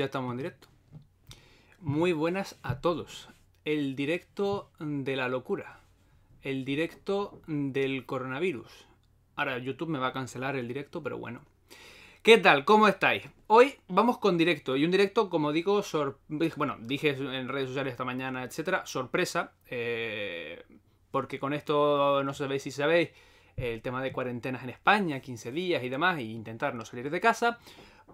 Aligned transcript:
Ya 0.00 0.06
estamos 0.06 0.30
en 0.30 0.38
directo. 0.38 0.66
Muy 1.78 2.14
buenas 2.14 2.58
a 2.62 2.80
todos. 2.80 3.28
El 3.66 3.96
directo 3.96 4.70
de 4.78 5.14
la 5.14 5.28
locura. 5.28 5.80
El 6.40 6.64
directo 6.64 7.42
del 7.46 8.06
coronavirus. 8.06 8.86
Ahora 9.36 9.58
YouTube 9.58 9.90
me 9.90 9.98
va 9.98 10.06
a 10.06 10.12
cancelar 10.14 10.56
el 10.56 10.66
directo, 10.66 11.02
pero 11.02 11.18
bueno. 11.18 11.42
¿Qué 12.22 12.38
tal? 12.38 12.64
¿Cómo 12.64 12.88
estáis? 12.88 13.28
Hoy 13.46 13.74
vamos 13.88 14.16
con 14.16 14.38
directo. 14.38 14.74
Y 14.74 14.86
un 14.86 14.90
directo, 14.90 15.28
como 15.28 15.52
digo, 15.52 15.82
bueno, 16.56 16.78
dije 16.80 17.10
en 17.10 17.48
redes 17.48 17.68
sociales 17.68 17.90
esta 17.90 18.06
mañana, 18.06 18.44
etcétera, 18.44 18.86
sorpresa. 18.86 19.52
Eh, 19.66 20.64
porque 21.10 21.38
con 21.38 21.52
esto 21.52 22.24
no 22.24 22.32
sabéis 22.32 22.62
si 22.62 22.70
sabéis 22.70 23.10
el 23.56 23.82
tema 23.82 24.02
de 24.02 24.12
cuarentenas 24.12 24.62
en 24.62 24.70
España, 24.70 25.20
15 25.20 25.52
días 25.52 25.82
y 25.82 25.90
demás, 25.90 26.16
e 26.16 26.22
intentar 26.22 26.74
no 26.74 26.86
salir 26.86 27.10
de 27.10 27.20
casa. 27.20 27.58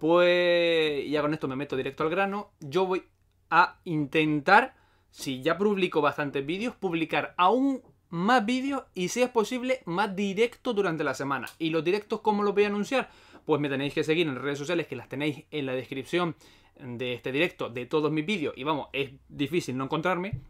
Pues 0.00 1.08
ya 1.11 1.22
con 1.22 1.33
esto 1.33 1.48
me 1.48 1.56
meto 1.56 1.77
directo 1.77 2.02
al 2.02 2.11
grano. 2.11 2.52
Yo 2.61 2.86
voy 2.86 3.02
a 3.50 3.80
intentar, 3.84 4.74
si 5.11 5.42
ya 5.42 5.57
publico 5.57 6.01
bastantes 6.01 6.45
vídeos, 6.45 6.74
publicar 6.74 7.34
aún 7.36 7.83
más 8.08 8.45
vídeos 8.45 8.85
y 8.95 9.08
si 9.08 9.23
es 9.23 9.30
posible 9.30 9.80
más 9.85 10.14
directos 10.14 10.74
durante 10.74 11.05
la 11.05 11.14
semana. 11.14 11.48
¿Y 11.58 11.70
los 11.70 11.83
directos 11.85 12.20
cómo 12.20 12.42
los 12.42 12.55
voy 12.55 12.64
a 12.64 12.68
anunciar? 12.68 13.11
Pues 13.45 13.61
me 13.61 13.68
tenéis 13.68 13.95
que 13.95 14.05
seguir 14.05 14.27
en 14.27 14.36
redes 14.36 14.58
sociales 14.58 14.86
que 14.86 14.96
las 14.96 15.08
tenéis 15.08 15.45
en 15.51 15.67
la 15.67 15.73
descripción 15.73 16.36
de 16.79 17.14
este 17.14 17.33
directo 17.33 17.70
de 17.70 17.86
todos 17.86 18.12
mis 18.12 18.27
vídeos. 18.27 18.55
Y 18.56 18.64
vamos, 18.64 18.89
es 18.92 19.11
difícil 19.29 19.77
no 19.77 19.85
encontrarme. 19.85 20.40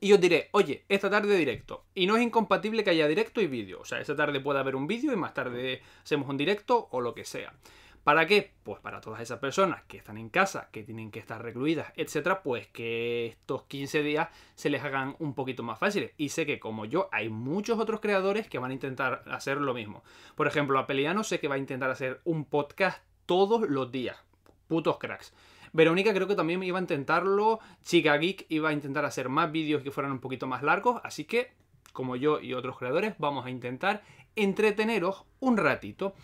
Y 0.00 0.12
os 0.12 0.20
diré, 0.20 0.48
oye, 0.52 0.84
esta 0.88 1.08
tarde 1.08 1.36
directo. 1.36 1.86
Y 1.94 2.06
no 2.06 2.16
es 2.16 2.22
incompatible 2.22 2.84
que 2.84 2.90
haya 2.90 3.08
directo 3.08 3.40
y 3.40 3.46
vídeo. 3.46 3.80
O 3.80 3.84
sea, 3.84 4.00
esta 4.00 4.14
tarde 4.14 4.40
puede 4.40 4.58
haber 4.58 4.76
un 4.76 4.86
vídeo 4.86 5.12
y 5.12 5.16
más 5.16 5.34
tarde 5.34 5.82
hacemos 6.02 6.28
un 6.28 6.36
directo 6.36 6.88
o 6.90 7.00
lo 7.00 7.14
que 7.14 7.24
sea. 7.24 7.54
¿Para 8.06 8.28
qué? 8.28 8.52
Pues 8.62 8.78
para 8.78 9.00
todas 9.00 9.20
esas 9.20 9.40
personas 9.40 9.82
que 9.88 9.96
están 9.96 10.16
en 10.16 10.28
casa, 10.28 10.68
que 10.70 10.84
tienen 10.84 11.10
que 11.10 11.18
estar 11.18 11.42
recluidas, 11.42 11.92
etcétera, 11.96 12.44
pues 12.44 12.68
que 12.68 13.26
estos 13.26 13.64
15 13.64 14.04
días 14.04 14.28
se 14.54 14.70
les 14.70 14.84
hagan 14.84 15.16
un 15.18 15.34
poquito 15.34 15.64
más 15.64 15.80
fáciles. 15.80 16.12
Y 16.16 16.28
sé 16.28 16.46
que 16.46 16.60
como 16.60 16.84
yo, 16.84 17.08
hay 17.10 17.30
muchos 17.30 17.80
otros 17.80 17.98
creadores 17.98 18.46
que 18.46 18.60
van 18.60 18.70
a 18.70 18.74
intentar 18.74 19.24
hacer 19.26 19.56
lo 19.56 19.74
mismo. 19.74 20.04
Por 20.36 20.46
ejemplo, 20.46 20.78
Apeliano 20.78 21.24
sé 21.24 21.40
que 21.40 21.48
va 21.48 21.56
a 21.56 21.58
intentar 21.58 21.90
hacer 21.90 22.20
un 22.22 22.44
podcast 22.44 23.02
todos 23.26 23.68
los 23.68 23.90
días. 23.90 24.16
Putos 24.68 24.98
cracks. 24.98 25.34
Verónica 25.72 26.14
creo 26.14 26.28
que 26.28 26.36
también 26.36 26.62
iba 26.62 26.78
a 26.78 26.82
intentarlo. 26.82 27.58
Chica 27.82 28.16
Geek 28.16 28.46
iba 28.50 28.68
a 28.68 28.72
intentar 28.72 29.04
hacer 29.04 29.28
más 29.28 29.50
vídeos 29.50 29.82
que 29.82 29.90
fueran 29.90 30.12
un 30.12 30.20
poquito 30.20 30.46
más 30.46 30.62
largos. 30.62 31.00
Así 31.02 31.24
que, 31.24 31.54
como 31.92 32.14
yo 32.14 32.38
y 32.38 32.54
otros 32.54 32.78
creadores, 32.78 33.16
vamos 33.18 33.46
a 33.46 33.50
intentar 33.50 34.04
entreteneros 34.36 35.24
un 35.40 35.56
ratito. 35.56 36.14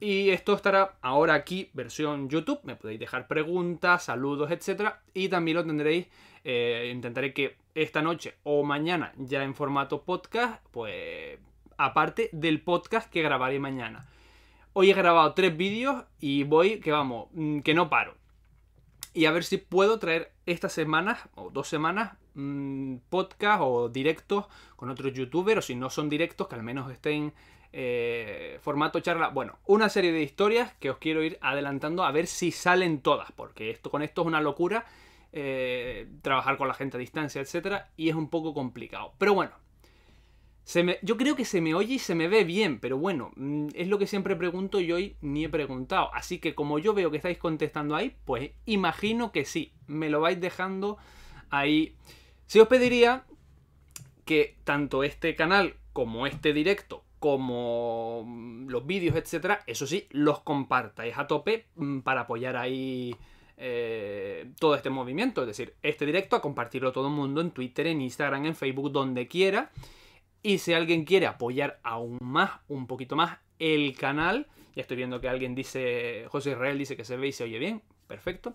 Y 0.00 0.30
esto 0.30 0.54
estará 0.54 0.96
ahora 1.02 1.34
aquí, 1.34 1.70
versión 1.72 2.28
YouTube. 2.28 2.60
Me 2.64 2.76
podéis 2.76 3.00
dejar 3.00 3.26
preguntas, 3.26 4.04
saludos, 4.04 4.50
etc. 4.50 4.94
Y 5.14 5.28
también 5.28 5.56
lo 5.56 5.64
tendréis. 5.64 6.08
Eh, 6.44 6.90
intentaré 6.92 7.32
que 7.32 7.56
esta 7.74 8.02
noche 8.02 8.34
o 8.42 8.62
mañana, 8.64 9.12
ya 9.16 9.44
en 9.44 9.54
formato 9.54 10.02
podcast, 10.02 10.62
pues 10.70 11.38
aparte 11.78 12.28
del 12.32 12.60
podcast 12.60 13.10
que 13.10 13.22
grabaré 13.22 13.58
mañana. 13.58 14.06
Hoy 14.74 14.90
he 14.90 14.94
grabado 14.94 15.32
tres 15.34 15.56
vídeos 15.56 16.04
y 16.20 16.44
voy, 16.44 16.80
que 16.80 16.92
vamos, 16.92 17.28
mm, 17.32 17.60
que 17.60 17.74
no 17.74 17.88
paro. 17.88 18.14
Y 19.12 19.26
a 19.26 19.30
ver 19.30 19.44
si 19.44 19.58
puedo 19.58 19.98
traer 19.98 20.32
estas 20.44 20.72
semanas 20.72 21.20
o 21.36 21.50
dos 21.50 21.68
semanas 21.68 22.14
mm, 22.34 22.96
podcast 23.08 23.62
o 23.64 23.88
directos 23.88 24.46
con 24.74 24.90
otros 24.90 25.12
youtubers, 25.14 25.58
o 25.58 25.62
si 25.62 25.76
no 25.76 25.90
son 25.90 26.08
directos, 26.08 26.48
que 26.48 26.56
al 26.56 26.64
menos 26.64 26.90
estén 26.90 27.32
eh, 27.76 28.60
formato 28.62 29.00
charla. 29.00 29.30
Bueno, 29.30 29.58
una 29.66 29.88
serie 29.88 30.12
de 30.12 30.22
historias 30.22 30.72
que 30.74 30.90
os 30.90 30.98
quiero 30.98 31.24
ir 31.24 31.38
adelantando 31.40 32.04
a 32.04 32.12
ver 32.12 32.28
si 32.28 32.52
salen 32.52 33.00
todas, 33.00 33.32
porque 33.32 33.70
esto 33.70 33.90
con 33.90 34.02
esto 34.02 34.20
es 34.20 34.28
una 34.28 34.40
locura. 34.40 34.86
Eh, 35.32 36.06
trabajar 36.22 36.56
con 36.56 36.68
la 36.68 36.74
gente 36.74 36.96
a 36.96 37.00
distancia, 37.00 37.40
etcétera, 37.40 37.90
y 37.96 38.08
es 38.08 38.14
un 38.14 38.30
poco 38.30 38.54
complicado. 38.54 39.14
Pero 39.18 39.34
bueno, 39.34 39.50
yo 41.02 41.16
creo 41.16 41.34
que 41.34 41.44
se 41.44 41.60
me 41.60 41.74
oye 41.74 41.94
y 41.94 41.98
se 41.98 42.14
me 42.14 42.28
ve 42.28 42.44
bien, 42.44 42.78
pero 42.78 42.96
bueno, 42.96 43.32
mm, 43.34 43.70
es 43.74 43.88
lo 43.88 43.98
que 43.98 44.06
siempre 44.06 44.36
pregunto 44.36 44.78
y 44.78 44.92
hoy 44.92 45.16
ni 45.20 45.44
he 45.44 45.48
preguntado. 45.48 46.14
Así 46.14 46.38
que 46.38 46.54
como 46.54 46.78
yo 46.78 46.94
veo 46.94 47.10
que 47.10 47.16
estáis 47.16 47.38
contestando 47.38 47.96
ahí, 47.96 48.14
pues 48.24 48.52
imagino 48.66 49.32
que 49.32 49.44
sí, 49.44 49.72
me 49.88 50.08
lo 50.10 50.20
vais 50.20 50.40
dejando 50.40 50.96
ahí. 51.50 51.96
Si 52.46 52.60
os 52.60 52.68
pediría 52.68 53.24
que 54.24 54.58
tanto 54.62 55.02
este 55.02 55.34
canal 55.34 55.74
como 55.92 56.28
este 56.28 56.52
directo 56.52 57.03
como 57.24 58.22
mm, 58.26 58.68
los 58.68 58.84
vídeos, 58.84 59.16
etcétera, 59.16 59.62
eso 59.66 59.86
sí, 59.86 60.06
los 60.10 60.40
compartáis 60.40 61.16
a 61.16 61.26
tope 61.26 61.68
mm, 61.74 62.00
para 62.00 62.20
apoyar 62.20 62.54
ahí 62.54 63.16
eh, 63.56 64.50
todo 64.60 64.74
este 64.74 64.90
movimiento. 64.90 65.40
Es 65.40 65.46
decir, 65.46 65.72
este 65.82 66.04
directo 66.04 66.36
a 66.36 66.42
compartirlo 66.42 66.92
todo 66.92 67.08
el 67.08 67.14
mundo 67.14 67.40
en 67.40 67.52
Twitter, 67.52 67.86
en 67.86 68.02
Instagram, 68.02 68.44
en 68.44 68.54
Facebook, 68.54 68.92
donde 68.92 69.26
quiera. 69.26 69.70
Y 70.42 70.58
si 70.58 70.74
alguien 70.74 71.06
quiere 71.06 71.26
apoyar 71.26 71.80
aún 71.82 72.18
más, 72.20 72.60
un 72.68 72.86
poquito 72.86 73.16
más, 73.16 73.38
el 73.58 73.96
canal, 73.96 74.46
ya 74.76 74.82
estoy 74.82 74.98
viendo 74.98 75.18
que 75.22 75.30
alguien 75.30 75.54
dice, 75.54 76.26
José 76.28 76.50
Israel 76.50 76.76
dice 76.76 76.94
que 76.94 77.06
se 77.06 77.16
ve 77.16 77.28
y 77.28 77.32
se 77.32 77.44
oye 77.44 77.58
bien, 77.58 77.80
perfecto. 78.06 78.52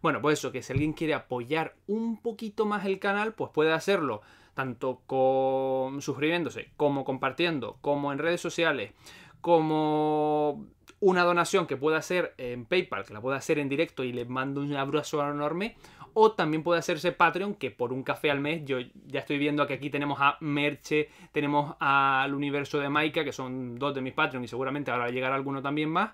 Bueno, 0.00 0.22
pues 0.22 0.38
eso, 0.38 0.52
que 0.52 0.62
si 0.62 0.72
alguien 0.72 0.92
quiere 0.92 1.14
apoyar 1.14 1.74
un 1.88 2.22
poquito 2.22 2.66
más 2.66 2.86
el 2.86 3.00
canal, 3.00 3.34
pues 3.34 3.50
puede 3.52 3.72
hacerlo 3.72 4.22
tanto 4.54 5.02
con 5.06 6.02
suscribiéndose, 6.02 6.70
como 6.76 7.04
compartiendo, 7.04 7.78
como 7.80 8.12
en 8.12 8.18
redes 8.18 8.40
sociales, 8.40 8.92
como 9.40 10.66
una 11.00 11.24
donación 11.24 11.66
que 11.66 11.76
pueda 11.76 11.98
hacer 11.98 12.34
en 12.38 12.64
PayPal, 12.64 13.04
que 13.04 13.12
la 13.12 13.20
pueda 13.20 13.36
hacer 13.36 13.58
en 13.58 13.68
directo 13.68 14.04
y 14.04 14.12
le 14.12 14.24
mando 14.24 14.60
un 14.60 14.74
abrazo 14.74 15.20
enorme, 15.28 15.76
o 16.14 16.32
también 16.32 16.62
puede 16.62 16.78
hacerse 16.78 17.12
Patreon, 17.12 17.54
que 17.54 17.70
por 17.70 17.92
un 17.92 18.02
café 18.02 18.30
al 18.30 18.40
mes, 18.40 18.64
yo 18.64 18.78
ya 19.06 19.20
estoy 19.20 19.38
viendo 19.38 19.66
que 19.66 19.74
aquí 19.74 19.90
tenemos 19.90 20.18
a 20.20 20.36
Merche, 20.40 21.08
tenemos 21.32 21.74
al 21.80 22.34
universo 22.34 22.78
de 22.78 22.88
Maika, 22.88 23.24
que 23.24 23.32
son 23.32 23.76
dos 23.76 23.94
de 23.94 24.02
mis 24.02 24.12
Patreon 24.12 24.44
y 24.44 24.48
seguramente 24.48 24.90
ahora 24.90 25.10
llegará 25.10 25.34
alguno 25.34 25.62
también 25.62 25.88
más. 25.88 26.12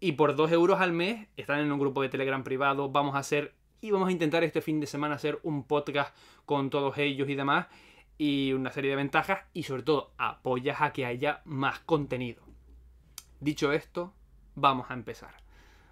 Y 0.00 0.12
por 0.12 0.36
dos 0.36 0.52
euros 0.52 0.80
al 0.80 0.92
mes 0.92 1.26
están 1.36 1.58
en 1.58 1.72
un 1.72 1.80
grupo 1.80 2.02
de 2.02 2.08
Telegram 2.08 2.44
privado, 2.44 2.90
vamos 2.90 3.16
a 3.16 3.18
hacer 3.18 3.54
y 3.80 3.90
vamos 3.90 4.08
a 4.08 4.12
intentar 4.12 4.44
este 4.44 4.60
fin 4.60 4.80
de 4.80 4.86
semana 4.86 5.14
hacer 5.14 5.38
un 5.42 5.64
podcast 5.64 6.14
con 6.44 6.70
todos 6.70 6.98
ellos 6.98 7.28
y 7.28 7.34
demás 7.34 7.66
y 8.16 8.52
una 8.52 8.72
serie 8.72 8.90
de 8.90 8.96
ventajas 8.96 9.40
y 9.52 9.62
sobre 9.62 9.84
todo 9.84 10.12
apoyas 10.18 10.80
a 10.80 10.92
que 10.92 11.06
haya 11.06 11.42
más 11.44 11.78
contenido. 11.80 12.42
Dicho 13.40 13.72
esto, 13.72 14.12
vamos 14.56 14.90
a 14.90 14.94
empezar. 14.94 15.34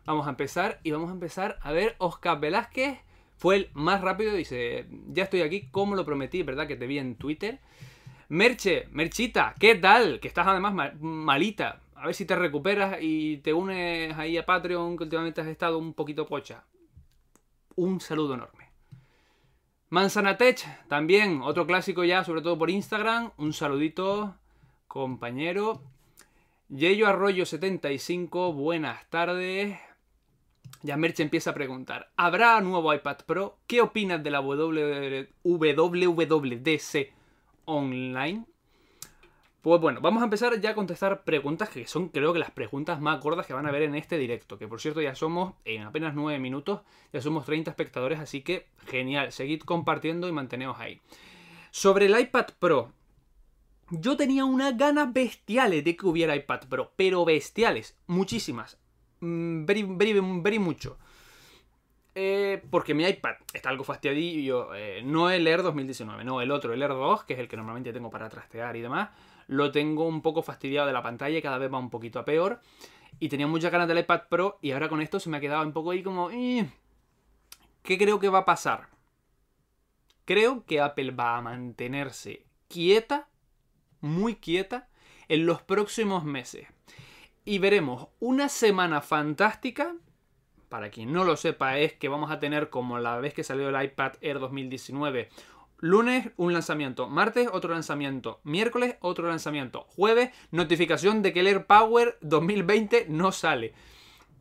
Vamos 0.04 0.26
a 0.26 0.30
empezar 0.30 0.80
y 0.82 0.90
vamos 0.90 1.10
a 1.10 1.14
empezar 1.14 1.58
a 1.62 1.72
ver 1.72 1.94
Oscar 1.98 2.40
Velázquez 2.40 2.98
fue 3.36 3.56
el 3.56 3.70
más 3.74 4.00
rápido, 4.00 4.32
dice, 4.32 4.86
ya 5.08 5.24
estoy 5.24 5.42
aquí 5.42 5.68
como 5.70 5.94
lo 5.94 6.04
prometí, 6.04 6.42
¿verdad? 6.42 6.66
Que 6.66 6.76
te 6.76 6.86
vi 6.86 6.98
en 6.98 7.16
Twitter. 7.16 7.60
Merche, 8.28 8.88
Merchita, 8.90 9.54
¿qué 9.60 9.74
tal? 9.74 10.20
Que 10.20 10.28
estás 10.28 10.46
además 10.46 10.94
malita. 11.00 11.82
A 11.94 12.06
ver 12.06 12.14
si 12.14 12.24
te 12.24 12.34
recuperas 12.34 12.98
y 13.00 13.38
te 13.38 13.52
unes 13.52 14.16
ahí 14.16 14.38
a 14.38 14.46
Patreon, 14.46 14.96
que 14.96 15.04
últimamente 15.04 15.42
has 15.42 15.46
estado 15.46 15.78
un 15.78 15.92
poquito 15.92 16.26
pocha 16.26 16.64
un 17.76 18.00
saludo 18.00 18.34
enorme. 18.34 18.70
Manzanatech, 19.88 20.88
también 20.88 21.42
otro 21.42 21.66
clásico 21.66 22.02
ya, 22.02 22.24
sobre 22.24 22.42
todo 22.42 22.58
por 22.58 22.70
Instagram. 22.70 23.30
Un 23.36 23.52
saludito, 23.52 24.34
compañero. 24.88 25.80
Yello 26.68 27.06
Arroyo 27.06 27.46
75, 27.46 28.52
buenas 28.52 29.08
tardes. 29.08 29.78
Ya 30.82 30.96
Merche 30.96 31.22
empieza 31.22 31.50
a 31.50 31.54
preguntar, 31.54 32.10
¿habrá 32.16 32.60
nuevo 32.60 32.92
iPad 32.92 33.18
Pro? 33.26 33.58
¿Qué 33.68 33.80
opinas 33.80 34.22
de 34.24 34.30
la 34.30 34.40
WWDC 34.40 35.34
Online? 37.66 38.44
Pues 39.62 39.80
bueno, 39.80 40.00
vamos 40.00 40.20
a 40.20 40.26
empezar 40.26 40.60
ya 40.60 40.70
a 40.70 40.74
contestar 40.74 41.24
preguntas 41.24 41.68
que 41.68 41.88
son 41.88 42.08
creo 42.08 42.32
que 42.32 42.38
las 42.38 42.52
preguntas 42.52 43.00
más 43.00 43.20
gordas 43.20 43.46
que 43.46 43.52
van 43.52 43.66
a 43.66 43.72
ver 43.72 43.82
en 43.82 43.96
este 43.96 44.16
directo. 44.16 44.58
Que 44.58 44.68
por 44.68 44.80
cierto 44.80 45.00
ya 45.00 45.14
somos 45.14 45.54
en 45.64 45.82
apenas 45.82 46.14
9 46.14 46.38
minutos, 46.38 46.82
ya 47.12 47.20
somos 47.20 47.44
30 47.46 47.70
espectadores, 47.70 48.20
así 48.20 48.42
que 48.42 48.68
genial, 48.86 49.32
seguid 49.32 49.62
compartiendo 49.62 50.28
y 50.28 50.32
manteneos 50.32 50.78
ahí. 50.78 51.00
Sobre 51.72 52.06
el 52.06 52.18
iPad 52.18 52.46
Pro, 52.58 52.92
yo 53.90 54.16
tenía 54.16 54.44
unas 54.44 54.76
ganas 54.76 55.12
bestiales 55.12 55.84
de 55.84 55.96
que 55.96 56.06
hubiera 56.06 56.36
iPad 56.36 56.60
Pro, 56.68 56.92
pero 56.96 57.24
bestiales, 57.24 57.98
muchísimas. 58.06 58.78
Mm, 59.20 59.64
very, 59.66 60.58
mucho. 60.58 60.96
Eh, 62.14 62.62
porque 62.70 62.94
mi 62.94 63.04
iPad 63.04 63.34
está 63.52 63.68
algo 63.70 63.84
fastidiado. 63.84 64.74
Eh, 64.74 65.02
no 65.04 65.28
el 65.28 65.46
Air 65.46 65.62
2019, 65.62 66.24
no 66.24 66.40
el 66.40 66.50
otro, 66.50 66.72
el 66.72 66.82
Air 66.82 66.90
2, 66.90 67.24
que 67.24 67.34
es 67.34 67.40
el 67.40 67.48
que 67.48 67.56
normalmente 67.56 67.92
tengo 67.92 68.10
para 68.10 68.28
trastear 68.28 68.76
y 68.76 68.80
demás 68.80 69.10
lo 69.46 69.70
tengo 69.72 70.06
un 70.06 70.22
poco 70.22 70.42
fastidiado 70.42 70.86
de 70.86 70.92
la 70.92 71.02
pantalla 71.02 71.42
cada 71.42 71.58
vez 71.58 71.72
va 71.72 71.78
un 71.78 71.90
poquito 71.90 72.18
a 72.18 72.24
peor. 72.24 72.60
Y 73.18 73.28
tenía 73.28 73.46
muchas 73.46 73.72
ganas 73.72 73.88
del 73.88 73.98
iPad 73.98 74.22
Pro 74.28 74.58
y 74.60 74.72
ahora 74.72 74.88
con 74.88 75.00
esto 75.00 75.18
se 75.20 75.30
me 75.30 75.38
ha 75.38 75.40
quedado 75.40 75.64
un 75.64 75.72
poco 75.72 75.90
ahí 75.90 76.02
como... 76.02 76.30
Eh, 76.30 76.68
¿Qué 77.82 77.96
creo 77.98 78.18
que 78.18 78.28
va 78.28 78.40
a 78.40 78.44
pasar? 78.44 78.88
Creo 80.24 80.64
que 80.66 80.80
Apple 80.80 81.12
va 81.12 81.36
a 81.36 81.40
mantenerse 81.40 82.44
quieta, 82.68 83.28
muy 84.00 84.34
quieta, 84.36 84.88
en 85.28 85.46
los 85.46 85.62
próximos 85.62 86.24
meses. 86.24 86.66
Y 87.44 87.58
veremos 87.58 88.08
una 88.18 88.48
semana 88.48 89.00
fantástica 89.00 89.94
para 90.68 90.90
quien 90.90 91.12
no 91.12 91.24
lo 91.24 91.36
sepa, 91.36 91.78
es 91.78 91.92
que 91.92 92.08
vamos 92.08 92.30
a 92.30 92.40
tener 92.40 92.70
como 92.70 92.98
la 92.98 93.18
vez 93.18 93.34
que 93.34 93.44
salió 93.44 93.68
el 93.68 93.84
iPad 93.84 94.14
Air 94.20 94.40
2019 94.40 95.28
Lunes, 95.78 96.30
un 96.36 96.52
lanzamiento. 96.52 97.08
Martes, 97.08 97.48
otro 97.52 97.72
lanzamiento. 97.72 98.40
Miércoles, 98.44 98.96
otro 99.00 99.28
lanzamiento. 99.28 99.86
Jueves, 99.88 100.30
notificación 100.50 101.22
de 101.22 101.32
que 101.32 101.40
el 101.40 101.48
Air 101.48 101.66
Power 101.66 102.16
2020 102.22 103.06
no 103.10 103.30
sale. 103.30 103.74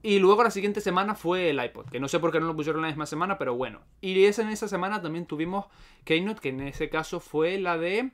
Y 0.01 0.19
luego 0.19 0.43
la 0.43 0.51
siguiente 0.51 0.81
semana 0.81 1.15
fue 1.15 1.49
el 1.49 1.61
iPod, 1.61 1.89
que 1.89 1.99
no 1.99 2.07
sé 2.07 2.19
por 2.19 2.31
qué 2.31 2.39
no 2.39 2.45
lo 2.45 2.55
pusieron 2.55 2.83
la 2.83 2.89
misma 2.89 3.07
semana, 3.07 3.37
pero 3.37 3.55
bueno. 3.55 3.81
Y 4.01 4.23
en 4.23 4.49
esa 4.49 4.67
semana 4.67 5.01
también 5.01 5.25
tuvimos 5.25 5.65
Keynote, 6.03 6.41
que 6.41 6.49
en 6.49 6.61
ese 6.61 6.89
caso 6.89 7.19
fue 7.19 7.57
la 7.57 7.77
de 7.77 8.11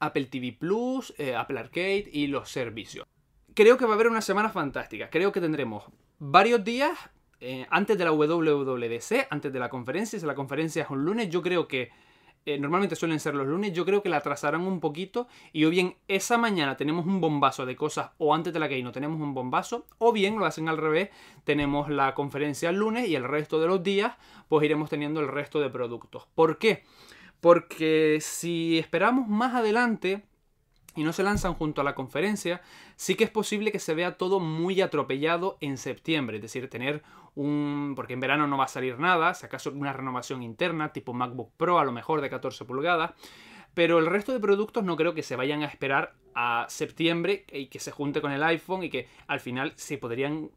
Apple 0.00 0.26
TV 0.26 0.52
Plus, 0.52 1.14
eh, 1.16 1.34
Apple 1.34 1.58
Arcade 1.58 2.10
y 2.12 2.26
los 2.26 2.50
servicios. 2.50 3.06
Creo 3.54 3.78
que 3.78 3.86
va 3.86 3.92
a 3.92 3.94
haber 3.94 4.08
una 4.08 4.20
semana 4.20 4.50
fantástica. 4.50 5.08
Creo 5.08 5.32
que 5.32 5.40
tendremos 5.40 5.84
varios 6.18 6.62
días 6.62 6.92
eh, 7.40 7.66
antes 7.70 7.96
de 7.96 8.04
la 8.04 8.12
WWDC, 8.12 9.28
antes 9.30 9.52
de 9.52 9.58
la 9.58 9.70
conferencia. 9.70 10.20
Si 10.20 10.26
la 10.26 10.34
conferencia 10.34 10.82
es 10.82 10.90
un 10.90 11.04
lunes, 11.04 11.30
yo 11.30 11.40
creo 11.40 11.68
que 11.68 11.90
eh, 12.44 12.58
normalmente 12.58 12.96
suelen 12.96 13.20
ser 13.20 13.34
los 13.34 13.46
lunes, 13.46 13.72
yo 13.72 13.84
creo 13.84 14.02
que 14.02 14.08
la 14.08 14.16
atrasarán 14.16 14.62
un 14.62 14.80
poquito 14.80 15.28
y 15.52 15.64
o 15.64 15.70
bien 15.70 15.96
esa 16.08 16.38
mañana 16.38 16.76
tenemos 16.76 17.06
un 17.06 17.20
bombazo 17.20 17.66
de 17.66 17.76
cosas 17.76 18.10
o 18.18 18.34
antes 18.34 18.52
de 18.52 18.58
la 18.58 18.68
que 18.68 18.82
no 18.82 18.90
tenemos 18.90 19.20
un 19.20 19.32
bombazo 19.32 19.86
o 19.98 20.12
bien 20.12 20.38
lo 20.38 20.44
hacen 20.44 20.68
al 20.68 20.78
revés, 20.78 21.10
tenemos 21.44 21.88
la 21.88 22.14
conferencia 22.14 22.70
el 22.70 22.76
lunes 22.76 23.08
y 23.08 23.14
el 23.14 23.24
resto 23.24 23.60
de 23.60 23.68
los 23.68 23.82
días 23.82 24.16
pues 24.48 24.64
iremos 24.64 24.90
teniendo 24.90 25.20
el 25.20 25.28
resto 25.28 25.60
de 25.60 25.70
productos. 25.70 26.26
¿Por 26.34 26.58
qué? 26.58 26.84
Porque 27.40 28.18
si 28.20 28.78
esperamos 28.78 29.28
más 29.28 29.54
adelante 29.54 30.24
y 30.94 31.04
no 31.04 31.12
se 31.12 31.22
lanzan 31.22 31.54
junto 31.54 31.80
a 31.80 31.84
la 31.84 31.94
conferencia, 31.94 32.60
sí 32.96 33.14
que 33.14 33.24
es 33.24 33.30
posible 33.30 33.72
que 33.72 33.78
se 33.78 33.94
vea 33.94 34.16
todo 34.16 34.40
muy 34.40 34.80
atropellado 34.80 35.56
en 35.60 35.76
septiembre, 35.78 36.36
es 36.36 36.42
decir, 36.42 36.68
tener 36.68 37.02
un... 37.34 37.94
porque 37.96 38.12
en 38.12 38.20
verano 38.20 38.46
no 38.46 38.58
va 38.58 38.64
a 38.64 38.68
salir 38.68 38.98
nada, 38.98 39.34
si 39.34 39.46
acaso 39.46 39.70
una 39.70 39.92
renovación 39.92 40.42
interna, 40.42 40.92
tipo 40.92 41.12
MacBook 41.12 41.52
Pro 41.56 41.78
a 41.78 41.84
lo 41.84 41.92
mejor 41.92 42.20
de 42.20 42.30
14 42.30 42.64
pulgadas, 42.64 43.12
pero 43.74 43.98
el 43.98 44.06
resto 44.06 44.32
de 44.32 44.40
productos 44.40 44.84
no 44.84 44.96
creo 44.96 45.14
que 45.14 45.22
se 45.22 45.36
vayan 45.36 45.62
a 45.62 45.66
esperar 45.66 46.14
a 46.34 46.66
septiembre 46.68 47.44
y 47.52 47.66
que 47.66 47.78
se 47.78 47.90
junte 47.90 48.20
con 48.20 48.32
el 48.32 48.42
iPhone 48.42 48.82
y 48.82 48.90
que 48.90 49.08
al 49.26 49.40
final 49.40 49.72
se 49.76 49.98
podrían 49.98 50.50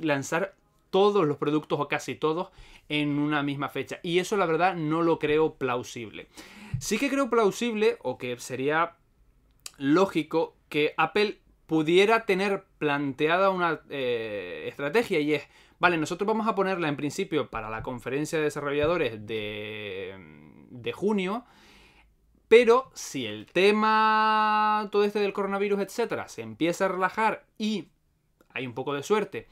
lanzar 0.00 0.54
todos 0.90 1.26
los 1.26 1.36
productos 1.36 1.78
o 1.78 1.88
casi 1.88 2.14
todos 2.14 2.48
en 2.88 3.18
una 3.18 3.42
misma 3.42 3.68
fecha. 3.68 4.00
Y 4.02 4.18
eso 4.18 4.36
la 4.36 4.46
verdad 4.46 4.74
no 4.74 5.02
lo 5.02 5.18
creo 5.18 5.54
plausible. 5.54 6.28
Sí 6.78 6.98
que 6.98 7.10
creo 7.10 7.30
plausible 7.30 7.98
o 8.02 8.18
que 8.18 8.38
sería 8.38 8.96
lógico 9.78 10.56
que 10.68 10.94
Apple 10.96 11.40
pudiera 11.66 12.26
tener 12.26 12.64
planteada 12.78 13.50
una 13.50 13.80
eh, 13.90 14.66
estrategia 14.68 15.20
y 15.20 15.34
es, 15.34 15.46
vale, 15.78 15.96
nosotros 15.96 16.26
vamos 16.26 16.46
a 16.46 16.54
ponerla 16.54 16.88
en 16.88 16.96
principio 16.96 17.50
para 17.50 17.70
la 17.70 17.82
conferencia 17.82 18.38
de 18.38 18.44
desarrolladores 18.44 19.26
de, 19.26 20.14
de 20.70 20.92
junio, 20.92 21.44
pero 22.48 22.90
si 22.94 23.26
el 23.26 23.46
tema, 23.46 24.88
todo 24.90 25.04
este 25.04 25.20
del 25.20 25.34
coronavirus, 25.34 25.80
etcétera, 25.80 26.28
se 26.28 26.42
empieza 26.42 26.86
a 26.86 26.88
relajar 26.88 27.44
y 27.58 27.88
hay 28.54 28.66
un 28.66 28.74
poco 28.74 28.94
de 28.94 29.02
suerte, 29.02 29.48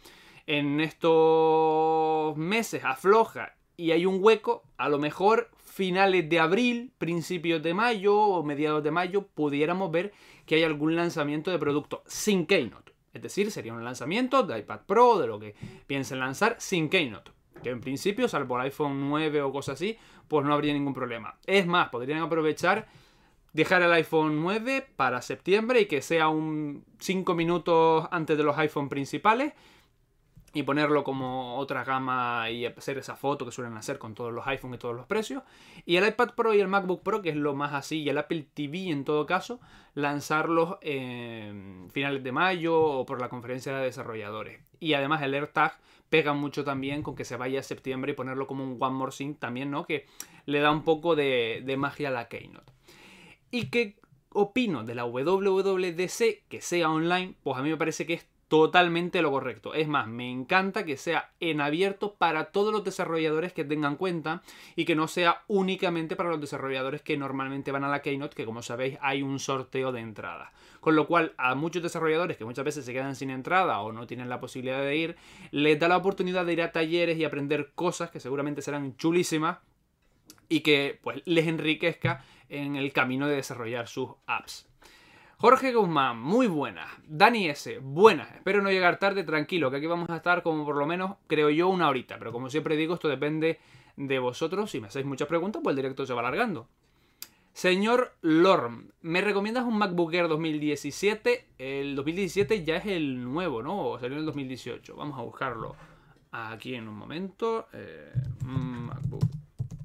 en 0.47 0.81
estos 0.81 2.37
meses 2.37 2.85
afloja 2.85 3.55
y 3.77 3.91
hay 3.91 4.07
un 4.07 4.19
hueco, 4.23 4.65
a 4.79 4.89
lo 4.89 4.99
mejor 4.99 5.51
finales 5.77 6.27
de 6.27 6.41
abril, 6.41 6.91
principios 6.97 7.63
de 7.63 7.75
mayo 7.75 8.19
o 8.19 8.43
mediados 8.43 8.83
de 8.83 8.91
mayo, 8.91 9.27
pudiéramos 9.27 9.91
ver 9.91 10.11
que 10.47 10.55
hay 10.55 10.65
algún 10.65 10.97
lanzamiento 10.97 11.51
de 11.51 11.59
producto 11.59 12.03
sin 12.07 12.47
Keynote. 12.47 12.95
Es 13.13 13.21
decir, 13.21 13.51
sería 13.51 13.75
un 13.75 13.85
lanzamiento 13.85 14.43
de 14.43 14.59
iPad 14.59 14.81
Pro, 14.87 15.19
de 15.19 15.27
lo 15.27 15.39
que 15.39 15.55
piensen 15.87 16.19
lanzar 16.19 16.57
sin 16.59 16.89
Keynote. 16.89 17.31
Que 17.63 17.69
en 17.69 17.83
principio, 17.83 18.27
salvo 18.27 18.57
el 18.57 18.63
iPhone 18.63 19.11
9 19.11 19.43
o 19.43 19.53
cosas 19.53 19.75
así, 19.75 19.99
pues 20.29 20.47
no 20.47 20.55
habría 20.55 20.73
ningún 20.73 20.95
problema. 20.95 21.37
Es 21.45 21.67
más, 21.67 21.91
podrían 21.91 22.23
aprovechar, 22.23 22.89
dejar 23.53 23.83
el 23.83 23.93
iPhone 23.93 24.41
9 24.41 24.87
para 24.97 25.21
septiembre 25.21 25.83
y 25.83 25.87
que 25.87 26.01
sea 26.01 26.29
un 26.29 26.87
5 27.01 27.35
minutos 27.35 28.09
antes 28.11 28.39
de 28.39 28.45
los 28.45 28.57
iPhone 28.57 28.89
principales 28.89 29.53
y 30.57 30.63
ponerlo 30.63 31.05
como 31.05 31.59
otra 31.59 31.85
gama 31.85 32.51
y 32.51 32.65
hacer 32.65 32.97
esa 32.97 33.15
foto 33.15 33.45
que 33.45 33.53
suelen 33.53 33.77
hacer 33.77 33.99
con 33.99 34.15
todos 34.15 34.33
los 34.33 34.47
iPhone 34.47 34.73
y 34.73 34.79
todos 34.79 34.97
los 34.97 35.05
precios. 35.05 35.43
Y 35.85 35.97
el 35.97 36.09
iPad 36.09 36.31
Pro 36.35 36.55
y 36.55 36.61
el 36.61 36.67
MacBook 36.67 37.03
Pro, 37.03 37.21
que 37.21 37.29
es 37.29 37.37
lo 37.37 37.55
más 37.55 37.75
así, 37.75 38.01
y 38.01 38.09
el 38.09 38.17
Apple 38.17 38.47
TV 38.55 38.89
en 38.89 39.05
todo 39.05 39.27
caso, 39.27 39.61
lanzarlos 39.93 40.79
en 40.81 41.91
finales 41.93 42.25
de 42.25 42.33
mayo 42.33 42.81
o 42.81 43.05
por 43.05 43.21
la 43.21 43.29
conferencia 43.29 43.77
de 43.77 43.85
desarrolladores. 43.85 44.63
Y 44.81 44.95
además 44.95 45.21
el 45.21 45.35
AirTag 45.35 45.79
pega 46.09 46.33
mucho 46.33 46.65
también 46.65 47.03
con 47.03 47.17
que 47.17 47.27
se 47.27 47.37
vaya 47.37 47.61
a 47.61 47.63
septiembre 47.63 48.13
y 48.13 48.15
ponerlo 48.15 48.47
como 48.47 48.65
un 48.65 48.79
One 48.81 48.97
More 48.97 49.13
Thing 49.15 49.35
también, 49.35 49.71
¿no? 49.71 49.85
Que 49.85 50.07
le 50.47 50.61
da 50.61 50.71
un 50.71 50.85
poco 50.85 51.17
de, 51.17 51.75
magia 51.77 52.09
a 52.09 52.13
la 52.13 52.29
Keynote. 52.29 52.73
¿Y 53.51 53.67
qué 53.67 53.97
opino 54.31 54.85
de 54.85 54.95
la 54.95 55.05
WWDC 55.05 56.49
que 56.49 56.63
sea 56.63 56.89
online? 56.89 57.35
Pues 57.43 57.59
a 57.59 57.63
mí 57.63 57.69
me 57.69 57.77
parece 57.77 58.07
que 58.07 58.15
es 58.15 58.27
totalmente 58.49 59.23
lo 59.23 59.31
correcto. 59.31 59.75
Es 59.75 59.89
más, 59.89 60.07
me 60.07 60.31
encanta 60.31 60.85
que 60.85 60.97
sea 60.97 61.33
en 61.41 61.61
abierto 61.61 62.15
para 62.15 62.47
todos 62.53 62.73
los 62.73 62.85
desarrolladores 62.85 63.53
que 63.53 63.65
tengan 63.65 63.97
cuenta 63.97 64.43
y 64.77 64.85
que 64.85 64.95
no 64.95 65.09
sea 65.09 65.43
únicamente 65.49 66.17
para 66.17 66.31
los 66.31 66.41
desarrolladores 66.41 67.03
que 67.03 67.17
normalmente 67.17 67.73
van 67.73 67.85
a 67.85 67.89
la 67.89 68.03
Keynote, 68.03 68.37
que 68.37 68.45
como 68.45 68.63
sabéis 68.63 68.99
hay 69.01 69.23
un 69.23 69.39
sorteo 69.41 69.91
de 69.93 70.01
entrada. 70.01 70.53
Con 70.81 70.95
lo 70.95 71.07
cual 71.07 71.35
a 71.39 71.55
muchos 71.55 71.83
desarrolladores 71.83 72.37
que 72.37 72.45
muchas 72.45 72.65
veces 72.65 72.85
se 72.85 72.93
quedan 72.93 73.17
sin 73.17 73.31
entrada 73.31 73.81
o 73.81 73.93
no 73.93 74.07
tienen 74.07 74.29
la 74.29 74.41
posibilidad 74.41 74.81
de 74.81 74.97
ir, 74.97 75.17
les 75.51 75.79
da 75.79 75.89
la 75.89 75.97
oportunidad 75.97 76.47
de 76.47 76.53
ir 76.53 76.63
a 76.63 76.73
talleres 76.73 77.19
y 77.19 77.25
aprender 77.25 77.73
cosas 77.75 78.11
que 78.11 78.21
seguramente 78.21 78.63
serán 78.63 78.97
chulísimas 78.97 79.59
y 80.49 80.61
que 80.61 81.01
pues 81.03 81.23
les 81.25 81.49
enriquezca 81.49 82.25
en 82.49 82.77
el 82.77 82.93
camino 82.93 83.27
de 83.27 83.37
desarrollar 83.37 83.89
sus 83.89 84.11
apps. 84.27 84.69
Jorge 85.39 85.75
Guzmán, 85.75 86.19
muy 86.19 86.47
buena. 86.47 86.87
Dani 87.07 87.51
S, 87.51 87.79
buena. 87.83 88.25
Espero 88.37 88.63
no 88.63 88.71
llegar 88.71 88.99
tarde, 88.99 89.23
tranquilo, 89.23 89.71
que 89.71 89.77
aquí 89.77 89.87
vamos 89.87 90.09
a 90.09 90.17
estar 90.17 90.43
como 90.43 90.65
por 90.65 90.77
lo 90.77 90.87
menos, 90.87 91.17
creo 91.27 91.51
yo, 91.51 91.69
una 91.69 91.91
horita. 91.91 92.19
Pero 92.19 92.33
como 92.33 92.49
siempre 92.49 92.75
digo, 92.75 92.95
esto 92.95 93.09
depende 93.09 93.61
de 93.97 94.19
vosotros. 94.19 94.71
Si 94.71 94.81
me 94.81 94.87
hacéis 94.87 95.05
muchas 95.05 95.29
preguntas, 95.29 95.61
pues 95.63 95.73
el 95.73 95.77
directo 95.77 96.07
se 96.07 96.15
va 96.15 96.21
alargando. 96.21 96.69
Señor 97.53 98.15
Lorm, 98.23 98.89
¿me 99.03 99.21
recomiendas 99.21 99.65
un 99.65 99.77
MacBook 99.77 100.15
Air 100.15 100.29
2017? 100.29 101.47
El 101.59 101.97
2017 101.97 102.65
ya 102.65 102.77
es 102.77 102.87
el 102.87 103.23
nuevo, 103.23 103.63
¿no? 103.63 103.89
O 103.89 103.99
salió 103.99 104.15
en 104.15 104.21
el 104.21 104.27
2018. 104.27 104.97
Vamos 104.97 105.19
a 105.19 105.23
buscarlo 105.23 105.77
aquí 106.33 106.75
en 106.75 106.89
un 106.89 106.97
momento. 106.97 107.67
MacBook 108.41 109.29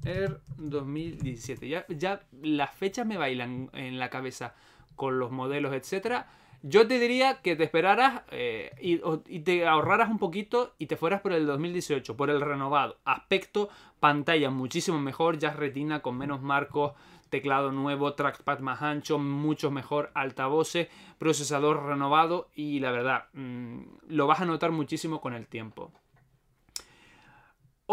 Air 0.06 0.40
2017. 0.56 1.68
Ya, 1.68 1.84
ya 1.90 2.22
las 2.40 2.74
fechas 2.74 3.06
me 3.06 3.18
bailan 3.18 3.68
en 3.74 3.98
la 3.98 4.08
cabeza 4.08 4.54
con 5.02 5.18
los 5.18 5.32
modelos, 5.32 5.74
etcétera, 5.74 6.28
yo 6.62 6.86
te 6.86 7.00
diría 7.00 7.42
que 7.42 7.56
te 7.56 7.64
esperaras 7.64 8.22
eh, 8.30 8.70
y, 8.80 9.40
te 9.40 9.66
ahorraras 9.66 10.08
un 10.08 10.20
poquito 10.20 10.74
y 10.78 10.86
te 10.86 10.96
fueras 10.96 11.22
por 11.22 11.32
el 11.32 11.44
2018, 11.44 12.16
por 12.16 12.30
el 12.30 12.40
renovado. 12.40 12.98
Aspecto, 13.04 13.68
pantalla 13.98 14.50
muchísimo 14.50 15.00
mejor, 15.00 15.38
ya 15.38 15.54
retina 15.54 16.02
con 16.02 16.16
menos 16.16 16.40
marcos, 16.40 16.92
teclado 17.30 17.72
nuevo, 17.72 18.14
trackpad 18.14 18.60
más 18.60 18.80
ancho, 18.80 19.18
mucho 19.18 19.72
mejor 19.72 20.12
altavoces, 20.14 20.86
procesador 21.18 21.84
renovado 21.84 22.48
y 22.54 22.78
la 22.78 22.92
verdad, 22.92 23.24
mm, 23.32 23.80
lo 24.06 24.28
vas 24.28 24.40
a 24.40 24.44
notar 24.44 24.70
muchísimo 24.70 25.20
con 25.20 25.34
el 25.34 25.48
tiempo. 25.48 25.90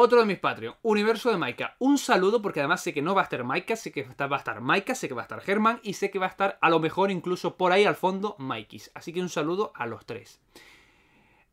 Otro 0.02 0.22
de 0.22 0.26
mis 0.26 0.40
Patreon, 0.40 0.76
Universo 0.82 1.30
de 1.30 1.36
Maika. 1.36 1.76
Un 1.78 1.98
saludo 1.98 2.42
porque 2.42 2.62
además 2.62 2.82
sé 2.82 2.94
que 2.94 3.02
no 3.02 3.14
va 3.14 3.20
a 3.20 3.24
estar 3.26 3.44
Maika, 3.44 3.76
sé 3.76 3.92
que 3.92 4.04
va 4.04 4.38
a 4.38 4.40
estar 4.40 4.62
Maika, 4.62 4.96
sé 4.96 5.10
que 5.10 5.14
va 5.14 5.24
a 5.24 5.24
estar 5.24 5.42
Germán 5.42 5.82
y 5.84 5.92
sé 5.92 6.10
que 6.10 6.20
va 6.20 6.28
a 6.28 6.30
estar 6.30 6.58
a 6.62 6.70
lo 6.70 6.80
mejor 6.80 7.12
incluso 7.12 7.58
por 7.58 7.74
ahí 7.74 7.84
al 7.84 7.98
fondo 7.98 8.38
Maikis. 8.40 8.92
Así 8.94 9.12
que 9.12 9.20
un 9.20 9.28
saludo 9.28 9.74
a 9.76 9.88
los 9.88 10.06
tres. 10.06 10.40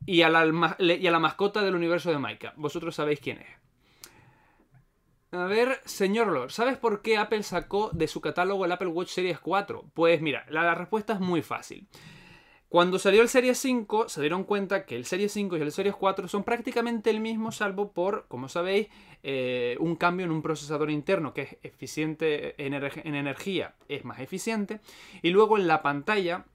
Y 0.05 0.21
a 0.21 0.29
la, 0.29 0.45
mascota 1.19 1.61
del 1.61 1.75
universo 1.75 2.09
de 2.09 2.19
Maika. 2.19 2.53
Vosotros 2.55 2.95
sabéis 2.95 3.19
quién 3.19 3.39
es. 3.39 3.49
A 5.33 5.43
ver, 5.43 5.81
señor 5.83 6.27
Lord, 6.27 6.51
¿sabes 6.51 6.77
por 6.77 7.01
qué 7.01 7.17
Apple 7.17 7.43
sacó 7.43 7.89
de 7.91 8.07
su 8.07 8.21
catálogo 8.21 8.63
el 8.63 8.71
Apple 8.71 8.87
Watch 8.87 9.09
Series 9.09 9.41
4? 9.41 9.91
Pues 9.93 10.21
mira, 10.21 10.45
la 10.47 10.73
respuesta 10.73 11.11
es 11.11 11.19
muy 11.19 11.41
fácil. 11.41 11.85
Cuando 12.69 12.99
salió 12.99 13.21
el 13.21 13.29
Series 13.29 13.57
5, 13.59 14.09
se 14.09 14.19
dieron 14.19 14.43
cuenta 14.43 14.85
que 14.85 14.97
el 14.97 15.05
Series 15.05 15.31
5 15.31 15.55
y 15.55 15.61
el 15.61 15.71
Series 15.71 15.95
4 15.95 16.27
son 16.27 16.43
prácticamente 16.43 17.09
el 17.09 17.21
mismo, 17.21 17.53
salvo 17.53 17.93
por, 17.93 18.27
como 18.27 18.49
sabéis, 18.49 18.89
eh, 19.23 19.77
un 19.79 19.95
cambio 19.95 20.25
en 20.25 20.33
un 20.33 20.41
procesador 20.41 20.91
interno 20.91 21.33
que 21.33 21.43
es 21.43 21.57
eficiente 21.63 22.61
en, 22.61 22.73
energía, 22.73 23.75
es 23.87 24.03
más 24.03 24.19
eficiente. 24.19 24.81
Y 25.21 25.29
luego 25.29 25.57
en 25.57 25.67
la 25.67 25.81
pantalla 25.81 26.45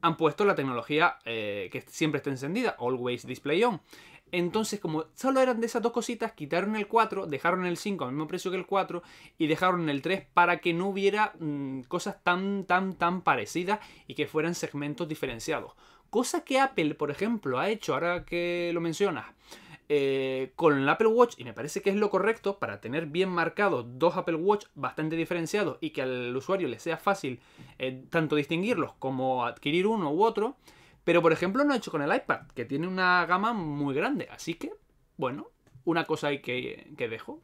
han 0.00 0.16
puesto 0.16 0.46
la 0.46 0.54
tecnología 0.54 1.18
eh, 1.26 1.68
que 1.70 1.82
siempre 1.82 2.16
está 2.16 2.30
encendida, 2.30 2.74
Always 2.78 3.26
Display 3.26 3.62
On. 3.64 3.82
Entonces, 4.32 4.80
como 4.80 5.06
solo 5.14 5.40
eran 5.40 5.60
de 5.60 5.66
esas 5.66 5.82
dos 5.82 5.92
cositas, 5.92 6.32
quitaron 6.32 6.76
el 6.76 6.86
4, 6.86 7.26
dejaron 7.26 7.66
el 7.66 7.76
5 7.76 8.04
al 8.04 8.12
mismo 8.12 8.28
precio 8.28 8.50
que 8.50 8.56
el 8.56 8.66
4 8.66 9.02
y 9.38 9.46
dejaron 9.46 9.88
el 9.88 10.02
3 10.02 10.26
para 10.34 10.58
que 10.58 10.74
no 10.74 10.88
hubiera 10.88 11.32
mm, 11.38 11.82
cosas 11.82 12.22
tan, 12.22 12.64
tan, 12.64 12.94
tan 12.94 13.22
parecidas 13.22 13.80
y 14.06 14.14
que 14.14 14.26
fueran 14.26 14.54
segmentos 14.54 15.08
diferenciados. 15.08 15.72
Cosa 16.10 16.42
que 16.42 16.58
Apple, 16.58 16.94
por 16.94 17.10
ejemplo, 17.10 17.58
ha 17.58 17.68
hecho, 17.68 17.94
ahora 17.94 18.24
que 18.24 18.70
lo 18.72 18.80
mencionas, 18.80 19.26
eh, 19.90 20.52
con 20.54 20.76
el 20.76 20.88
Apple 20.88 21.08
Watch, 21.08 21.34
y 21.38 21.44
me 21.44 21.54
parece 21.54 21.80
que 21.80 21.88
es 21.88 21.96
lo 21.96 22.10
correcto 22.10 22.58
para 22.58 22.78
tener 22.80 23.06
bien 23.06 23.30
marcados 23.30 23.86
dos 23.98 24.18
Apple 24.18 24.34
Watch 24.34 24.66
bastante 24.74 25.16
diferenciados 25.16 25.78
y 25.80 25.90
que 25.90 26.02
al 26.02 26.36
usuario 26.36 26.68
le 26.68 26.78
sea 26.78 26.98
fácil 26.98 27.40
eh, 27.78 28.04
tanto 28.10 28.36
distinguirlos 28.36 28.92
como 28.98 29.46
adquirir 29.46 29.86
uno 29.86 30.10
u 30.12 30.24
otro. 30.24 30.56
Pero 31.08 31.22
por 31.22 31.32
ejemplo 31.32 31.64
no 31.64 31.72
ha 31.72 31.78
hecho 31.78 31.90
con 31.90 32.02
el 32.02 32.14
iPad, 32.14 32.48
que 32.54 32.66
tiene 32.66 32.86
una 32.86 33.24
gama 33.24 33.54
muy 33.54 33.94
grande. 33.94 34.28
Así 34.30 34.56
que, 34.56 34.74
bueno, 35.16 35.48
una 35.84 36.04
cosa 36.04 36.26
ahí 36.26 36.42
que, 36.42 36.92
que 36.98 37.08
dejo. 37.08 37.40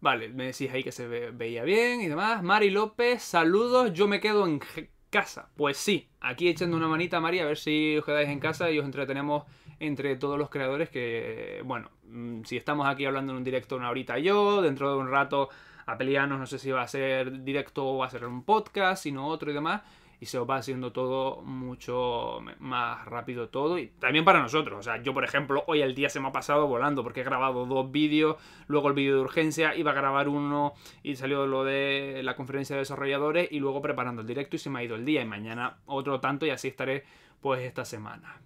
Vale, 0.00 0.30
me 0.30 0.46
decís 0.46 0.70
ahí 0.72 0.82
que 0.82 0.92
se 0.92 1.06
veía 1.06 1.62
bien 1.62 2.00
y 2.00 2.08
demás. 2.08 2.42
Mari 2.42 2.70
López, 2.70 3.22
saludos, 3.22 3.92
yo 3.92 4.08
me 4.08 4.18
quedo 4.18 4.46
en 4.46 4.62
casa. 5.10 5.50
Pues 5.54 5.76
sí, 5.76 6.08
aquí 6.22 6.48
echando 6.48 6.74
una 6.74 6.88
manita, 6.88 7.20
Mari, 7.20 7.40
a 7.40 7.44
ver 7.44 7.58
si 7.58 7.98
os 7.98 8.04
quedáis 8.06 8.30
en 8.30 8.40
casa 8.40 8.70
y 8.70 8.78
os 8.78 8.86
entretenemos 8.86 9.44
entre 9.78 10.16
todos 10.16 10.38
los 10.38 10.48
creadores 10.48 10.88
que, 10.88 11.60
bueno, 11.66 11.90
mm, 12.04 12.44
si 12.44 12.56
estamos 12.56 12.86
aquí 12.86 13.04
hablando 13.04 13.32
en 13.32 13.36
un 13.36 13.44
directo 13.44 13.76
una 13.76 13.90
horita 13.90 14.18
yo, 14.18 14.62
dentro 14.62 14.90
de 14.90 14.96
un 14.96 15.10
rato 15.10 15.50
a 15.84 15.98
pelearnos, 15.98 16.38
no 16.38 16.46
sé 16.46 16.58
si 16.58 16.70
va 16.70 16.80
a 16.80 16.88
ser 16.88 17.42
directo 17.42 17.86
o 17.86 17.98
va 17.98 18.06
a 18.06 18.10
ser 18.10 18.24
un 18.24 18.42
podcast, 18.42 19.02
sino 19.02 19.26
otro 19.26 19.50
y 19.50 19.54
demás, 19.54 19.82
y 20.22 20.26
se 20.26 20.38
os 20.38 20.48
va 20.48 20.54
haciendo 20.54 20.92
todo 20.92 21.42
mucho 21.42 22.38
más 22.60 23.04
rápido 23.06 23.48
todo, 23.48 23.76
y 23.76 23.88
también 23.88 24.24
para 24.24 24.40
nosotros, 24.40 24.78
o 24.78 24.82
sea, 24.84 25.02
yo 25.02 25.12
por 25.12 25.24
ejemplo, 25.24 25.64
hoy 25.66 25.82
el 25.82 25.96
día 25.96 26.08
se 26.08 26.20
me 26.20 26.28
ha 26.28 26.32
pasado 26.32 26.68
volando 26.68 27.02
porque 27.02 27.22
he 27.22 27.24
grabado 27.24 27.66
dos 27.66 27.90
vídeos, 27.90 28.36
luego 28.68 28.86
el 28.86 28.94
vídeo 28.94 29.16
de 29.16 29.22
urgencia, 29.22 29.74
iba 29.74 29.90
a 29.90 29.94
grabar 29.94 30.28
uno 30.28 30.74
y 31.02 31.16
salió 31.16 31.48
lo 31.48 31.64
de 31.64 32.20
la 32.22 32.36
conferencia 32.36 32.76
de 32.76 32.82
desarrolladores 32.82 33.50
y 33.50 33.58
luego 33.58 33.82
preparando 33.82 34.22
el 34.22 34.28
directo 34.28 34.54
y 34.54 34.60
se 34.60 34.70
me 34.70 34.78
ha 34.78 34.84
ido 34.84 34.94
el 34.94 35.04
día 35.04 35.22
y 35.22 35.24
mañana 35.24 35.80
otro 35.86 36.20
tanto 36.20 36.46
y 36.46 36.50
así 36.50 36.68
estaré 36.68 37.02
pues 37.40 37.62
esta 37.62 37.84
semana. 37.84 38.40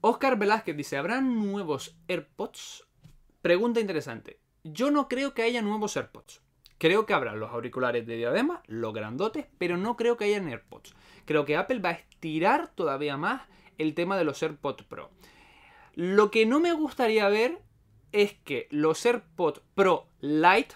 Oscar 0.00 0.36
Velázquez 0.36 0.76
dice, 0.76 0.96
¿habrán 0.96 1.38
nuevos 1.38 1.96
AirPods? 2.08 2.84
Pregunta 3.42 3.78
interesante. 3.78 4.40
Yo 4.64 4.90
no 4.90 5.06
creo 5.06 5.34
que 5.34 5.42
haya 5.42 5.62
nuevos 5.62 5.96
AirPods. 5.96 6.42
Creo 6.78 7.06
que 7.06 7.14
habrá 7.14 7.34
los 7.34 7.50
auriculares 7.50 8.06
de 8.06 8.16
diadema, 8.16 8.62
los 8.66 8.92
grandotes, 8.92 9.46
pero 9.58 9.76
no 9.76 9.96
creo 9.96 10.16
que 10.16 10.24
haya 10.24 10.36
AirPods. 10.36 10.94
Creo 11.24 11.44
que 11.44 11.56
Apple 11.56 11.78
va 11.78 11.90
a 11.90 11.92
estirar 11.92 12.68
todavía 12.74 13.16
más 13.16 13.42
el 13.78 13.94
tema 13.94 14.16
de 14.16 14.24
los 14.24 14.42
AirPods 14.42 14.84
Pro. 14.84 15.10
Lo 15.94 16.30
que 16.30 16.44
no 16.44 16.60
me 16.60 16.72
gustaría 16.72 17.28
ver 17.28 17.58
es 18.12 18.34
que 18.34 18.68
los 18.70 19.04
AirPods 19.04 19.62
Pro 19.74 20.08
Lite, 20.20 20.74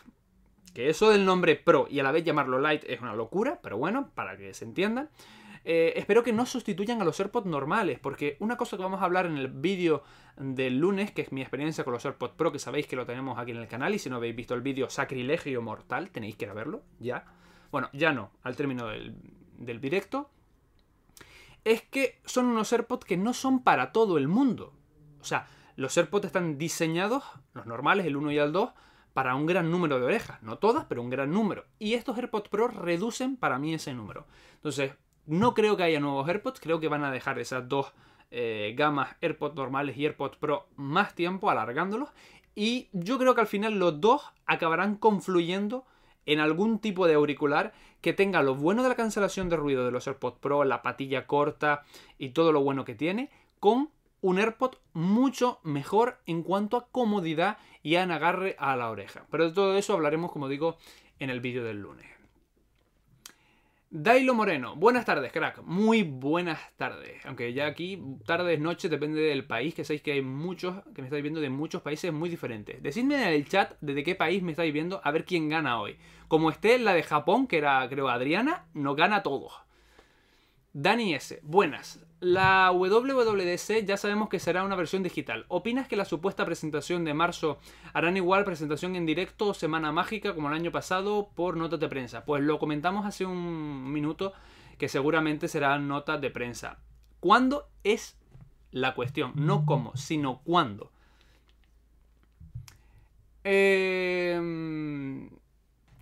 que 0.74 0.88
eso 0.88 1.10
del 1.10 1.26
nombre 1.26 1.56
Pro 1.56 1.86
y 1.90 2.00
a 2.00 2.02
la 2.02 2.12
vez 2.12 2.24
llamarlo 2.24 2.60
Lite 2.60 2.92
es 2.92 3.00
una 3.00 3.14
locura, 3.14 3.60
pero 3.62 3.76
bueno, 3.76 4.10
para 4.14 4.36
que 4.36 4.54
se 4.54 4.64
entiendan, 4.64 5.10
eh, 5.64 5.92
espero 5.96 6.22
que 6.22 6.32
no 6.32 6.46
sustituyan 6.46 7.00
a 7.02 7.04
los 7.04 7.18
AirPods 7.20 7.46
normales, 7.46 7.98
porque 7.98 8.36
una 8.40 8.56
cosa 8.56 8.76
que 8.76 8.82
vamos 8.82 9.02
a 9.02 9.04
hablar 9.04 9.26
en 9.26 9.36
el 9.36 9.48
vídeo 9.48 10.02
del 10.36 10.78
lunes, 10.78 11.10
que 11.12 11.22
es 11.22 11.32
mi 11.32 11.42
experiencia 11.42 11.84
con 11.84 11.92
los 11.92 12.04
AirPods 12.04 12.34
Pro, 12.34 12.52
que 12.52 12.58
sabéis 12.58 12.86
que 12.86 12.96
lo 12.96 13.06
tenemos 13.06 13.38
aquí 13.38 13.50
en 13.50 13.58
el 13.58 13.68
canal, 13.68 13.94
y 13.94 13.98
si 13.98 14.08
no 14.08 14.16
habéis 14.16 14.34
visto 14.34 14.54
el 14.54 14.62
vídeo 14.62 14.88
Sacrilegio 14.88 15.60
Mortal, 15.62 16.10
tenéis 16.10 16.36
que 16.36 16.46
ir 16.46 16.50
a 16.50 16.54
verlo, 16.54 16.82
ya. 16.98 17.26
Bueno, 17.70 17.90
ya 17.92 18.12
no, 18.12 18.30
al 18.42 18.56
término 18.56 18.86
del, 18.86 19.14
del 19.58 19.80
directo. 19.80 20.30
Es 21.62 21.82
que 21.82 22.20
son 22.24 22.46
unos 22.46 22.72
AirPods 22.72 23.04
que 23.04 23.16
no 23.18 23.34
son 23.34 23.62
para 23.62 23.92
todo 23.92 24.16
el 24.16 24.28
mundo. 24.28 24.72
O 25.20 25.24
sea, 25.24 25.46
los 25.76 25.96
AirPods 25.96 26.26
están 26.26 26.56
diseñados, 26.56 27.22
los 27.52 27.66
normales, 27.66 28.06
el 28.06 28.16
1 28.16 28.32
y 28.32 28.38
el 28.38 28.52
2, 28.52 28.70
para 29.12 29.34
un 29.34 29.46
gran 29.46 29.70
número 29.70 29.98
de 29.98 30.06
orejas. 30.06 30.42
No 30.42 30.58
todas, 30.58 30.86
pero 30.86 31.02
un 31.02 31.10
gran 31.10 31.30
número. 31.30 31.66
Y 31.78 31.94
estos 31.94 32.16
AirPods 32.16 32.48
Pro 32.48 32.68
reducen 32.68 33.36
para 33.36 33.58
mí 33.58 33.74
ese 33.74 33.92
número. 33.92 34.26
Entonces, 34.54 34.92
no 35.30 35.54
creo 35.54 35.76
que 35.76 35.84
haya 35.84 36.00
nuevos 36.00 36.28
AirPods, 36.28 36.58
creo 36.58 36.80
que 36.80 36.88
van 36.88 37.04
a 37.04 37.12
dejar 37.12 37.38
esas 37.38 37.68
dos 37.68 37.92
eh, 38.32 38.74
gamas 38.76 39.14
AirPods 39.20 39.54
normales 39.54 39.96
y 39.96 40.04
AirPods 40.04 40.36
Pro 40.36 40.66
más 40.74 41.14
tiempo, 41.14 41.50
alargándolos. 41.50 42.08
Y 42.56 42.88
yo 42.92 43.16
creo 43.16 43.36
que 43.36 43.40
al 43.40 43.46
final 43.46 43.78
los 43.78 44.00
dos 44.00 44.32
acabarán 44.44 44.96
confluyendo 44.96 45.84
en 46.26 46.40
algún 46.40 46.80
tipo 46.80 47.06
de 47.06 47.14
auricular 47.14 47.72
que 48.00 48.12
tenga 48.12 48.42
lo 48.42 48.56
bueno 48.56 48.82
de 48.82 48.88
la 48.88 48.96
cancelación 48.96 49.48
de 49.48 49.56
ruido 49.56 49.84
de 49.84 49.92
los 49.92 50.08
AirPods 50.08 50.40
Pro, 50.40 50.64
la 50.64 50.82
patilla 50.82 51.28
corta 51.28 51.84
y 52.18 52.30
todo 52.30 52.50
lo 52.50 52.62
bueno 52.62 52.84
que 52.84 52.96
tiene, 52.96 53.30
con 53.60 53.90
un 54.22 54.38
AirPod 54.40 54.74
mucho 54.94 55.60
mejor 55.62 56.18
en 56.26 56.42
cuanto 56.42 56.76
a 56.76 56.88
comodidad 56.88 57.58
y 57.84 57.94
a 57.94 58.02
agarre 58.02 58.56
a 58.58 58.74
la 58.74 58.90
oreja. 58.90 59.26
Pero 59.30 59.44
de 59.44 59.54
todo 59.54 59.76
eso 59.76 59.92
hablaremos, 59.92 60.32
como 60.32 60.48
digo, 60.48 60.76
en 61.20 61.30
el 61.30 61.40
vídeo 61.40 61.62
del 61.62 61.82
lunes. 61.82 62.19
Dailo 63.92 64.34
Moreno, 64.34 64.76
buenas 64.76 65.04
tardes, 65.04 65.32
crack. 65.32 65.62
Muy 65.64 66.04
buenas 66.04 66.60
tardes. 66.76 67.26
Aunque 67.26 67.52
ya 67.52 67.66
aquí, 67.66 68.00
tardes, 68.24 68.60
noches, 68.60 68.88
depende 68.88 69.20
del 69.20 69.44
país, 69.44 69.74
que 69.74 69.82
sabéis 69.82 70.02
que 70.02 70.12
hay 70.12 70.22
muchos 70.22 70.84
que 70.94 71.02
me 71.02 71.08
estáis 71.08 71.24
viendo 71.24 71.40
de 71.40 71.50
muchos 71.50 71.82
países 71.82 72.12
muy 72.12 72.28
diferentes. 72.30 72.80
Decidme 72.84 73.16
en 73.16 73.34
el 73.34 73.48
chat 73.48 73.74
desde 73.80 74.04
qué 74.04 74.14
país 74.14 74.44
me 74.44 74.52
estáis 74.52 74.72
viendo, 74.72 75.00
a 75.02 75.10
ver 75.10 75.24
quién 75.24 75.48
gana 75.48 75.80
hoy. 75.80 75.98
Como 76.28 76.50
esté 76.50 76.78
la 76.78 76.94
de 76.94 77.02
Japón, 77.02 77.48
que 77.48 77.58
era, 77.58 77.84
creo, 77.88 78.08
Adriana, 78.08 78.68
no 78.74 78.94
gana 78.94 79.24
todo. 79.24 79.50
Dani 80.72 81.14
S. 81.14 81.40
Buenas. 81.42 81.98
La 82.20 82.70
WWDC 82.70 83.86
ya 83.86 83.96
sabemos 83.96 84.28
que 84.28 84.38
será 84.38 84.62
una 84.62 84.76
versión 84.76 85.02
digital. 85.02 85.46
¿Opinas 85.48 85.88
que 85.88 85.96
la 85.96 86.04
supuesta 86.04 86.44
presentación 86.44 87.02
de 87.02 87.14
marzo 87.14 87.58
harán 87.94 88.18
igual 88.18 88.44
presentación 88.44 88.94
en 88.94 89.06
directo 89.06 89.48
o 89.48 89.54
semana 89.54 89.90
mágica 89.90 90.34
como 90.34 90.48
el 90.48 90.54
año 90.54 90.70
pasado 90.70 91.30
por 91.34 91.56
notas 91.56 91.80
de 91.80 91.88
prensa? 91.88 92.26
Pues 92.26 92.42
lo 92.42 92.58
comentamos 92.58 93.06
hace 93.06 93.24
un 93.24 93.90
minuto 93.90 94.34
que 94.76 94.90
seguramente 94.90 95.48
serán 95.48 95.88
notas 95.88 96.20
de 96.20 96.30
prensa. 96.30 96.78
¿Cuándo 97.20 97.68
es 97.84 98.18
la 98.70 98.94
cuestión? 98.94 99.32
No 99.34 99.64
cómo, 99.64 99.96
sino 99.96 100.42
cuándo. 100.44 100.92
Eh... 103.44 105.28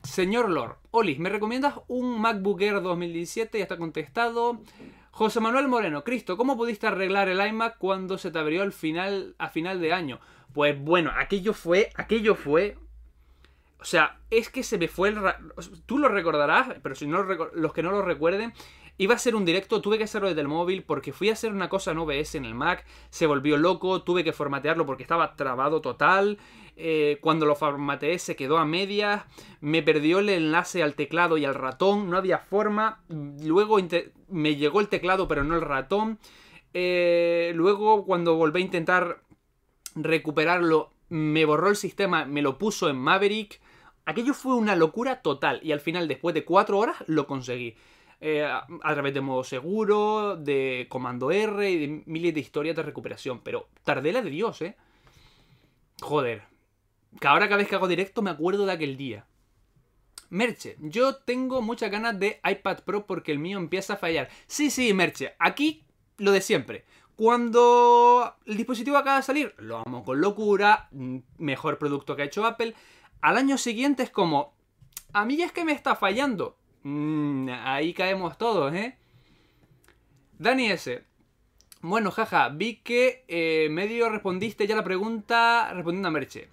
Señor 0.03 0.49
Lord, 0.49 0.79
Oli, 0.91 1.19
¿me 1.19 1.29
recomiendas 1.29 1.75
un 1.87 2.21
MacBook 2.21 2.63
Air 2.63 2.81
2017? 2.83 3.59
Ya 3.59 3.65
está 3.65 3.77
contestado. 3.77 4.59
José 5.19 5.41
Manuel 5.41 5.67
Moreno, 5.67 6.05
Cristo, 6.05 6.37
¿cómo 6.37 6.57
pudiste 6.57 6.87
arreglar 6.87 7.29
el 7.29 7.45
iMac 7.45 7.79
cuando 7.79 8.19
se 8.19 8.31
te 8.31 8.39
abrió 8.39 8.63
al 8.63 8.73
final, 8.73 9.35
a 9.39 9.49
final 9.49 9.81
de 9.81 9.93
año? 9.93 10.21
Pues 10.55 10.81
bueno, 10.81 11.11
aquello 11.13 11.55
fue, 11.55 11.91
aquello 11.97 12.37
fue... 12.37 12.79
O 13.81 13.85
sea, 13.85 14.21
es 14.31 14.49
que 14.49 14.63
se 14.63 14.79
me 14.79 14.87
fue 14.87 15.09
el... 15.09 15.19
Tú 15.87 15.99
lo 15.99 16.09
recordarás, 16.09 16.69
pero 16.85 16.95
si 16.95 17.09
no 17.09 17.25
los 17.25 17.73
que 17.73 17.83
no 17.83 17.91
lo 17.91 18.03
recuerden, 18.03 18.53
Iba 19.01 19.15
a 19.15 19.19
ser 19.19 19.37
un 19.37 19.45
directo, 19.45 19.81
tuve 19.81 19.97
que 19.97 20.05
hacerlo 20.05 20.27
desde 20.27 20.41
el 20.41 20.49
móvil 20.49 20.83
porque 20.83 21.13
fui 21.13 21.31
a 21.31 21.35
hacer 21.35 21.53
una 21.53 21.69
cosa 21.69 21.93
en 21.93 21.99
OBS 21.99 22.35
en 22.35 22.45
el 22.45 22.57
Mac, 22.57 22.85
se 23.11 23.29
volvió 23.29 23.57
loco, 23.57 24.03
tuve 24.03 24.25
que 24.25 24.33
formatearlo 24.33 24.87
porque 24.87 25.05
estaba 25.05 25.37
trabado 25.37 25.81
total. 25.81 26.39
Eh, 26.77 27.19
cuando 27.21 27.47
lo 27.47 27.55
formateé 27.55 28.19
se 28.19 28.35
quedó 28.35 28.59
a 28.59 28.65
medias, 28.65 29.25
me 29.61 29.85
perdió 29.85 30.19
el 30.19 30.29
enlace 30.29 30.83
al 30.83 30.95
teclado 30.95 31.39
y 31.39 31.45
al 31.45 31.55
ratón, 31.55 32.11
no 32.11 32.17
había 32.17 32.39
forma. 32.39 33.05
Luego 33.09 33.79
me 34.29 34.57
llegó 34.57 34.81
el 34.81 34.89
teclado 34.89 35.29
pero 35.29 35.45
no 35.45 35.55
el 35.55 35.63
ratón. 35.63 36.19
Eh, 36.75 37.53
luego 37.55 38.05
cuando 38.05 38.35
volví 38.35 38.61
a 38.61 38.65
intentar 38.65 39.23
recuperarlo, 39.95 40.91
me 41.09 41.45
borró 41.45 41.69
el 41.69 41.77
sistema, 41.77 42.25
me 42.25 42.43
lo 42.43 42.59
puso 42.59 42.89
en 42.89 42.97
Maverick. 42.97 43.61
Aquello 44.07 44.35
fue 44.35 44.57
una 44.57 44.75
locura 44.75 45.23
total 45.23 45.61
y 45.63 45.71
al 45.71 45.81
final, 45.81 46.09
después 46.09 46.35
de 46.35 46.45
cuatro 46.45 46.79
horas, 46.79 46.97
lo 47.07 47.29
conseguí. 47.29 47.77
Eh, 48.21 48.45
a, 48.45 48.67
través 48.95 49.15
de 49.15 49.21
modo 49.21 49.45
seguro, 49.45 50.37
de 50.37 50.87
comando 50.89 51.31
R 51.31 51.71
y 51.71 51.79
de 51.79 52.03
miles 52.07 52.35
de 52.35 52.41
historias 52.41 52.75
de 52.75 52.83
recuperación. 52.83 53.41
Pero 53.41 53.69
tardé 53.85 54.13
la 54.13 54.23
de 54.23 54.31
Dios, 54.31 54.61
¿eh? 54.63 54.77
Joder. 56.01 56.43
Que 57.21 57.29
ahora 57.29 57.47
cada 57.47 57.59
vez 57.59 57.69
que 57.69 57.77
hago 57.77 57.89
directo 57.89 58.23
me 58.23 58.31
acuerdo 58.31 58.67
de 58.67 58.73
aquel 58.73 58.97
día. 58.97 59.27
Merche, 60.31 60.77
yo 60.81 61.17
tengo 61.17 61.63
muchas 61.63 61.91
ganas 61.91 62.19
de 62.19 62.41
iPad 62.45 62.81
Pro 62.81 63.07
porque 63.07 63.33
el 63.33 63.39
mío 63.39 63.59
empieza 63.59 63.95
a 63.95 63.97
fallar. 63.97 64.29
Sí, 64.47 64.71
sí, 64.71 64.93
Merche, 64.93 65.35
aquí 65.39 65.85
lo 66.19 66.33
de 66.33 66.41
siempre. 66.41 66.85
Cuando 67.17 68.37
el 68.47 68.57
dispositivo 68.57 68.97
acaba 68.97 69.17
de 69.17 69.23
salir, 69.23 69.55
lo 69.59 69.79
amo 69.79 70.05
con 70.05 70.21
locura, 70.21 70.89
mm, 70.93 71.19
mejor 71.39 71.79
producto 71.79 72.15
que 72.15 72.23
ha 72.23 72.27
hecho 72.27 72.45
Apple. 72.45 72.75
Al 73.21 73.39
año 73.39 73.59
siguiente 73.59 74.03
es 74.03 74.11
como, 74.11 74.55
a 75.13 75.25
mí 75.25 75.37
ya 75.37 75.47
es 75.47 75.53
que 75.53 75.65
me 75.65 75.73
está 75.73 75.97
fallando. 75.97 76.57
Mm, 76.89 77.51
ahí 77.51 77.93
caemos 77.93 78.39
todos, 78.39 78.73
¿eh? 78.73 78.97
Dani 80.39 80.71
S. 80.71 81.05
Bueno, 81.83 82.11
jaja, 82.11 82.49
vi 82.49 82.77
que 82.77 83.27
eh, 83.29 83.69
medio 83.71 84.09
respondiste 84.09 84.67
ya 84.67 84.75
la 84.75 84.85
pregunta 84.85 85.71
respondiendo 85.75 86.09
a 86.09 86.13
Merche. 86.13 86.49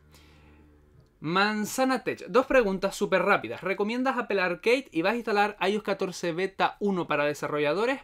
Manzana 1.21 2.03
Tech, 2.03 2.25
dos 2.27 2.47
preguntas 2.47 2.97
súper 2.97 3.21
rápidas. 3.21 3.61
¿Recomiendas 3.61 4.17
Apple 4.17 4.41
Arcade 4.41 4.89
y 4.91 5.01
vas 5.03 5.13
a 5.13 5.15
instalar 5.15 5.57
iOS 5.61 5.83
14 5.83 6.33
Beta 6.33 6.75
1 6.81 7.07
para 7.07 7.23
desarrolladores? 7.23 8.01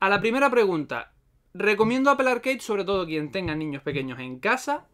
A 0.00 0.08
la 0.08 0.20
primera 0.20 0.50
pregunta, 0.50 1.12
recomiendo 1.54 2.10
Apple 2.10 2.28
Arcade 2.28 2.58
sobre 2.58 2.84
todo 2.84 3.06
quien 3.06 3.30
tenga 3.30 3.54
niños 3.54 3.84
pequeños 3.84 4.18
en 4.18 4.40
casa. 4.40 4.88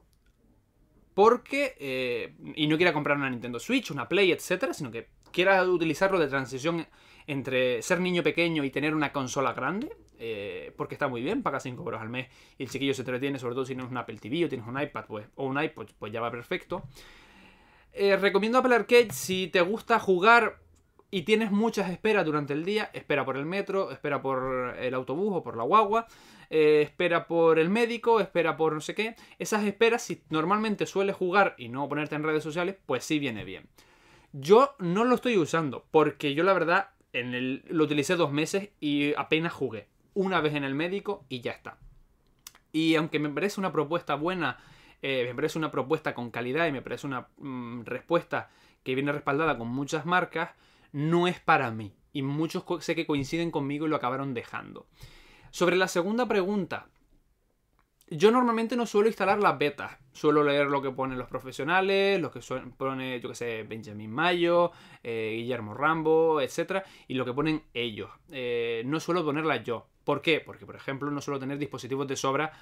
Porque, 1.14 1.74
eh, 1.78 2.34
y 2.54 2.66
no 2.66 2.76
quiera 2.76 2.92
comprar 2.92 3.16
una 3.16 3.30
Nintendo 3.30 3.58
Switch, 3.58 3.90
una 3.90 4.06
Play, 4.06 4.32
etcétera, 4.32 4.74
sino 4.74 4.90
que 4.90 5.15
quieras 5.36 5.68
utilizarlo 5.68 6.18
de 6.18 6.28
transición 6.28 6.86
entre 7.26 7.82
ser 7.82 8.00
niño 8.00 8.22
pequeño 8.22 8.64
y 8.64 8.70
tener 8.70 8.94
una 8.94 9.12
consola 9.12 9.52
grande, 9.52 9.94
eh, 10.18 10.72
porque 10.78 10.94
está 10.94 11.08
muy 11.08 11.20
bien, 11.20 11.42
paga 11.42 11.60
5 11.60 11.82
euros 11.82 12.00
al 12.00 12.08
mes 12.08 12.28
y 12.56 12.62
el 12.62 12.70
chiquillo 12.70 12.94
se 12.94 13.02
entretiene, 13.02 13.38
sobre 13.38 13.54
todo 13.54 13.66
si 13.66 13.74
tienes 13.74 13.90
un 13.90 13.98
Apple 13.98 14.16
TV 14.16 14.46
o 14.46 14.48
tienes 14.48 14.66
un 14.66 14.80
iPad 14.80 15.04
pues, 15.06 15.26
o 15.34 15.44
un 15.44 15.62
iPod, 15.62 15.88
pues 15.98 16.10
ya 16.10 16.22
va 16.22 16.30
perfecto. 16.30 16.84
Eh, 17.92 18.16
recomiendo 18.16 18.58
Apple 18.58 18.74
Arcade 18.74 19.12
si 19.12 19.48
te 19.48 19.60
gusta 19.60 19.98
jugar 20.00 20.58
y 21.10 21.22
tienes 21.22 21.50
muchas 21.50 21.90
esperas 21.90 22.24
durante 22.24 22.54
el 22.54 22.64
día, 22.64 22.90
espera 22.94 23.26
por 23.26 23.36
el 23.36 23.44
metro, 23.44 23.90
espera 23.90 24.22
por 24.22 24.74
el 24.78 24.94
autobús 24.94 25.32
o 25.34 25.42
por 25.42 25.58
la 25.58 25.64
guagua, 25.64 26.06
eh, 26.48 26.80
espera 26.82 27.26
por 27.26 27.58
el 27.58 27.68
médico, 27.68 28.20
espera 28.20 28.56
por 28.56 28.72
no 28.72 28.80
sé 28.80 28.94
qué. 28.94 29.16
Esas 29.38 29.64
esperas, 29.64 30.02
si 30.02 30.22
normalmente 30.30 30.86
sueles 30.86 31.14
jugar 31.14 31.54
y 31.58 31.68
no 31.68 31.86
ponerte 31.90 32.14
en 32.14 32.22
redes 32.22 32.42
sociales, 32.42 32.76
pues 32.86 33.04
sí 33.04 33.18
viene 33.18 33.44
bien. 33.44 33.68
Yo 34.38 34.76
no 34.78 35.04
lo 35.04 35.14
estoy 35.14 35.38
usando, 35.38 35.86
porque 35.90 36.34
yo 36.34 36.44
la 36.44 36.52
verdad 36.52 36.90
en 37.14 37.32
el, 37.32 37.64
lo 37.70 37.84
utilicé 37.84 38.16
dos 38.16 38.30
meses 38.30 38.68
y 38.80 39.14
apenas 39.14 39.54
jugué. 39.54 39.88
Una 40.12 40.42
vez 40.42 40.54
en 40.54 40.62
el 40.62 40.74
médico 40.74 41.24
y 41.30 41.40
ya 41.40 41.52
está. 41.52 41.78
Y 42.70 42.96
aunque 42.96 43.18
me 43.18 43.30
parece 43.30 43.58
una 43.58 43.72
propuesta 43.72 44.14
buena, 44.14 44.58
eh, 45.00 45.24
me 45.26 45.34
parece 45.34 45.56
una 45.56 45.70
propuesta 45.70 46.12
con 46.12 46.30
calidad 46.30 46.66
y 46.66 46.72
me 46.72 46.82
parece 46.82 47.06
una 47.06 47.28
mm, 47.38 47.84
respuesta 47.84 48.50
que 48.82 48.94
viene 48.94 49.10
respaldada 49.10 49.56
con 49.56 49.68
muchas 49.68 50.04
marcas, 50.04 50.50
no 50.92 51.28
es 51.28 51.40
para 51.40 51.70
mí. 51.70 51.94
Y 52.12 52.20
muchos 52.20 52.64
sé 52.80 52.94
que 52.94 53.06
coinciden 53.06 53.50
conmigo 53.50 53.86
y 53.86 53.88
lo 53.88 53.96
acabaron 53.96 54.34
dejando. 54.34 54.86
Sobre 55.50 55.76
la 55.76 55.88
segunda 55.88 56.28
pregunta, 56.28 56.88
yo 58.08 58.30
normalmente 58.30 58.76
no 58.76 58.86
suelo 58.86 59.08
instalar 59.08 59.38
las 59.38 59.58
betas. 59.58 59.96
Suelo 60.12 60.44
leer 60.44 60.68
lo 60.68 60.80
que 60.80 60.90
ponen 60.90 61.18
los 61.18 61.28
profesionales, 61.28 62.20
lo 62.20 62.30
que 62.30 62.40
pone, 62.76 63.20
yo 63.20 63.28
que 63.28 63.34
sé, 63.34 63.64
Benjamin 63.64 64.10
Mayo, 64.10 64.72
eh, 65.02 65.34
Guillermo 65.36 65.74
Rambo, 65.74 66.40
etc. 66.40 66.84
Y 67.08 67.14
lo 67.14 67.24
que 67.24 67.32
ponen 67.32 67.62
ellos. 67.74 68.10
Eh, 68.30 68.82
no 68.86 69.00
suelo 69.00 69.24
ponerlas 69.24 69.64
yo. 69.64 69.86
¿Por 70.04 70.22
qué? 70.22 70.40
Porque, 70.40 70.64
por 70.66 70.76
ejemplo, 70.76 71.10
no 71.10 71.20
suelo 71.20 71.40
tener 71.40 71.58
dispositivos 71.58 72.06
de 72.06 72.16
sobra, 72.16 72.52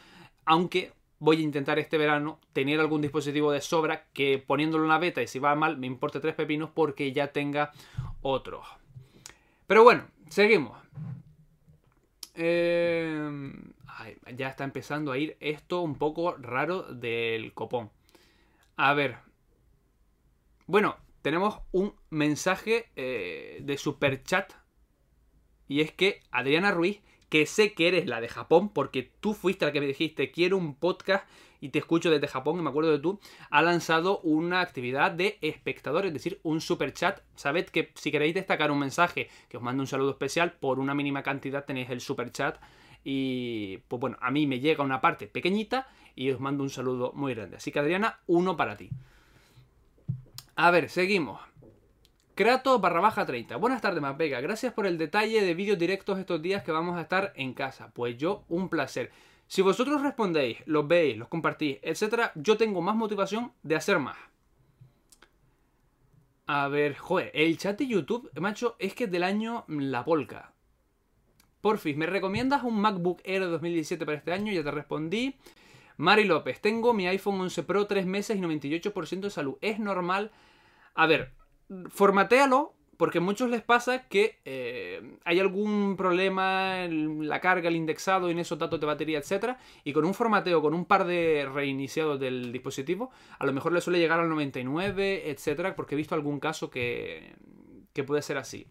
aunque 0.47 0.93
voy 1.19 1.39
a 1.39 1.43
intentar 1.43 1.79
este 1.79 1.99
verano 1.99 2.39
tener 2.53 2.81
algún 2.81 3.01
dispositivo 3.01 3.53
de 3.53 3.61
sobra 3.61 4.07
que 4.13 4.43
poniéndolo 4.45 4.85
en 4.85 4.91
la 4.91 4.99
beta 4.99 5.23
y 5.23 5.27
si 5.27 5.39
va 5.39 5.55
mal 5.55 5.79
me 5.79 5.87
importe 5.87 6.21
tres 6.21 6.35
pepinos 6.35 6.71
porque 6.75 7.13
ya 7.13 7.29
tenga 7.29 7.73
otro. 8.21 8.63
Pero 9.67 9.85
bueno, 9.85 10.05
seguimos. 10.29 10.77
Eh, 12.35 13.53
ya 14.37 14.49
está 14.49 14.65
empezando 14.65 15.13
a 15.13 15.19
ir 15.19 15.37
esto 15.41 15.81
un 15.81 15.97
poco 15.97 16.37
raro 16.37 16.83
del 16.83 17.53
copón. 17.55 17.91
A 18.77 18.93
ver. 18.95 19.19
Bueno, 20.67 20.97
tenemos 21.23 21.61
un 21.73 21.95
mensaje 22.11 22.91
eh, 22.97 23.61
de 23.63 23.79
super 23.79 24.23
chat. 24.23 24.53
Y 25.69 25.81
es 25.81 25.93
que 25.93 26.21
Adriana 26.31 26.71
Ruiz, 26.71 27.01
que 27.35 27.47
sé 27.47 27.75
que 27.75 27.89
eres 27.89 28.07
la 28.07 28.21
de 28.21 28.29
Japón, 28.29 28.69
porque 28.69 29.11
tú 29.19 29.35
fuiste 29.35 29.65
la 29.65 29.73
que 29.73 29.81
me 29.81 29.89
dijiste, 29.89 30.31
quiero 30.31 30.57
un 30.57 30.77
podcast 30.77 31.29
y 31.61 31.71
te 31.71 31.81
escucho 31.81 32.09
desde 32.09 32.29
Japón, 32.29 32.61
y 32.61 32.63
me 32.63 32.71
acuerdo 32.71 32.93
de 32.93 33.01
tú, 33.01 33.19
ha 33.51 33.61
lanzado 33.61 34.21
una 34.21 34.61
actividad 34.61 35.11
de 35.11 35.39
espectadores, 35.41 36.11
es 36.11 36.15
decir, 36.15 36.39
un 36.45 36.61
super 36.61 36.93
chat. 36.93 37.23
Sabed 37.35 37.67
que 37.67 37.91
si 37.97 38.13
queréis 38.13 38.37
destacar 38.37 38.71
un 38.71 38.79
mensaje, 38.79 39.31
que 39.49 39.57
os 39.57 39.65
mando 39.65 39.83
un 39.83 39.89
saludo 39.89 40.11
especial, 40.13 40.53
por 40.53 40.79
una 40.79 40.95
mínima 40.95 41.25
cantidad 41.25 41.65
tenéis 41.65 41.91
el 41.91 42.01
super 42.01 42.31
chat 42.31 42.57
y 43.03 43.79
pues 43.89 43.99
bueno, 43.99 44.17
a 44.21 44.31
mí 44.31 44.47
me 44.47 44.61
llega 44.61 44.85
una 44.85 45.01
parte 45.01 45.27
pequeñita 45.27 45.89
y 46.15 46.31
os 46.31 46.39
mando 46.39 46.63
un 46.63 46.71
saludo 46.71 47.11
muy 47.17 47.35
grande. 47.35 47.57
Así 47.57 47.73
que 47.73 47.81
Adriana, 47.81 48.21
uno 48.29 48.57
para 48.57 48.77
ti. 48.77 48.91
A 50.55 50.71
ver, 50.71 50.89
seguimos. 50.89 51.41
Kratos 52.35 52.81
barra 52.81 53.01
baja 53.01 53.25
30. 53.25 53.57
Buenas 53.59 53.81
tardes, 53.81 54.03
Mapega. 54.03 54.41
Gracias 54.41 54.73
por 54.73 54.87
el 54.87 54.99
detalle 54.99 55.41
de 55.41 55.55
vídeos 55.55 55.79
directos 55.79 56.19
estos 56.19 56.43
días 56.43 56.65
que 56.65 56.73
vamos 56.73 56.97
a 56.97 57.03
estar 57.03 57.33
en 57.37 57.55
casa. 57.55 57.93
Pues 57.95 58.17
yo, 58.17 58.45
un 58.49 58.69
placer. 58.69 59.13
Si 59.47 59.63
vosotros 59.63 60.03
respondéis, 60.03 60.59
los 60.67 60.89
veis, 60.89 61.17
los 61.17 61.29
compartís, 61.29 61.79
etc., 61.83 62.33
yo 62.35 62.57
tengo 62.57 62.83
más 62.83 62.97
motivación 62.97 63.53
de 63.63 63.77
hacer 63.77 64.01
más. 64.01 64.17
A 66.47 66.67
ver, 66.67 66.97
joder, 66.97 67.31
el 67.35 67.57
chat 67.57 67.79
de 67.79 67.87
YouTube, 67.87 68.29
macho, 68.41 68.75
es 68.81 68.95
que 68.95 69.05
es 69.05 69.13
del 69.13 69.23
año 69.23 69.65
La 69.69 70.05
Polka. 70.05 70.53
Porfis, 71.61 71.97
¿me 71.97 72.07
recomiendas 72.07 72.65
un 72.65 72.81
MacBook 72.81 73.21
Air 73.23 73.43
2017 73.49 74.05
para 74.05 74.19
este 74.19 74.33
año? 74.33 74.53
Ya 74.53 74.65
te 74.65 74.73
respondí. 74.73 75.37
Mari 75.99 76.25
López, 76.25 76.61
tengo 76.61 76.95
mi 76.95 77.07
iPhone 77.07 77.41
11 77.43 77.63
Pro 77.63 77.87
3 77.87 78.07
meses 78.07 78.37
y 78.37 78.41
98% 78.41 79.21
de 79.21 79.31
salud. 79.31 79.57
¿Es 79.61 79.79
normal? 79.79 80.33
A 80.95 81.07
ver, 81.07 81.33
formatealo, 81.89 82.75
porque 82.97 83.19
a 83.19 83.21
muchos 83.21 83.51
les 83.51 83.63
pasa 83.63 84.09
que 84.09 84.41
eh, 84.45 85.19
hay 85.25 85.41
algún 85.41 85.97
problema 85.97 86.85
en 86.85 87.29
la 87.29 87.41
carga, 87.41 87.69
el 87.69 87.77
indexado, 87.77 88.31
en 88.31 88.39
esos 88.39 88.59
datos 88.59 88.81
de 88.81 88.87
batería, 88.87 89.19
etc. 89.19 89.57
Y 89.83 89.93
con 89.93 90.05
un 90.05 90.15
formateo, 90.15 90.63
con 90.63 90.75
un 90.75 90.85
par 90.85 91.05
de 91.05 91.49
reiniciados 91.53 92.21
del 92.21 92.53
dispositivo, 92.53 93.11
a 93.39 93.47
lo 93.47 93.53
mejor 93.53 93.73
le 93.73 93.81
suele 93.81 93.99
llegar 93.99 94.21
al 94.21 94.29
99, 94.29 95.31
etc. 95.31 95.75
Porque 95.75 95.95
he 95.95 95.99
visto 95.99 96.15
algún 96.15 96.41
caso 96.41 96.71
que, 96.71 97.35
que 97.93 98.05
puede 98.05 98.23
ser 98.23 98.39
así. 98.39 98.67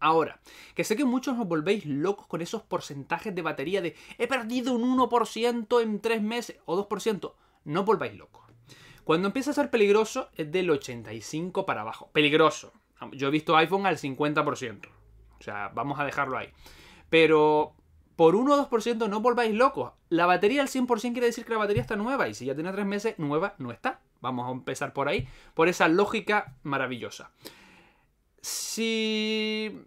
Ahora, 0.00 0.40
que 0.74 0.82
sé 0.82 0.96
que 0.96 1.04
muchos 1.04 1.38
os 1.38 1.46
volvéis 1.46 1.84
locos 1.84 2.26
con 2.26 2.40
esos 2.40 2.62
porcentajes 2.62 3.34
de 3.34 3.42
batería 3.42 3.82
de 3.82 3.94
he 4.16 4.26
perdido 4.26 4.72
un 4.72 4.98
1% 4.98 5.82
en 5.82 6.00
3 6.00 6.22
meses 6.22 6.58
o 6.64 6.88
2%. 6.88 7.34
No 7.64 7.84
volváis 7.84 8.14
locos. 8.14 8.49
Cuando 9.04 9.28
empieza 9.28 9.50
a 9.50 9.54
ser 9.54 9.70
peligroso 9.70 10.30
es 10.36 10.50
del 10.50 10.70
85 10.70 11.66
para 11.66 11.82
abajo. 11.82 12.10
Peligroso. 12.12 12.72
Yo 13.12 13.28
he 13.28 13.30
visto 13.30 13.56
iPhone 13.56 13.86
al 13.86 13.98
50%. 13.98 14.88
O 15.38 15.42
sea, 15.42 15.70
vamos 15.74 15.98
a 15.98 16.04
dejarlo 16.04 16.36
ahí. 16.36 16.48
Pero 17.08 17.74
por 18.16 18.36
1 18.36 18.54
o 18.54 18.70
2% 18.70 19.08
no 19.08 19.20
volváis 19.20 19.54
locos. 19.54 19.92
La 20.10 20.26
batería 20.26 20.62
al 20.62 20.68
100% 20.68 21.12
quiere 21.12 21.26
decir 21.26 21.44
que 21.44 21.52
la 21.52 21.58
batería 21.58 21.82
está 21.82 21.96
nueva. 21.96 22.28
Y 22.28 22.34
si 22.34 22.44
ya 22.44 22.54
tiene 22.54 22.72
3 22.72 22.84
meses, 22.84 23.18
nueva 23.18 23.54
no 23.58 23.70
está. 23.70 24.00
Vamos 24.20 24.46
a 24.46 24.52
empezar 24.52 24.92
por 24.92 25.08
ahí. 25.08 25.26
Por 25.54 25.68
esa 25.68 25.88
lógica 25.88 26.54
maravillosa. 26.62 27.30
Si 28.42 29.86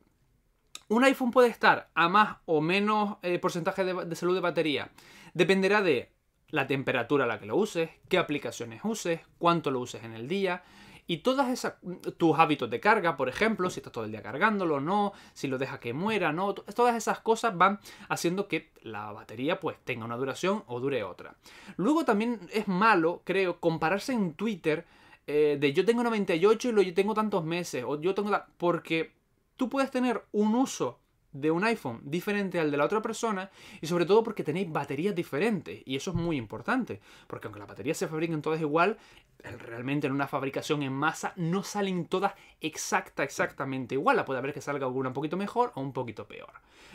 un 0.87 1.03
iPhone 1.03 1.31
puede 1.31 1.49
estar 1.49 1.89
a 1.93 2.09
más 2.09 2.37
o 2.45 2.61
menos 2.61 3.17
eh, 3.21 3.39
porcentaje 3.39 3.83
de, 3.83 4.15
salud 4.15 4.35
de 4.35 4.41
batería. 4.41 4.91
Dependerá 5.33 5.81
de 5.81 6.11
la 6.53 6.67
temperatura 6.67 7.23
a 7.23 7.27
la 7.27 7.39
que 7.39 7.47
lo 7.47 7.55
uses, 7.55 7.89
qué 8.07 8.19
aplicaciones 8.19 8.81
uses, 8.83 9.21
cuánto 9.39 9.71
lo 9.71 9.79
uses 9.79 10.03
en 10.03 10.13
el 10.13 10.27
día 10.27 10.61
y 11.07 11.17
todas 11.17 11.49
esas 11.49 11.77
tus 12.17 12.37
hábitos 12.37 12.69
de 12.69 12.79
carga, 12.79 13.17
por 13.17 13.27
ejemplo, 13.27 13.71
si 13.71 13.79
estás 13.79 13.91
todo 13.91 14.03
el 14.03 14.11
día 14.11 14.21
cargándolo 14.21 14.79
no, 14.79 15.13
si 15.33 15.47
lo 15.47 15.57
dejas 15.57 15.79
que 15.79 15.93
muera, 15.93 16.31
no, 16.31 16.53
todas 16.53 16.95
esas 16.95 17.21
cosas 17.21 17.57
van 17.57 17.79
haciendo 18.07 18.47
que 18.47 18.69
la 18.83 19.11
batería 19.11 19.59
pues 19.59 19.77
tenga 19.83 20.05
una 20.05 20.15
duración 20.15 20.63
o 20.67 20.79
dure 20.79 21.03
otra. 21.03 21.33
Luego 21.75 22.05
también 22.05 22.39
es 22.51 22.67
malo, 22.67 23.23
creo, 23.23 23.59
compararse 23.59 24.13
en 24.13 24.35
Twitter 24.35 24.85
eh, 25.25 25.57
de 25.59 25.73
yo 25.73 25.83
tengo 25.85 26.03
98 26.03 26.69
y 26.69 26.71
lo 26.71 26.83
yo 26.83 26.93
tengo 26.93 27.15
tantos 27.15 27.43
meses 27.43 27.83
o 27.83 27.99
yo 27.99 28.13
tengo 28.13 28.29
porque 28.57 29.11
tú 29.57 29.69
puedes 29.69 29.89
tener 29.89 30.23
un 30.31 30.53
uso 30.53 30.99
de 31.33 31.51
un 31.51 31.63
iPhone 31.63 31.99
diferente 32.03 32.59
al 32.59 32.71
de 32.71 32.77
la 32.77 32.85
otra 32.85 33.01
persona 33.01 33.49
y 33.81 33.87
sobre 33.87 34.05
todo 34.05 34.23
porque 34.23 34.43
tenéis 34.43 34.71
baterías 34.71 35.15
diferentes. 35.15 35.81
Y 35.85 35.95
eso 35.95 36.11
es 36.11 36.15
muy 36.15 36.37
importante 36.37 37.01
porque 37.27 37.47
aunque 37.47 37.59
las 37.59 37.67
baterías 37.67 37.97
se 37.97 38.07
fabriquen 38.07 38.41
todas 38.41 38.61
igual 38.61 38.97
realmente 39.43 40.07
en 40.07 40.13
una 40.13 40.27
fabricación 40.27 40.83
en 40.83 40.93
masa 40.93 41.33
no 41.35 41.63
salen 41.63 42.05
todas 42.05 42.33
exacta, 42.61 43.23
exactamente 43.23 43.95
igual. 43.95 44.23
Puede 44.25 44.39
haber 44.39 44.53
que 44.53 44.61
salga 44.61 44.85
alguna 44.85 45.09
un 45.09 45.13
poquito 45.13 45.37
mejor 45.37 45.71
o 45.75 45.81
un 45.81 45.93
poquito 45.93 46.27
peor. 46.27 46.51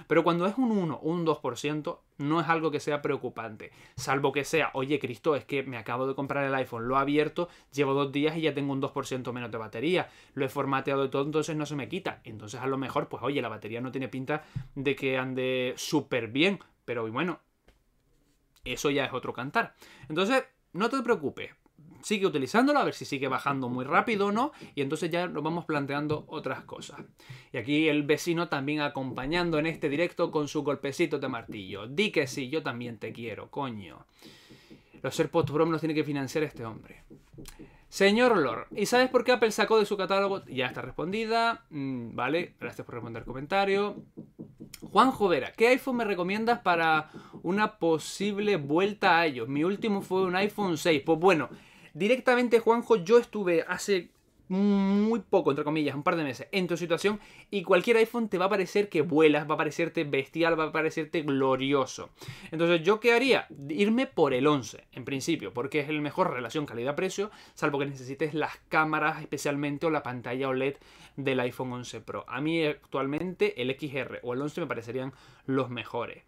Pero 0.07 0.25
cuando 0.25 0.47
es 0.47 0.57
un 0.57 0.71
1 0.71 0.95
o 0.95 1.09
un 1.09 1.27
2%, 1.27 1.99
no 2.19 2.41
es 2.41 2.49
algo 2.49 2.71
que 2.71 2.81
sea 2.81 3.03
preocupante. 3.03 3.73
Salvo 3.97 4.33
que 4.33 4.45
sea, 4.45 4.71
oye 4.75 4.99
Cristo, 4.99 5.37
es 5.37 5.45
que 5.45 5.63
me 5.63 5.77
acabo 5.77 6.07
de 6.07 6.15
comprar 6.15 6.45
el 6.45 6.55
iPhone, 6.55 6.89
lo 6.89 6.97
he 6.97 6.99
abierto, 6.99 7.49
llevo 7.73 7.95
dos 7.95 8.13
días 8.13 8.37
y 8.37 8.43
ya 8.43 8.55
tengo 8.55 8.73
un 8.73 8.81
2% 8.81 9.33
menos 9.33 9.51
de 9.51 9.59
batería. 9.59 10.09
Lo 10.35 10.45
he 10.45 10.49
formateado 10.49 11.05
y 11.05 11.11
todo, 11.11 11.25
entonces 11.25 11.57
no 11.57 11.67
se 11.67 11.77
me 11.77 11.89
quita. 11.89 12.21
Entonces 12.25 12.61
a 12.61 12.67
lo 12.67 12.79
mejor, 12.79 13.09
pues 13.09 13.23
oye, 13.23 13.43
la 13.43 13.49
batería 13.49 13.81
no 13.81 13.93
tiene 13.93 14.09
pinta 14.09 14.45
de 14.75 14.97
que 14.97 15.19
ande 15.19 15.75
súper 15.77 16.29
bien. 16.29 16.61
Pero 16.85 17.11
bueno, 17.11 17.41
eso 18.65 18.91
ya 18.91 19.05
es 19.05 19.13
otro 19.13 19.33
cantar. 19.33 19.75
Entonces, 20.09 20.45
no 20.73 20.89
te 20.89 21.03
preocupes 21.03 21.51
sigue 22.03 22.27
utilizándolo, 22.27 22.79
a 22.79 22.85
ver 22.85 22.95
si 22.95 23.05
sigue 23.05 23.29
bajando 23.29 23.69
muy 23.69 23.85
rápido 23.85 24.27
o 24.27 24.33
no, 24.33 24.53
y 24.75 24.83
entonces 24.83 25.11
ya 25.11 25.27
nos 25.27 25.43
vamos 25.43 25.65
planteando 25.65 26.25
otras 26.29 26.65
cosas. 26.65 27.01
Y 27.53 27.59
aquí 27.59 27.89
el 27.89 28.03
vecino 28.03 28.49
también 28.49 28.81
acompañando 28.81 29.59
en 29.59 29.67
este 29.67 29.89
directo 29.89 30.31
con 30.31 30.49
su 30.49 30.63
golpecito 30.63 31.19
de 31.19 31.29
martillo. 31.29 31.87
Di 31.87 32.11
que 32.11 32.27
sí, 32.27 32.49
yo 32.49 32.63
también 32.63 32.99
te 32.99 33.13
quiero, 33.13 33.51
coño. 33.51 34.07
Los 35.03 35.19
AirPods 35.19 35.51
Pro 35.51 35.65
los 35.67 35.81
tiene 35.81 35.95
que 35.95 36.05
financiar 36.05 36.45
este 36.45 36.65
hombre. 36.65 37.03
Señor 37.89 38.37
Lord, 38.37 38.67
¿y 38.77 38.85
sabes 38.85 39.09
por 39.09 39.25
qué 39.25 39.33
Apple 39.33 39.51
sacó 39.51 39.79
de 39.79 39.87
su 39.87 39.97
catálogo? 39.97 40.45
Ya 40.45 40.67
está 40.67 40.83
respondida. 40.83 41.65
Mm, 41.71 42.15
vale, 42.15 42.55
gracias 42.61 42.85
por 42.85 42.97
responder 42.97 43.23
el 43.23 43.27
comentario. 43.27 43.97
Juan 44.81 45.11
Jovera, 45.11 45.53
¿qué 45.53 45.69
iPhone 45.69 45.97
me 45.97 46.05
recomiendas 46.05 46.61
para 46.61 47.11
una 47.43 47.79
posible 47.79 48.57
vuelta 48.57 49.19
a 49.19 49.27
ellos? 49.27 49.49
Mi 49.49 49.65
último 49.65 50.03
fue 50.03 50.23
un 50.23 50.37
iPhone 50.37 50.77
6. 50.77 51.03
Pues 51.05 51.19
bueno, 51.19 51.49
Directamente, 51.99 52.61
Juanjo, 52.61 52.95
yo 52.95 53.19
estuve 53.19 53.65
hace 53.67 54.11
muy 54.47 55.19
poco, 55.19 55.51
entre 55.51 55.65
comillas, 55.65 55.97
un 55.97 56.05
par 56.05 56.15
de 56.15 56.23
meses 56.23 56.47
en 56.53 56.69
tu 56.69 56.77
situación 56.77 57.19
y 57.51 57.65
cualquier 57.65 57.97
iPhone 57.97 58.29
te 58.29 58.39
va 58.39 58.45
a 58.45 58.49
parecer 58.49 58.89
que 58.89 59.03
vuelas, 59.03 59.51
va 59.51 59.55
a 59.55 59.59
parecerte 59.59 60.05
bestial, 60.05 60.57
va 60.57 60.67
a 60.67 60.73
parecerte 60.73 61.23
glorioso. 61.23 62.11
Entonces, 62.53 62.85
¿yo 62.85 63.01
qué 63.01 63.15
haría? 63.15 63.49
Irme 63.69 64.07
por 64.07 64.33
el 64.33 64.47
11, 64.47 64.85
en 64.93 65.05
principio, 65.05 65.53
porque 65.53 65.81
es 65.81 65.89
el 65.89 66.01
mejor 66.01 66.33
relación 66.33 66.67
calidad-precio, 66.67 67.33
salvo 67.55 67.81
que 67.81 67.87
necesites 67.87 68.33
las 68.33 68.57
cámaras 68.69 69.21
especialmente 69.21 69.87
o 69.87 69.91
la 69.91 70.05
pantalla 70.05 70.51
OLED 70.51 70.77
del 71.17 71.41
iPhone 71.41 71.73
11 71.73 72.01
Pro. 72.03 72.25
A 72.29 72.41
mí 72.41 72.65
actualmente 72.65 73.61
el 73.61 73.77
XR 73.77 74.21
o 74.23 74.35
el 74.35 74.41
11 74.41 74.61
me 74.61 74.67
parecerían 74.69 75.13
los 75.47 75.69
mejores 75.69 76.23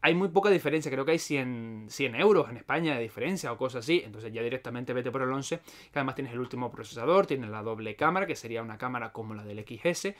hay 0.00 0.14
muy 0.14 0.28
poca 0.28 0.50
diferencia, 0.50 0.90
creo 0.90 1.04
que 1.04 1.12
hay 1.12 1.18
100, 1.18 1.86
100, 1.88 2.14
euros 2.14 2.48
en 2.48 2.56
España 2.56 2.94
de 2.94 3.02
diferencia 3.02 3.52
o 3.52 3.58
cosas 3.58 3.84
así, 3.84 4.02
entonces 4.04 4.32
ya 4.32 4.42
directamente 4.42 4.92
vete 4.92 5.10
por 5.10 5.22
el 5.22 5.32
11, 5.32 5.58
que 5.58 5.98
además 5.98 6.14
tienes 6.14 6.32
el 6.32 6.40
último 6.40 6.70
procesador, 6.70 7.26
tienes 7.26 7.50
la 7.50 7.62
doble 7.62 7.96
cámara, 7.96 8.26
que 8.26 8.36
sería 8.36 8.62
una 8.62 8.78
cámara 8.78 9.12
como 9.12 9.34
la 9.34 9.44
del 9.44 9.64
XS, 9.66 10.14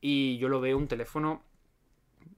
y 0.00 0.38
yo 0.38 0.48
lo 0.48 0.60
veo 0.60 0.78
un 0.78 0.88
teléfono 0.88 1.42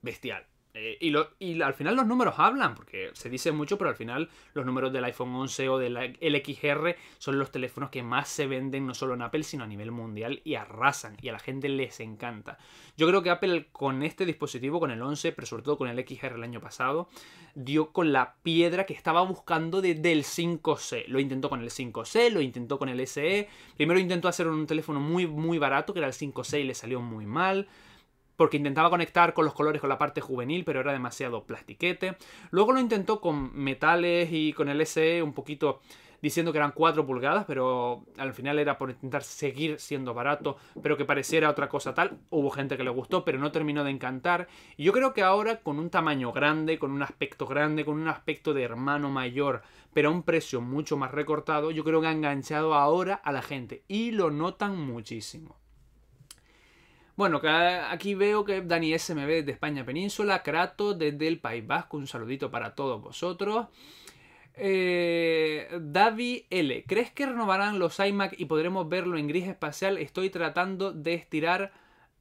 bestial. 0.03 0.47
Eh, 0.79 0.99
y, 1.41 1.63
al 1.63 1.73
final 1.73 1.97
los 1.97 2.07
números 2.07 2.35
hablan, 2.37 2.75
porque 2.75 3.11
se 3.15 3.31
dice 3.31 3.51
mucho, 3.51 3.79
pero 3.79 3.89
al 3.89 3.97
final 3.97 4.29
los 4.53 4.67
números 4.67 4.93
del 4.93 5.05
iPhone 5.05 5.35
11 5.35 5.69
o 5.71 5.79
del 5.79 6.19
LXR 6.21 6.97
son 7.19 7.39
los 7.39 7.51
teléfonos 7.51 7.89
que 7.89 8.03
más 8.03 8.29
se 8.29 8.47
venden 8.47 8.87
no 8.87 8.93
solo 8.93 9.15
en 9.15 9.23
Apple, 9.23 9.43
sino 9.43 9.65
a 9.65 9.67
nivel 9.67 9.91
mundial 9.91 10.43
y 10.45 10.55
arrasan 10.55 11.17
y 11.23 11.29
a 11.29 11.33
la 11.33 11.39
gente 11.39 11.71
les 11.71 12.01
encanta. 12.01 12.59
Yo 12.97 13.07
creo 13.09 13.23
que 13.23 13.31
Apple 13.31 13.69
con 13.73 14.03
este 14.03 14.27
dispositivo, 14.27 14.79
con 14.79 14.91
el 14.91 15.01
11, 15.01 15.33
pero 15.33 15.47
sobre 15.47 15.63
todo 15.63 15.79
con 15.79 15.89
el 15.89 15.99
XR 15.99 16.35
el 16.35 16.43
año 16.43 16.61
pasado, 16.61 17.09
dio 17.55 17.93
con 17.93 18.13
la 18.13 18.35
piedra 18.43 18.85
que 18.85 18.93
estaba 18.93 19.23
buscando 19.23 19.81
desde 19.81 20.13
el 20.13 20.25
5C. 20.25 21.07
Lo 21.09 21.21
intentó 21.21 21.49
con 21.49 21.63
el 21.63 21.71
5C, 21.71 22.31
lo 22.31 22.43
intentó 22.43 22.79
con 22.79 22.91
el 22.91 23.07
SE. 23.07 23.49
Primero 23.77 23.99
intentó 23.99 24.29
hacer 24.29 24.47
un 24.47 24.67
teléfono 24.67 25.01
muy, 25.01 25.27
muy 25.27 25.59
barato, 25.59 25.95
que 25.95 26.01
era 26.01 26.09
el 26.09 26.13
5C, 26.13 26.61
y 26.61 26.65
le 26.65 26.75
salió 26.75 27.01
muy 27.01 27.25
mal 27.25 27.67
porque 28.37 28.57
intentaba 28.59 28.91
conectar 28.91 29.35
con 29.35 29.45
los 29.45 29.55
colores 29.55 29.81
con 29.81 29.91
la 29.91 29.99
parte 29.99 30.21
juvenil, 30.21 30.65
pero 30.65 30.81
era 30.81 30.93
demasiado 30.93 31.45
plastiquete. 31.45 32.17
Luego 32.51 32.73
lo 32.73 32.81
intentó 32.81 33.21
con 33.21 33.57
metales 33.57 34.29
y 34.31 34.53
con 34.53 34.69
el 34.69 34.85
SE 34.87 35.23
un 35.23 35.33
poquito 35.33 35.81
diciendo 36.23 36.51
que 36.51 36.59
eran 36.59 36.73
4 36.73 37.07
pulgadas, 37.07 37.45
pero 37.47 38.05
al 38.17 38.33
final 38.33 38.59
era 38.59 38.79
por 38.79 38.91
intentar 38.91 39.23
seguir 39.23 39.79
siendo 39.79 40.15
barato, 40.15 40.57
pero 40.83 40.97
que 40.97 41.05
pareciera 41.05 41.51
otra 41.51 41.69
cosa 41.69 41.95
tal. 41.95 42.19
Hubo 42.31 42.51
gente 42.51 42.77
que 42.77 42.85
le 42.85 42.91
gustó, 42.91 43.25
pero 43.25 43.39
no 43.39 43.53
terminó 43.53 43.85
de 43.85 43.91
encantar. 43.91 44.49
Y 44.77 44.85
yo 44.85 44.93
creo 44.93 45.13
que 45.13 45.23
ahora, 45.23 45.61
con 45.61 45.79
un 45.79 45.91
tamaño 45.91 46.33
grande, 46.33 46.79
con 46.79 46.91
un 46.91 47.03
aspecto 47.03 47.47
grande, 47.47 47.85
con 47.85 48.01
un 48.01 48.09
aspecto 48.09 48.55
de 48.55 48.63
hermano 48.63 49.11
mayor, 49.11 49.63
pero 49.93 50.09
a 50.09 50.13
un 50.13 50.23
precio 50.23 50.61
mucho 50.61 50.97
más 50.97 51.13
recortado, 51.13 51.71
yo 51.71 51.85
creo 51.85 52.01
que 52.01 52.09
ha 52.09 52.13
enganchado 52.13 52.75
ahora 52.75 53.15
a 53.15 53.31
la 53.31 53.43
gente 53.43 53.85
y 53.87 54.11
lo 54.11 54.31
notan 54.31 54.81
muchísimo. 54.81 55.57
Bueno, 57.17 57.41
aquí 57.89 58.15
veo 58.15 58.45
que 58.45 58.61
Dani 58.61 58.99
SMB 58.99 59.27
desde 59.27 59.53
España 59.53 59.87
Península, 59.87 60.43
Krato 60.43 60.93
desde 60.93 61.27
el 61.27 61.41
País 61.41 61.67
Vasco, 61.67 61.97
un 61.97 62.07
saludito 62.07 62.51
para 62.51 62.75
todos 62.75 63.01
vosotros. 63.01 63.69
Eh, 64.55 65.67
L. 66.51 66.85
¿Crees 66.87 67.11
que 67.13 67.25
renovarán 67.25 67.79
los 67.79 67.99
iMac 68.01 68.39
y 68.39 68.45
podremos 68.45 68.87
verlo 68.91 69.17
en 69.17 69.29
gris 69.29 69.49
espacial? 69.49 69.97
Estoy 69.97 70.29
tratando 70.29 70.93
de 70.93 71.15
estirar 71.15 71.73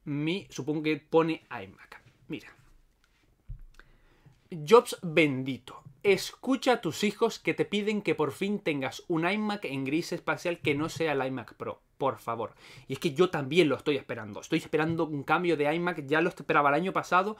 mi... 0.04 0.46
Supongo 0.48 0.84
que 0.84 0.96
pone 0.96 1.46
iMac. 1.50 2.00
Mira. 2.28 2.48
Jobs 4.50 4.98
bendito. 5.02 5.82
Escucha 6.04 6.72
a 6.72 6.80
tus 6.80 7.04
hijos 7.04 7.38
que 7.38 7.52
te 7.52 7.66
piden 7.66 8.00
que 8.00 8.14
por 8.14 8.32
fin 8.32 8.60
tengas 8.60 9.02
un 9.08 9.28
iMac 9.28 9.66
en 9.66 9.84
gris 9.84 10.12
espacial 10.12 10.60
que 10.60 10.74
no 10.74 10.88
sea 10.88 11.12
el 11.12 11.26
iMac 11.26 11.52
Pro 11.54 11.85
por 11.98 12.18
favor. 12.18 12.54
Y 12.88 12.94
es 12.94 12.98
que 12.98 13.14
yo 13.14 13.30
también 13.30 13.68
lo 13.68 13.76
estoy 13.76 13.96
esperando. 13.96 14.40
Estoy 14.40 14.58
esperando 14.58 15.06
un 15.06 15.22
cambio 15.22 15.56
de 15.56 15.72
iMac, 15.74 16.06
ya 16.06 16.20
lo 16.20 16.28
esperaba 16.28 16.70
el 16.70 16.76
año 16.76 16.92
pasado, 16.92 17.36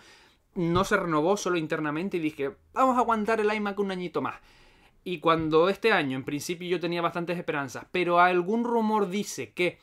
no 0.55 0.85
se 0.85 0.97
renovó 0.97 1.37
solo 1.37 1.59
internamente 1.59 2.17
y 2.17 2.21
dije, 2.21 2.57
vamos 2.73 2.97
a 2.97 3.01
aguantar 3.01 3.41
el 3.41 3.53
iMac 3.53 3.79
un 3.79 3.91
añito 3.91 4.23
más. 4.23 4.37
Y 5.05 5.21
cuando 5.21 5.69
este 5.69 5.93
año, 5.93 6.17
en 6.17 6.25
principio 6.25 6.69
yo 6.69 6.81
tenía 6.81 7.01
bastantes 7.01 7.39
esperanzas, 7.39 7.87
pero 7.93 8.19
algún 8.19 8.65
rumor 8.65 9.09
dice 9.09 9.53
que 9.53 9.79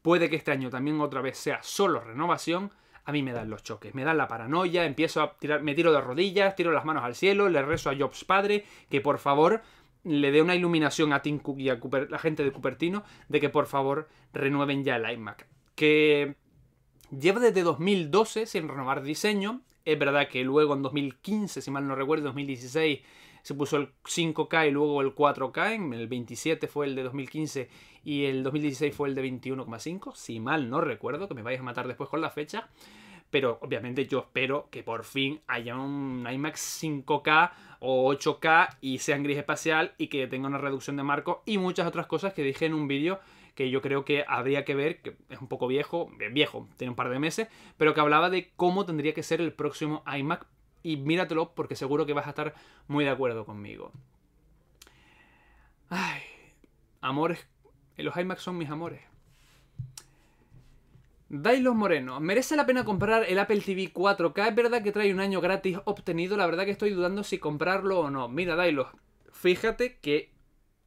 puede 0.00 0.30
que 0.30 0.36
este 0.36 0.52
año 0.52 0.70
también 0.70 1.00
otra 1.00 1.20
vez 1.20 1.36
sea 1.36 1.62
solo 1.62 2.00
renovación, 2.00 2.70
a 3.04 3.12
mí 3.12 3.22
me 3.22 3.32
dan 3.32 3.50
los 3.50 3.62
choques, 3.62 3.94
me 3.94 4.04
dan 4.04 4.16
la 4.16 4.28
paranoia, 4.28 4.86
empiezo 4.86 5.22
a 5.22 5.36
tirar, 5.36 5.62
me 5.62 5.74
tiro 5.74 5.92
de 5.92 6.00
rodillas, 6.00 6.56
tiro 6.56 6.72
las 6.72 6.86
manos 6.86 7.04
al 7.04 7.14
cielo, 7.14 7.48
le 7.50 7.60
rezo 7.62 7.90
a 7.90 7.96
Jobs 7.96 8.24
padre 8.24 8.64
que 8.88 9.00
por 9.02 9.18
favor 9.18 9.60
le 10.04 10.30
dé 10.30 10.42
una 10.42 10.54
iluminación 10.54 11.12
a 11.12 11.22
Tim 11.22 11.38
Cook 11.38 11.58
y 11.58 11.70
a 11.70 11.80
la 12.08 12.18
gente 12.18 12.44
de 12.44 12.52
Cupertino 12.52 13.04
de 13.28 13.40
que 13.40 13.48
por 13.48 13.66
favor 13.66 14.08
renueven 14.32 14.84
ya 14.84 14.96
el 14.96 15.10
iMac. 15.10 15.46
Que 15.74 16.36
lleva 17.10 17.40
desde 17.40 17.62
2012 17.62 18.46
sin 18.46 18.68
renovar 18.68 19.02
diseño. 19.02 19.62
Es 19.84 19.98
verdad 19.98 20.28
que 20.28 20.44
luego 20.44 20.74
en 20.74 20.82
2015, 20.82 21.60
si 21.60 21.70
mal 21.70 21.86
no 21.86 21.94
recuerdo, 21.94 22.26
2016 22.26 23.00
se 23.42 23.54
puso 23.54 23.76
el 23.76 23.90
5K 24.04 24.68
y 24.68 24.70
luego 24.70 25.02
el 25.02 25.14
4K. 25.14 25.74
En 25.74 25.92
el 25.92 26.08
27 26.08 26.66
fue 26.66 26.86
el 26.86 26.94
de 26.94 27.02
2015 27.02 27.68
y 28.02 28.24
el 28.24 28.42
2016 28.42 28.94
fue 28.94 29.08
el 29.08 29.14
de 29.14 29.22
21,5. 29.24 30.14
Si 30.14 30.40
mal 30.40 30.70
no 30.70 30.80
recuerdo, 30.80 31.28
que 31.28 31.34
me 31.34 31.42
vais 31.42 31.60
a 31.60 31.62
matar 31.62 31.86
después 31.86 32.08
con 32.08 32.20
la 32.20 32.30
fecha. 32.30 32.70
Pero 33.30 33.58
obviamente 33.62 34.06
yo 34.06 34.20
espero 34.20 34.68
que 34.70 34.82
por 34.82 35.04
fin 35.04 35.40
haya 35.46 35.76
un 35.76 36.26
iMac 36.30 36.54
5K 36.54 37.50
o 37.84 38.12
8K 38.14 38.78
y 38.80 38.98
sea 38.98 39.16
en 39.16 39.22
gris 39.22 39.36
espacial 39.36 39.94
y 39.98 40.08
que 40.08 40.26
tenga 40.26 40.48
una 40.48 40.58
reducción 40.58 40.96
de 40.96 41.02
marco 41.02 41.42
y 41.44 41.58
muchas 41.58 41.86
otras 41.86 42.06
cosas 42.06 42.32
que 42.32 42.42
dije 42.42 42.64
en 42.64 42.74
un 42.74 42.88
vídeo 42.88 43.20
que 43.54 43.70
yo 43.70 43.82
creo 43.82 44.04
que 44.04 44.24
habría 44.26 44.64
que 44.64 44.74
ver, 44.74 45.02
que 45.02 45.16
es 45.28 45.38
un 45.38 45.48
poco 45.48 45.66
viejo, 45.66 46.10
eh, 46.20 46.28
viejo, 46.30 46.68
tiene 46.76 46.90
un 46.90 46.96
par 46.96 47.10
de 47.10 47.18
meses, 47.18 47.48
pero 47.76 47.94
que 47.94 48.00
hablaba 48.00 48.30
de 48.30 48.50
cómo 48.56 48.84
tendría 48.86 49.14
que 49.14 49.22
ser 49.22 49.40
el 49.40 49.52
próximo 49.52 50.02
iMac 50.06 50.46
y 50.82 50.96
míratelo 50.96 51.54
porque 51.54 51.76
seguro 51.76 52.06
que 52.06 52.14
vas 52.14 52.26
a 52.26 52.30
estar 52.30 52.54
muy 52.88 53.04
de 53.04 53.10
acuerdo 53.10 53.44
conmigo. 53.44 53.92
Ay, 55.88 56.22
amores, 57.00 57.46
los 57.96 58.16
iMacs 58.16 58.42
son 58.42 58.58
mis 58.58 58.70
amores. 58.70 59.13
Dailos 61.36 61.74
Moreno, 61.74 62.20
¿merece 62.20 62.54
la 62.54 62.64
pena 62.64 62.84
comprar 62.84 63.24
el 63.28 63.40
Apple 63.40 63.60
TV 63.60 63.92
4K? 63.92 64.50
Es 64.50 64.54
verdad 64.54 64.84
que 64.84 64.92
trae 64.92 65.12
un 65.12 65.18
año 65.18 65.40
gratis 65.40 65.78
obtenido, 65.84 66.36
la 66.36 66.46
verdad 66.46 66.64
que 66.64 66.70
estoy 66.70 66.90
dudando 66.90 67.24
si 67.24 67.38
comprarlo 67.38 67.98
o 67.98 68.08
no. 68.08 68.28
Mira, 68.28 68.54
Dailos, 68.54 68.86
fíjate 69.32 69.98
que 69.98 70.30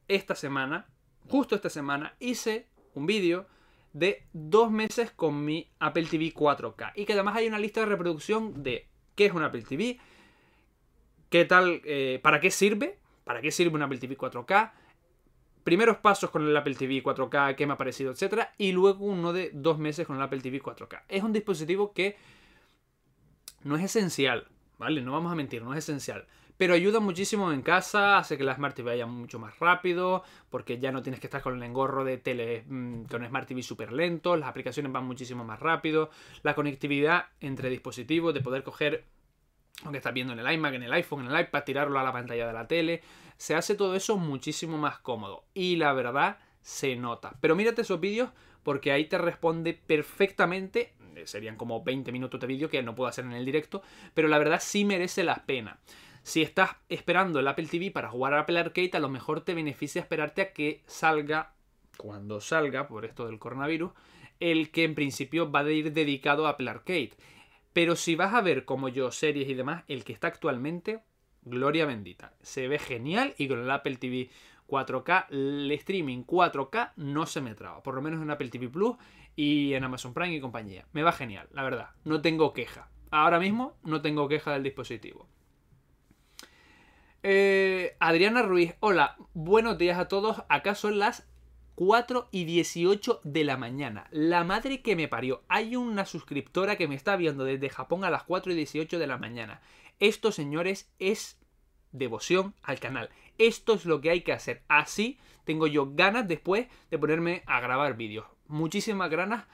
esta 0.07 0.35
semana, 0.35 0.87
justo 1.27 1.53
esta 1.53 1.69
semana, 1.69 2.15
hice 2.21 2.69
un 2.93 3.05
vídeo 3.05 3.45
de 3.91 4.23
dos 4.31 4.71
meses 4.71 5.11
con 5.11 5.43
mi 5.43 5.69
Apple 5.79 6.05
TV 6.05 6.33
4K. 6.33 6.93
Y 6.95 7.03
que 7.03 7.11
además 7.11 7.35
hay 7.35 7.47
una 7.47 7.59
lista 7.59 7.81
de 7.81 7.87
reproducción 7.87 8.63
de 8.63 8.87
qué 9.15 9.25
es 9.25 9.33
un 9.33 9.43
Apple 9.43 9.63
TV, 9.63 9.99
qué 11.29 11.43
tal, 11.43 11.81
eh, 11.83 12.21
para 12.23 12.39
qué 12.39 12.51
sirve, 12.51 12.99
para 13.25 13.41
qué 13.41 13.51
sirve 13.51 13.75
un 13.75 13.81
Apple 13.81 13.97
TV 13.97 14.17
4K, 14.17 14.71
primeros 15.67 15.97
pasos 15.97 16.29
con 16.29 16.47
el 16.47 16.55
Apple 16.55 16.75
TV 16.75 17.03
4K, 17.03 17.55
qué 17.55 17.67
me 17.67 17.73
ha 17.73 17.77
parecido, 17.77 18.13
etcétera, 18.13 18.53
y 18.57 18.71
luego 18.71 19.03
uno 19.03 19.33
de 19.33 19.51
dos 19.53 19.77
meses 19.77 20.07
con 20.07 20.15
el 20.15 20.21
Apple 20.21 20.39
TV 20.39 20.61
4K. 20.61 21.01
Es 21.09 21.23
un 21.23 21.33
dispositivo 21.33 21.91
que 21.91 22.15
no 23.63 23.75
es 23.75 23.83
esencial, 23.83 24.47
¿vale? 24.77 25.01
No 25.01 25.11
vamos 25.11 25.29
a 25.29 25.35
mentir, 25.35 25.61
no 25.61 25.73
es 25.73 25.79
esencial. 25.79 26.25
Pero 26.55 26.73
ayuda 26.73 27.01
muchísimo 27.01 27.51
en 27.51 27.63
casa, 27.63 28.17
hace 28.17 28.37
que 28.37 28.45
la 28.45 28.55
Smart 28.55 28.77
TV 28.77 28.91
vaya 28.91 29.07
mucho 29.07 29.39
más 29.39 29.59
rápido, 29.59 30.23
porque 30.49 30.79
ya 30.79 30.93
no 30.93 31.01
tienes 31.01 31.19
que 31.19 31.27
estar 31.27 31.41
con 31.41 31.57
el 31.57 31.63
engorro 31.63 32.05
de 32.05 32.17
tele 32.17 32.63
mm, 32.65 33.03
con 33.03 33.27
Smart 33.27 33.45
TV 33.45 33.61
súper 33.61 33.91
lento, 33.91 34.37
las 34.37 34.47
aplicaciones 34.47 34.93
van 34.93 35.03
muchísimo 35.03 35.43
más 35.43 35.59
rápido, 35.59 36.11
la 36.43 36.55
conectividad 36.55 37.25
entre 37.41 37.69
dispositivos, 37.69 38.33
de 38.33 38.39
poder 38.39 38.63
coger 38.63 39.03
aunque 39.83 39.97
estás 39.97 40.13
viendo 40.13 40.33
en 40.33 40.39
el 40.39 40.51
iMac, 40.53 40.73
en 40.73 40.83
el 40.83 40.93
iPhone, 40.93 41.25
en 41.25 41.31
el 41.31 41.41
iPad, 41.41 41.63
tirarlo 41.63 41.99
a 41.99 42.03
la 42.03 42.11
pantalla 42.11 42.47
de 42.47 42.53
la 42.53 42.67
tele. 42.67 43.01
Se 43.37 43.55
hace 43.55 43.75
todo 43.75 43.95
eso 43.95 44.17
muchísimo 44.17 44.77
más 44.77 44.99
cómodo. 44.99 45.45
Y 45.53 45.75
la 45.75 45.93
verdad, 45.93 46.39
se 46.61 46.95
nota. 46.95 47.35
Pero 47.39 47.55
mírate 47.55 47.83
esos 47.83 47.99
vídeos 47.99 48.29
porque 48.63 48.91
ahí 48.91 49.05
te 49.05 49.17
responde 49.17 49.73
perfectamente. 49.73 50.93
Eh, 51.15 51.25
serían 51.25 51.55
como 51.55 51.83
20 51.83 52.11
minutos 52.11 52.39
de 52.39 52.47
vídeo 52.47 52.69
que 52.69 52.83
no 52.83 52.95
puedo 52.95 53.07
hacer 53.07 53.25
en 53.25 53.33
el 53.33 53.45
directo. 53.45 53.81
Pero 54.13 54.27
la 54.27 54.37
verdad 54.37 54.59
sí 54.61 54.83
merece 54.83 55.23
la 55.23 55.45
pena. 55.45 55.79
Si 56.23 56.41
estás 56.41 56.71
esperando 56.89 57.39
el 57.39 57.47
Apple 57.47 57.67
TV 57.67 57.89
para 57.89 58.09
jugar 58.09 58.33
a 58.33 58.41
Apple 58.41 58.59
Arcade, 58.59 58.91
a 58.95 58.99
lo 58.99 59.07
mejor 59.07 59.41
te 59.41 59.53
beneficia 59.53 60.01
esperarte 60.01 60.41
a 60.41 60.51
que 60.51 60.83
salga, 60.85 61.53
cuando 61.95 62.41
salga, 62.41 62.89
por 62.89 63.05
esto 63.05 63.27
del 63.27 63.39
coronavirus, 63.39 63.93
el 64.41 64.69
que 64.71 64.83
en 64.83 64.93
principio 64.93 65.49
va 65.49 65.61
a 65.61 65.71
ir 65.71 65.93
dedicado 65.93 66.45
a 66.45 66.49
Apple 66.49 66.69
Arcade. 66.69 67.11
Pero 67.77 67.95
si 67.95 68.15
vas 68.15 68.33
a 68.33 68.41
ver 68.41 68.65
como 68.65 68.89
yo 68.89 69.11
series 69.11 69.47
y 69.47 69.53
demás, 69.53 69.83
el 69.87 70.03
que 70.03 70.11
está 70.11 70.29
actualmente, 70.29 71.03
gloria 71.43 71.85
bendita. 71.85 72.33
Se 72.41 72.67
ve 72.67 72.79
genial 72.79 73.35
y 73.37 73.47
con 73.47 73.59
el 73.59 73.69
Apple 73.69 73.97
TV 73.97 74.31
4K, 74.67 75.27
el 75.29 75.71
streaming 75.73 76.23
4K 76.23 76.93
no 76.95 77.27
se 77.27 77.39
me 77.39 77.53
traba. 77.53 77.83
Por 77.83 77.93
lo 77.93 78.01
menos 78.01 78.19
en 78.23 78.31
Apple 78.31 78.49
TV 78.49 78.67
Plus 78.67 78.95
y 79.35 79.75
en 79.75 79.83
Amazon 79.83 80.15
Prime 80.15 80.33
y 80.33 80.41
compañía. 80.41 80.87
Me 80.91 81.03
va 81.03 81.11
genial, 81.11 81.49
la 81.51 81.61
verdad. 81.61 81.89
No 82.03 82.19
tengo 82.19 82.51
queja. 82.51 82.89
Ahora 83.11 83.39
mismo 83.39 83.77
no 83.83 84.01
tengo 84.01 84.27
queja 84.27 84.53
del 84.53 84.63
dispositivo. 84.63 85.27
Eh, 87.21 87.95
Adriana 87.99 88.41
Ruiz, 88.41 88.73
hola, 88.79 89.17
buenos 89.35 89.77
días 89.77 89.99
a 89.99 90.07
todos. 90.07 90.41
Acá 90.49 90.73
son 90.73 90.97
las 90.97 91.29
4 91.77 92.29
y 92.31 92.45
18 92.45 93.21
de 93.23 93.43
la 93.43 93.55
mañana. 93.55 94.07
La 94.09 94.43
madre 94.43 94.81
que 94.81 94.95
me 94.95 95.07
parió. 95.07 95.43
Hay 95.47 95.75
una 95.75 96.05
suscriptora 96.05 96.75
que 96.75 96.87
me 96.87 96.95
está 96.95 97.15
viendo 97.15 97.43
desde 97.43 97.69
Japón 97.69 98.03
a 98.03 98.09
las 98.09 98.23
4 98.23 98.51
y 98.51 98.55
18 98.55 98.97
de 98.97 99.05
la 99.05 99.19
mañana. 99.19 99.61
Esto, 99.99 100.31
señores, 100.31 100.91
es 100.97 101.39
devoción 101.91 102.55
al 102.63 102.79
canal. 102.79 103.11
Esto 103.37 103.75
es 103.75 103.85
lo 103.85 104.01
que 104.01 104.09
hay 104.09 104.21
que 104.21 104.33
hacer. 104.33 104.63
Así 104.67 105.19
tengo 105.43 105.67
yo 105.67 105.93
ganas 105.93 106.27
después 106.27 106.65
de 106.89 106.97
ponerme 106.97 107.43
a 107.45 107.59
grabar 107.59 107.95
vídeos. 107.95 108.25
Muchísimas 108.47 109.11
ganas. 109.11 109.45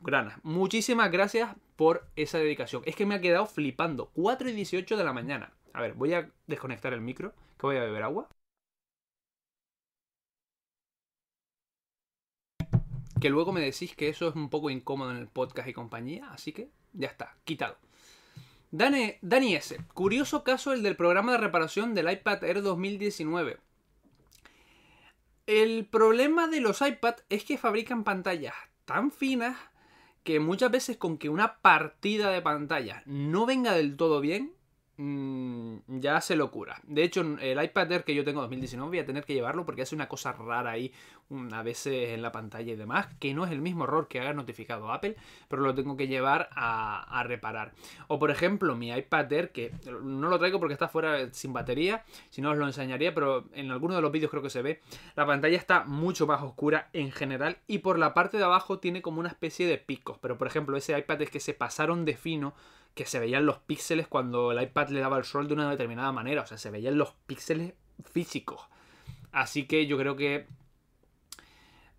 Granas. 0.00 0.38
Muchísimas 0.44 1.10
gracias 1.10 1.56
por 1.76 2.08
esa 2.16 2.38
dedicación. 2.38 2.84
Es 2.86 2.96
que 2.96 3.04
me 3.04 3.16
ha 3.16 3.20
quedado 3.20 3.44
flipando. 3.44 4.10
4 4.14 4.48
y 4.48 4.52
18 4.52 4.96
de 4.96 5.04
la 5.04 5.12
mañana. 5.12 5.52
A 5.74 5.82
ver, 5.82 5.92
voy 5.92 6.14
a 6.14 6.30
desconectar 6.46 6.94
el 6.94 7.02
micro, 7.02 7.34
que 7.58 7.66
voy 7.66 7.76
a 7.76 7.80
beber 7.80 8.02
agua. 8.02 8.30
Que 13.26 13.30
luego 13.30 13.52
me 13.52 13.60
decís 13.60 13.96
que 13.96 14.08
eso 14.08 14.28
es 14.28 14.36
un 14.36 14.48
poco 14.48 14.70
incómodo 14.70 15.10
en 15.10 15.16
el 15.16 15.26
podcast 15.26 15.68
y 15.68 15.72
compañía, 15.72 16.30
así 16.30 16.52
que 16.52 16.68
ya 16.92 17.08
está, 17.08 17.34
quitado. 17.42 17.76
Dani, 18.70 19.14
Dani 19.20 19.56
S. 19.56 19.76
Curioso 19.94 20.44
caso 20.44 20.72
el 20.72 20.84
del 20.84 20.94
programa 20.94 21.32
de 21.32 21.38
reparación 21.38 21.92
del 21.92 22.08
iPad 22.08 22.44
Air 22.44 22.62
2019. 22.62 23.58
El 25.48 25.86
problema 25.86 26.46
de 26.46 26.60
los 26.60 26.80
iPad 26.80 27.16
es 27.28 27.42
que 27.42 27.58
fabrican 27.58 28.04
pantallas 28.04 28.54
tan 28.84 29.10
finas 29.10 29.58
que 30.22 30.38
muchas 30.38 30.70
veces 30.70 30.96
con 30.96 31.18
que 31.18 31.28
una 31.28 31.58
partida 31.58 32.30
de 32.30 32.42
pantalla 32.42 33.02
no 33.06 33.44
venga 33.44 33.72
del 33.72 33.96
todo 33.96 34.20
bien, 34.20 34.52
Mm, 34.98 36.00
ya 36.00 36.22
se 36.22 36.36
locura. 36.36 36.80
De 36.84 37.02
hecho, 37.02 37.20
el 37.20 37.62
iPad 37.62 37.92
Air 37.92 38.04
que 38.04 38.14
yo 38.14 38.24
tengo 38.24 38.40
2019 38.40 38.88
voy 38.88 38.98
a 38.98 39.04
tener 39.04 39.24
que 39.24 39.34
llevarlo 39.34 39.66
porque 39.66 39.82
hace 39.82 39.94
una 39.94 40.08
cosa 40.08 40.32
rara 40.32 40.70
ahí 40.70 40.90
a 41.52 41.62
veces 41.62 42.10
en 42.10 42.22
la 42.22 42.32
pantalla 42.32 42.72
y 42.72 42.76
demás, 42.76 43.08
que 43.18 43.34
no 43.34 43.44
es 43.44 43.50
el 43.50 43.60
mismo 43.60 43.84
error 43.84 44.08
que 44.08 44.20
haga 44.20 44.32
notificado 44.32 44.92
Apple, 44.92 45.16
pero 45.48 45.62
lo 45.62 45.74
tengo 45.74 45.96
que 45.96 46.06
llevar 46.06 46.48
a, 46.52 47.22
reparar. 47.26 47.72
O 48.08 48.18
por 48.18 48.30
ejemplo, 48.30 48.74
mi 48.76 48.90
iPad 48.90 49.32
Air, 49.32 49.52
que 49.52 49.72
no 50.02 50.28
lo 50.28 50.38
traigo 50.38 50.60
porque 50.60 50.72
está 50.72 50.88
fuera 50.88 51.32
sin 51.32 51.52
batería, 51.52 52.04
si 52.30 52.40
no 52.40 52.52
os 52.52 52.56
lo 52.56 52.66
enseñaría, 52.66 53.12
pero 53.12 53.44
en 53.52 53.70
alguno 53.70 53.96
de 53.96 54.02
los 54.02 54.12
vídeos 54.12 54.30
creo 54.30 54.42
que 54.42 54.50
se 54.50 54.62
ve, 54.62 54.80
la 55.14 55.26
pantalla 55.26 55.56
está 55.56 55.84
mucho 55.84 56.26
más 56.26 56.42
oscura 56.42 56.88
en 56.92 57.10
general 57.10 57.58
y 57.66 57.78
por 57.78 57.98
la 57.98 58.14
parte 58.14 58.38
de 58.38 58.44
abajo 58.44 58.78
tiene 58.78 59.02
como 59.02 59.20
una 59.20 59.28
especie 59.28 59.66
de 59.66 59.78
picos, 59.78 60.18
pero 60.22 60.38
por 60.38 60.46
ejemplo 60.46 60.76
ese 60.76 60.96
iPad 60.96 61.22
es 61.22 61.30
que 61.30 61.40
se 61.40 61.54
pasaron 61.54 62.04
de 62.04 62.16
fino 62.16 62.54
que 62.96 63.04
se 63.04 63.20
veían 63.20 63.44
los 63.44 63.58
píxeles 63.58 64.08
cuando 64.08 64.52
el 64.52 64.62
iPad 64.62 64.88
le 64.88 65.00
daba 65.00 65.18
el 65.18 65.24
sol 65.24 65.46
de 65.46 65.52
una 65.52 65.70
determinada 65.70 66.12
manera. 66.12 66.42
O 66.42 66.46
sea, 66.46 66.56
se 66.56 66.70
veían 66.70 66.96
los 66.96 67.12
píxeles 67.26 67.74
físicos. 68.02 68.62
Así 69.32 69.66
que 69.66 69.86
yo 69.86 69.98
creo 69.98 70.16
que... 70.16 70.46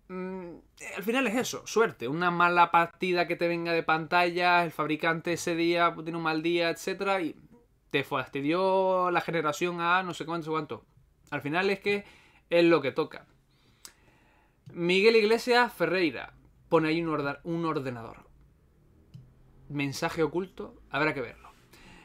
Mm, 0.08 0.56
al 0.96 1.02
final 1.04 1.28
es 1.28 1.36
eso, 1.36 1.64
suerte. 1.68 2.08
Una 2.08 2.32
mala 2.32 2.72
partida 2.72 3.28
que 3.28 3.36
te 3.36 3.46
venga 3.46 3.72
de 3.72 3.84
pantalla, 3.84 4.64
el 4.64 4.72
fabricante 4.72 5.34
ese 5.34 5.54
día 5.54 5.94
tiene 6.02 6.16
un 6.16 6.24
mal 6.24 6.42
día, 6.42 6.68
etc. 6.68 7.22
Y 7.22 7.36
te 7.90 8.02
fastidió 8.02 9.12
la 9.12 9.20
generación 9.20 9.80
A 9.80 10.02
no 10.02 10.14
sé 10.14 10.26
cuánto, 10.26 10.50
cuánto. 10.50 10.84
Al 11.30 11.42
final 11.42 11.70
es 11.70 11.78
que 11.78 12.04
es 12.50 12.64
lo 12.64 12.82
que 12.82 12.90
toca. 12.90 13.24
Miguel 14.72 15.14
Iglesias 15.14 15.72
Ferreira 15.72 16.34
pone 16.68 16.88
ahí 16.88 17.00
un 17.04 17.64
ordenador 17.64 18.28
mensaje 19.68 20.22
oculto, 20.22 20.77
habrá 20.90 21.14
que 21.14 21.20
verlo. 21.20 21.48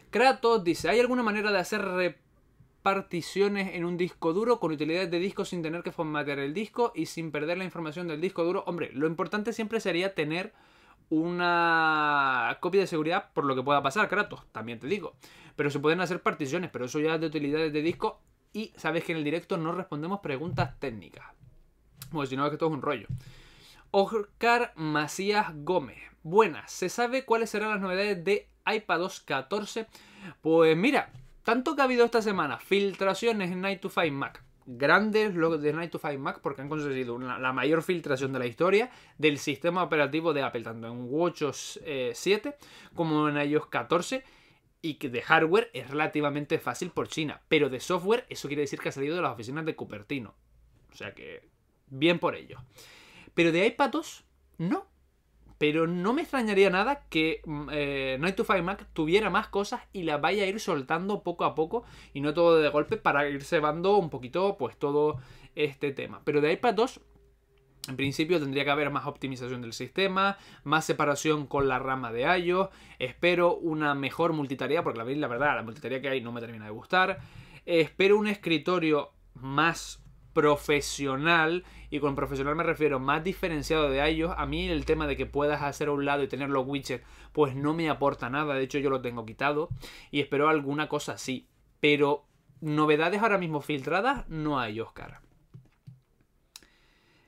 Kratos 0.09 0.63
dice, 0.63 0.89
¿hay 0.89 0.99
alguna 0.99 1.23
manera 1.23 1.51
de 1.51 1.57
hacer 1.57 1.81
reparticiones 1.83 3.73
en 3.73 3.85
un 3.85 3.97
disco 3.97 4.33
duro 4.33 4.59
con 4.59 4.71
utilidades 4.71 5.09
de 5.09 5.19
disco 5.19 5.45
sin 5.45 5.61
tener 5.61 5.83
que 5.83 5.91
formatear 5.91 6.39
el 6.39 6.53
disco 6.53 6.91
y 6.93 7.07
sin 7.07 7.31
perder 7.31 7.57
la 7.57 7.63
información 7.63 8.07
del 8.07 8.21
disco 8.21 8.43
duro? 8.43 8.63
Hombre, 8.67 8.91
lo 8.93 9.07
importante 9.07 9.53
siempre 9.53 9.79
sería 9.79 10.13
tener 10.13 10.53
una 11.09 12.57
copia 12.59 12.81
de 12.81 12.87
seguridad 12.87 13.31
por 13.33 13.45
lo 13.45 13.55
que 13.55 13.63
pueda 13.63 13.81
pasar, 13.81 14.07
Kratos, 14.07 14.43
también 14.51 14.79
te 14.79 14.87
digo. 14.87 15.15
Pero 15.55 15.69
se 15.69 15.79
pueden 15.79 16.01
hacer 16.01 16.21
particiones, 16.21 16.69
pero 16.71 16.85
eso 16.85 16.99
ya 16.99 17.15
es 17.15 17.21
de 17.21 17.27
utilidades 17.27 17.73
de 17.73 17.81
disco 17.81 18.21
y 18.53 18.73
sabes 18.77 19.03
que 19.03 19.11
en 19.11 19.17
el 19.17 19.23
directo 19.23 19.57
no 19.57 19.71
respondemos 19.71 20.19
preguntas 20.19 20.79
técnicas. 20.79 21.25
Pues 22.11 22.29
si 22.29 22.37
no 22.37 22.45
es 22.45 22.51
que 22.51 22.57
todo 22.57 22.69
es 22.69 22.75
un 22.75 22.81
rollo. 22.81 23.07
Oscar 23.95 24.73
Macías 24.75 25.51
Gómez. 25.53 25.99
Buenas, 26.23 26.71
¿se 26.71 26.89
sabe 26.89 27.25
cuáles 27.25 27.51
serán 27.51 27.69
las 27.69 27.79
novedades 27.79 28.23
de 28.23 28.49
iPadOS 28.65 29.19
14? 29.19 29.85
Pues 30.41 30.75
mira, 30.75 31.13
tanto 31.43 31.75
que 31.75 31.81
ha 31.81 31.85
habido 31.85 32.03
esta 32.03 32.23
semana 32.23 32.57
filtraciones 32.57 33.51
en 33.51 33.61
Night 33.61 33.81
to 33.81 33.89
5 33.89 34.11
Mac. 34.11 34.43
Grandes 34.65 35.35
logos 35.35 35.61
de 35.61 35.73
Night 35.73 35.91
to 35.91 35.99
5 35.99 36.17
Mac 36.17 36.39
porque 36.41 36.63
han 36.63 36.69
conseguido 36.69 37.19
la 37.19 37.53
mayor 37.53 37.83
filtración 37.83 38.33
de 38.33 38.39
la 38.39 38.47
historia 38.47 38.89
del 39.19 39.37
sistema 39.37 39.83
operativo 39.83 40.33
de 40.33 40.41
Apple, 40.41 40.63
tanto 40.63 40.87
en 40.87 41.05
WatchOS 41.07 41.81
7 42.13 42.49
eh, 42.49 42.55
como 42.95 43.29
en 43.29 43.37
iOS 43.47 43.67
14 43.67 44.23
y 44.81 44.95
que 44.95 45.09
de 45.09 45.21
hardware 45.21 45.69
es 45.71 45.87
relativamente 45.91 46.57
fácil 46.57 46.89
por 46.89 47.09
China, 47.09 47.43
pero 47.47 47.69
de 47.69 47.79
software 47.79 48.25
eso 48.29 48.47
quiere 48.47 48.61
decir 48.61 48.79
que 48.79 48.89
ha 48.89 48.91
salido 48.91 49.15
de 49.15 49.21
las 49.21 49.33
oficinas 49.33 49.65
de 49.65 49.75
Cupertino. 49.75 50.33
O 50.91 50.95
sea 50.95 51.13
que 51.13 51.47
bien 51.91 52.17
por 52.17 52.35
ello. 52.35 52.57
Pero 53.33 53.51
de 53.51 53.65
iPadOS, 53.67 54.25
no. 54.57 54.87
Pero 55.57 55.87
no 55.87 56.13
me 56.13 56.23
extrañaría 56.23 56.69
nada 56.69 57.05
que 57.09 57.41
mm, 57.45 57.69
eh, 57.71 58.17
Night 58.19 58.35
to 58.35 58.43
Five 58.43 58.63
Mac 58.63 58.87
tuviera 58.93 59.29
más 59.29 59.47
cosas 59.47 59.81
y 59.93 60.03
las 60.03 60.19
vaya 60.19 60.43
a 60.43 60.47
ir 60.47 60.59
soltando 60.59 61.23
poco 61.23 61.45
a 61.45 61.55
poco 61.55 61.83
y 62.13 62.21
no 62.21 62.33
todo 62.33 62.59
de 62.59 62.69
golpe 62.69 62.97
para 62.97 63.29
ir 63.29 63.43
cebando 63.43 63.97
un 63.97 64.09
poquito 64.09 64.57
pues 64.57 64.77
todo 64.77 65.19
este 65.55 65.91
tema. 65.91 66.21
Pero 66.25 66.41
de 66.41 66.51
iPad 66.53 66.73
2 66.73 67.01
en 67.87 67.97
principio 67.97 68.39
tendría 68.39 68.63
que 68.63 68.71
haber 68.71 68.89
más 68.91 69.07
optimización 69.07 69.61
del 69.61 69.73
sistema, 69.73 70.37
más 70.63 70.85
separación 70.85 71.47
con 71.47 71.67
la 71.67 71.79
rama 71.79 72.13
de 72.13 72.21
iOS, 72.39 72.69
espero 72.97 73.55
una 73.55 73.93
mejor 73.93 74.31
multitarea, 74.31 74.83
porque 74.83 74.99
la 75.15 75.27
verdad 75.27 75.55
la 75.55 75.63
multitarea 75.63 76.01
que 76.01 76.07
hay 76.07 76.21
no 76.21 76.31
me 76.31 76.39
termina 76.39 76.65
de 76.65 76.71
gustar, 76.71 77.19
espero 77.65 78.17
un 78.17 78.27
escritorio 78.27 79.11
más 79.33 80.01
profesional, 80.33 81.65
y 81.93 81.99
con 81.99 82.15
profesional 82.15 82.55
me 82.55 82.63
refiero 82.63 82.99
más 82.99 83.23
diferenciado 83.23 83.87
de 83.87 84.09
iOS, 84.09 84.33
a 84.35 84.47
mí 84.47 84.67
el 84.67 84.83
tema 84.83 85.05
de 85.05 85.15
que 85.15 85.27
puedas 85.27 85.61
hacer 85.61 85.89
a 85.89 85.91
un 85.91 86.05
lado 86.05 86.23
y 86.23 86.27
tener 86.27 86.49
los 86.49 86.65
widgets, 86.65 87.05
pues 87.33 87.55
no 87.55 87.75
me 87.75 87.87
aporta 87.87 88.31
nada, 88.31 88.55
de 88.55 88.63
hecho 88.63 88.79
yo 88.79 88.89
lo 88.89 89.03
tengo 89.03 89.27
quitado, 89.27 89.69
y 90.09 90.19
espero 90.19 90.49
alguna 90.49 90.89
cosa 90.89 91.11
así, 91.11 91.47
pero 91.79 92.25
novedades 92.61 93.21
ahora 93.21 93.37
mismo 93.37 93.61
filtradas 93.61 94.27
no 94.27 94.59
hay, 94.59 94.79
Oscar. 94.79 95.19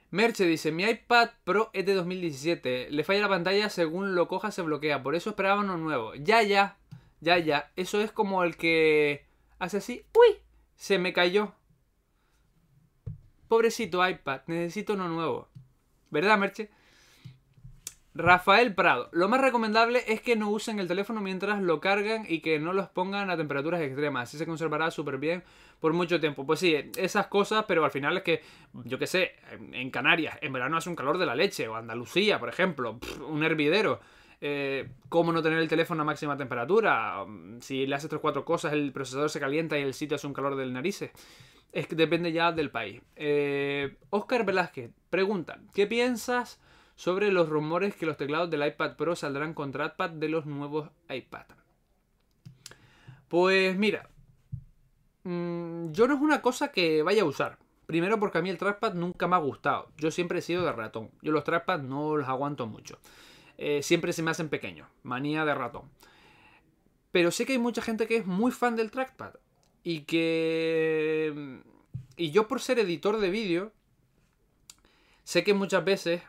Merche 0.10 0.48
dice, 0.48 0.72
mi 0.72 0.84
iPad 0.84 1.30
Pro 1.44 1.70
es 1.74 1.86
de 1.86 1.94
2017, 1.94 2.90
le 2.90 3.04
falla 3.04 3.22
la 3.22 3.30
pantalla 3.30 3.70
según 3.70 4.16
lo 4.16 4.28
coja 4.28 4.50
se 4.50 4.64
bloquea, 4.64 5.04
por 5.04 5.14
eso 5.14 5.30
esperaba 5.30 5.62
uno 5.62 5.78
nuevo. 5.78 6.16
Ya, 6.16 6.42
ya, 6.42 6.80
ya, 7.22 7.38
ya, 7.38 7.72
eso 7.76 8.02
es 8.02 8.12
como 8.12 8.44
el 8.44 8.58
que 8.58 9.28
hace 9.60 9.78
así, 9.78 10.08
uy, 10.16 10.38
se 10.74 10.98
me 10.98 11.14
cayó. 11.14 11.54
Pobrecito 13.48 14.08
iPad, 14.08 14.42
necesito 14.48 14.94
uno 14.94 15.08
nuevo. 15.08 15.48
¿Verdad, 16.10 16.38
Merche? 16.38 16.70
Rafael 18.18 18.74
Prado. 18.74 19.10
Lo 19.12 19.28
más 19.28 19.42
recomendable 19.42 20.02
es 20.08 20.22
que 20.22 20.38
no 20.38 20.50
usen 20.50 20.80
el 20.80 20.88
teléfono 20.88 21.20
mientras 21.20 21.62
lo 21.62 21.82
cargan 21.82 22.26
y 22.30 22.40
que 22.40 22.60
no 22.60 22.72
los 22.72 22.88
pongan 22.88 23.30
a 23.30 23.36
temperaturas 23.36 23.82
extremas. 23.82 24.30
Así 24.30 24.38
se 24.38 24.46
conservará 24.46 24.90
súper 24.90 25.18
bien 25.18 25.44
por 25.82 25.92
mucho 25.92 26.22
tiempo. 26.22 26.46
Pues 26.46 26.62
sí, 26.62 26.78
esas 26.96 27.28
cosas, 27.28 27.66
pero 27.68 27.84
al 27.84 27.92
final 27.92 28.16
es 28.16 28.24
que, 28.24 28.42
yo 28.86 28.98
qué 28.98 29.06
sé, 29.06 29.34
en 29.74 29.92
Canarias, 29.92 30.38
en 30.42 30.54
verano 30.54 30.78
hace 30.78 30.90
un 30.90 30.96
calor 30.96 31.18
de 31.18 31.26
la 31.26 31.36
leche, 31.36 31.68
o 31.68 31.76
Andalucía, 31.76 32.40
por 32.40 32.48
ejemplo, 32.48 32.98
un 33.28 33.44
hervidero. 33.44 34.00
Eh, 34.42 34.90
¿Cómo 35.10 35.32
no 35.32 35.42
tener 35.42 35.60
el 35.60 35.68
teléfono 35.68 36.02
a 36.02 36.06
máxima 36.06 36.38
temperatura? 36.38 37.26
Si 37.62 37.86
le 37.86 37.96
haces 37.96 38.10
tres 38.10 38.20
o 38.20 38.22
cuatro 38.22 38.46
cosas, 38.46 38.74
el 38.74 38.92
procesador 38.92 39.30
se 39.30 39.40
calienta 39.40 39.78
y 39.78 39.82
el 39.82 39.94
sitio 39.94 40.16
hace 40.16 40.28
un 40.28 40.34
calor 40.34 40.56
del 40.56 40.74
narices 40.74 41.12
es 41.76 41.88
que 41.88 41.96
depende 41.96 42.32
ya 42.32 42.54
del 42.54 42.72
país. 42.72 43.02
Oscar 44.10 44.42
eh, 44.42 44.44
Velázquez 44.46 44.92
pregunta, 45.10 45.60
¿qué 45.74 45.86
piensas 45.86 46.60
sobre 46.96 47.32
los 47.32 47.50
rumores 47.50 47.96
que 47.96 48.06
los 48.06 48.16
teclados 48.16 48.50
del 48.50 48.66
iPad 48.66 48.96
Pro 48.96 49.16
saldrán 49.16 49.54
con 49.54 49.74
trackpad 49.74 50.12
de 50.12 50.30
los 50.30 50.46
nuevos 50.46 50.90
iPad? 51.10 51.46
Pues 53.28 53.78
mira, 53.78 54.10
mm, 55.26 55.92
yo 55.92 56.08
no 56.08 56.14
es 56.16 56.22
una 56.22 56.42
cosa 56.42 56.72
que 56.72 57.04
vaya 57.04 57.24
a 57.24 57.26
usar. 57.26 57.58
Primero 57.86 58.20
porque 58.22 58.38
a 58.38 58.42
mí 58.42 58.50
el 58.50 58.58
trackpad 58.58 58.94
nunca 58.94 59.28
me 59.28 59.36
ha 59.36 59.40
gustado. 59.40 59.90
Yo 59.98 60.12
siempre 60.12 60.40
he 60.40 60.42
sido 60.42 60.64
de 60.64 60.72
ratón. 60.72 61.12
Yo 61.22 61.34
los 61.34 61.44
trackpads 61.44 61.84
no 61.84 62.16
los 62.16 62.28
aguanto 62.30 62.68
mucho. 62.68 63.00
Eh, 63.58 63.82
siempre 63.84 64.14
se 64.14 64.24
me 64.24 64.32
hacen 64.32 64.50
pequeños. 64.50 64.88
Manía 65.04 65.46
de 65.46 65.56
ratón. 65.56 65.90
Pero 67.12 67.32
sé 67.32 67.46
que 67.46 67.54
hay 67.54 67.60
mucha 67.60 67.82
gente 67.82 68.08
que 68.08 68.18
es 68.18 68.26
muy 68.26 68.52
fan 68.52 68.76
del 68.76 68.92
trackpad 68.92 69.36
y 69.84 70.02
que... 70.02 71.62
Y 72.18 72.32
yo 72.32 72.48
por 72.48 72.62
ser 72.62 72.80
editor 72.80 73.20
de 73.20 73.30
vídeo, 73.30 73.72
sé 75.24 75.44
que 75.44 75.54
muchas 75.54 75.84
veces 75.84 76.22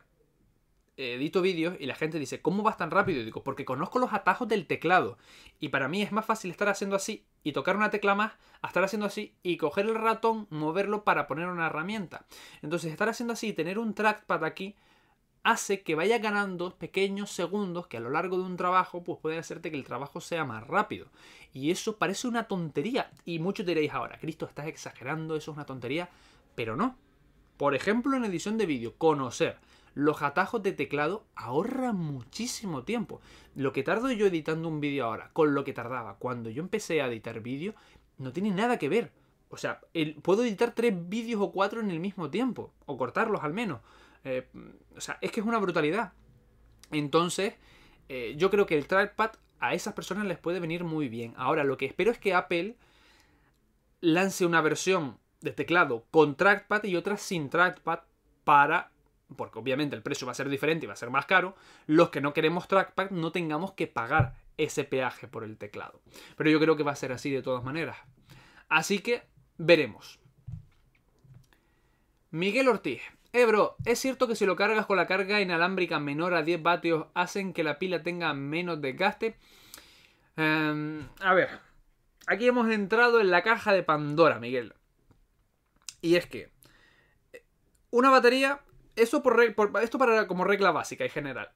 edito 0.97 1.43
vídeos 1.43 1.77
y 1.79 1.87
la 1.87 1.95
gente 1.95 2.19
dice, 2.19 2.41
¿cómo 2.41 2.63
vas 2.63 2.77
tan 2.77 2.91
rápido? 2.91 3.21
Y 3.21 3.25
digo, 3.25 3.43
porque 3.43 3.65
conozco 3.65 3.99
los 3.99 4.13
atajos 4.13 4.49
del 4.49 4.67
teclado. 4.67 5.19
Y 5.61 5.69
para 5.69 5.89
mí 5.89 6.03
es 6.03 6.13
más 6.13 6.25
fácil 6.25 6.51
estar 6.51 6.69
haciendo 6.69 6.97
así 6.97 7.25
y 7.43 7.53
tocar 7.53 7.77
una 7.77 7.91
tecla 7.91 8.15
más, 8.15 8.33
a 8.63 8.69
estar 8.69 8.83
haciendo 8.83 9.07
así 9.07 9.35
y 9.43 9.57
coger 9.57 9.87
el 9.87 9.95
ratón, 9.95 10.47
moverlo 10.51 11.05
para 11.05 11.27
poner 11.27 11.49
una 11.49 11.67
herramienta. 11.67 12.27
Entonces, 12.63 12.91
estar 12.91 13.09
haciendo 13.09 13.35
así 13.35 13.49
y 13.49 13.53
tener 13.53 13.79
un 13.79 13.95
trackpad 13.95 14.45
aquí 14.45 14.75
hace 15.47 15.83
que 15.83 15.95
vaya 15.95 16.19
ganando 16.19 16.75
pequeños 16.75 17.31
segundos 17.31 17.87
que 17.87 17.99
a 17.99 18.01
lo 18.01 18.11
largo 18.11 18.37
de 18.37 18.43
un 18.43 18.57
trabajo 18.57 19.05
pues 19.05 19.21
puede 19.21 19.39
hacerte 19.39 19.71
que 19.71 19.77
el 19.77 19.85
trabajo 19.85 20.21
sea 20.21 20.45
más 20.45 20.67
rápido. 20.67 21.07
Y 21.53 21.71
eso 21.71 21.99
parece 21.99 22.27
una 22.27 22.49
tontería. 22.49 23.13
Y 23.25 23.39
muchos 23.39 23.65
diréis 23.65 23.93
ahora, 23.93 24.19
Cristo, 24.19 24.47
estás 24.47 24.67
exagerando, 24.67 25.37
eso 25.37 25.53
es 25.53 25.57
una 25.57 25.65
tontería. 25.65 26.11
Pero 26.57 26.75
no. 26.75 26.97
Por 27.57 27.77
ejemplo, 27.77 28.17
en 28.17 28.25
edición 28.25 28.59
de 28.59 28.67
vídeo, 28.67 28.95
conocer 28.99 29.59
los 29.95 30.21
atajos 30.21 30.65
de 30.65 30.73
teclado 30.73 31.25
ahorra 31.37 31.93
muchísimo 31.93 32.83
tiempo. 32.83 33.21
Lo 33.55 33.73
que 33.73 33.85
tardo 33.85 34.11
yo 34.11 34.27
editando 34.27 34.69
un 34.69 34.81
vídeo 34.81 35.07
ahora 35.07 35.31
con 35.33 35.55
lo 35.55 35.63
que 35.63 35.73
tardaba 35.73 36.17
cuando 36.19 36.51
yo 36.51 36.61
empecé 36.61 37.01
a 37.01 37.07
editar 37.07 37.41
vídeo 37.41 37.75
no 38.19 38.33
tiene 38.33 38.51
nada 38.51 38.79
que 38.79 38.89
ver. 38.89 39.13
O 39.49 39.57
sea, 39.57 39.81
puedo 40.23 40.43
editar 40.43 40.75
tres 40.75 40.93
vídeos 41.09 41.41
o 41.41 41.53
cuatro 41.53 41.81
en 41.81 41.93
el 41.93 42.01
mismo 42.01 42.31
tiempo, 42.31 42.73
o 42.85 42.99
cortarlos 42.99 43.45
al 43.45 43.55
menos. 43.55 43.81
Eh, 44.27 44.47
o 44.97 45.01
sea, 45.01 45.19
es 45.21 45.31
que 45.31 45.41
es 45.41 45.47
una 45.47 45.59
brutalidad. 45.59 46.13
Entonces, 46.91 47.55
eh, 48.09 48.35
yo 48.37 48.51
creo 48.51 48.67
que 48.67 48.77
el 48.77 48.89
trackpad 48.89 49.31
a 49.61 49.75
esas 49.75 49.95
personas 49.95 50.27
les 50.27 50.39
puede 50.39 50.61
venir 50.61 50.85
muy 50.85 51.09
bien. 51.09 51.33
Ahora, 51.37 51.63
lo 51.63 51.77
que 51.77 51.87
espero 51.87 52.11
es 52.11 52.19
que 52.19 52.35
Apple 52.35 52.77
lance 54.01 54.45
una 54.45 54.61
versión 54.61 55.19
de 55.41 55.53
teclado 55.53 56.07
con 56.11 56.37
trackpad 56.37 56.83
y 56.85 56.97
otra 56.97 57.17
sin 57.17 57.49
trackpad 57.51 58.01
para 58.45 58.91
porque 59.37 59.59
obviamente 59.59 59.97
el 59.97 60.03
precio 60.03 60.27
va 60.27 60.33
a 60.33 60.37
ser 60.37 60.49
diferente 60.49 60.85
y 60.85 60.87
va 60.87 60.93
a 60.93 60.97
ser 60.97 61.11
más 61.11 61.27
caro, 61.27 61.57
los 61.87 62.11
que 62.11 62.21
no 62.21 62.33
queremos 62.33 62.69
trackpad 62.69 63.11
no 63.11 63.33
tengamos 63.33 63.73
que 63.73 63.89
pagar 63.89 64.37
ese 64.57 64.85
peaje 64.85 65.27
por 65.27 65.43
el 65.43 65.59
teclado. 65.59 66.01
Pero 66.37 66.49
yo 66.51 66.61
creo 66.61 66.77
que 66.77 66.85
va 66.85 66.93
a 66.93 66.97
ser 66.97 67.13
así 67.13 67.31
de 67.31 67.43
todas 67.43 67.65
maneras. 67.65 67.97
Así 68.69 69.01
que 69.01 69.23
veremos. 69.59 70.21
Miguel 72.31 72.69
Ortiz. 72.69 73.03
Eh, 73.37 73.45
bro, 73.45 73.77
¿es 73.85 73.99
cierto 73.99 74.27
que 74.27 74.35
si 74.35 74.47
lo 74.47 74.57
cargas 74.57 74.87
con 74.87 74.97
la 74.97 75.07
carga 75.07 75.43
inalámbrica 75.43 76.01
menor 76.01 76.33
a 76.33 76.43
10 76.43 76.63
vatios 76.63 77.09
hacen 77.13 77.53
que 77.53 77.65
la 77.65 77.79
pila 77.79 78.03
tenga 78.03 78.33
menos 78.33 78.81
desgaste? 78.81 79.37
Em, 80.39 81.07
a 81.21 81.35
ver, 81.35 81.51
aquí 82.27 82.47
hemos 82.47 82.71
entrado 82.71 83.21
en 83.21 83.31
la 83.31 83.43
caja 83.43 83.75
de 83.75 83.83
Pandora, 83.83 84.39
Miguel. 84.39 84.73
Y 86.01 86.17
es 86.17 86.25
que 86.25 86.51
una 87.91 88.09
batería 88.09 88.63
eso 88.97 89.23
por, 89.23 89.39
esto 89.83 89.99
para 89.99 90.27
como 90.27 90.45
regla 90.45 90.71
básica 90.71 91.05
y 91.05 91.11
general. 91.11 91.51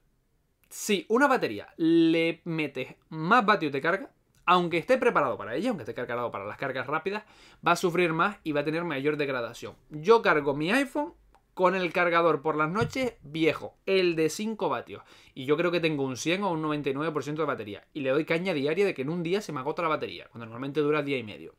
Si 0.69 1.07
una 1.09 1.25
batería 1.25 1.73
le 1.77 2.41
metes 2.43 2.93
más 3.09 3.43
vatios 3.43 3.71
de 3.71 3.81
carga, 3.81 4.11
aunque 4.45 4.77
esté 4.77 4.99
preparado 4.99 5.35
para 5.35 5.55
ella, 5.55 5.69
aunque 5.69 5.81
esté 5.81 5.95
cargado 5.95 6.29
para 6.29 6.45
las 6.45 6.59
cargas 6.59 6.85
rápidas, 6.85 7.23
va 7.65 7.71
a 7.71 7.75
sufrir 7.75 8.13
más 8.13 8.37
y 8.43 8.51
va 8.51 8.61
a 8.61 8.65
tener 8.65 8.83
mayor 8.83 9.17
degradación. 9.17 9.75
Yo 9.89 10.21
cargo 10.21 10.53
mi 10.53 10.71
iPhone 10.71 11.15
con 11.53 11.75
el 11.75 11.91
cargador 11.91 12.41
por 12.41 12.55
las 12.55 12.69
noches 12.69 13.15
viejo, 13.21 13.77
el 13.85 14.15
de 14.15 14.29
5 14.29 14.69
vatios. 14.69 15.03
Y 15.33 15.45
yo 15.45 15.57
creo 15.57 15.71
que 15.71 15.79
tengo 15.79 16.03
un 16.03 16.17
100 16.17 16.43
o 16.43 16.51
un 16.51 16.63
99% 16.63 17.35
de 17.35 17.45
batería. 17.45 17.87
Y 17.93 18.01
le 18.01 18.11
doy 18.11 18.25
caña 18.25 18.53
diaria 18.53 18.85
de 18.85 18.93
que 18.93 19.01
en 19.01 19.09
un 19.09 19.23
día 19.23 19.41
se 19.41 19.51
me 19.51 19.59
agota 19.59 19.81
la 19.81 19.89
batería, 19.89 20.27
cuando 20.31 20.45
normalmente 20.45 20.79
dura 20.79 21.03
día 21.03 21.17
y 21.17 21.23
medio. 21.23 21.55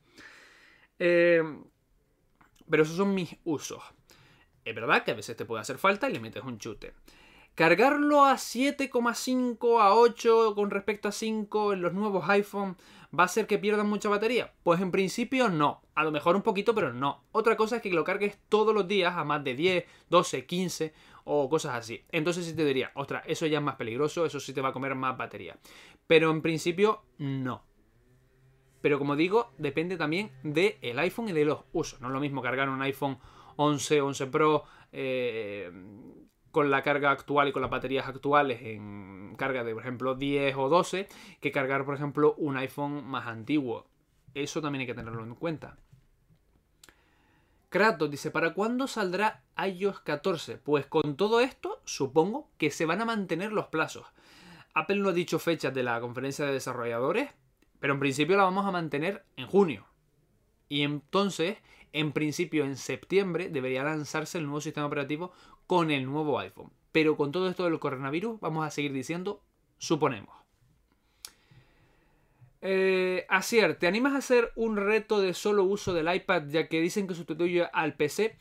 Eh, 0.98 1.42
pero 2.68 2.84
esos 2.84 2.96
son 2.96 3.14
mis 3.14 3.36
usos. 3.44 3.82
Es 4.64 4.74
verdad 4.74 5.04
que 5.04 5.10
a 5.10 5.14
veces 5.14 5.36
te 5.36 5.44
puede 5.44 5.60
hacer 5.60 5.78
falta 5.78 6.08
y 6.08 6.12
le 6.12 6.20
metes 6.20 6.42
un 6.42 6.58
chute. 6.58 6.94
Cargarlo 7.54 8.24
a 8.24 8.34
7,5 8.34 9.80
a 9.80 9.94
8 9.94 10.54
con 10.54 10.70
respecto 10.70 11.08
a 11.08 11.12
5 11.12 11.74
en 11.74 11.82
los 11.82 11.92
nuevos 11.92 12.28
iPhone 12.30 12.76
va 13.16 13.24
a 13.24 13.26
hacer 13.26 13.46
que 13.46 13.58
pierdan 13.58 13.88
mucha 13.88 14.08
batería. 14.08 14.52
Pues 14.62 14.80
en 14.80 14.90
principio 14.90 15.48
no. 15.48 15.82
A 15.94 16.04
lo 16.04 16.10
mejor 16.10 16.36
un 16.36 16.42
poquito, 16.42 16.74
pero 16.74 16.92
no. 16.92 17.24
Otra 17.32 17.56
cosa 17.56 17.76
es 17.76 17.82
que 17.82 17.90
lo 17.90 18.04
cargues 18.04 18.38
todos 18.48 18.74
los 18.74 18.88
días 18.88 19.14
a 19.16 19.24
más 19.24 19.44
de 19.44 19.54
10, 19.54 19.84
12, 20.08 20.46
15 20.46 20.94
o 21.24 21.48
cosas 21.48 21.74
así. 21.74 22.04
Entonces 22.10 22.46
sí 22.46 22.54
te 22.54 22.64
diría, 22.64 22.90
ostras, 22.94 23.22
eso 23.26 23.46
ya 23.46 23.58
es 23.58 23.64
más 23.64 23.76
peligroso, 23.76 24.24
eso 24.24 24.40
sí 24.40 24.52
te 24.52 24.60
va 24.60 24.70
a 24.70 24.72
comer 24.72 24.94
más 24.94 25.16
batería. 25.16 25.56
Pero 26.06 26.30
en 26.30 26.42
principio 26.42 27.04
no. 27.18 27.64
Pero 28.80 28.98
como 28.98 29.14
digo, 29.14 29.52
depende 29.58 29.96
también 29.96 30.32
del 30.42 30.98
iPhone 30.98 31.28
y 31.28 31.32
de 31.32 31.44
los 31.44 31.60
usos. 31.72 32.00
No 32.00 32.08
es 32.08 32.14
lo 32.14 32.20
mismo 32.20 32.42
cargar 32.42 32.68
un 32.68 32.82
iPhone 32.82 33.18
11, 33.56 34.00
11 34.00 34.26
Pro, 34.26 34.64
eh, 34.90 35.70
con 36.52 36.70
la 36.70 36.82
carga 36.82 37.10
actual 37.10 37.48
y 37.48 37.52
con 37.52 37.62
las 37.62 37.70
baterías 37.70 38.06
actuales 38.06 38.60
en 38.62 39.34
carga 39.36 39.64
de, 39.64 39.72
por 39.72 39.82
ejemplo, 39.82 40.14
10 40.14 40.54
o 40.56 40.68
12, 40.68 41.08
que 41.40 41.50
cargar, 41.50 41.84
por 41.84 41.94
ejemplo, 41.94 42.34
un 42.36 42.56
iPhone 42.58 43.04
más 43.04 43.26
antiguo. 43.26 43.86
Eso 44.34 44.60
también 44.60 44.80
hay 44.80 44.86
que 44.86 44.94
tenerlo 44.94 45.24
en 45.24 45.34
cuenta. 45.34 45.78
Kratos 47.70 48.10
dice, 48.10 48.30
¿para 48.30 48.52
cuándo 48.52 48.86
saldrá 48.86 49.42
iOS 49.56 50.00
14? 50.00 50.58
Pues 50.58 50.86
con 50.86 51.16
todo 51.16 51.40
esto, 51.40 51.80
supongo 51.84 52.50
que 52.58 52.70
se 52.70 52.84
van 52.84 53.00
a 53.00 53.06
mantener 53.06 53.50
los 53.50 53.68
plazos. 53.68 54.06
Apple 54.74 54.96
no 54.96 55.08
ha 55.08 55.12
dicho 55.14 55.38
fechas 55.38 55.72
de 55.72 55.82
la 55.82 55.98
conferencia 56.00 56.44
de 56.44 56.52
desarrolladores, 56.52 57.30
pero 57.80 57.94
en 57.94 58.00
principio 58.00 58.36
la 58.36 58.44
vamos 58.44 58.66
a 58.66 58.70
mantener 58.70 59.24
en 59.36 59.46
junio. 59.46 59.86
Y 60.68 60.82
entonces 60.82 61.56
en 61.92 62.12
principio, 62.12 62.64
en 62.64 62.76
septiembre 62.76 63.50
debería 63.50 63.84
lanzarse 63.84 64.38
el 64.38 64.44
nuevo 64.44 64.62
sistema 64.62 64.86
operativo 64.86 65.32
con 65.66 65.90
el 65.90 66.06
nuevo 66.06 66.38
iPhone. 66.38 66.72
Pero 66.92 67.16
con 67.16 67.32
todo 67.32 67.48
esto 67.48 67.64
del 67.64 67.78
coronavirus, 67.78 68.40
vamos 68.40 68.66
a 68.66 68.70
seguir 68.70 68.92
diciendo, 68.92 69.42
suponemos. 69.78 70.42
Eh, 72.64 73.26
¿te 73.80 73.86
animas 73.88 74.14
a 74.14 74.18
hacer 74.18 74.52
un 74.54 74.76
reto 74.76 75.20
de 75.20 75.34
solo 75.34 75.64
uso 75.64 75.92
del 75.94 76.14
iPad 76.14 76.44
ya 76.48 76.68
que 76.68 76.80
dicen 76.80 77.08
que 77.08 77.14
sustituye 77.14 77.68
al 77.72 77.94
PC? 77.94 78.36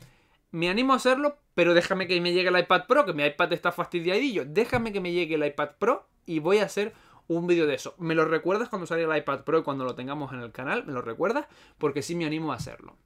Me 0.52 0.68
animo 0.68 0.92
a 0.92 0.96
hacerlo, 0.96 1.38
pero 1.54 1.74
déjame 1.74 2.06
que 2.06 2.20
me 2.20 2.32
llegue 2.32 2.50
el 2.50 2.58
iPad 2.58 2.86
Pro, 2.86 3.04
que 3.04 3.14
mi 3.14 3.24
iPad 3.24 3.52
está 3.52 3.72
fastidiadillo. 3.72 4.44
Déjame 4.46 4.92
que 4.92 5.00
me 5.00 5.12
llegue 5.12 5.34
el 5.34 5.44
iPad 5.44 5.70
Pro 5.78 6.06
y 6.24 6.38
voy 6.38 6.58
a 6.58 6.64
hacer 6.64 6.92
un 7.26 7.46
vídeo 7.46 7.66
de 7.66 7.74
eso. 7.74 7.94
¿Me 7.98 8.14
lo 8.14 8.24
recuerdas 8.24 8.68
cuando 8.68 8.86
salga 8.86 9.12
el 9.12 9.22
iPad 9.22 9.44
Pro 9.44 9.58
y 9.58 9.62
cuando 9.62 9.84
lo 9.84 9.94
tengamos 9.94 10.32
en 10.32 10.40
el 10.40 10.52
canal? 10.52 10.84
¿Me 10.84 10.92
lo 10.92 11.02
recuerdas? 11.02 11.46
Porque 11.78 12.02
sí 12.02 12.14
me 12.14 12.26
animo 12.26 12.52
a 12.52 12.56
hacerlo. 12.56 12.96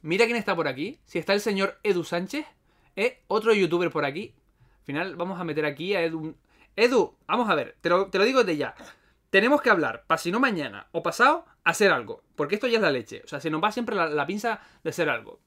Mira 0.00 0.24
quién 0.24 0.36
está 0.36 0.56
por 0.56 0.66
aquí. 0.66 0.98
Si 1.04 1.18
está 1.18 1.34
el 1.34 1.40
señor 1.40 1.78
Edu 1.82 2.02
Sánchez, 2.02 2.46
¿eh? 2.96 3.22
otro 3.28 3.52
youtuber 3.52 3.90
por 3.90 4.04
aquí. 4.04 4.34
Al 4.80 4.84
final 4.84 5.16
vamos 5.16 5.40
a 5.40 5.44
meter 5.44 5.64
aquí 5.64 5.94
a 5.94 6.02
Edu. 6.02 6.34
Edu, 6.76 7.14
vamos 7.26 7.48
a 7.48 7.54
ver, 7.54 7.76
te 7.80 7.88
lo, 7.88 8.06
digo 8.06 8.44
de 8.44 8.56
ya. 8.56 8.74
Tenemos 9.30 9.62
que 9.62 9.70
hablar, 9.70 10.04
para 10.06 10.18
si 10.18 10.30
no 10.30 10.40
mañana 10.40 10.88
o 10.92 11.02
pasado, 11.02 11.44
hacer 11.64 11.90
algo. 11.90 12.22
Porque 12.36 12.56
esto 12.56 12.66
ya 12.66 12.76
es 12.76 12.82
la 12.82 12.90
leche. 12.90 13.22
O 13.24 13.28
sea, 13.28 13.40
se 13.40 13.50
nos 13.50 13.62
va 13.62 13.72
siempre 13.72 13.96
la, 13.96 14.26
pinza 14.26 14.60
de 14.82 14.90
hacer 14.90 15.08
algo. 15.08 15.40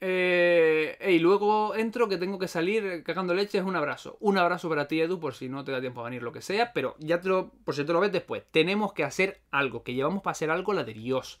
Eh, 0.00 0.96
y 1.08 1.18
luego 1.18 1.74
entro 1.74 2.08
que 2.08 2.18
tengo 2.18 2.38
que 2.38 2.46
salir 2.46 3.02
cagando 3.02 3.34
leche. 3.34 3.58
Es 3.58 3.64
un 3.64 3.74
abrazo. 3.74 4.16
Un 4.20 4.38
abrazo 4.38 4.68
para 4.68 4.86
ti, 4.86 5.00
Edu, 5.00 5.18
por 5.18 5.34
si 5.34 5.48
no 5.48 5.64
te 5.64 5.72
da 5.72 5.80
tiempo 5.80 6.02
a 6.02 6.04
venir, 6.04 6.22
lo 6.22 6.32
que 6.32 6.42
sea. 6.42 6.72
Pero 6.72 6.94
ya 6.98 7.20
te 7.20 7.28
lo, 7.28 7.50
por 7.64 7.74
si 7.74 7.84
te 7.84 7.92
lo 7.92 8.00
ves 8.00 8.12
después. 8.12 8.44
Tenemos 8.50 8.92
que 8.92 9.02
hacer 9.02 9.40
algo. 9.50 9.82
Que 9.82 9.94
llevamos 9.94 10.22
para 10.22 10.32
hacer 10.32 10.50
algo 10.50 10.72
la 10.74 10.84
de 10.84 10.94
Dios. 10.94 11.40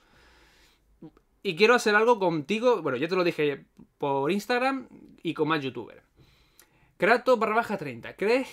Y 1.48 1.56
quiero 1.56 1.74
hacer 1.74 1.94
algo 1.94 2.18
contigo, 2.18 2.82
bueno, 2.82 2.98
yo 2.98 3.08
te 3.08 3.16
lo 3.16 3.24
dije 3.24 3.64
por 3.96 4.30
Instagram 4.30 4.86
y 5.22 5.32
con 5.32 5.48
más 5.48 5.62
youtubers. 5.62 6.02
Krato 6.98 7.38
barra 7.38 7.54
baja 7.54 7.78
30. 7.78 8.16
¿Crees, 8.16 8.46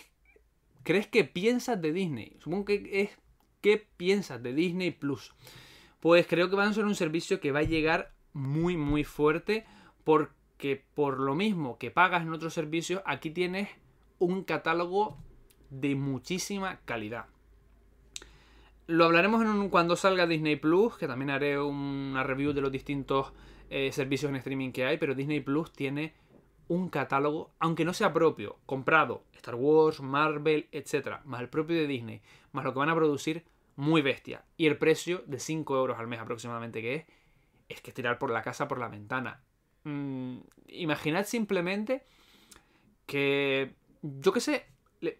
¿Crees 0.83 1.05
que 1.05 1.25
piensas 1.25 1.81
de 1.81 1.91
Disney? 1.91 2.37
Supongo 2.39 2.63
que 2.63 2.89
es 2.93 3.09
¿qué 3.59 3.85
piensas 3.97 4.41
de 4.41 4.53
Disney 4.53 4.91
Plus? 4.91 5.33
Pues 5.99 6.25
creo 6.25 6.49
que 6.49 6.55
va 6.55 6.63
a 6.63 6.71
ser 6.71 6.85
un 6.85 6.95
servicio 6.95 7.41
que 7.41 7.51
va 7.51 7.59
a 7.59 7.63
llegar 7.63 8.13
muy 8.31 8.77
muy 8.77 9.03
fuerte 9.03 9.65
porque 10.05 10.81
por 10.93 11.19
lo 11.19 11.35
mismo 11.35 11.77
que 11.77 11.91
pagas 11.91 12.21
en 12.21 12.31
otros 12.31 12.53
servicios, 12.53 13.01
aquí 13.05 13.29
tienes 13.29 13.67
un 14.19 14.45
catálogo 14.45 15.17
de 15.69 15.95
muchísima 15.95 16.79
calidad. 16.85 17.25
Lo 18.87 19.05
hablaremos 19.05 19.41
en 19.41 19.69
cuando 19.69 19.95
salga 19.95 20.27
Disney 20.27 20.57
Plus, 20.57 20.95
que 20.97 21.07
también 21.07 21.31
haré 21.31 21.59
una 21.59 22.23
review 22.23 22.53
de 22.53 22.61
los 22.61 22.71
distintos 22.71 23.33
eh, 23.71 23.91
servicios 23.91 24.29
en 24.29 24.35
streaming 24.35 24.71
que 24.71 24.85
hay, 24.85 24.97
pero 24.97 25.15
Disney 25.15 25.39
Plus 25.39 25.73
tiene 25.73 26.13
un 26.67 26.89
catálogo, 26.89 27.51
aunque 27.59 27.83
no 27.83 27.93
sea 27.93 28.13
propio, 28.13 28.57
comprado, 28.67 29.23
Star 29.33 29.55
Wars, 29.55 30.01
Marvel, 30.01 30.67
etc., 30.71 31.19
más 31.25 31.41
el 31.41 31.49
propio 31.49 31.75
de 31.75 31.87
Disney, 31.87 32.21
más 32.51 32.63
lo 32.63 32.73
que 32.73 32.79
van 32.79 32.89
a 32.89 32.95
producir, 32.95 33.43
muy 33.75 34.03
bestia. 34.03 34.45
Y 34.55 34.67
el 34.67 34.77
precio 34.77 35.23
de 35.25 35.39
5 35.39 35.77
euros 35.77 35.97
al 35.97 36.07
mes 36.07 36.19
aproximadamente 36.19 36.81
que 36.81 36.95
es, 36.95 37.05
es 37.69 37.81
que 37.81 37.91
tirar 37.91 38.19
por 38.19 38.29
la 38.29 38.43
casa 38.43 38.67
por 38.67 38.79
la 38.79 38.87
ventana. 38.87 39.41
Mm, 39.83 40.37
imaginad 40.67 41.25
simplemente 41.25 42.03
que, 43.07 43.73
yo 44.03 44.31
qué 44.31 44.41
sé, 44.41 44.65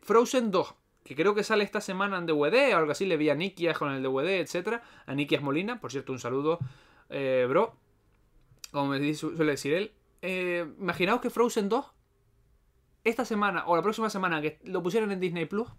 Frozen 0.01 0.51
2 0.51 0.76
que 1.06 1.16
creo 1.16 1.36
que 1.36 1.43
sale 1.43 1.64
esta 1.64 1.82
semana 1.82 2.18
en 2.18 2.26
DVD 2.26 2.74
o 2.74 2.78
algo 2.78 2.91
así, 2.91 3.06
le 3.06 3.16
vi 3.16 3.30
a 3.30 3.36
Nikias 3.36 3.78
con 3.78 3.91
el 3.91 4.01
DVD, 4.01 4.39
etc. 4.39 4.82
A 5.06 5.14
Nikias 5.14 5.43
Molina, 5.43 5.80
por 5.80 5.91
cierto, 5.91 6.12
un 6.12 6.18
saludo, 6.18 6.58
eh, 7.10 7.45
bro, 7.47 7.76
como 8.72 8.88
me 8.88 9.14
suele 9.14 9.51
decir 9.51 9.76
él. 9.76 9.93
Eh, 10.24 10.66
imaginaos 10.80 11.22
que 11.22 11.30
Frozen 11.30 11.70
2 11.70 11.86
esta 13.03 13.24
semana 13.24 13.66
o 13.68 13.76
la 13.76 13.84
próxima 13.84 14.10
semana 14.10 14.41
que 14.41 14.60
lo 14.64 14.82
pusieran 14.82 15.12
en 15.12 15.20
Disney 15.20 15.45
Plus, 15.45 15.70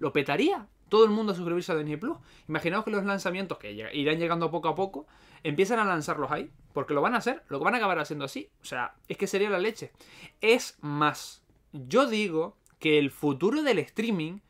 lo 0.00 0.12
petaría. 0.12 0.66
Todo 0.88 1.04
el 1.04 1.10
mundo 1.10 1.32
a 1.32 1.36
suscribirse 1.36 1.70
a 1.70 1.76
Disney 1.76 1.96
Plus. 1.96 2.16
Imaginaos 2.48 2.84
que 2.84 2.90
los 2.90 3.04
lanzamientos 3.04 3.58
que 3.58 3.72
irán 3.72 4.18
llegando 4.18 4.50
poco 4.50 4.68
a 4.68 4.74
poco 4.74 5.06
empiezan 5.44 5.78
a 5.78 5.84
lanzarlos 5.84 6.32
ahí. 6.32 6.50
Porque 6.72 6.92
lo 6.92 7.02
van 7.02 7.14
a 7.14 7.18
hacer, 7.18 7.44
lo 7.48 7.60
van 7.60 7.74
a 7.74 7.76
acabar 7.76 8.00
haciendo 8.00 8.24
así. 8.24 8.50
O 8.62 8.64
sea, 8.64 8.96
es 9.06 9.16
que 9.16 9.28
sería 9.28 9.48
la 9.48 9.58
leche. 9.58 9.92
Es 10.40 10.76
más, 10.80 11.44
yo 11.72 12.06
digo 12.06 12.56
que 12.78 12.98
el 12.98 13.10
futuro 13.10 13.62
del 13.62 13.78
streaming 13.78 14.40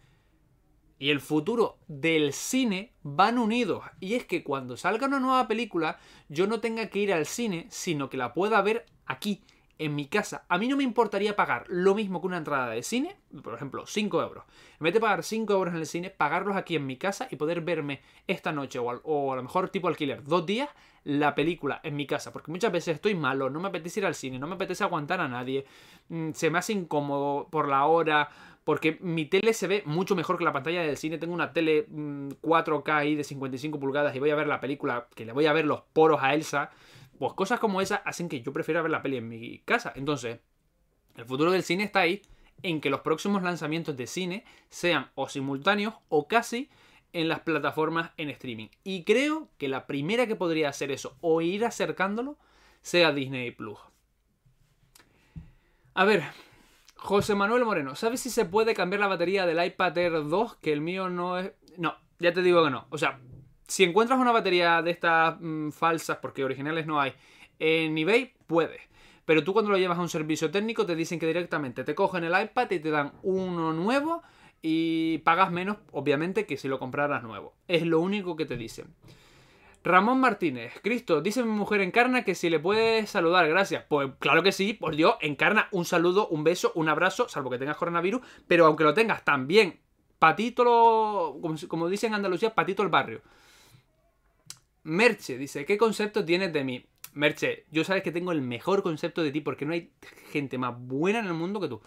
y 0.98 1.10
el 1.10 1.20
futuro 1.20 1.78
del 1.88 2.32
cine 2.32 2.92
van 3.02 3.38
unidos. 3.38 3.84
Y 4.00 4.14
es 4.14 4.24
que 4.24 4.42
cuando 4.42 4.76
salga 4.76 5.06
una 5.06 5.20
nueva 5.20 5.46
película, 5.48 5.98
yo 6.28 6.46
no 6.46 6.60
tenga 6.60 6.88
que 6.88 7.00
ir 7.00 7.12
al 7.12 7.26
cine, 7.26 7.66
sino 7.70 8.08
que 8.08 8.16
la 8.16 8.32
pueda 8.32 8.62
ver 8.62 8.86
aquí, 9.06 9.42
en 9.78 9.94
mi 9.94 10.06
casa. 10.06 10.44
A 10.48 10.58
mí 10.58 10.68
no 10.68 10.76
me 10.76 10.84
importaría 10.84 11.36
pagar 11.36 11.64
lo 11.68 11.94
mismo 11.94 12.20
que 12.20 12.26
una 12.26 12.38
entrada 12.38 12.70
de 12.70 12.82
cine, 12.82 13.16
por 13.42 13.54
ejemplo, 13.54 13.86
5 13.86 14.22
euros. 14.22 14.44
En 14.78 14.84
vez 14.84 14.94
de 14.94 15.00
pagar 15.00 15.22
5 15.22 15.52
euros 15.52 15.74
en 15.74 15.80
el 15.80 15.86
cine, 15.86 16.10
pagarlos 16.10 16.56
aquí 16.56 16.76
en 16.76 16.86
mi 16.86 16.96
casa 16.96 17.28
y 17.30 17.36
poder 17.36 17.60
verme 17.60 18.00
esta 18.26 18.52
noche 18.52 18.78
o, 18.78 19.32
a 19.32 19.36
lo 19.36 19.42
mejor 19.42 19.68
tipo 19.68 19.88
alquiler, 19.88 20.24
dos 20.24 20.46
días, 20.46 20.68
la 21.04 21.34
película 21.34 21.80
en 21.82 21.94
mi 21.94 22.06
casa. 22.06 22.32
Porque 22.32 22.50
muchas 22.50 22.72
veces 22.72 22.96
estoy 22.96 23.14
malo, 23.14 23.50
no 23.50 23.60
me 23.60 23.68
apetece 23.68 24.00
ir 24.00 24.06
al 24.06 24.14
cine, 24.14 24.38
no 24.38 24.46
me 24.46 24.54
apetece 24.54 24.82
aguantar 24.82 25.20
a 25.20 25.28
nadie, 25.28 25.66
mm, 26.08 26.30
se 26.32 26.50
me 26.50 26.58
hace 26.58 26.72
incómodo 26.72 27.48
por 27.50 27.68
la 27.68 27.84
hora, 27.84 28.30
porque 28.66 28.98
mi 29.00 29.26
tele 29.26 29.54
se 29.54 29.68
ve 29.68 29.84
mucho 29.86 30.16
mejor 30.16 30.38
que 30.38 30.42
la 30.42 30.52
pantalla 30.52 30.82
del 30.82 30.96
cine. 30.96 31.18
Tengo 31.18 31.32
una 31.32 31.52
tele 31.52 31.86
4K 31.88 32.84
mm, 32.84 32.96
ahí 32.96 33.14
de 33.14 33.22
55 33.22 33.78
pulgadas 33.78 34.16
y 34.16 34.18
voy 34.18 34.30
a 34.30 34.34
ver 34.34 34.48
la 34.48 34.58
película, 34.58 35.06
que 35.14 35.24
le 35.24 35.30
voy 35.30 35.46
a 35.46 35.52
ver 35.52 35.66
los 35.66 35.82
poros 35.92 36.20
a 36.20 36.34
Elsa. 36.34 36.72
Pues 37.16 37.32
cosas 37.34 37.60
como 37.60 37.80
esa 37.80 37.94
hacen 37.94 38.28
que 38.28 38.42
yo 38.42 38.52
prefiera 38.52 38.82
ver 38.82 38.90
la 38.90 39.02
peli 39.02 39.18
en 39.18 39.28
mi 39.28 39.60
casa. 39.60 39.92
Entonces, 39.94 40.40
el 41.14 41.24
futuro 41.26 41.52
del 41.52 41.62
cine 41.62 41.84
está 41.84 42.00
ahí 42.00 42.22
en 42.64 42.80
que 42.80 42.90
los 42.90 43.02
próximos 43.02 43.44
lanzamientos 43.44 43.96
de 43.96 44.08
cine 44.08 44.44
sean 44.68 45.12
o 45.14 45.28
simultáneos 45.28 45.94
o 46.08 46.26
casi 46.26 46.68
en 47.12 47.28
las 47.28 47.42
plataformas 47.42 48.10
en 48.16 48.30
streaming. 48.30 48.66
Y 48.82 49.04
creo 49.04 49.48
que 49.58 49.68
la 49.68 49.86
primera 49.86 50.26
que 50.26 50.34
podría 50.34 50.70
hacer 50.70 50.90
eso 50.90 51.16
o 51.20 51.40
ir 51.40 51.64
acercándolo 51.64 52.36
sea 52.82 53.12
Disney 53.12 53.52
Plus. 53.52 53.78
A 55.94 56.04
ver, 56.04 56.24
José 56.96 57.34
Manuel 57.34 57.64
Moreno, 57.64 57.94
¿sabes 57.94 58.20
si 58.20 58.30
se 58.30 58.46
puede 58.46 58.74
cambiar 58.74 59.00
la 59.00 59.06
batería 59.06 59.46
del 59.46 59.64
iPad 59.64 59.96
Air 59.98 60.28
2? 60.28 60.56
Que 60.56 60.72
el 60.72 60.80
mío 60.80 61.08
no 61.08 61.38
es... 61.38 61.52
No, 61.76 61.94
ya 62.18 62.32
te 62.32 62.42
digo 62.42 62.64
que 62.64 62.70
no. 62.70 62.86
O 62.90 62.98
sea, 62.98 63.20
si 63.68 63.84
encuentras 63.84 64.18
una 64.18 64.32
batería 64.32 64.82
de 64.82 64.90
estas 64.90 65.36
mm, 65.40 65.70
falsas, 65.70 66.18
porque 66.18 66.44
originales 66.44 66.86
no 66.86 67.00
hay, 67.00 67.12
en 67.58 67.96
eBay, 67.96 68.34
puedes. 68.46 68.80
Pero 69.24 69.44
tú 69.44 69.52
cuando 69.52 69.70
lo 69.70 69.78
llevas 69.78 69.98
a 69.98 70.02
un 70.02 70.08
servicio 70.08 70.50
técnico 70.50 70.86
te 70.86 70.94
dicen 70.94 71.18
que 71.18 71.26
directamente 71.26 71.84
te 71.84 71.94
cogen 71.94 72.24
el 72.24 72.40
iPad 72.40 72.70
y 72.70 72.78
te 72.78 72.90
dan 72.90 73.12
uno 73.22 73.72
nuevo 73.72 74.22
y 74.62 75.18
pagas 75.18 75.50
menos, 75.50 75.78
obviamente, 75.92 76.46
que 76.46 76.56
si 76.56 76.68
lo 76.68 76.78
compraras 76.78 77.22
nuevo. 77.22 77.54
Es 77.68 77.82
lo 77.82 78.00
único 78.00 78.36
que 78.36 78.46
te 78.46 78.56
dicen. 78.56 78.94
Ramón 79.86 80.18
Martínez, 80.18 80.72
Cristo, 80.82 81.20
dice 81.20 81.44
mi 81.44 81.52
mujer 81.52 81.80
Encarna 81.80 82.24
que 82.24 82.34
si 82.34 82.50
le 82.50 82.58
puedes 82.58 83.08
saludar, 83.08 83.48
gracias. 83.48 83.84
Pues 83.88 84.10
claro 84.18 84.42
que 84.42 84.50
sí, 84.50 84.72
por 84.72 84.96
Dios, 84.96 85.14
Encarna, 85.20 85.68
un 85.70 85.84
saludo, 85.84 86.26
un 86.26 86.42
beso, 86.42 86.72
un 86.74 86.88
abrazo, 86.88 87.28
salvo 87.28 87.50
que 87.50 87.58
tengas 87.58 87.76
coronavirus, 87.76 88.20
pero 88.48 88.66
aunque 88.66 88.82
lo 88.82 88.94
tengas 88.94 89.24
también, 89.24 89.78
patito 90.18 90.64
lo, 90.64 91.38
como, 91.40 91.56
como 91.68 91.88
dicen 91.88 92.08
en 92.08 92.16
Andalucía, 92.16 92.52
patito 92.52 92.82
el 92.82 92.88
barrio. 92.88 93.22
Merche 94.82 95.38
dice, 95.38 95.64
¿qué 95.64 95.78
concepto 95.78 96.24
tienes 96.24 96.52
de 96.52 96.64
mí? 96.64 96.84
Merche, 97.14 97.66
yo 97.70 97.84
sabes 97.84 98.02
que 98.02 98.12
tengo 98.12 98.32
el 98.32 98.42
mejor 98.42 98.82
concepto 98.82 99.22
de 99.22 99.30
ti 99.30 99.40
porque 99.40 99.66
no 99.66 99.72
hay 99.72 99.92
gente 100.32 100.58
más 100.58 100.74
buena 100.76 101.20
en 101.20 101.26
el 101.26 101.34
mundo 101.34 101.60
que 101.60 101.68
tú. 101.68 101.80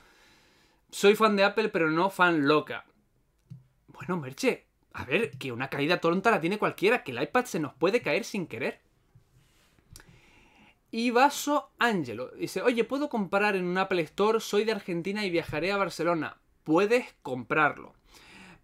Soy 0.90 1.16
fan 1.16 1.36
de 1.36 1.44
Apple, 1.44 1.68
pero 1.68 1.92
no 1.92 2.10
fan 2.10 2.48
loca. 2.48 2.86
Bueno, 3.88 4.16
Merche, 4.16 4.69
a 4.94 5.06
ver, 5.06 5.32
que 5.32 5.52
una 5.52 5.70
caída 5.70 6.00
tonta 6.00 6.32
la 6.32 6.42
tiene 6.42 6.58
cualquiera, 6.58 7.04
que 7.04 7.12
el 7.12 7.22
iPad 7.22 7.46
se 7.46 7.60
nos 7.60 7.74
puede 7.74 8.02
caer 8.02 8.24
sin 8.24 8.48
querer. 8.48 8.82
Y 10.92 11.12
Vaso 11.12 11.72
Angelo 11.78 12.32
dice, 12.32 12.62
oye, 12.62 12.84
¿puedo 12.84 13.10
comprar 13.10 13.56
en 13.56 13.66
un 13.66 13.78
Apple 13.78 14.02
Store? 14.02 14.40
Soy 14.40 14.64
de 14.64 14.72
Argentina 14.72 15.24
y 15.24 15.30
viajaré 15.30 15.72
a 15.72 15.78
Barcelona. 15.78 16.38
Puedes 16.64 17.14
comprarlo. 17.22 17.94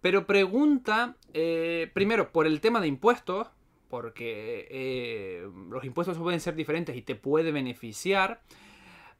Pero 0.00 0.26
pregunta, 0.26 1.16
eh, 1.34 1.90
primero, 1.94 2.32
por 2.32 2.46
el 2.46 2.60
tema 2.60 2.80
de 2.80 2.88
impuestos, 2.88 3.48
porque 3.88 4.66
eh, 4.70 5.48
los 5.70 5.84
impuestos 5.84 6.18
pueden 6.18 6.40
ser 6.40 6.56
diferentes 6.56 6.96
y 6.96 7.02
te 7.02 7.14
puede 7.14 7.52
beneficiar. 7.52 8.42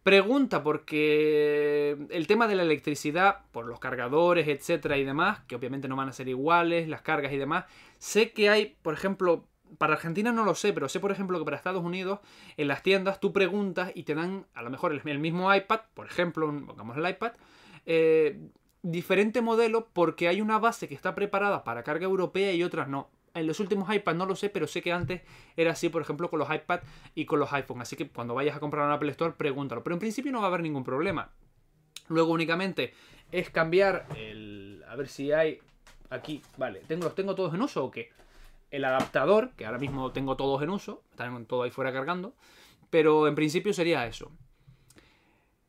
Pregunta 0.07 0.63
porque 0.63 1.97
el 2.11 2.29
tema 2.29 2.47
de 2.47 2.55
la 2.55 2.63
electricidad, 2.63 3.41
por 3.51 3.67
los 3.67 3.81
cargadores, 3.81 4.47
etcétera 4.47 4.99
y 4.99 5.03
demás, 5.03 5.41
que 5.49 5.57
obviamente 5.57 5.89
no 5.89 5.97
van 5.97 6.09
a 6.09 6.13
ser 6.13 6.29
iguales, 6.29 6.87
las 6.87 7.03
cargas 7.03 7.33
y 7.33 7.39
demás, 7.39 7.65
sé 7.99 8.31
que 8.31 8.49
hay, 8.49 8.77
por 8.83 8.95
ejemplo, 8.95 9.49
para 9.79 9.95
Argentina 9.95 10.31
no 10.31 10.45
lo 10.45 10.55
sé, 10.55 10.73
pero 10.73 10.89
sé 10.89 11.01
por 11.01 11.11
ejemplo 11.11 11.41
que 11.41 11.45
para 11.45 11.57
Estados 11.57 11.83
Unidos 11.83 12.21
en 12.57 12.69
las 12.69 12.85
tiendas 12.85 13.19
tú 13.19 13.33
preguntas 13.33 13.91
y 13.97 14.05
te 14.05 14.15
dan 14.15 14.47
a 14.55 14.63
lo 14.63 14.71
mejor 14.71 14.93
el, 14.93 15.19
mismo 15.19 15.53
iPad, 15.53 15.81
por 15.95 16.07
ejemplo, 16.07 16.47
pongamos 16.65 16.97
el 16.97 17.09
iPad, 17.09 17.33
eh, 17.85 18.39
diferente 18.83 19.41
modelo 19.41 19.89
porque 19.93 20.29
hay 20.29 20.41
una 20.41 20.61
base 20.61 20.87
que 20.87 20.95
está 20.95 21.17
preparada 21.17 21.65
para 21.65 21.83
carga 21.83 22.05
europea 22.05 22.53
y 22.53 22.63
otras 22.63 22.87
no 22.87 23.11
en 23.37 23.47
los 23.47 23.61
últimos 23.61 23.93
iPads 23.95 24.17
no 24.17 24.27
lo 24.27 24.35
sé, 24.35 24.49
pero 24.49 24.67
sé 24.67 24.83
que 24.83 24.93
antes 24.93 25.23
era 25.57 25.73
así, 25.73 25.89
por 25.89 26.03
ejemplo, 26.03 26.31
con 26.31 26.39
los 26.39 26.53
iPads 26.53 26.85
y 27.15 27.25
con 27.25 27.39
los 27.39 27.53
iPhones. 27.53 27.83
Así 27.83 27.97
que 27.97 28.09
cuando 28.09 28.35
vayas 28.35 28.57
a 28.57 28.61
comprar 28.61 28.87
un 28.87 28.93
Apple 28.93 29.11
Store, 29.11 29.35
pregúntalo. 29.37 29.83
Pero 29.83 29.95
en 29.95 30.01
principio 30.01 30.33
no 30.33 30.41
va 30.41 30.47
a 30.47 30.49
haber 30.49 30.63
ningún 30.63 30.85
problema. 30.85 31.31
Luego 32.09 32.33
únicamente 32.33 32.95
es 33.33 33.51
cambiar 33.51 34.07
el... 34.17 34.85
A 34.89 34.97
ver 34.97 35.09
si 35.09 35.33
hay... 35.33 35.59
Aquí, 36.11 36.43
vale. 36.57 36.81
¿Tengo, 36.87 37.05
¿Los 37.05 37.15
tengo 37.15 37.35
todos 37.35 37.53
en 37.55 37.63
uso 37.63 37.85
o 37.85 37.91
qué? 37.91 38.11
El 38.71 38.85
adaptador, 38.85 39.53
que 39.57 39.67
ahora 39.67 39.79
mismo 39.79 40.13
tengo 40.13 40.37
todos 40.37 40.63
en 40.63 40.71
uso. 40.71 41.03
Están 41.11 41.47
todo 41.47 41.63
ahí 41.63 41.71
fuera 41.71 41.93
cargando. 41.93 42.35
Pero 42.91 43.27
en 43.27 43.35
principio 43.35 43.73
sería 43.73 44.07
eso. 44.07 44.33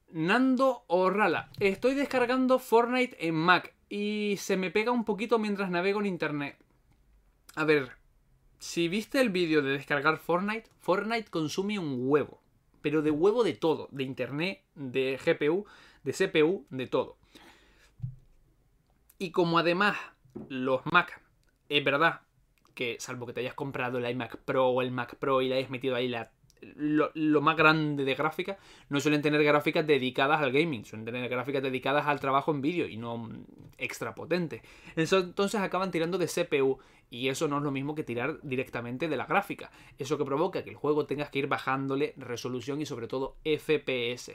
Nando 0.09 0.83
Orrala. 0.87 1.49
Estoy 1.59 1.95
descargando 1.95 2.59
Fortnite 2.59 3.27
en 3.27 3.35
Mac 3.35 3.73
y 3.89 4.35
se 4.37 4.57
me 4.57 4.71
pega 4.71 4.91
un 4.91 5.05
poquito 5.05 5.39
mientras 5.39 5.69
navego 5.69 5.99
en 5.99 6.05
internet. 6.05 6.57
A 7.57 7.63
ver, 7.63 7.93
si 8.59 8.87
viste 8.87 9.19
el 9.19 9.31
vídeo 9.31 9.63
de 9.63 9.71
descargar 9.71 10.19
Fortnite, 10.19 10.69
Fortnite 10.77 11.31
consume 11.31 11.79
un 11.79 12.07
huevo. 12.07 12.39
Pero 12.83 13.01
de 13.01 13.09
huevo 13.09 13.43
de 13.43 13.53
todo. 13.53 13.87
De 13.89 14.03
internet, 14.03 14.63
de 14.75 15.17
GPU, 15.17 15.65
de 16.03 16.13
CPU, 16.13 16.67
de 16.69 16.85
todo. 16.85 17.17
Y 19.17 19.31
como 19.31 19.57
además 19.57 19.97
los 20.49 20.81
Mac, 20.85 21.19
es 21.67 21.83
verdad 21.83 22.21
que 22.75 22.97
salvo 22.99 23.25
que 23.25 23.33
te 23.33 23.39
hayas 23.39 23.55
comprado 23.55 23.97
el 23.97 24.07
iMac 24.07 24.37
Pro 24.37 24.67
o 24.67 24.83
el 24.83 24.91
Mac 24.91 25.15
Pro 25.15 25.41
y 25.41 25.49
le 25.49 25.57
hayas 25.57 25.71
metido 25.71 25.95
ahí 25.95 26.07
la 26.07 26.31
lo, 26.61 27.41
más 27.41 27.55
grande 27.55 28.05
de 28.05 28.15
gráfica 28.15 28.57
no 28.89 28.99
suelen 28.99 29.21
tener 29.21 29.43
gráficas 29.43 29.85
dedicadas 29.85 30.41
al 30.41 30.51
gaming, 30.51 30.85
suelen 30.85 31.05
tener 31.05 31.29
gráficas 31.29 31.63
dedicadas 31.63 32.07
al 32.07 32.19
trabajo 32.19 32.51
en 32.51 32.61
vídeo 32.61 32.87
y 32.87 32.97
no 32.97 33.29
extra 33.77 34.15
potentes. 34.15 34.61
Entonces 34.95 35.61
acaban 35.61 35.91
tirando 35.91 36.17
de 36.17 36.27
CPU 36.27 36.79
y 37.09 37.29
eso 37.29 37.47
no 37.47 37.57
es 37.57 37.63
lo 37.63 37.71
mismo 37.71 37.95
que 37.95 38.03
tirar 38.03 38.39
directamente 38.43 39.07
de 39.07 39.17
la 39.17 39.25
gráfica. 39.25 39.71
Eso 39.97 40.17
que 40.17 40.25
provoca 40.25 40.63
que 40.63 40.71
el 40.71 40.75
juego 40.75 41.05
tengas 41.05 41.29
que 41.29 41.39
ir 41.39 41.47
bajándole 41.47 42.13
resolución 42.17 42.81
y 42.81 42.85
sobre 42.85 43.07
todo 43.07 43.37
FPS. 43.43 44.33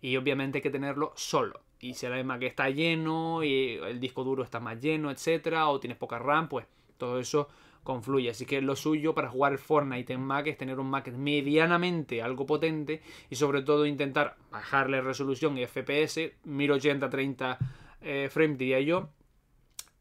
Y 0.00 0.16
obviamente 0.16 0.58
hay 0.58 0.62
que 0.62 0.70
tenerlo 0.70 1.12
solo. 1.16 1.60
Y 1.80 1.94
si 1.94 2.06
el 2.06 2.38
que 2.38 2.46
está 2.46 2.70
lleno 2.70 3.42
y 3.42 3.74
el 3.74 4.00
disco 4.00 4.24
duro 4.24 4.42
está 4.42 4.60
más 4.60 4.80
lleno, 4.80 5.10
etcétera, 5.10 5.68
o 5.68 5.80
tienes 5.80 5.98
poca 5.98 6.18
RAM, 6.18 6.48
pues 6.48 6.66
todo 6.96 7.18
eso 7.18 7.48
confluye. 7.84 8.30
Así 8.30 8.46
que 8.46 8.60
lo 8.60 8.74
suyo 8.74 9.14
para 9.14 9.28
jugar 9.28 9.58
Fortnite 9.58 10.12
en 10.12 10.22
Mac 10.22 10.48
es 10.48 10.58
tener 10.58 10.80
un 10.80 10.90
Mac 10.90 11.06
medianamente 11.12 12.22
algo 12.22 12.46
potente 12.46 13.02
y 13.30 13.36
sobre 13.36 13.62
todo 13.62 13.86
intentar 13.86 14.36
bajarle 14.50 15.00
resolución 15.00 15.56
y 15.56 15.66
FPS, 15.66 16.32
1080-30 16.44 17.58
eh, 18.00 18.28
frame 18.30 18.56
diría 18.56 18.80
yo. 18.80 19.10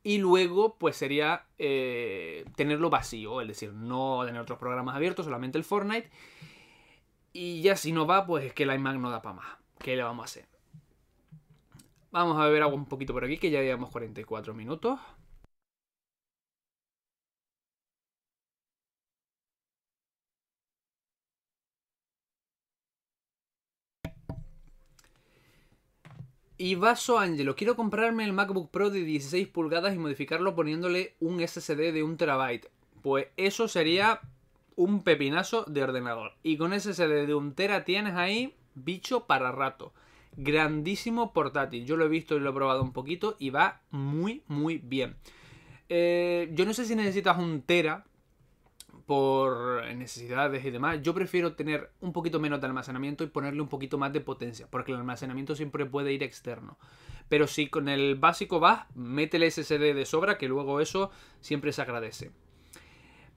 Y 0.05 0.17
luego, 0.17 0.75
pues 0.77 0.97
sería 0.97 1.45
eh, 1.57 2.43
tenerlo 2.57 2.89
vacío, 2.89 3.39
es 3.39 3.47
decir, 3.47 3.71
no 3.71 4.23
tener 4.25 4.41
otros 4.41 4.59
programas 4.59 4.95
abiertos, 4.95 5.25
solamente 5.25 5.57
el 5.57 5.63
Fortnite. 5.63 6.09
Y 7.31 7.61
ya 7.61 7.77
si 7.77 7.93
no 7.93 8.05
va, 8.05 8.25
pues 8.25 8.45
es 8.45 8.53
que 8.53 8.63
el 8.63 8.73
iMac 8.73 8.97
no 8.97 9.09
da 9.09 9.21
para 9.21 9.35
más. 9.35 9.57
¿Qué 9.79 9.95
le 9.95 10.03
vamos 10.03 10.23
a 10.23 10.25
hacer? 10.25 10.45
Vamos 12.11 12.37
a 12.37 12.45
beber 12.45 12.63
agua 12.63 12.75
un 12.75 12.85
poquito 12.85 13.13
por 13.13 13.23
aquí, 13.23 13.37
que 13.37 13.49
ya 13.49 13.61
llevamos 13.61 13.89
44 13.91 14.53
minutos. 14.53 14.99
Y 26.63 26.75
Vaso 26.75 27.19
Angelo, 27.19 27.57
quiero 27.57 27.75
comprarme 27.75 28.23
el 28.23 28.31
MacBook 28.31 28.71
Pro 28.71 28.89
de 28.89 29.03
16 29.03 29.49
pulgadas 29.49 29.93
y 29.93 29.97
modificarlo 29.97 30.55
poniéndole 30.55 31.13
un 31.19 31.45
SSD 31.45 31.91
de 31.91 32.03
1 32.03 32.15
terabyte. 32.15 32.69
Pues 33.01 33.27
eso 33.35 33.67
sería 33.67 34.21
un 34.77 35.03
pepinazo 35.03 35.65
de 35.65 35.83
ordenador. 35.83 36.31
Y 36.41 36.55
con 36.55 36.71
SSD 36.71 37.27
de 37.27 37.35
1 37.35 37.51
tera 37.51 37.83
tienes 37.83 38.13
ahí 38.13 38.55
bicho 38.75 39.25
para 39.25 39.51
rato. 39.51 39.91
grandísimo 40.37 41.33
portátil. 41.33 41.85
Yo 41.85 41.97
lo 41.97 42.05
he 42.05 42.07
visto 42.07 42.37
y 42.37 42.39
lo 42.39 42.51
he 42.51 42.53
probado 42.53 42.81
un 42.81 42.93
poquito 42.93 43.35
y 43.39 43.49
va 43.49 43.81
muy, 43.91 44.43
muy 44.47 44.77
bien. 44.77 45.17
Eh, 45.89 46.49
yo 46.53 46.65
no 46.65 46.73
sé 46.73 46.85
si 46.85 46.95
necesitas 46.95 47.39
un 47.39 47.61
Tera 47.63 48.05
por 49.05 49.83
necesidades 49.95 50.63
y 50.65 50.71
demás. 50.71 51.01
Yo 51.01 51.13
prefiero 51.13 51.55
tener 51.55 51.91
un 51.99 52.13
poquito 52.13 52.39
menos 52.39 52.61
de 52.61 52.67
almacenamiento 52.67 53.23
y 53.23 53.27
ponerle 53.27 53.61
un 53.61 53.67
poquito 53.67 53.97
más 53.97 54.13
de 54.13 54.21
potencia, 54.21 54.67
porque 54.69 54.91
el 54.91 54.99
almacenamiento 54.99 55.55
siempre 55.55 55.85
puede 55.85 56.13
ir 56.13 56.23
externo. 56.23 56.77
Pero 57.29 57.47
si 57.47 57.67
con 57.67 57.89
el 57.89 58.15
básico 58.15 58.59
vas, 58.59 58.85
métele 58.95 59.49
SSD 59.49 59.93
de 59.93 60.05
sobra, 60.05 60.37
que 60.37 60.47
luego 60.47 60.79
eso 60.79 61.11
siempre 61.41 61.73
se 61.73 61.81
agradece. 61.81 62.31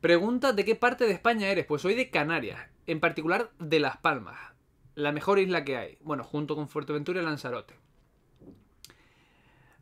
Pregunta 0.01 0.53
de 0.53 0.65
qué 0.65 0.75
parte 0.75 1.05
de 1.05 1.13
España 1.13 1.49
eres. 1.49 1.67
Pues 1.67 1.83
soy 1.83 1.95
de 1.95 2.11
Canarias, 2.11 2.61
en 2.87 3.01
particular 3.01 3.51
de 3.59 3.81
Las 3.81 3.97
Palmas, 3.97 4.37
la 4.95 5.13
mejor 5.13 5.39
isla 5.39 5.65
que 5.65 5.77
hay. 5.77 5.99
Bueno, 6.03 6.23
junto 6.25 6.55
con 6.55 6.69
Fuerteventura 6.69 7.21
y 7.21 7.25
Lanzarote. 7.25 7.75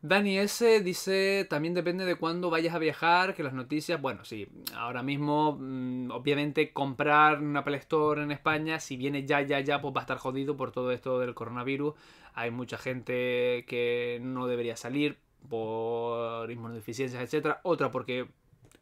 Dani 0.07 0.37
S 0.37 0.81
dice, 0.81 1.47
también 1.49 1.73
depende 1.73 2.05
de 2.05 2.15
cuándo 2.15 2.51
vayas 2.51 2.75
a 2.75 2.79
viajar, 2.79 3.33
que 3.33 3.41
las 3.41 3.53
noticias, 3.53 3.99
bueno, 3.99 4.23
sí, 4.23 4.47
ahora 4.75 5.01
mismo, 5.01 5.57
mm, 5.59 6.11
obviamente 6.11 6.71
comprar 6.71 7.41
una 7.41 7.61
Apple 7.61 7.77
Store 7.77 8.21
en 8.21 8.31
España, 8.31 8.79
si 8.79 8.97
viene 8.97 9.25
ya, 9.25 9.41
ya, 9.41 9.59
ya, 9.61 9.81
pues 9.81 9.95
va 9.95 10.01
a 10.01 10.03
estar 10.03 10.19
jodido 10.19 10.55
por 10.55 10.71
todo 10.71 10.91
esto 10.91 11.19
del 11.19 11.33
coronavirus. 11.33 11.95
Hay 12.35 12.51
mucha 12.51 12.77
gente 12.77 13.65
que 13.67 14.19
no 14.21 14.45
debería 14.45 14.77
salir 14.77 15.17
por 15.49 16.51
inmunodeficiencias, 16.51 17.23
etcétera. 17.23 17.61
Otra 17.63 17.89
porque 17.89 18.27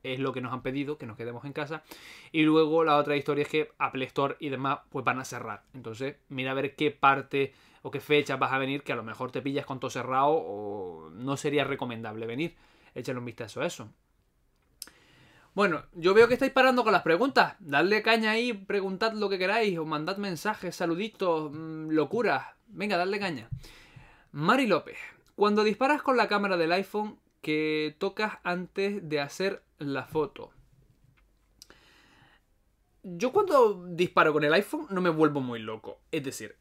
es 0.03 0.19
lo 0.19 0.33
que 0.33 0.41
nos 0.41 0.51
han 0.51 0.61
pedido, 0.61 0.97
que 0.97 1.05
nos 1.05 1.15
quedemos 1.15 1.45
en 1.45 1.53
casa. 1.53 1.83
Y 2.33 2.41
luego 2.41 2.83
la 2.83 2.97
otra 2.97 3.15
historia 3.15 3.43
es 3.43 3.47
que 3.47 3.71
Apple 3.77 4.03
Store 4.05 4.35
y 4.39 4.49
demás 4.49 4.79
pues 4.89 5.05
van 5.05 5.19
a 5.19 5.25
cerrar. 5.25 5.63
Entonces, 5.73 6.17
mira 6.27 6.51
a 6.51 6.55
ver 6.55 6.75
qué 6.75 6.91
parte 6.91 7.53
o 7.83 7.91
qué 7.91 7.99
fecha 7.99 8.37
vas 8.37 8.53
a 8.53 8.57
venir, 8.57 8.81
que 8.81 8.93
a 8.93 8.95
lo 8.95 9.03
mejor 9.03 9.31
te 9.31 9.41
pillas 9.41 9.65
con 9.65 9.79
todo 9.79 9.91
cerrado 9.91 10.31
o 10.31 11.09
no 11.11 11.37
sería 11.37 11.65
recomendable 11.65 12.25
venir. 12.25 12.55
Échale 12.95 13.19
un 13.19 13.25
vistazo 13.25 13.61
a 13.61 13.67
eso. 13.67 13.89
Bueno, 15.53 15.83
yo 15.93 16.15
veo 16.15 16.27
que 16.27 16.33
estáis 16.33 16.53
parando 16.53 16.83
con 16.83 16.93
las 16.93 17.03
preguntas. 17.03 17.55
Dadle 17.59 18.01
caña 18.01 18.31
ahí, 18.31 18.53
preguntad 18.53 19.13
lo 19.13 19.29
que 19.29 19.37
queráis, 19.37 19.77
o 19.77 19.85
mandad 19.85 20.17
mensajes, 20.17 20.75
saluditos, 20.75 21.51
mm, 21.51 21.89
locuras. 21.89 22.47
Venga, 22.67 22.97
dadle 22.97 23.19
caña. 23.19 23.49
Mari 24.31 24.65
López, 24.65 24.97
cuando 25.35 25.63
disparas 25.63 26.01
con 26.01 26.17
la 26.17 26.27
cámara 26.27 26.57
del 26.57 26.71
iPhone 26.71 27.19
que 27.41 27.95
tocas 27.99 28.39
antes 28.43 29.07
de 29.07 29.19
hacer 29.19 29.61
la 29.77 30.05
foto. 30.05 30.51
Yo 33.03 33.33
cuando 33.33 33.85
disparo 33.89 34.31
con 34.31 34.45
el 34.45 34.53
iPhone 34.53 34.87
no 34.89 35.01
me 35.01 35.09
vuelvo 35.09 35.41
muy 35.41 35.59
loco. 35.59 35.99
Es 36.09 36.23
decir, 36.23 36.55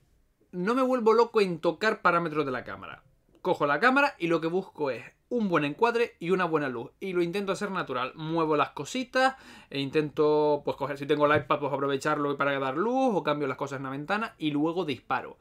no 0.52 0.74
me 0.74 0.82
vuelvo 0.82 1.14
loco 1.14 1.40
en 1.40 1.58
tocar 1.58 2.02
parámetros 2.02 2.44
de 2.46 2.52
la 2.52 2.64
cámara. 2.64 3.02
Cojo 3.40 3.66
la 3.66 3.80
cámara 3.80 4.14
y 4.18 4.28
lo 4.28 4.40
que 4.40 4.46
busco 4.46 4.90
es 4.90 5.02
un 5.30 5.48
buen 5.48 5.64
encuadre 5.64 6.14
y 6.20 6.30
una 6.30 6.44
buena 6.44 6.68
luz. 6.68 6.90
Y 7.00 7.14
lo 7.14 7.22
intento 7.22 7.52
hacer 7.52 7.70
natural. 7.70 8.12
Muevo 8.14 8.54
las 8.56 8.70
cositas 8.70 9.34
e 9.70 9.80
intento, 9.80 10.60
pues 10.64 10.76
coger, 10.76 10.98
si 10.98 11.06
tengo 11.06 11.26
el 11.26 11.36
iPad, 11.36 11.58
pues 11.58 11.72
aprovecharlo 11.72 12.36
para 12.36 12.58
dar 12.58 12.76
luz 12.76 13.14
o 13.14 13.22
cambio 13.22 13.48
las 13.48 13.56
cosas 13.56 13.78
en 13.78 13.84
la 13.84 13.90
ventana 13.90 14.34
y 14.38 14.50
luego 14.50 14.84
disparo. 14.84 15.38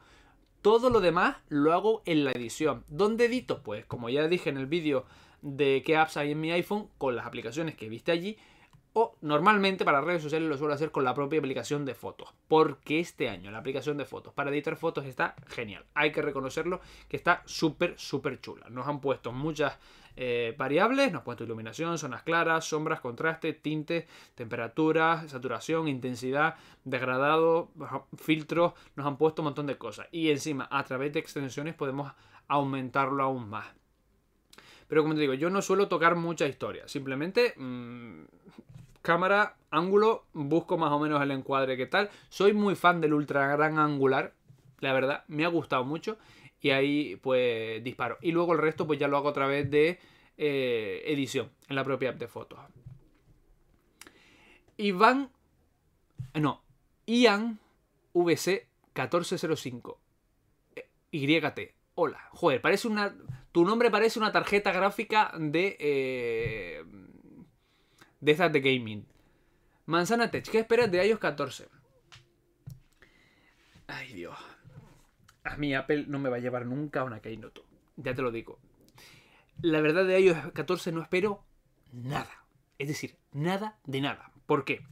Todo 0.62 0.88
lo 0.88 1.00
demás 1.00 1.36
lo 1.48 1.74
hago 1.74 2.02
en 2.06 2.24
la 2.24 2.32
edición. 2.32 2.84
¿Dónde 2.88 3.26
edito? 3.26 3.62
Pues 3.62 3.84
como 3.84 4.08
ya 4.08 4.26
dije 4.28 4.48
en 4.48 4.56
el 4.56 4.66
vídeo 4.66 5.04
de 5.42 5.82
qué 5.84 5.96
apps 5.96 6.16
hay 6.16 6.32
en 6.32 6.40
mi 6.40 6.52
iPhone, 6.52 6.88
con 6.96 7.14
las 7.16 7.26
aplicaciones 7.26 7.74
que 7.74 7.88
viste 7.88 8.12
allí, 8.12 8.38
o 8.94 9.16
normalmente 9.22 9.84
para 9.84 10.00
redes 10.00 10.22
sociales 10.22 10.48
lo 10.48 10.58
suelo 10.58 10.74
hacer 10.74 10.90
con 10.90 11.04
la 11.04 11.14
propia 11.14 11.38
aplicación 11.38 11.84
de 11.84 11.94
fotos. 11.94 12.32
Porque 12.48 13.00
este 13.00 13.28
año 13.28 13.50
la 13.50 13.58
aplicación 13.58 13.96
de 13.96 14.04
fotos 14.04 14.34
para 14.34 14.50
editar 14.50 14.76
fotos 14.76 15.06
está 15.06 15.34
genial. 15.48 15.84
Hay 15.94 16.12
que 16.12 16.22
reconocerlo 16.22 16.80
que 17.08 17.16
está 17.16 17.42
súper, 17.46 17.94
súper 17.98 18.40
chula. 18.40 18.68
Nos 18.68 18.86
han 18.86 19.00
puesto 19.00 19.32
muchas 19.32 19.78
eh, 20.16 20.54
variables. 20.58 21.10
Nos 21.10 21.20
han 21.20 21.24
puesto 21.24 21.44
iluminación, 21.44 21.96
zonas 21.98 22.22
claras, 22.22 22.66
sombras, 22.66 23.00
contraste, 23.00 23.54
tinte, 23.54 24.06
temperatura, 24.34 25.26
saturación, 25.26 25.88
intensidad, 25.88 26.56
degradado, 26.84 27.70
filtros. 28.16 28.74
Nos 28.96 29.06
han 29.06 29.16
puesto 29.16 29.42
un 29.42 29.46
montón 29.46 29.66
de 29.66 29.78
cosas. 29.78 30.06
Y 30.12 30.30
encima 30.30 30.68
a 30.70 30.84
través 30.84 31.12
de 31.12 31.20
extensiones 31.20 31.74
podemos 31.74 32.12
aumentarlo 32.48 33.22
aún 33.22 33.48
más. 33.48 33.66
Pero 34.86 35.02
como 35.02 35.14
te 35.14 35.20
digo, 35.20 35.32
yo 35.32 35.48
no 35.48 35.62
suelo 35.62 35.88
tocar 35.88 36.16
mucha 36.16 36.46
historia. 36.46 36.86
Simplemente 36.86 37.54
mmm, 37.56 38.24
cámara, 39.02 39.56
ángulo, 39.70 40.24
busco 40.32 40.78
más 40.78 40.92
o 40.92 40.98
menos 40.98 41.20
el 41.22 41.30
encuadre 41.30 41.76
que 41.76 41.86
tal. 41.86 42.10
Soy 42.28 42.52
muy 42.52 42.74
fan 42.74 43.00
del 43.00 43.14
ultra 43.14 43.46
gran 43.48 43.78
angular, 43.78 44.34
la 44.80 44.92
verdad, 44.92 45.24
me 45.28 45.44
ha 45.44 45.48
gustado 45.48 45.84
mucho. 45.84 46.18
Y 46.60 46.70
ahí 46.70 47.16
pues 47.16 47.82
disparo. 47.82 48.18
Y 48.22 48.30
luego 48.30 48.52
el 48.52 48.58
resto 48.58 48.86
pues 48.86 48.98
ya 48.98 49.08
lo 49.08 49.16
hago 49.16 49.30
a 49.30 49.32
través 49.32 49.68
de 49.70 49.98
eh, 50.38 51.02
edición 51.06 51.50
en 51.68 51.76
la 51.76 51.84
propia 51.84 52.10
app 52.10 52.18
de 52.18 52.28
fotos. 52.28 52.58
Iván, 54.76 55.30
no, 56.34 56.62
Ian 57.06 57.58
VC 58.14 58.68
1405 58.94 59.98
YT. 61.12 61.74
Hola, 61.94 62.28
joder, 62.30 62.60
parece 62.60 62.88
una. 62.88 63.14
Tu 63.52 63.64
nombre 63.64 63.90
parece 63.90 64.18
una 64.18 64.32
tarjeta 64.32 64.72
gráfica 64.72 65.32
de. 65.38 65.76
Eh, 65.78 66.84
de 68.22 68.32
estas 68.32 68.52
de 68.52 68.60
gaming. 68.60 69.04
Manzana 69.84 70.30
Tech, 70.30 70.48
¿qué 70.48 70.60
esperas 70.60 70.90
de 70.90 71.04
iOS 71.06 71.18
14? 71.18 71.68
Ay, 73.88 74.12
Dios. 74.14 74.38
A 75.44 75.56
mí 75.56 75.74
Apple 75.74 76.06
no 76.06 76.20
me 76.20 76.30
va 76.30 76.36
a 76.36 76.40
llevar 76.40 76.64
nunca 76.64 77.02
una 77.02 77.20
Keynote. 77.20 77.62
Ya 77.96 78.14
te 78.14 78.22
lo 78.22 78.30
digo. 78.30 78.60
La 79.60 79.80
verdad 79.80 80.06
de 80.06 80.20
iOS 80.20 80.52
14 80.52 80.92
no 80.92 81.02
espero 81.02 81.44
nada. 81.92 82.46
Es 82.78 82.86
decir, 82.86 83.18
nada 83.32 83.78
de 83.84 84.00
nada. 84.00 84.30
¿Por 84.46 84.64
qué? 84.64 84.86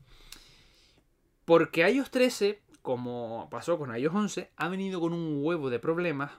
Porque 1.44 1.88
iOS 1.88 2.10
13, 2.10 2.60
como 2.82 3.48
pasó 3.48 3.78
con 3.78 3.96
iOS 3.96 4.14
11, 4.14 4.50
ha 4.56 4.68
venido 4.68 5.00
con 5.00 5.12
un 5.12 5.38
huevo 5.40 5.70
de 5.70 5.78
problemas. 5.78 6.32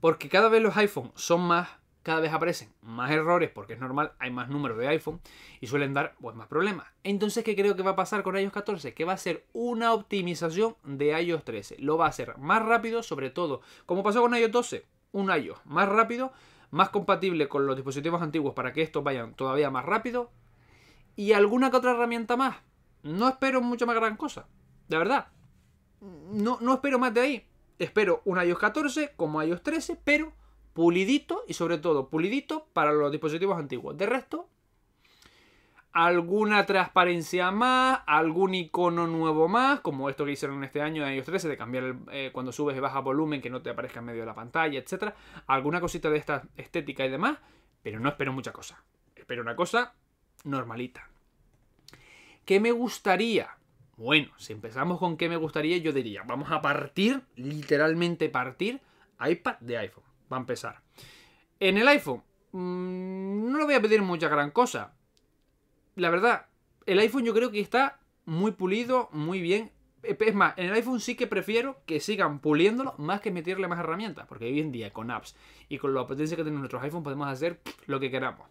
Porque 0.00 0.28
cada 0.28 0.50
vez 0.50 0.62
los 0.62 0.76
iPhones 0.76 1.12
son 1.14 1.40
más 1.40 1.70
cada 2.04 2.20
vez 2.20 2.32
aparecen 2.32 2.68
más 2.82 3.10
errores 3.10 3.50
porque 3.50 3.72
es 3.72 3.80
normal, 3.80 4.12
hay 4.18 4.30
más 4.30 4.48
números 4.50 4.78
de 4.78 4.86
iPhone 4.86 5.20
y 5.60 5.66
suelen 5.66 5.94
dar 5.94 6.14
pues, 6.20 6.36
más 6.36 6.46
problemas. 6.46 6.86
Entonces, 7.02 7.42
¿qué 7.42 7.56
creo 7.56 7.74
que 7.74 7.82
va 7.82 7.92
a 7.92 7.96
pasar 7.96 8.22
con 8.22 8.36
iOS 8.36 8.52
14? 8.52 8.92
Que 8.94 9.04
va 9.04 9.14
a 9.14 9.16
ser 9.16 9.46
una 9.54 9.92
optimización 9.94 10.76
de 10.84 11.18
iOS 11.20 11.44
13. 11.44 11.76
Lo 11.78 11.96
va 11.96 12.06
a 12.06 12.10
hacer 12.10 12.36
más 12.36 12.62
rápido, 12.62 13.02
sobre 13.02 13.30
todo, 13.30 13.62
como 13.86 14.02
pasó 14.02 14.20
con 14.20 14.36
iOS 14.36 14.52
12, 14.52 14.86
un 15.12 15.30
iOS 15.30 15.58
más 15.64 15.88
rápido, 15.88 16.32
más 16.70 16.90
compatible 16.90 17.48
con 17.48 17.66
los 17.66 17.74
dispositivos 17.74 18.20
antiguos 18.20 18.52
para 18.52 18.74
que 18.74 18.82
estos 18.82 19.02
vayan 19.02 19.34
todavía 19.34 19.70
más 19.70 19.86
rápido 19.86 20.30
y 21.16 21.32
alguna 21.32 21.70
que 21.70 21.78
otra 21.78 21.92
herramienta 21.92 22.36
más. 22.36 22.56
No 23.02 23.28
espero 23.28 23.62
mucho 23.62 23.86
más 23.86 23.96
gran 23.96 24.16
cosa, 24.16 24.46
de 24.88 24.98
verdad. 24.98 25.28
No, 26.00 26.58
no 26.60 26.74
espero 26.74 26.98
más 26.98 27.14
de 27.14 27.20
ahí. 27.22 27.46
Espero 27.78 28.20
un 28.26 28.38
iOS 28.42 28.58
14 28.58 29.14
como 29.16 29.42
iOS 29.42 29.62
13, 29.62 29.98
pero 30.04 30.32
pulidito 30.74 31.44
y 31.48 31.54
sobre 31.54 31.78
todo 31.78 32.10
pulidito 32.10 32.66
para 32.72 32.92
los 32.92 33.10
dispositivos 33.10 33.56
antiguos. 33.56 33.96
De 33.96 34.06
resto, 34.06 34.48
alguna 35.92 36.66
transparencia 36.66 37.52
más, 37.52 38.00
algún 38.06 38.54
icono 38.54 39.06
nuevo 39.06 39.48
más, 39.48 39.80
como 39.80 40.10
esto 40.10 40.24
que 40.24 40.32
hicieron 40.32 40.62
este 40.64 40.82
año 40.82 41.06
en 41.06 41.14
iOS 41.14 41.26
13, 41.26 41.48
de 41.48 41.56
cambiar 41.56 41.96
eh, 42.10 42.30
cuando 42.32 42.52
subes 42.52 42.76
y 42.76 42.80
bajas 42.80 43.02
volumen 43.02 43.40
que 43.40 43.48
no 43.48 43.62
te 43.62 43.70
aparezca 43.70 44.00
en 44.00 44.06
medio 44.06 44.20
de 44.20 44.26
la 44.26 44.34
pantalla, 44.34 44.78
etcétera. 44.78 45.14
Alguna 45.46 45.80
cosita 45.80 46.10
de 46.10 46.18
esta 46.18 46.42
estética 46.56 47.06
y 47.06 47.10
demás, 47.10 47.38
pero 47.82 48.00
no 48.00 48.08
espero 48.08 48.32
mucha 48.32 48.52
cosa. 48.52 48.82
Espero 49.14 49.42
una 49.42 49.54
cosa 49.54 49.94
normalita. 50.42 51.08
¿Qué 52.44 52.58
me 52.58 52.72
gustaría? 52.72 53.56
Bueno, 53.96 54.32
si 54.36 54.52
empezamos 54.52 54.98
con 54.98 55.16
qué 55.16 55.28
me 55.28 55.36
gustaría, 55.36 55.78
yo 55.78 55.92
diría, 55.92 56.24
vamos 56.26 56.50
a 56.50 56.60
partir, 56.60 57.22
literalmente 57.36 58.28
partir, 58.28 58.80
iPad 59.20 59.56
de 59.60 59.78
iPhone 59.78 60.13
va 60.32 60.36
a 60.36 60.40
empezar. 60.40 60.82
En 61.60 61.78
el 61.78 61.88
iPhone, 61.88 62.22
mmm, 62.52 63.50
no 63.50 63.58
le 63.58 63.64
voy 63.64 63.74
a 63.74 63.82
pedir 63.82 64.02
mucha 64.02 64.28
gran 64.28 64.50
cosa. 64.50 64.94
La 65.96 66.10
verdad, 66.10 66.46
el 66.86 66.98
iPhone 66.98 67.24
yo 67.24 67.34
creo 67.34 67.50
que 67.50 67.60
está 67.60 68.00
muy 68.24 68.52
pulido, 68.52 69.08
muy 69.12 69.40
bien. 69.40 69.72
Es 70.02 70.34
más, 70.34 70.52
en 70.58 70.66
el 70.66 70.74
iPhone 70.74 71.00
sí 71.00 71.14
que 71.14 71.26
prefiero 71.26 71.78
que 71.86 71.98
sigan 71.98 72.40
puliéndolo 72.40 72.94
más 72.98 73.20
que 73.22 73.30
meterle 73.30 73.68
más 73.68 73.78
herramientas, 73.78 74.26
porque 74.26 74.44
hoy 74.44 74.60
en 74.60 74.70
día 74.70 74.92
con 74.92 75.10
apps 75.10 75.34
y 75.68 75.78
con 75.78 75.94
la 75.94 76.06
potencia 76.06 76.36
que 76.36 76.42
tienen 76.42 76.60
nuestros 76.60 76.82
iPhones 76.82 77.04
podemos 77.04 77.28
hacer 77.28 77.60
lo 77.86 78.00
que 78.00 78.10
queramos. 78.10 78.46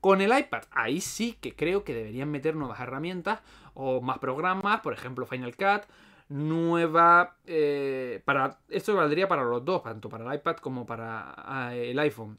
Con 0.00 0.20
el 0.20 0.36
iPad, 0.36 0.64
ahí 0.72 1.00
sí 1.00 1.36
que 1.40 1.54
creo 1.54 1.84
que 1.84 1.94
deberían 1.94 2.30
meter 2.30 2.56
nuevas 2.56 2.80
herramientas 2.80 3.40
o 3.74 4.00
más 4.00 4.18
programas, 4.18 4.80
por 4.80 4.92
ejemplo 4.92 5.26
Final 5.26 5.56
Cut, 5.56 5.84
nueva 6.28 7.36
eh, 7.46 8.20
para 8.24 8.58
esto 8.68 8.94
valdría 8.94 9.28
para 9.28 9.44
los 9.44 9.64
dos 9.64 9.82
tanto 9.82 10.08
para 10.08 10.26
el 10.26 10.38
iPad 10.38 10.56
como 10.56 10.86
para 10.86 11.34
ah, 11.36 11.74
el 11.74 11.98
iPhone 11.98 12.38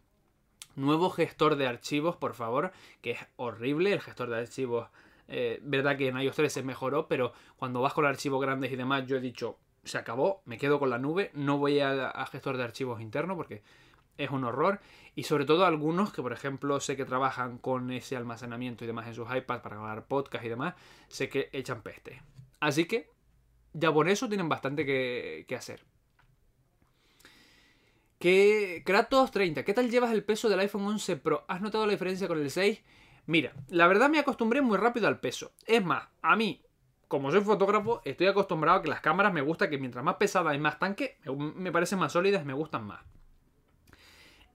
nuevo 0.75 1.09
gestor 1.09 1.55
de 1.55 1.67
archivos 1.67 2.17
por 2.17 2.33
favor 2.33 2.71
que 3.01 3.11
es 3.11 3.19
horrible 3.37 3.93
el 3.93 4.01
gestor 4.01 4.29
de 4.29 4.37
archivos 4.39 4.89
eh, 5.29 5.59
verdad 5.63 5.97
que 5.97 6.09
en 6.09 6.19
iOS 6.19 6.35
3 6.35 6.51
se 6.51 6.63
mejoró 6.63 7.07
pero 7.07 7.31
cuando 7.55 7.81
vas 7.81 7.93
con 7.93 8.05
archivos 8.05 8.41
grandes 8.41 8.71
y 8.71 8.75
demás 8.75 9.05
yo 9.07 9.17
he 9.17 9.21
dicho 9.21 9.57
se 9.87 9.97
acabó, 9.97 10.41
me 10.45 10.57
quedo 10.57 10.79
con 10.79 10.89
la 10.89 10.99
nube, 10.99 11.31
no 11.33 11.57
voy 11.57 11.79
a, 11.79 12.09
a 12.09 12.25
gestor 12.27 12.57
de 12.57 12.63
archivos 12.63 13.01
interno 13.01 13.35
porque 13.35 13.63
es 14.17 14.29
un 14.29 14.43
horror. 14.43 14.79
Y 15.15 15.23
sobre 15.23 15.45
todo 15.45 15.65
algunos 15.65 16.13
que, 16.13 16.21
por 16.21 16.33
ejemplo, 16.33 16.79
sé 16.79 16.95
que 16.95 17.05
trabajan 17.05 17.57
con 17.57 17.91
ese 17.91 18.15
almacenamiento 18.15 18.83
y 18.83 18.87
demás 18.87 19.07
en 19.07 19.15
sus 19.15 19.33
iPads 19.33 19.61
para 19.61 19.77
grabar 19.77 20.07
podcast 20.07 20.45
y 20.45 20.49
demás, 20.49 20.75
sé 21.07 21.29
que 21.29 21.49
echan 21.53 21.81
peste. 21.81 22.21
Así 22.59 22.85
que 22.85 23.09
ya 23.77 23.93
por 23.93 24.09
eso 24.09 24.27
tienen 24.27 24.49
bastante 24.49 24.85
que, 24.85 25.55
hacer. 25.55 25.85
Que 28.19 28.81
Kratos 28.83 29.31
30, 29.31 29.63
¿qué 29.63 29.73
tal 29.73 29.91
llevas 29.91 30.11
el 30.11 30.23
peso 30.23 30.49
del 30.49 30.59
iPhone 30.59 30.85
11 30.85 31.17
Pro? 31.17 31.45
¿Has 31.47 31.61
notado 31.61 31.85
la 31.85 31.91
diferencia 31.91 32.27
con 32.27 32.39
el 32.39 32.49
6? 32.49 32.81
Mira, 33.27 33.53
la 33.67 33.87
verdad 33.87 34.09
me 34.09 34.17
acostumbré 34.17 34.61
muy 34.61 34.77
rápido 34.77 35.07
al 35.07 35.19
peso. 35.19 35.51
Es 35.65 35.83
más, 35.85 36.07
a 36.23 36.35
mí, 36.35 36.63
como 37.07 37.29
soy 37.29 37.41
fotógrafo, 37.41 38.01
estoy 38.03 38.27
acostumbrado 38.27 38.79
a 38.79 38.81
que 38.81 38.89
las 38.89 39.01
cámaras 39.01 39.33
me 39.33 39.41
gusta 39.41 39.69
que 39.69 39.77
mientras 39.77 40.03
más 40.03 40.15
pesadas 40.15 40.55
y 40.55 40.59
más 40.59 40.79
tanque, 40.79 41.19
me 41.37 41.71
parecen 41.71 41.99
más 41.99 42.13
sólidas, 42.13 42.45
me 42.45 42.53
gustan 42.53 42.85
más. 42.85 43.01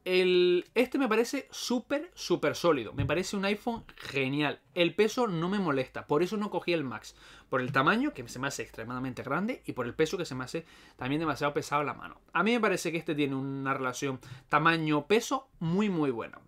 El, 0.05 0.65
este 0.75 0.99
me 0.99 1.09
parece 1.09 1.47
súper, 1.53 2.11
súper 2.15 2.57
sólido. 2.57 2.93
Me 2.93 3.07
parece 3.07 3.37
un 3.37 3.45
iPhone 3.45 3.85
genial. 3.97 4.61
El 4.75 4.95
peso 4.95 5.29
no 5.29 5.49
me 5.49 5.61
molesta. 5.61 6.07
Por 6.09 6.25
eso 6.25 6.37
no 6.37 6.51
cogí 6.51 6.73
el 6.73 6.83
Max. 6.83 7.15
Por 7.49 7.61
el 7.61 7.71
tamaño, 7.71 8.13
que 8.13 8.27
se 8.29 8.41
me 8.41 8.49
hace 8.49 8.63
extremadamente 8.63 9.23
grande. 9.23 9.63
Y 9.65 9.73
por 9.73 9.87
el 9.87 9.95
peso, 9.95 10.19
que 10.19 10.25
se 10.25 10.35
me 10.35 10.45
hace 10.45 10.65
también 10.97 11.21
demasiado 11.21 11.55
pesado 11.55 11.85
la 11.85 11.95
mano. 11.95 12.21
A 12.33 12.43
mí 12.43 12.53
me 12.53 12.61
parece 12.61 12.91
que 12.91 12.99
este 12.99 13.15
tiene 13.15 13.37
una 13.37 13.75
relación 13.75 14.19
tamaño-peso 14.49 15.49
muy, 15.61 15.89
muy 15.89 16.11
buena. 16.11 16.41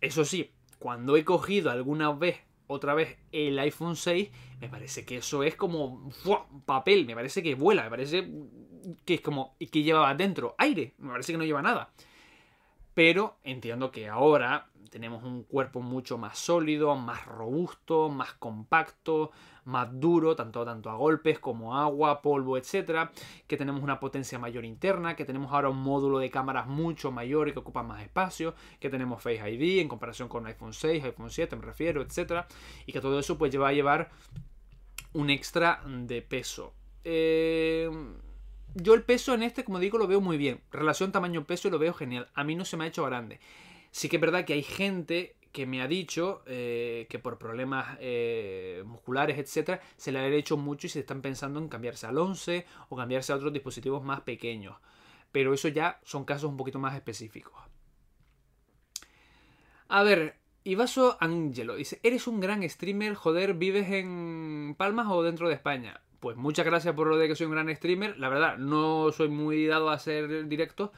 Eso 0.00 0.24
sí, 0.24 0.52
cuando 0.80 1.16
he 1.16 1.24
cogido 1.24 1.70
alguna 1.70 2.10
vez, 2.12 2.40
otra 2.66 2.94
vez, 2.94 3.18
el 3.30 3.56
iPhone 3.58 3.94
6, 3.94 4.30
me 4.60 4.68
parece 4.68 5.04
que 5.04 5.18
eso 5.18 5.44
es 5.44 5.54
como 5.54 6.10
papel. 6.66 7.06
Me 7.06 7.14
parece 7.14 7.40
que 7.40 7.54
vuela. 7.54 7.84
Me 7.84 7.90
parece 7.90 8.28
que 9.04 9.14
es 9.14 9.20
como... 9.20 9.56
que 9.58 9.82
lleva 9.84 10.12
dentro? 10.14 10.56
Aire. 10.58 10.94
Me 10.98 11.10
parece 11.10 11.32
que 11.32 11.38
no 11.38 11.44
lleva 11.44 11.62
nada. 11.62 11.92
Pero 12.94 13.36
entiendo 13.42 13.90
que 13.90 14.08
ahora 14.08 14.68
tenemos 14.90 15.24
un 15.24 15.42
cuerpo 15.42 15.80
mucho 15.80 16.18
más 16.18 16.38
sólido, 16.38 16.94
más 16.94 17.26
robusto, 17.26 18.08
más 18.08 18.34
compacto, 18.34 19.32
más 19.64 19.88
duro, 19.98 20.36
tanto, 20.36 20.64
tanto 20.64 20.88
a 20.88 20.94
golpes 20.94 21.40
como 21.40 21.76
agua, 21.76 22.22
polvo, 22.22 22.56
etc. 22.56 23.10
Que 23.48 23.56
tenemos 23.56 23.82
una 23.82 23.98
potencia 23.98 24.38
mayor 24.38 24.64
interna, 24.64 25.16
que 25.16 25.24
tenemos 25.24 25.52
ahora 25.52 25.70
un 25.70 25.78
módulo 25.78 26.20
de 26.20 26.30
cámaras 26.30 26.68
mucho 26.68 27.10
mayor 27.10 27.48
y 27.48 27.52
que 27.52 27.58
ocupa 27.58 27.82
más 27.82 28.02
espacio, 28.02 28.54
que 28.78 28.88
tenemos 28.88 29.20
Face 29.20 29.50
ID 29.50 29.80
en 29.80 29.88
comparación 29.88 30.28
con 30.28 30.46
iPhone 30.46 30.72
6, 30.72 31.02
iPhone 31.02 31.30
7 31.30 31.56
me 31.56 31.62
refiero, 31.62 32.00
etc. 32.00 32.44
Y 32.86 32.92
que 32.92 33.00
todo 33.00 33.18
eso 33.18 33.36
pues 33.36 33.50
lleva 33.50 33.68
a 33.68 33.72
llevar 33.72 34.12
un 35.12 35.30
extra 35.30 35.82
de 35.84 36.22
peso. 36.22 36.72
Eh 37.02 37.90
yo 38.74 38.94
el 38.94 39.02
peso 39.02 39.34
en 39.34 39.42
este, 39.42 39.64
como 39.64 39.78
digo, 39.78 39.98
lo 39.98 40.06
veo 40.06 40.20
muy 40.20 40.36
bien. 40.36 40.60
Relación 40.70 41.12
tamaño-peso 41.12 41.70
lo 41.70 41.78
veo 41.78 41.94
genial. 41.94 42.28
A 42.34 42.44
mí 42.44 42.54
no 42.54 42.64
se 42.64 42.76
me 42.76 42.84
ha 42.84 42.88
hecho 42.88 43.04
grande. 43.04 43.40
Sí 43.90 44.08
que 44.08 44.16
es 44.16 44.20
verdad 44.20 44.44
que 44.44 44.54
hay 44.54 44.62
gente 44.62 45.36
que 45.52 45.66
me 45.66 45.80
ha 45.80 45.86
dicho 45.86 46.42
eh, 46.46 47.06
que 47.08 47.20
por 47.20 47.38
problemas 47.38 47.96
eh, 48.00 48.82
musculares, 48.84 49.38
etcétera, 49.38 49.80
se 49.96 50.10
le 50.10 50.18
ha 50.18 50.26
hecho 50.26 50.56
mucho 50.56 50.88
y 50.88 50.90
se 50.90 51.00
están 51.00 51.22
pensando 51.22 51.60
en 51.60 51.68
cambiarse 51.68 52.08
al 52.08 52.18
11 52.18 52.66
o 52.88 52.96
cambiarse 52.96 53.32
a 53.32 53.36
otros 53.36 53.52
dispositivos 53.52 54.02
más 54.02 54.22
pequeños. 54.22 54.76
Pero 55.30 55.54
eso 55.54 55.68
ya 55.68 56.00
son 56.02 56.24
casos 56.24 56.50
un 56.50 56.56
poquito 56.56 56.80
más 56.80 56.96
específicos. 56.96 57.54
A 59.86 60.02
ver, 60.02 60.38
Ivaso 60.64 61.16
Angelo 61.20 61.76
dice: 61.76 62.00
¿Eres 62.02 62.26
un 62.26 62.40
gran 62.40 62.68
streamer? 62.68 63.14
Joder, 63.14 63.54
¿vives 63.54 63.88
en 63.90 64.74
Palmas 64.76 65.06
o 65.08 65.22
dentro 65.22 65.48
de 65.48 65.54
España? 65.54 66.00
Pues 66.24 66.38
muchas 66.38 66.64
gracias 66.64 66.94
por 66.94 67.06
lo 67.06 67.18
de 67.18 67.28
que 67.28 67.36
soy 67.36 67.44
un 67.44 67.52
gran 67.52 67.76
streamer. 67.76 68.18
La 68.18 68.30
verdad, 68.30 68.56
no 68.56 69.12
soy 69.12 69.28
muy 69.28 69.66
dado 69.66 69.90
a 69.90 69.92
hacer 69.92 70.48
directos. 70.48 70.88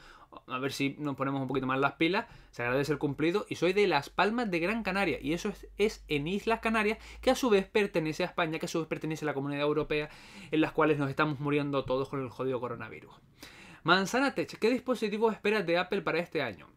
A 0.47 0.57
ver 0.57 0.71
si 0.71 0.95
nos 0.99 1.17
ponemos 1.17 1.41
un 1.41 1.49
poquito 1.49 1.67
más 1.67 1.81
las 1.81 1.95
pilas. 1.95 2.27
Se 2.51 2.63
agradece 2.63 2.93
el 2.93 2.97
cumplido. 2.97 3.45
Y 3.49 3.55
soy 3.55 3.73
de 3.73 3.87
Las 3.87 4.09
Palmas 4.09 4.49
de 4.49 4.59
Gran 4.59 4.83
Canaria. 4.83 5.19
Y 5.21 5.33
eso 5.33 5.51
es, 5.77 6.05
en 6.07 6.27
Islas 6.27 6.61
Canarias, 6.61 6.97
que 7.19 7.29
a 7.29 7.35
su 7.35 7.49
vez 7.49 7.67
pertenece 7.67 8.23
a 8.23 8.27
España, 8.27 8.57
que 8.57 8.67
a 8.67 8.69
su 8.69 8.79
vez 8.79 8.87
pertenece 8.87 9.25
a 9.25 9.27
la 9.27 9.33
comunidad 9.33 9.63
europea, 9.63 10.09
en 10.49 10.61
las 10.61 10.71
cuales 10.71 10.97
nos 10.97 11.09
estamos 11.09 11.41
muriendo 11.41 11.83
todos 11.83 12.07
con 12.07 12.21
el 12.21 12.29
jodido 12.29 12.61
coronavirus. 12.61 13.13
Manzana 13.83 14.33
Tech, 14.33 14.57
¿qué 14.57 14.69
dispositivos 14.69 15.33
esperas 15.33 15.65
de 15.65 15.77
Apple 15.77 16.03
para 16.03 16.19
este 16.19 16.41
año? 16.41 16.69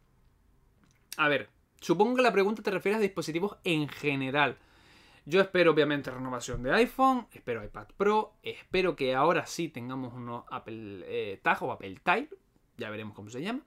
A 1.18 1.28
ver, 1.28 1.50
supongo 1.80 2.16
que 2.16 2.22
la 2.22 2.32
pregunta 2.32 2.64
te 2.64 2.72
refieres 2.72 2.98
a 2.98 3.02
dispositivos 3.02 3.58
en 3.62 3.86
general. 3.86 4.58
Yo 5.26 5.40
espero 5.40 5.72
obviamente 5.72 6.10
renovación 6.10 6.62
de 6.62 6.72
iPhone, 6.72 7.26
espero 7.32 7.62
iPad 7.62 7.88
Pro, 7.96 8.34
espero 8.42 8.96
que 8.96 9.14
ahora 9.14 9.46
sí 9.46 9.68
tengamos 9.68 10.14
unos 10.14 10.44
Apple 10.50 11.04
eh, 11.06 11.40
o 11.60 11.72
Apple 11.72 11.98
Tile, 12.02 12.28
ya 12.78 12.90
veremos 12.90 13.14
cómo 13.14 13.28
se 13.28 13.42
llama. 13.42 13.60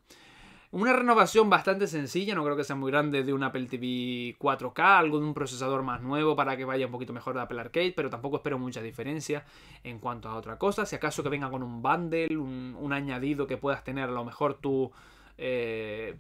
Una 0.72 0.92
renovación 0.92 1.52
bastante 1.52 1.86
sencilla, 1.86 2.34
no 2.34 2.44
creo 2.44 2.58
que 2.58 2.64
sea 2.64 2.76
muy 2.76 2.90
grande, 2.90 3.24
de 3.24 3.32
un 3.32 3.44
Apple 3.44 3.68
TV 3.68 4.36
4K, 4.40 4.80
algo 4.80 5.20
de 5.20 5.26
un 5.26 5.36
procesador 5.36 5.84
más 5.84 6.02
nuevo 6.02 6.36
para 6.36 6.58
que 6.58 6.66
vaya 6.66 6.88
un 6.88 6.92
poquito 6.92 7.14
mejor 7.14 7.36
de 7.36 7.42
Apple 7.42 7.62
Arcade, 7.62 7.94
pero 7.96 8.10
tampoco 8.10 8.38
espero 8.38 8.58
mucha 8.58 8.82
diferencia 8.82 9.46
en 9.84 10.00
cuanto 10.00 10.30
a 10.30 10.36
otra 10.36 10.58
cosa. 10.58 10.88
Si 10.88 10.96
acaso 10.96 11.22
que 11.22 11.30
venga 11.30 11.52
con 11.52 11.62
un 11.62 11.84
bundle, 11.84 12.36
un, 12.36 12.76
un 12.80 12.92
añadido 12.92 13.46
que 13.46 13.58
puedas 13.58 13.84
tener 13.84 14.10
a 14.10 14.14
lo 14.14 14.26
mejor 14.26 14.56
tu 14.56 14.92
eh, 15.38 16.18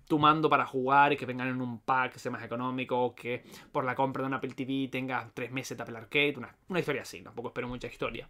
para 0.49 0.65
jugar 0.65 1.13
y 1.13 1.17
que 1.17 1.25
vengan 1.25 1.47
en 1.47 1.61
un 1.61 1.79
pack 1.79 2.13
que 2.13 2.19
sea 2.19 2.31
más 2.31 2.43
económico, 2.43 3.13
que 3.15 3.43
por 3.71 3.85
la 3.85 3.95
compra 3.95 4.23
de 4.23 4.27
un 4.27 4.33
Apple 4.33 4.53
TV 4.53 4.87
tenga 4.91 5.29
tres 5.33 5.51
meses 5.51 5.77
de 5.77 5.83
Apple 5.83 5.97
Arcade, 5.97 6.35
una, 6.69 6.79
historia 6.79 7.03
así, 7.03 7.21
tampoco 7.21 7.49
espero 7.49 7.67
mucha 7.67 7.87
historia. 7.87 8.27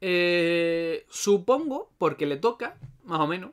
Eh, 0.00 1.06
supongo, 1.08 1.90
porque 1.98 2.26
le 2.26 2.36
toca, 2.36 2.76
más 3.04 3.20
o 3.20 3.26
menos, 3.26 3.52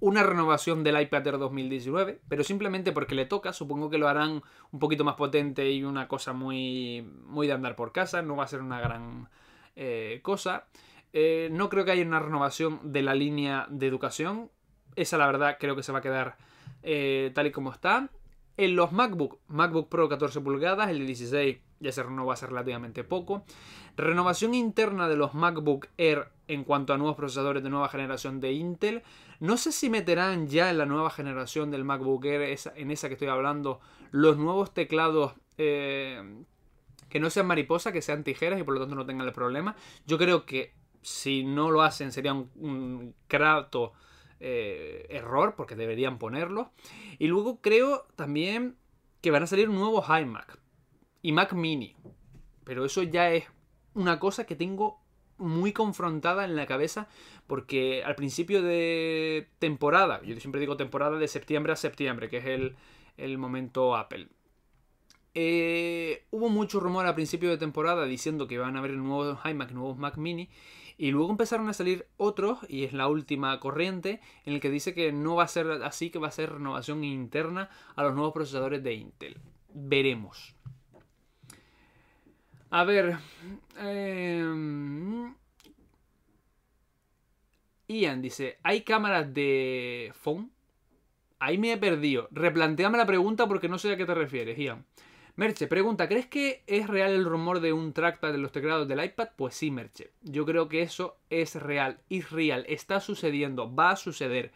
una 0.00 0.22
renovación 0.22 0.82
del 0.82 1.00
iPad 1.00 1.26
Air 1.26 1.38
2019, 1.38 2.20
pero 2.28 2.42
simplemente 2.42 2.92
porque 2.92 3.14
le 3.14 3.26
toca, 3.26 3.52
supongo 3.52 3.90
que 3.90 3.98
lo 3.98 4.08
harán 4.08 4.42
un 4.72 4.78
poquito 4.78 5.04
más 5.04 5.16
potente 5.16 5.70
y 5.70 5.84
una 5.84 6.08
cosa 6.08 6.32
muy, 6.32 7.02
muy 7.26 7.46
de 7.46 7.52
andar 7.52 7.76
por 7.76 7.92
casa, 7.92 8.22
no 8.22 8.36
va 8.36 8.44
a 8.44 8.48
ser 8.48 8.62
una 8.62 8.80
gran 8.80 9.28
eh, 9.76 10.20
cosa. 10.22 10.66
no 11.12 11.68
creo 11.68 11.84
que 11.84 11.90
haya 11.90 12.04
una 12.04 12.20
renovación 12.20 12.92
de 12.92 13.02
la 13.02 13.14
línea 13.14 13.66
de 13.68 13.86
educación. 13.86 14.50
Esa 14.96 15.18
la 15.18 15.26
verdad 15.26 15.56
creo 15.58 15.76
que 15.76 15.82
se 15.82 15.92
va 15.92 15.98
a 15.98 16.02
quedar 16.02 16.36
eh, 16.82 17.30
tal 17.34 17.46
y 17.46 17.52
como 17.52 17.72
está. 17.72 18.10
En 18.56 18.76
los 18.76 18.92
MacBook, 18.92 19.38
MacBook 19.48 19.88
Pro 19.88 20.08
14 20.08 20.40
pulgadas, 20.40 20.90
el 20.90 20.98
de 20.98 21.06
16 21.06 21.58
ya 21.80 21.92
se 21.92 22.02
renovó 22.02 22.32
hace 22.32 22.46
relativamente 22.46 23.04
poco. 23.04 23.44
Renovación 23.96 24.54
interna 24.54 25.08
de 25.08 25.16
los 25.16 25.34
MacBook 25.34 25.88
Air 25.96 26.28
en 26.46 26.64
cuanto 26.64 26.92
a 26.92 26.98
nuevos 26.98 27.16
procesadores 27.16 27.62
de 27.62 27.70
nueva 27.70 27.88
generación 27.88 28.38
de 28.40 28.52
Intel. 28.52 29.02
No 29.40 29.56
sé 29.56 29.72
si 29.72 29.88
meterán 29.88 30.46
ya 30.48 30.68
en 30.68 30.76
la 30.76 30.84
nueva 30.84 31.10
generación 31.10 31.70
del 31.70 31.84
MacBook 31.84 32.24
Air, 32.26 32.58
en 32.76 32.90
esa 32.90 33.08
que 33.08 33.14
estoy 33.14 33.28
hablando, 33.28 33.80
los 34.10 34.36
nuevos 34.36 34.74
teclados 34.74 35.32
eh, 35.56 36.22
que 37.08 37.18
no 37.18 37.30
sean 37.30 37.46
mariposa, 37.46 37.92
que 37.92 38.02
sean 38.02 38.24
tijeras 38.24 38.60
y 38.60 38.62
por 38.62 38.74
lo 38.74 38.80
tanto 38.80 38.94
no 38.94 39.06
tengan 39.06 39.26
el 39.26 39.32
problema. 39.32 39.74
Yo 40.06 40.18
creo 40.18 40.44
que 40.44 40.74
si 41.00 41.44
no 41.44 41.70
lo 41.70 41.80
hacen 41.80 42.12
sería 42.12 42.34
un, 42.34 42.50
un 42.56 43.14
crato 43.26 43.94
eh, 44.40 45.06
error, 45.10 45.54
porque 45.56 45.76
deberían 45.76 46.18
ponerlo. 46.18 46.72
Y 47.18 47.28
luego 47.28 47.60
creo 47.60 48.06
también 48.16 48.76
que 49.20 49.30
van 49.30 49.42
a 49.42 49.46
salir 49.46 49.68
nuevos 49.68 50.06
iMac 50.08 50.58
y 51.22 51.32
Mac 51.32 51.52
Mini. 51.52 51.94
Pero 52.64 52.84
eso 52.84 53.02
ya 53.02 53.30
es 53.32 53.44
una 53.94 54.18
cosa 54.18 54.44
que 54.44 54.56
tengo 54.56 55.00
muy 55.36 55.72
confrontada 55.72 56.44
en 56.44 56.54
la 56.56 56.66
cabeza 56.66 57.08
porque 57.46 58.04
al 58.04 58.14
principio 58.14 58.62
de 58.62 59.48
temporada, 59.58 60.22
yo 60.22 60.38
siempre 60.38 60.60
digo 60.60 60.76
temporada 60.76 61.18
de 61.18 61.26
septiembre 61.26 61.72
a 61.72 61.76
septiembre, 61.76 62.28
que 62.28 62.36
es 62.36 62.76
el, 63.16 63.38
momento 63.38 63.96
Apple. 63.96 64.28
Eh, 65.34 66.26
hubo 66.30 66.48
mucho 66.48 66.80
rumor 66.80 67.06
al 67.06 67.14
principio 67.14 67.50
de 67.50 67.58
temporada 67.58 68.04
diciendo 68.04 68.46
que 68.46 68.58
van 68.58 68.76
a 68.76 68.78
haber 68.80 68.92
nuevos 68.92 69.38
iMac, 69.44 69.72
nuevos 69.72 69.98
Mac 69.98 70.16
Mini, 70.16 70.48
y 71.00 71.12
luego 71.12 71.30
empezaron 71.30 71.66
a 71.70 71.72
salir 71.72 72.06
otros, 72.18 72.58
y 72.68 72.84
es 72.84 72.92
la 72.92 73.08
última 73.08 73.58
corriente, 73.58 74.20
en 74.44 74.52
el 74.52 74.60
que 74.60 74.68
dice 74.68 74.92
que 74.92 75.12
no 75.12 75.36
va 75.36 75.44
a 75.44 75.48
ser 75.48 75.66
así, 75.82 76.10
que 76.10 76.18
va 76.18 76.28
a 76.28 76.30
ser 76.30 76.52
renovación 76.52 77.04
interna 77.04 77.70
a 77.96 78.02
los 78.02 78.14
nuevos 78.14 78.34
procesadores 78.34 78.82
de 78.82 78.92
Intel. 78.92 79.38
Veremos. 79.72 80.54
A 82.68 82.84
ver. 82.84 83.16
Em, 83.78 85.34
Ian 87.88 88.20
dice: 88.20 88.58
¿Hay 88.62 88.82
cámaras 88.82 89.32
de 89.32 90.12
phone? 90.12 90.50
Ahí 91.38 91.56
me 91.56 91.72
he 91.72 91.78
perdido. 91.78 92.28
Replanteame 92.30 92.98
la 92.98 93.06
pregunta 93.06 93.48
porque 93.48 93.70
no 93.70 93.78
sé 93.78 93.90
a 93.90 93.96
qué 93.96 94.04
te 94.04 94.14
refieres, 94.14 94.58
Ian. 94.58 94.84
Merche, 95.40 95.68
pregunta, 95.68 96.06
¿crees 96.06 96.26
que 96.26 96.62
es 96.66 96.86
real 96.86 97.12
el 97.12 97.24
rumor 97.24 97.60
de 97.60 97.72
un 97.72 97.94
trackpad 97.94 98.32
de 98.32 98.36
los 98.36 98.52
teclados 98.52 98.86
del 98.86 99.02
iPad? 99.02 99.30
Pues 99.36 99.54
sí, 99.54 99.70
Merche. 99.70 100.10
Yo 100.20 100.44
creo 100.44 100.68
que 100.68 100.82
eso 100.82 101.16
es 101.30 101.54
real, 101.54 101.98
es 102.10 102.30
real, 102.30 102.66
está 102.68 103.00
sucediendo, 103.00 103.74
va 103.74 103.92
a 103.92 103.96
suceder. 103.96 104.52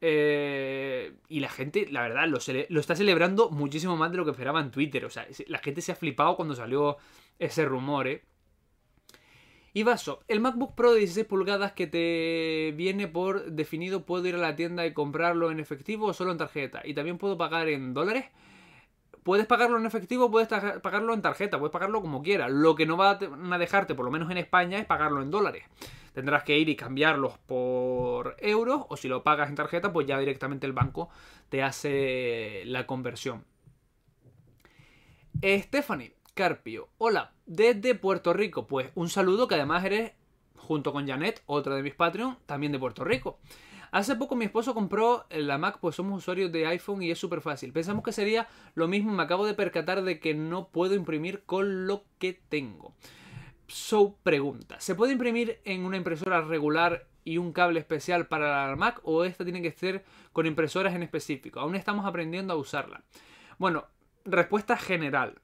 Eh, 0.00 1.14
y 1.28 1.40
la 1.40 1.48
gente, 1.48 1.88
la 1.90 2.02
verdad, 2.02 2.28
lo, 2.28 2.38
lo, 2.68 2.78
está 2.80 2.94
celebrando 2.94 3.50
muchísimo 3.50 3.96
más 3.96 4.12
de 4.12 4.18
lo 4.18 4.24
que 4.24 4.30
esperaba 4.30 4.60
en 4.60 4.70
Twitter. 4.70 5.04
O 5.04 5.10
sea, 5.10 5.26
la 5.48 5.58
gente 5.58 5.80
se 5.80 5.90
ha 5.90 5.96
flipado 5.96 6.36
cuando 6.36 6.54
salió 6.54 6.96
ese 7.40 7.64
rumor, 7.64 8.06
¿eh? 8.06 8.22
Y 9.72 9.82
vaso, 9.82 10.22
el 10.28 10.38
MacBook 10.38 10.76
Pro 10.76 10.92
de 10.92 11.00
16 11.00 11.26
pulgadas 11.26 11.72
que 11.72 11.88
te 11.88 12.72
viene 12.76 13.08
por 13.08 13.50
definido, 13.50 14.06
puedo 14.06 14.28
ir 14.28 14.36
a 14.36 14.38
la 14.38 14.54
tienda 14.54 14.86
y 14.86 14.92
comprarlo 14.92 15.50
en 15.50 15.58
efectivo 15.58 16.06
o 16.06 16.12
solo 16.12 16.30
en 16.30 16.38
tarjeta. 16.38 16.82
Y 16.84 16.94
también 16.94 17.18
puedo 17.18 17.36
pagar 17.36 17.68
en 17.68 17.94
dólares. 17.94 18.26
Puedes 19.24 19.46
pagarlo 19.46 19.78
en 19.78 19.86
efectivo, 19.86 20.30
puedes 20.30 20.48
pagarlo 20.48 21.14
en 21.14 21.22
tarjeta, 21.22 21.58
puedes 21.58 21.72
pagarlo 21.72 22.02
como 22.02 22.22
quieras. 22.22 22.50
Lo 22.50 22.74
que 22.74 22.86
no 22.86 22.96
va 22.96 23.18
a 23.18 23.58
dejarte, 23.58 23.94
por 23.94 24.04
lo 24.04 24.10
menos 24.10 24.30
en 24.30 24.36
España, 24.36 24.78
es 24.78 24.84
pagarlo 24.84 25.22
en 25.22 25.30
dólares. 25.30 25.64
Tendrás 26.12 26.44
que 26.44 26.58
ir 26.58 26.68
y 26.68 26.76
cambiarlos 26.76 27.38
por 27.38 28.36
euros 28.38 28.82
o 28.88 28.96
si 28.96 29.08
lo 29.08 29.24
pagas 29.24 29.48
en 29.48 29.56
tarjeta, 29.56 29.92
pues 29.92 30.06
ya 30.06 30.18
directamente 30.18 30.66
el 30.66 30.74
banco 30.74 31.08
te 31.48 31.62
hace 31.62 32.62
la 32.66 32.86
conversión. 32.86 33.44
Stephanie, 35.42 36.14
Carpio. 36.34 36.90
Hola, 36.98 37.32
desde 37.46 37.94
Puerto 37.94 38.32
Rico. 38.32 38.66
Pues 38.66 38.90
un 38.94 39.08
saludo 39.08 39.48
que 39.48 39.54
además 39.56 39.84
eres, 39.84 40.12
junto 40.56 40.92
con 40.92 41.08
Janet, 41.08 41.42
otra 41.46 41.74
de 41.74 41.82
mis 41.82 41.94
Patreon, 41.94 42.38
también 42.46 42.72
de 42.72 42.78
Puerto 42.78 43.04
Rico. 43.04 43.38
Hace 43.94 44.16
poco 44.16 44.34
mi 44.34 44.44
esposo 44.44 44.74
compró 44.74 45.24
la 45.30 45.56
Mac, 45.56 45.78
pues 45.80 45.94
somos 45.94 46.18
usuarios 46.18 46.50
de 46.50 46.66
iPhone 46.66 47.00
y 47.00 47.12
es 47.12 47.18
súper 47.20 47.40
fácil. 47.40 47.72
Pensamos 47.72 48.02
que 48.02 48.10
sería 48.10 48.48
lo 48.74 48.88
mismo, 48.88 49.12
me 49.12 49.22
acabo 49.22 49.46
de 49.46 49.54
percatar 49.54 50.02
de 50.02 50.18
que 50.18 50.34
no 50.34 50.66
puedo 50.66 50.96
imprimir 50.96 51.44
con 51.44 51.86
lo 51.86 52.02
que 52.18 52.32
tengo. 52.32 52.92
So, 53.68 54.16
pregunta, 54.24 54.80
¿se 54.80 54.96
puede 54.96 55.12
imprimir 55.12 55.60
en 55.64 55.84
una 55.84 55.96
impresora 55.96 56.40
regular 56.40 57.06
y 57.22 57.38
un 57.38 57.52
cable 57.52 57.78
especial 57.78 58.26
para 58.26 58.68
la 58.68 58.74
Mac 58.74 59.00
o 59.04 59.24
esta 59.24 59.44
tiene 59.44 59.62
que 59.62 59.70
ser 59.70 60.04
con 60.32 60.46
impresoras 60.46 60.96
en 60.96 61.04
específico? 61.04 61.60
Aún 61.60 61.76
estamos 61.76 62.04
aprendiendo 62.04 62.52
a 62.52 62.56
usarla. 62.56 63.04
Bueno, 63.58 63.86
respuesta 64.24 64.76
general. 64.76 65.40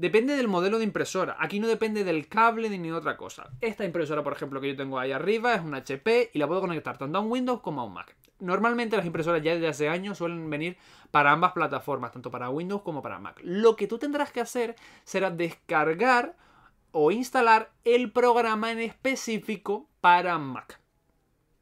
Depende 0.00 0.34
del 0.34 0.48
modelo 0.48 0.78
de 0.78 0.84
impresora. 0.84 1.36
Aquí 1.38 1.60
no 1.60 1.68
depende 1.68 2.04
del 2.04 2.26
cable 2.26 2.70
ni 2.70 2.78
de 2.78 2.94
otra 2.94 3.18
cosa. 3.18 3.50
Esta 3.60 3.84
impresora, 3.84 4.22
por 4.22 4.32
ejemplo, 4.32 4.58
que 4.58 4.68
yo 4.68 4.74
tengo 4.74 4.98
ahí 4.98 5.12
arriba 5.12 5.54
es 5.54 5.60
una 5.60 5.76
HP 5.76 6.30
y 6.32 6.38
la 6.38 6.46
puedo 6.46 6.62
conectar 6.62 6.96
tanto 6.96 7.18
a 7.18 7.20
un 7.20 7.30
Windows 7.30 7.60
como 7.60 7.82
a 7.82 7.84
un 7.84 7.92
Mac. 7.92 8.16
Normalmente 8.38 8.96
las 8.96 9.04
impresoras 9.04 9.42
ya 9.42 9.52
desde 9.52 9.68
hace 9.68 9.90
años 9.90 10.16
suelen 10.16 10.48
venir 10.48 10.78
para 11.10 11.32
ambas 11.32 11.52
plataformas, 11.52 12.12
tanto 12.12 12.30
para 12.30 12.48
Windows 12.48 12.80
como 12.80 13.02
para 13.02 13.18
Mac. 13.18 13.42
Lo 13.44 13.76
que 13.76 13.86
tú 13.86 13.98
tendrás 13.98 14.32
que 14.32 14.40
hacer 14.40 14.74
será 15.04 15.30
descargar 15.30 16.34
o 16.92 17.10
instalar 17.10 17.70
el 17.84 18.10
programa 18.10 18.72
en 18.72 18.78
específico 18.78 19.86
para 20.00 20.38
Mac. 20.38 20.80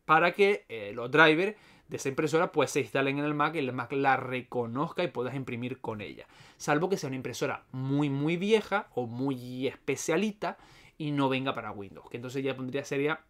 Para 0.05 0.31
que 0.33 0.65
eh, 0.69 0.93
los 0.95 1.11
drivers 1.11 1.57
de 1.89 1.97
esa 1.97 2.09
impresora 2.09 2.53
pues 2.53 2.71
se 2.71 2.81
instalen 2.81 3.19
en 3.19 3.25
el 3.25 3.35
Mac 3.35 3.55
y 3.55 3.59
el 3.59 3.73
Mac 3.73 3.93
la 3.93 4.17
reconozca 4.17 5.03
y 5.03 5.09
puedas 5.09 5.35
imprimir 5.35 5.81
con 5.81 6.01
ella. 6.01 6.27
Salvo 6.57 6.89
que 6.89 6.97
sea 6.97 7.09
una 7.09 7.17
impresora 7.17 7.65
muy 7.73 8.11
muy 8.11 8.37
vieja 8.37 8.89
o 8.95 9.07
muy 9.07 9.67
especialita 9.67 10.59
y 10.99 11.11
no 11.13 11.29
venga 11.29 11.55
para 11.55 11.73
Windows, 11.73 12.09
que 12.11 12.17
entonces 12.17 12.45
ya 12.45 12.57
pondría 12.57 12.85
sería 12.85 13.21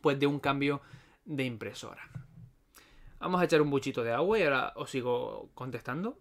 pues 0.00 0.18
de 0.18 0.26
un 0.26 0.38
cambio 0.38 0.80
de 1.24 1.44
impresora. 1.44 2.02
Vamos 3.18 3.40
a 3.40 3.44
echar 3.44 3.60
un 3.60 3.70
buchito 3.70 4.02
de 4.02 4.12
agua 4.12 4.38
y 4.38 4.42
ahora 4.42 4.72
os 4.76 4.90
sigo 4.90 5.50
contestando. 5.54 6.18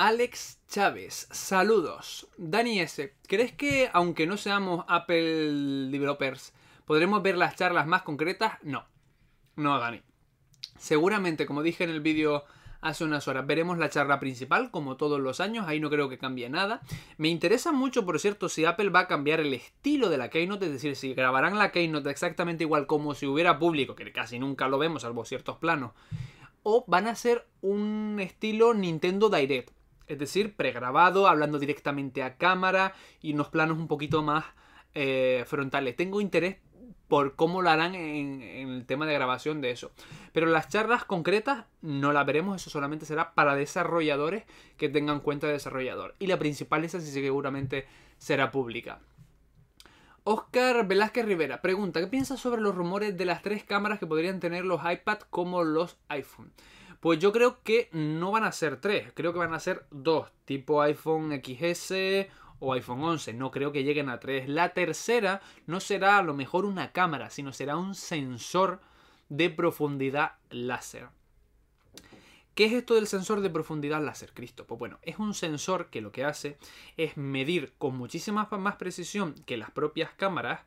Alex 0.00 0.60
Chávez, 0.68 1.26
saludos. 1.32 2.28
Dani 2.36 2.78
S, 2.78 3.16
¿crees 3.26 3.52
que 3.52 3.90
aunque 3.92 4.28
no 4.28 4.36
seamos 4.36 4.84
Apple 4.86 5.88
developers, 5.90 6.54
podremos 6.84 7.20
ver 7.20 7.36
las 7.36 7.56
charlas 7.56 7.88
más 7.88 8.02
concretas? 8.02 8.58
No, 8.62 8.86
no 9.56 9.76
Dani. 9.80 10.00
Seguramente, 10.78 11.46
como 11.46 11.64
dije 11.64 11.82
en 11.82 11.90
el 11.90 12.00
vídeo 12.00 12.44
hace 12.80 13.02
unas 13.02 13.26
horas, 13.26 13.44
veremos 13.44 13.76
la 13.76 13.90
charla 13.90 14.20
principal 14.20 14.70
como 14.70 14.96
todos 14.96 15.18
los 15.18 15.40
años, 15.40 15.66
ahí 15.66 15.80
no 15.80 15.90
creo 15.90 16.08
que 16.08 16.16
cambie 16.16 16.48
nada. 16.48 16.80
Me 17.16 17.26
interesa 17.26 17.72
mucho, 17.72 18.06
por 18.06 18.20
cierto, 18.20 18.48
si 18.48 18.64
Apple 18.64 18.90
va 18.90 19.00
a 19.00 19.08
cambiar 19.08 19.40
el 19.40 19.52
estilo 19.52 20.10
de 20.10 20.18
la 20.18 20.30
Keynote, 20.30 20.66
es 20.66 20.72
decir, 20.74 20.94
si 20.94 21.12
grabarán 21.12 21.58
la 21.58 21.72
Keynote 21.72 22.08
exactamente 22.08 22.62
igual 22.62 22.86
como 22.86 23.16
si 23.16 23.26
hubiera 23.26 23.58
público, 23.58 23.96
que 23.96 24.12
casi 24.12 24.38
nunca 24.38 24.68
lo 24.68 24.78
vemos, 24.78 25.02
salvo 25.02 25.24
ciertos 25.24 25.56
planos, 25.56 25.90
o 26.62 26.84
van 26.86 27.08
a 27.08 27.16
ser 27.16 27.48
un 27.62 28.18
estilo 28.20 28.74
Nintendo 28.74 29.28
Direct 29.28 29.76
es 30.08 30.18
decir, 30.18 30.56
pregrabado, 30.56 31.28
hablando 31.28 31.58
directamente 31.58 32.22
a 32.22 32.36
cámara 32.36 32.94
y 33.20 33.34
unos 33.34 33.48
planos 33.48 33.78
un 33.78 33.88
poquito 33.88 34.22
más 34.22 34.44
eh, 34.94 35.44
frontales. 35.46 35.96
Tengo 35.96 36.20
interés 36.20 36.56
por 37.08 37.36
cómo 37.36 37.62
lo 37.62 37.70
harán 37.70 37.94
en, 37.94 38.42
el 38.42 38.86
tema 38.86 39.06
de 39.06 39.14
grabación 39.14 39.60
de 39.60 39.70
eso. 39.70 39.90
Pero 40.32 40.46
las 40.46 40.68
charlas 40.68 41.04
concretas 41.04 41.64
no 41.80 42.12
las 42.12 42.26
veremos, 42.26 42.60
eso 42.60 42.70
solamente 42.70 43.06
será 43.06 43.34
para 43.34 43.54
desarrolladores 43.54 44.44
que 44.76 44.88
tengan 44.88 45.20
cuenta 45.20 45.46
de 45.46 45.54
desarrollador. 45.54 46.14
Y 46.18 46.26
la 46.26 46.38
principal 46.38 46.84
esa 46.84 47.00
sí 47.00 47.10
seguramente 47.10 47.86
será 48.18 48.50
pública. 48.50 49.00
Oscar 50.24 50.86
Velázquez 50.86 51.24
Rivera 51.24 51.62
pregunta, 51.62 52.00
¿qué 52.00 52.06
piensas 52.06 52.38
sobre 52.38 52.60
los 52.60 52.74
rumores 52.74 53.16
de 53.16 53.24
las 53.24 53.40
tres 53.40 53.64
cámaras 53.64 53.98
que 53.98 54.06
podrían 54.06 54.40
tener 54.40 54.64
los 54.64 54.80
iPad 54.84 55.20
como 55.30 55.64
los 55.64 55.96
iPhone? 56.08 56.52
Pues 57.00 57.18
yo 57.20 57.32
creo 57.32 57.62
que 57.62 57.88
no 57.92 58.32
van 58.32 58.44
a 58.44 58.52
ser 58.52 58.80
tres, 58.80 59.12
creo 59.14 59.32
que 59.32 59.38
van 59.38 59.54
a 59.54 59.60
ser 59.60 59.86
dos, 59.90 60.30
tipo 60.44 60.82
iPhone 60.82 61.30
XS 61.42 61.92
o 62.60 62.72
iPhone 62.72 63.02
11. 63.02 63.34
No 63.34 63.50
creo 63.50 63.72
que 63.72 63.84
lleguen 63.84 64.08
a 64.08 64.20
tres. 64.20 64.48
La 64.48 64.70
tercera 64.70 65.40
no 65.66 65.80
será 65.80 66.18
a 66.18 66.22
lo 66.22 66.34
mejor 66.34 66.64
una 66.64 66.92
cámara, 66.92 67.30
sino 67.30 67.52
será 67.52 67.76
un 67.76 67.94
sensor 67.94 68.80
de 69.28 69.50
profundidad 69.50 70.32
láser. 70.50 71.08
¿Qué 72.54 72.64
es 72.64 72.72
esto 72.72 72.96
del 72.96 73.06
sensor 73.06 73.40
de 73.40 73.50
profundidad 73.50 74.02
láser, 74.02 74.32
Cristo? 74.34 74.66
Pues 74.66 74.80
bueno, 74.80 74.98
es 75.02 75.20
un 75.20 75.32
sensor 75.34 75.90
que 75.90 76.00
lo 76.00 76.10
que 76.10 76.24
hace 76.24 76.58
es 76.96 77.16
medir 77.16 77.72
con 77.78 77.96
muchísima 77.96 78.48
más 78.50 78.76
precisión 78.76 79.34
que 79.46 79.56
las 79.56 79.70
propias 79.70 80.10
cámaras 80.16 80.62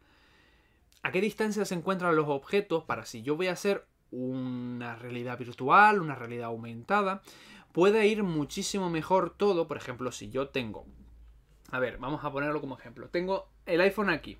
a 1.03 1.11
qué 1.11 1.19
distancia 1.19 1.65
se 1.65 1.75
encuentran 1.75 2.15
los 2.15 2.29
objetos 2.29 2.85
para 2.85 3.05
si 3.05 3.23
yo 3.23 3.35
voy 3.35 3.47
a 3.47 3.53
hacer 3.53 3.85
una 4.11 4.95
realidad 4.95 5.37
virtual, 5.37 6.01
una 6.01 6.15
realidad 6.15 6.45
aumentada, 6.45 7.21
puede 7.71 8.07
ir 8.07 8.23
muchísimo 8.23 8.89
mejor 8.89 9.35
todo. 9.35 9.67
Por 9.67 9.77
ejemplo, 9.77 10.11
si 10.11 10.29
yo 10.29 10.49
tengo, 10.49 10.85
a 11.71 11.79
ver, 11.79 11.97
vamos 11.97 12.23
a 12.23 12.31
ponerlo 12.31 12.61
como 12.61 12.77
ejemplo, 12.77 13.07
tengo 13.09 13.47
el 13.65 13.81
iPhone 13.81 14.09
aquí 14.09 14.37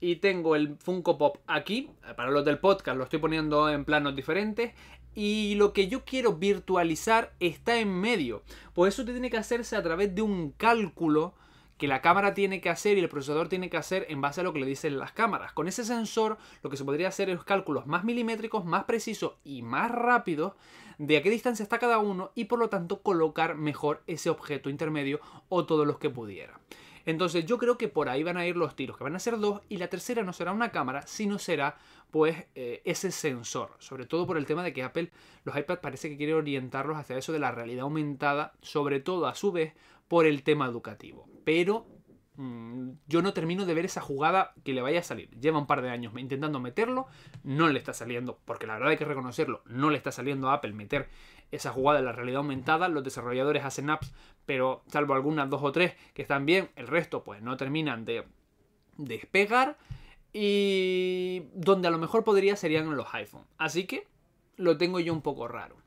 y 0.00 0.16
tengo 0.16 0.56
el 0.56 0.76
Funko 0.76 1.16
Pop 1.16 1.36
aquí, 1.46 1.90
para 2.16 2.30
los 2.30 2.44
del 2.44 2.58
podcast 2.58 2.98
lo 2.98 3.04
estoy 3.04 3.20
poniendo 3.20 3.70
en 3.70 3.84
planos 3.84 4.16
diferentes, 4.16 4.72
y 5.14 5.54
lo 5.56 5.72
que 5.72 5.88
yo 5.88 6.04
quiero 6.04 6.34
virtualizar 6.34 7.32
está 7.38 7.78
en 7.78 7.88
medio. 8.00 8.42
Pues 8.72 8.94
eso 8.94 9.04
tiene 9.04 9.30
que 9.30 9.36
hacerse 9.36 9.76
a 9.76 9.82
través 9.82 10.14
de 10.14 10.22
un 10.22 10.52
cálculo 10.52 11.34
que 11.78 11.88
la 11.88 12.00
cámara 12.00 12.34
tiene 12.34 12.60
que 12.60 12.70
hacer 12.70 12.96
y 12.96 13.00
el 13.00 13.08
procesador 13.08 13.48
tiene 13.48 13.70
que 13.70 13.76
hacer 13.76 14.06
en 14.08 14.20
base 14.20 14.40
a 14.40 14.44
lo 14.44 14.52
que 14.52 14.60
le 14.60 14.66
dicen 14.66 14.98
las 14.98 15.12
cámaras. 15.12 15.52
Con 15.52 15.68
ese 15.68 15.84
sensor 15.84 16.38
lo 16.62 16.70
que 16.70 16.76
se 16.76 16.84
podría 16.84 17.08
hacer 17.08 17.30
es 17.30 17.42
cálculos 17.42 17.86
más 17.86 18.04
milimétricos, 18.04 18.64
más 18.64 18.84
precisos 18.84 19.34
y 19.44 19.62
más 19.62 19.90
rápidos 19.90 20.52
de 20.98 21.16
a 21.16 21.22
qué 21.22 21.30
distancia 21.30 21.62
está 21.62 21.78
cada 21.78 21.98
uno 21.98 22.30
y 22.34 22.44
por 22.44 22.58
lo 22.58 22.68
tanto 22.68 23.02
colocar 23.02 23.56
mejor 23.56 24.02
ese 24.06 24.30
objeto 24.30 24.70
intermedio 24.70 25.20
o 25.48 25.66
todos 25.66 25.86
los 25.86 25.98
que 25.98 26.10
pudiera. 26.10 26.60
Entonces 27.04 27.44
yo 27.46 27.58
creo 27.58 27.78
que 27.78 27.88
por 27.88 28.08
ahí 28.08 28.22
van 28.22 28.36
a 28.36 28.46
ir 28.46 28.56
los 28.56 28.76
tiros, 28.76 28.96
que 28.96 29.04
van 29.04 29.16
a 29.16 29.18
ser 29.18 29.38
dos 29.38 29.60
y 29.68 29.78
la 29.78 29.88
tercera 29.88 30.22
no 30.22 30.32
será 30.32 30.52
una 30.52 30.70
cámara, 30.70 31.02
sino 31.06 31.38
será 31.38 31.76
pues 32.10 32.44
eh, 32.54 32.82
ese 32.84 33.10
sensor. 33.10 33.70
Sobre 33.78 34.06
todo 34.06 34.26
por 34.26 34.36
el 34.36 34.46
tema 34.46 34.62
de 34.62 34.72
que 34.72 34.82
Apple, 34.82 35.10
los 35.44 35.56
iPads 35.56 35.80
parece 35.80 36.08
que 36.08 36.16
quiere 36.16 36.34
orientarlos 36.34 36.96
hacia 36.96 37.16
eso 37.16 37.32
de 37.32 37.40
la 37.40 37.50
realidad 37.50 37.82
aumentada, 37.82 38.52
sobre 38.60 39.00
todo 39.00 39.26
a 39.26 39.34
su 39.34 39.50
vez 39.50 39.74
por 40.12 40.26
el 40.26 40.42
tema 40.42 40.66
educativo. 40.66 41.26
Pero 41.42 41.86
mm, 42.36 42.90
yo 43.06 43.22
no 43.22 43.32
termino 43.32 43.64
de 43.64 43.72
ver 43.72 43.86
esa 43.86 44.02
jugada 44.02 44.52
que 44.62 44.74
le 44.74 44.82
vaya 44.82 45.00
a 45.00 45.02
salir. 45.02 45.30
Lleva 45.40 45.58
un 45.58 45.66
par 45.66 45.80
de 45.80 45.88
años 45.88 46.12
intentando 46.18 46.60
meterlo, 46.60 47.06
no 47.44 47.70
le 47.70 47.78
está 47.78 47.94
saliendo, 47.94 48.38
porque 48.44 48.66
la 48.66 48.74
verdad 48.74 48.90
hay 48.90 48.98
que 48.98 49.06
reconocerlo, 49.06 49.62
no 49.64 49.88
le 49.88 49.96
está 49.96 50.12
saliendo 50.12 50.50
a 50.50 50.52
Apple 50.52 50.74
meter 50.74 51.08
esa 51.50 51.70
jugada 51.70 52.00
en 52.00 52.04
la 52.04 52.12
realidad 52.12 52.40
aumentada. 52.40 52.90
Los 52.90 53.04
desarrolladores 53.04 53.64
hacen 53.64 53.88
apps, 53.88 54.12
pero 54.44 54.82
salvo 54.86 55.14
algunas 55.14 55.48
dos 55.48 55.62
o 55.62 55.72
tres 55.72 55.94
que 56.12 56.20
están 56.20 56.44
bien, 56.44 56.68
el 56.76 56.88
resto 56.88 57.24
pues 57.24 57.40
no 57.40 57.56
terminan 57.56 58.04
de 58.04 58.26
despegar. 58.98 59.78
Y 60.30 61.44
donde 61.54 61.88
a 61.88 61.90
lo 61.90 61.96
mejor 61.96 62.22
podría 62.22 62.56
serían 62.56 62.94
los 62.94 63.14
iPhone. 63.14 63.46
Así 63.56 63.86
que 63.86 64.06
lo 64.58 64.76
tengo 64.76 65.00
yo 65.00 65.14
un 65.14 65.22
poco 65.22 65.48
raro. 65.48 65.78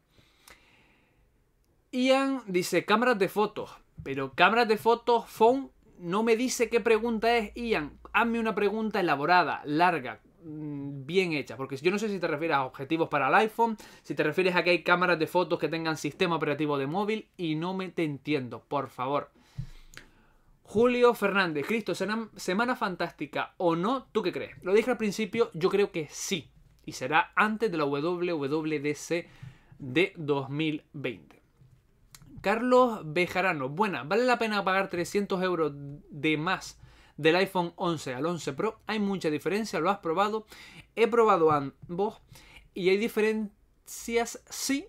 Ian 1.92 2.42
dice 2.48 2.86
cámaras 2.86 3.20
de 3.20 3.30
fotos. 3.30 3.85
Pero 4.04 4.34
cámaras 4.34 4.68
de 4.68 4.78
fotos, 4.78 5.26
phone, 5.28 5.72
no 6.00 6.24
me 6.24 6.36
dice 6.36 6.70
qué 6.70 6.80
pregunta 6.80 7.36
es. 7.38 7.54
Ian, 7.56 7.98
hazme 8.14 8.39
una 8.39 8.56
pregunta 8.56 9.00
elaborada, 9.00 9.62
larga, 9.66 10.22
mm, 10.43 11.06
bien 11.06 11.34
hecha. 11.34 11.58
Porque 11.58 11.78
yo 11.78 11.91
no 11.91 12.00
sé 12.00 12.10
si 12.10 12.20
te 12.20 12.28
refieres 12.28 12.58
a 12.58 12.66
objetivos 12.66 13.10
para 13.10 13.28
el 13.28 13.36
iPhone, 13.36 13.78
si 14.04 14.16
te 14.16 14.24
refieres 14.24 14.56
a 14.56 14.64
que 14.64 14.72
hay 14.72 14.84
cámaras 14.84 15.20
de 15.20 15.28
fotos 15.28 15.60
que 15.60 15.68
tengan 15.68 15.98
sistema 15.98 16.36
operativo 16.36 16.78
de 16.78 16.88
móvil 16.88 17.30
y 17.38 17.56
no 17.56 17.74
me 17.74 17.89
te 17.89 18.04
entiendo, 18.04 18.64
por 18.68 18.89
favor. 18.89 19.32
Julio 20.68 21.14
Fernández, 21.14 21.66
Cristo, 21.68 21.93
semana 21.93 22.76
fantástica 22.76 23.54
o 23.58 23.76
no, 23.76 24.08
¿tú 24.12 24.24
qué 24.24 24.32
crees? 24.34 24.62
Lo 24.64 24.74
dije 24.74 24.91
al 24.91 24.98
principio, 24.98 25.52
yo 25.54 25.70
creo 25.70 25.91
que 25.91 26.08
sí. 26.10 26.52
y 26.88 26.91
será 26.91 27.32
antes 27.36 27.72
de 27.72 27.78
la 27.78 27.86
WWDC 27.86 29.28
de 29.80 30.14
2020. 30.18 31.35
Carlos 32.46 33.02
Bejarano, 33.06 33.70
buena, 33.70 34.04
¿vale 34.04 34.24
la 34.24 34.38
pena 34.38 34.64
pagar 34.64 34.91
300 34.91 35.41
euros 35.41 35.72
de 35.74 36.38
más 36.38 36.80
del 37.18 37.38
iPhone 37.38 37.74
11 37.76 38.14
al 38.14 38.28
11 38.28 38.54
Pro? 38.54 38.82
Hay 38.86 39.00
mucha 39.00 39.32
diferencia, 39.32 39.80
lo 39.80 39.89
has 39.89 39.98
probado. 39.98 40.46
He 40.96 41.08
probado 41.08 41.52
ambos 41.52 42.22
y 42.76 42.89
hay 42.89 42.98
diferencias, 42.98 44.43
sí, 44.48 44.86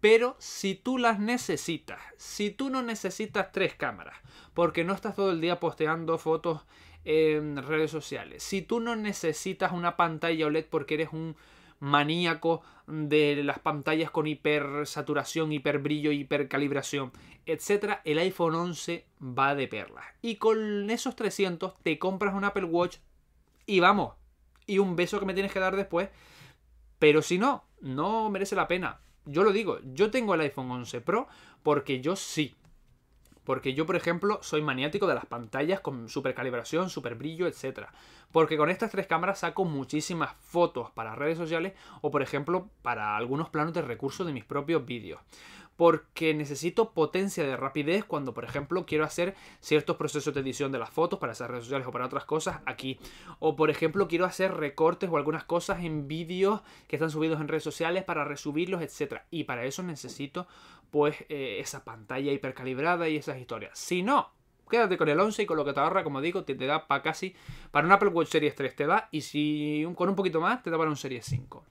pero 0.00 0.34
si 0.40 0.74
tú 0.74 0.98
las 0.98 1.20
necesitas, 1.20 2.00
si 2.16 2.50
tú 2.50 2.68
no 2.68 2.82
necesitas 2.82 3.52
tres 3.52 3.74
cámaras, 3.76 4.16
porque 4.52 4.82
no 4.82 4.92
estás 4.92 5.14
todo 5.14 5.30
el 5.30 5.40
día 5.40 5.60
posteando 5.60 6.18
fotos 6.18 6.62
en 7.04 7.58
redes 7.58 7.92
sociales, 7.92 8.42
si 8.42 8.60
tú 8.60 8.80
no 8.80 8.96
necesitas 8.96 9.70
una 9.70 9.96
pantalla 9.96 10.46
OLED 10.46 10.66
porque 10.68 10.94
eres 10.94 11.12
un 11.12 11.36
maníaco 11.82 12.62
de 12.86 13.42
las 13.42 13.58
pantallas 13.58 14.12
con 14.12 14.28
hipersaturación, 14.28 15.52
hiperbrillo, 15.52 16.12
hipercalibración, 16.12 17.10
etc., 17.44 17.98
el 18.04 18.18
iPhone 18.18 18.54
11 18.54 19.04
va 19.20 19.56
de 19.56 19.66
perlas. 19.66 20.04
Y 20.22 20.36
con 20.36 20.88
esos 20.90 21.16
300 21.16 21.74
te 21.82 21.98
compras 21.98 22.34
un 22.34 22.44
Apple 22.44 22.64
Watch 22.64 22.98
y 23.66 23.80
vamos, 23.80 24.14
y 24.64 24.78
un 24.78 24.94
beso 24.94 25.18
que 25.18 25.26
me 25.26 25.34
tienes 25.34 25.52
que 25.52 25.58
dar 25.58 25.74
después. 25.74 26.08
Pero 27.00 27.20
si 27.20 27.36
no, 27.36 27.64
no 27.80 28.30
merece 28.30 28.54
la 28.54 28.68
pena. 28.68 29.00
Yo 29.24 29.42
lo 29.42 29.52
digo, 29.52 29.80
yo 29.92 30.12
tengo 30.12 30.34
el 30.34 30.40
iPhone 30.42 30.70
11 30.70 31.00
Pro 31.00 31.26
porque 31.64 32.00
yo 32.00 32.14
sí 32.14 32.54
porque 33.44 33.74
yo, 33.74 33.86
por 33.86 33.96
ejemplo, 33.96 34.38
soy 34.42 34.62
maniático 34.62 35.06
de 35.06 35.14
las 35.14 35.26
pantallas 35.26 35.80
con 35.80 36.08
super 36.08 36.34
calibración, 36.34 36.90
super 36.90 37.14
brillo, 37.14 37.46
etc. 37.46 37.86
Porque 38.30 38.56
con 38.56 38.70
estas 38.70 38.90
tres 38.90 39.06
cámaras 39.06 39.40
saco 39.40 39.64
muchísimas 39.64 40.34
fotos 40.36 40.90
para 40.90 41.14
redes 41.14 41.38
sociales 41.38 41.72
o, 42.00 42.10
por 42.10 42.22
ejemplo, 42.22 42.68
para 42.82 43.16
algunos 43.16 43.48
planos 43.48 43.74
de 43.74 43.82
recursos 43.82 44.26
de 44.26 44.32
mis 44.32 44.44
propios 44.44 44.84
vídeos 44.86 45.20
porque 45.76 46.34
necesito 46.34 46.92
potencia 46.92 47.44
de 47.44 47.56
rapidez 47.56 48.04
cuando, 48.04 48.34
por 48.34 48.44
ejemplo, 48.44 48.84
quiero 48.86 49.04
hacer 49.04 49.34
ciertos 49.60 49.96
procesos 49.96 50.34
de 50.34 50.40
edición 50.40 50.70
de 50.70 50.78
las 50.78 50.90
fotos 50.90 51.18
para 51.18 51.32
esas 51.32 51.50
redes 51.50 51.64
sociales 51.64 51.86
o 51.86 51.90
para 51.90 52.06
otras 52.06 52.24
cosas 52.24 52.60
aquí. 52.66 52.98
O, 53.38 53.56
por 53.56 53.70
ejemplo, 53.70 54.06
quiero 54.06 54.24
hacer 54.24 54.54
recortes 54.54 55.10
o 55.10 55.16
algunas 55.16 55.44
cosas 55.44 55.82
en 55.82 56.08
vídeos 56.08 56.60
que 56.88 56.96
están 56.96 57.10
subidos 57.10 57.40
en 57.40 57.48
redes 57.48 57.64
sociales 57.64 58.04
para 58.04 58.24
resubirlos, 58.24 58.82
etc. 58.82 59.22
Y 59.30 59.44
para 59.44 59.64
eso 59.64 59.82
necesito, 59.82 60.46
pues, 60.92 61.24
eh, 61.30 61.56
esa 61.58 61.84
pantalla 61.84 62.30
hipercalibrada 62.30 63.08
y 63.08 63.16
esas 63.16 63.38
historias. 63.38 63.76
Si 63.78 64.02
no, 64.02 64.30
quédate 64.70 64.98
con 64.98 65.08
el 65.08 65.18
11 65.18 65.42
y 65.42 65.46
con 65.46 65.56
lo 65.56 65.64
que 65.64 65.72
te 65.72 65.80
ahorra, 65.80 66.04
como 66.04 66.20
digo, 66.20 66.44
te, 66.44 66.54
da 66.54 66.86
para 66.86 67.02
casi, 67.02 67.34
para 67.70 67.86
un 67.86 67.92
Apple 67.92 68.10
Watch 68.10 68.28
Series 68.28 68.54
3 68.54 68.76
te 68.76 68.86
da, 68.86 69.08
y 69.10 69.22
si 69.22 69.88
con 69.96 70.10
un 70.10 70.14
poquito 70.14 70.40
más, 70.40 70.62
te 70.62 70.70
da 70.70 70.76
para 70.76 70.90
un 70.90 70.96
Series 70.96 71.24
5. 71.24 71.64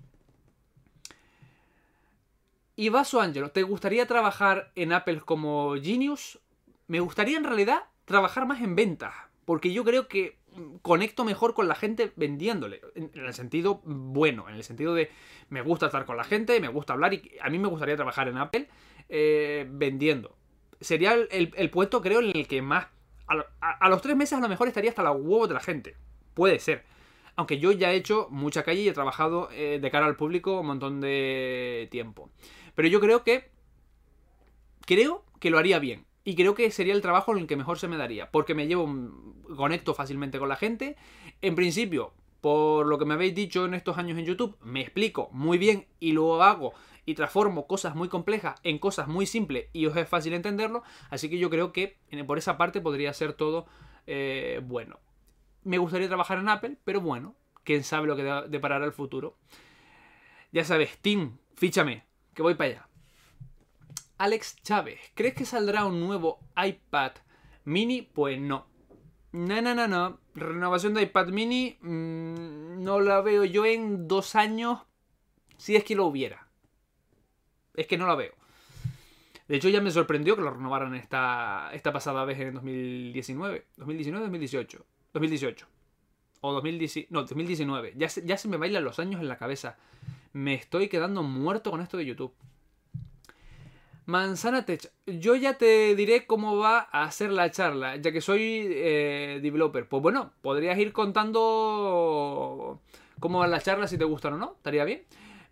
Y 2.77 2.89
Vaso 2.89 3.21
Angelo, 3.21 3.51
¿te 3.51 3.61
gustaría 3.61 4.07
trabajar 4.07 4.71
en 4.75 4.91
Apple 4.91 5.21
como 5.21 5.75
Genius? 5.75 6.39
Me 6.87 6.99
gustaría 6.99 7.37
en 7.37 7.43
realidad 7.43 7.83
trabajar 8.05 8.47
más 8.47 8.59
en 8.61 8.75
ventas, 8.75 9.13
porque 9.45 9.71
yo 9.71 9.83
creo 9.83 10.07
que 10.07 10.39
conecto 10.81 11.23
mejor 11.23 11.53
con 11.53 11.67
la 11.67 11.75
gente 11.75 12.11
vendiéndole, 12.15 12.81
en 12.95 13.11
el 13.13 13.33
sentido 13.35 13.81
bueno, 13.85 14.49
en 14.49 14.55
el 14.55 14.63
sentido 14.63 14.95
de 14.95 15.11
me 15.49 15.61
gusta 15.61 15.85
estar 15.85 16.05
con 16.05 16.17
la 16.17 16.23
gente, 16.23 16.59
me 16.59 16.69
gusta 16.69 16.93
hablar 16.93 17.13
y 17.13 17.37
a 17.39 17.49
mí 17.49 17.59
me 17.59 17.67
gustaría 17.67 17.95
trabajar 17.95 18.27
en 18.27 18.37
Apple 18.37 18.67
eh, 19.13 19.67
vendiendo. 19.69 20.37
Sería 20.79 21.13
el, 21.13 21.69
puesto 21.69 22.01
creo 22.01 22.21
en 22.21 22.31
el 22.33 22.47
que 22.47 22.61
más... 22.61 22.87
A, 23.27 23.89
los 23.89 24.01
tres 24.01 24.15
meses 24.15 24.37
a 24.37 24.41
lo 24.41 24.47
mejor 24.47 24.69
estaría 24.69 24.89
hasta 24.89 25.03
la 25.03 25.11
huevo 25.11 25.47
de 25.47 25.53
la 25.53 25.59
gente. 25.59 25.97
Puede 26.33 26.59
ser. 26.59 26.85
Aunque 27.35 27.59
yo 27.59 27.73
ya 27.73 27.91
he 27.91 27.95
hecho 27.95 28.27
mucha 28.29 28.63
calle 28.63 28.81
y 28.81 28.87
he 28.87 28.93
trabajado 28.93 29.49
eh, 29.51 29.79
de 29.81 29.91
cara 29.91 30.05
al 30.05 30.15
público 30.15 30.61
un 30.61 30.67
montón 30.67 31.01
de 31.01 31.89
tiempo. 31.91 32.29
Pero 32.73 32.87
yo 32.87 32.99
creo 32.99 33.23
que. 33.23 33.51
Creo 34.85 35.23
que 35.39 35.49
lo 35.49 35.59
haría 35.59 35.79
bien. 35.79 36.05
Y 36.23 36.35
creo 36.35 36.55
que 36.55 36.71
sería 36.71 36.93
el 36.93 37.01
trabajo 37.01 37.33
en 37.33 37.39
el 37.39 37.47
que 37.47 37.57
mejor 37.57 37.79
se 37.79 37.87
me 37.87 37.97
daría. 37.97 38.31
Porque 38.31 38.55
me 38.55 38.67
llevo. 38.67 38.89
Conecto 39.55 39.93
fácilmente 39.93 40.39
con 40.39 40.49
la 40.49 40.55
gente. 40.55 40.95
En 41.41 41.55
principio, 41.55 42.13
por 42.41 42.87
lo 42.87 42.97
que 42.97 43.05
me 43.05 43.13
habéis 43.13 43.35
dicho 43.35 43.65
en 43.65 43.75
estos 43.75 43.97
años 43.97 44.17
en 44.17 44.25
YouTube, 44.25 44.57
me 44.61 44.81
explico 44.81 45.29
muy 45.31 45.57
bien 45.57 45.85
y 45.99 46.13
lo 46.13 46.41
hago 46.43 46.73
y 47.05 47.15
transformo 47.15 47.67
cosas 47.67 47.95
muy 47.95 48.09
complejas 48.09 48.59
en 48.63 48.79
cosas 48.79 49.07
muy 49.07 49.25
simples 49.25 49.67
y 49.73 49.85
os 49.85 49.95
es 49.97 50.07
fácil 50.07 50.33
entenderlo. 50.33 50.83
Así 51.09 51.29
que 51.29 51.37
yo 51.37 51.49
creo 51.49 51.71
que 51.71 51.97
por 52.27 52.37
esa 52.37 52.57
parte 52.57 52.81
podría 52.81 53.13
ser 53.13 53.33
todo 53.33 53.65
eh, 54.07 54.61
bueno. 54.63 54.99
Me 55.63 55.77
gustaría 55.77 56.07
trabajar 56.07 56.39
en 56.39 56.49
Apple, 56.49 56.77
pero 56.83 57.01
bueno, 57.01 57.35
quién 57.63 57.83
sabe 57.83 58.07
lo 58.07 58.15
que 58.15 58.23
deparará 58.49 58.85
el 58.85 58.93
futuro. 58.93 59.37
Ya 60.51 60.63
sabes, 60.63 60.97
Team, 60.99 61.37
fíchame 61.55 62.03
que 62.33 62.41
voy 62.41 62.55
para 62.55 62.69
allá. 62.69 62.87
Alex 64.17 64.55
Chávez, 64.61 64.99
¿crees 65.15 65.33
que 65.33 65.45
saldrá 65.45 65.85
un 65.85 65.99
nuevo 65.99 66.39
iPad 66.55 67.13
mini? 67.63 68.03
Pues 68.03 68.39
no. 68.39 68.67
No, 69.31 69.61
no, 69.61 69.73
no, 69.73 69.87
no. 69.87 70.19
Renovación 70.35 70.93
de 70.93 71.03
iPad 71.03 71.27
mini 71.29 71.77
mm, 71.81 72.83
no 72.83 72.99
la 72.99 73.21
veo 73.21 73.45
yo 73.45 73.65
en 73.65 74.07
dos 74.07 74.35
años 74.35 74.79
si 75.57 75.75
es 75.75 75.83
que 75.83 75.95
lo 75.95 76.05
hubiera. 76.05 76.50
Es 77.73 77.87
que 77.87 77.97
no 77.97 78.07
la 78.07 78.15
veo. 78.15 78.33
De 79.47 79.57
hecho, 79.57 79.69
ya 79.69 79.81
me 79.81 79.91
sorprendió 79.91 80.35
que 80.35 80.41
lo 80.41 80.51
renovaran 80.51 80.95
esta, 80.95 81.69
esta 81.73 81.91
pasada 81.91 82.23
vez 82.25 82.39
en 82.39 82.53
2019. 82.53 83.65
2019, 83.77 84.25
2018. 84.25 84.85
2018. 85.13 85.67
O 86.41 86.53
2019. 86.53 87.07
No, 87.11 87.21
2019. 87.21 87.93
Ya 87.97 88.07
ya 88.07 88.37
se 88.37 88.47
me 88.47 88.57
bailan 88.57 88.83
los 88.83 88.99
años 88.99 89.21
en 89.21 89.27
la 89.27 89.37
cabeza. 89.37 89.77
Me 90.33 90.53
estoy 90.53 90.87
quedando 90.87 91.23
muerto 91.23 91.71
con 91.71 91.81
esto 91.81 91.97
de 91.97 92.05
YouTube. 92.05 92.33
Manzana 94.05 94.65
Tech, 94.65 94.91
yo 95.05 95.35
ya 95.35 95.57
te 95.57 95.95
diré 95.95 96.25
cómo 96.25 96.57
va 96.57 96.79
a 96.79 97.09
ser 97.11 97.31
la 97.31 97.51
charla, 97.51 97.95
ya 97.97 98.11
que 98.11 98.19
soy 98.19 98.67
eh, 98.69 99.39
developer. 99.41 99.87
Pues 99.87 100.01
bueno, 100.01 100.33
podrías 100.41 100.77
ir 100.79 100.91
contando 100.91 102.81
cómo 103.19 103.39
va 103.39 103.47
la 103.47 103.61
charla, 103.61 103.87
si 103.87 103.97
te 103.97 104.03
gustan 104.03 104.33
o 104.33 104.37
no, 104.37 104.53
estaría 104.57 104.83
bien. 104.85 105.03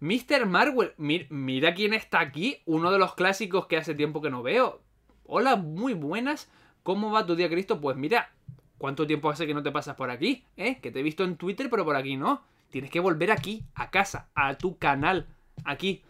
Mr. 0.02 0.46
Marwell, 0.46 0.94
mira 0.98 1.74
quién 1.74 1.94
está 1.94 2.22
aquí, 2.22 2.62
uno 2.66 2.90
de 2.90 2.98
los 3.00 3.16
clásicos 3.16 3.68
que 3.68 3.76
hace 3.76 3.96
tiempo 3.96 4.22
que 4.22 4.30
no 4.30 4.42
veo. 4.42 4.82
Hola, 5.26 5.58
muy 5.58 5.94
buenas. 5.94 6.50
¿Cómo 6.84 7.12
va 7.12 7.26
tu 7.26 7.36
día, 7.36 7.50
Cristo? 7.50 7.82
Pues 7.82 7.98
mira, 7.98 8.32
¿cuánto 8.78 9.06
tiempo 9.06 9.30
hace 9.30 9.46
que 9.46 9.54
no 9.54 9.62
te 9.62 9.72
pasas 9.72 9.98
por 9.98 10.10
aquí? 10.10 10.46
¿Eh? 10.56 10.80
Que 10.82 10.92
te 10.92 11.02
he 11.02 11.04
visto 11.04 11.26
en 11.26 11.36
Twitter, 11.36 11.70
pero 11.70 11.84
por 11.84 11.98
aquí 11.98 12.16
no. 12.16 12.42
Tienes 12.70 12.92
que 12.92 13.02
volver 13.02 13.30
aquí, 13.30 13.66
a 13.76 13.92
casa, 13.92 14.30
a 14.36 14.58
tu 14.58 14.78
canal, 14.78 15.28
aquí. 15.66 16.02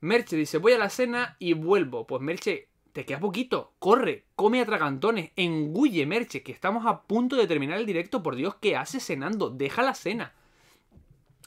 Merche 0.00 0.36
dice, 0.36 0.58
voy 0.58 0.72
a 0.72 0.78
la 0.78 0.88
cena 0.88 1.36
y 1.40 1.54
vuelvo. 1.54 2.06
Pues 2.06 2.22
Merche, 2.22 2.68
te 2.92 3.04
queda 3.04 3.18
poquito. 3.18 3.72
Corre, 3.80 4.26
come 4.36 4.60
a 4.60 4.66
tragantones, 4.66 5.32
engulle, 5.34 6.06
Merche, 6.06 6.44
que 6.44 6.52
estamos 6.52 6.86
a 6.86 7.02
punto 7.02 7.34
de 7.34 7.48
terminar 7.48 7.78
el 7.78 7.86
directo. 7.86 8.22
Por 8.22 8.36
Dios, 8.36 8.54
¿qué 8.60 8.76
haces 8.76 9.04
cenando? 9.04 9.50
Deja 9.50 9.82
la 9.82 9.94
cena. 9.94 10.32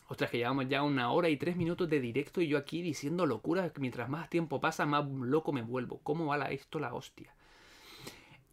Ostras, 0.08 0.30
que 0.30 0.38
llevamos 0.38 0.68
ya 0.70 0.84
una 0.84 1.12
hora 1.12 1.30
y 1.30 1.38
tres 1.38 1.56
minutos 1.56 1.90
de 1.90 2.00
directo 2.00 2.42
y 2.42 2.48
yo 2.48 2.58
aquí 2.58 2.82
diciendo 2.82 3.26
locuras. 3.26 3.72
Mientras 3.80 4.10
más 4.10 4.30
tiempo 4.30 4.62
pasa, 4.62 4.86
más 4.86 5.06
loco 5.10 5.52
me 5.52 5.62
vuelvo. 5.62 6.00
¿Cómo 6.04 6.28
va 6.28 6.50
esto 6.50 6.80
la 6.80 6.94
hostia? 6.94 7.34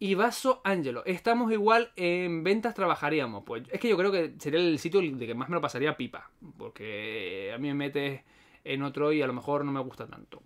y 0.03 0.15
Vaso 0.15 0.59
Angelo. 0.65 1.05
Estamos 1.05 1.49
igual 1.53 1.93
en 1.95 2.43
ventas, 2.43 2.75
trabajaríamos. 2.75 3.45
Pues 3.45 3.63
es 3.71 3.79
que 3.79 3.87
yo 3.87 3.95
creo 3.95 4.11
que 4.11 4.33
sería 4.37 4.59
el 4.59 4.77
sitio 4.77 4.99
de 4.99 5.25
que 5.25 5.33
más 5.33 5.47
me 5.47 5.55
lo 5.55 5.61
pasaría 5.61 5.95
pipa. 5.95 6.29
Porque 6.57 7.53
a 7.55 7.57
mí 7.57 7.69
me 7.69 7.73
metes 7.73 8.21
en 8.65 8.83
otro 8.83 9.13
y 9.13 9.21
a 9.21 9.27
lo 9.27 9.31
mejor 9.31 9.63
no 9.63 9.71
me 9.71 9.79
gusta 9.79 10.05
tanto. 10.05 10.43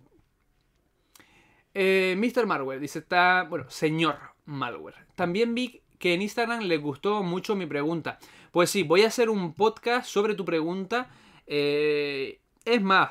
Eh, 1.74 2.14
Mr. 2.16 2.46
Malware 2.46 2.78
dice, 2.78 3.00
está, 3.00 3.48
bueno, 3.50 3.68
señor 3.68 4.16
Malware. 4.44 5.06
También 5.16 5.56
vi 5.56 5.82
que 5.98 6.14
en 6.14 6.22
Instagram 6.22 6.62
le 6.62 6.76
gustó 6.78 7.22
mucho 7.22 7.56
mi 7.56 7.66
pregunta. 7.66 8.18
Pues 8.52 8.70
sí, 8.70 8.82
voy 8.82 9.02
a 9.02 9.08
hacer 9.08 9.30
un 9.30 9.54
podcast 9.54 10.08
sobre 10.08 10.34
tu 10.34 10.44
pregunta. 10.44 11.10
Eh, 11.46 12.40
es 12.64 12.82
más, 12.82 13.10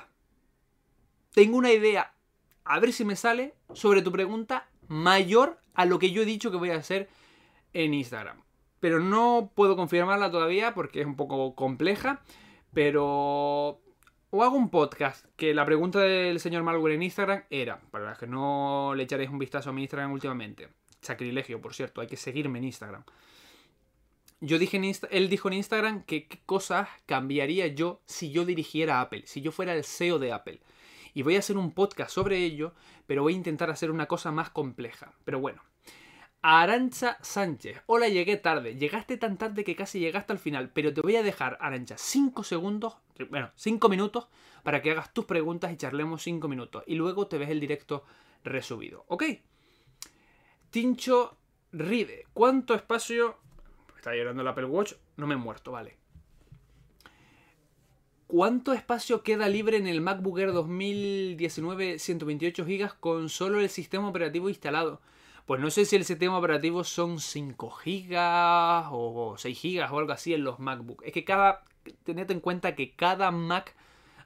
tengo 1.34 1.58
una 1.58 1.72
idea, 1.72 2.14
a 2.64 2.80
ver 2.80 2.94
si 2.94 3.06
me 3.06 3.16
sale, 3.16 3.54
sobre 3.74 4.02
tu 4.02 4.12
pregunta 4.12 4.70
mayor 4.88 5.60
a 5.74 5.86
lo 5.86 6.00
que 6.00 6.12
yo 6.12 6.22
he 6.22 6.26
dicho 6.26 6.52
que 6.52 6.58
voy 6.58 6.72
a 6.72 6.78
hacer 6.78 7.10
en 7.74 7.94
Instagram. 7.94 8.42
Pero 8.80 9.00
no 9.00 9.52
puedo 9.56 9.76
confirmarla 9.76 10.32
todavía 10.32 10.74
porque 10.74 11.02
es 11.02 11.06
un 11.06 11.16
poco 11.16 11.56
compleja. 11.56 12.22
Pero... 12.74 13.82
O 14.30 14.44
hago 14.44 14.58
un 14.58 14.70
podcast, 14.70 15.26
que 15.38 15.54
la 15.54 15.66
pregunta 15.66 16.00
del 16.00 16.42
señor 16.42 16.62
Malware 16.62 16.96
en 16.96 17.04
Instagram 17.04 17.44
era, 17.50 17.80
para 17.92 18.04
las 18.04 18.18
que 18.18 18.28
no 18.28 18.94
le 18.94 19.04
echaréis 19.04 19.30
un 19.30 19.40
vistazo 19.40 19.70
a 19.70 19.74
mi 19.74 19.84
Instagram 19.84 20.12
últimamente, 20.12 20.68
sacrilegio, 21.08 21.60
por 21.62 21.74
cierto, 21.74 22.02
hay 22.02 22.08
que 22.08 22.18
seguirme 22.18 22.60
en 22.60 22.66
Instagram. 22.66 23.04
Yo 24.40 24.60
dije 24.60 24.78
en 24.78 24.84
él 25.10 25.30
dijo 25.30 25.48
en 25.48 25.56
Instagram 25.56 26.04
que 26.04 26.28
qué 26.28 26.40
cosas 26.46 26.88
cambiaría 27.08 27.68
yo 27.68 28.02
si 28.06 28.30
yo 28.32 28.46
dirigiera 28.46 29.02
Apple, 29.02 29.24
si 29.26 29.42
yo 29.42 29.52
fuera 29.52 29.74
el 29.74 29.84
CEO 29.84 30.20
de 30.20 30.32
Apple. 30.32 30.62
Y 31.16 31.24
voy 31.24 31.36
a 31.36 31.40
hacer 31.40 31.58
un 31.58 31.72
podcast 31.72 32.12
sobre 32.12 32.38
ello, 32.44 32.76
pero 33.08 33.24
voy 33.24 33.34
a 33.34 33.38
intentar 33.38 33.72
hacer 33.72 33.90
una 33.90 34.06
cosa 34.06 34.32
más 34.32 34.52
compleja. 34.52 35.14
Pero 35.26 35.40
bueno, 35.40 35.64
Arancha 36.44 37.18
Sánchez. 37.22 37.82
Hola, 37.88 38.10
llegué 38.10 38.38
tarde. 38.38 38.76
Llegaste 38.76 39.18
tan 39.18 39.38
tarde 39.38 39.64
que 39.64 39.76
casi 39.76 40.00
llegaste 40.00 40.34
al 40.34 40.40
final, 40.40 40.70
pero 40.70 40.94
te 40.94 41.02
voy 41.02 41.16
a 41.16 41.24
dejar, 41.24 41.58
Arancha, 41.60 41.98
5 41.98 42.44
segundos, 42.44 42.98
bueno, 43.32 43.52
5 43.56 43.90
minutos 43.90 44.28
para 44.62 44.82
que 44.84 44.92
hagas 44.92 45.14
tus 45.14 45.26
preguntas 45.26 45.72
y 45.72 45.78
charlemos 45.78 46.22
5 46.22 46.48
minutos. 46.48 46.84
Y 46.86 46.96
luego 46.96 47.28
te 47.28 47.40
ves 47.40 47.50
el 47.50 47.60
directo 47.60 48.06
resubido. 48.44 49.04
¿Ok? 49.08 49.24
Tincho 50.78 51.36
Ride. 51.72 52.26
¿Cuánto 52.34 52.76
espacio... 52.76 53.36
Está 53.96 54.14
llorando 54.16 54.44
el 54.44 54.48
Apple 54.48 54.66
Watch. 54.66 54.94
No 55.16 55.26
me 55.26 55.34
he 55.34 55.38
muerto, 55.38 55.72
vale. 55.72 55.98
¿Cuánto 58.28 58.74
espacio 58.74 59.24
queda 59.24 59.50
libre 59.50 59.78
en 59.78 59.88
el 59.88 60.02
MacBook 60.02 60.38
Air 60.38 60.54
2019 60.54 61.98
128 61.98 62.64
GB 62.64 63.00
con 63.00 63.30
solo 63.30 63.60
el 63.60 63.70
sistema 63.70 64.08
operativo 64.08 64.50
instalado? 64.50 65.02
Pues 65.48 65.60
no 65.60 65.72
sé 65.72 65.84
si 65.84 65.96
el 65.96 66.06
sistema 66.06 66.38
operativo 66.38 66.84
son 66.84 67.20
5 67.20 67.76
GB 67.84 68.90
o 68.92 69.34
6 69.36 69.60
GB 69.60 69.92
o 69.92 69.98
algo 69.98 70.12
así 70.12 70.36
en 70.36 70.44
los 70.44 70.60
MacBook. 70.60 71.02
Es 71.04 71.12
que 71.12 71.26
cada. 71.26 71.64
Tened 72.04 72.30
en 72.30 72.40
cuenta 72.40 72.76
que 72.76 72.92
cada 72.92 73.32
Mac 73.32 73.76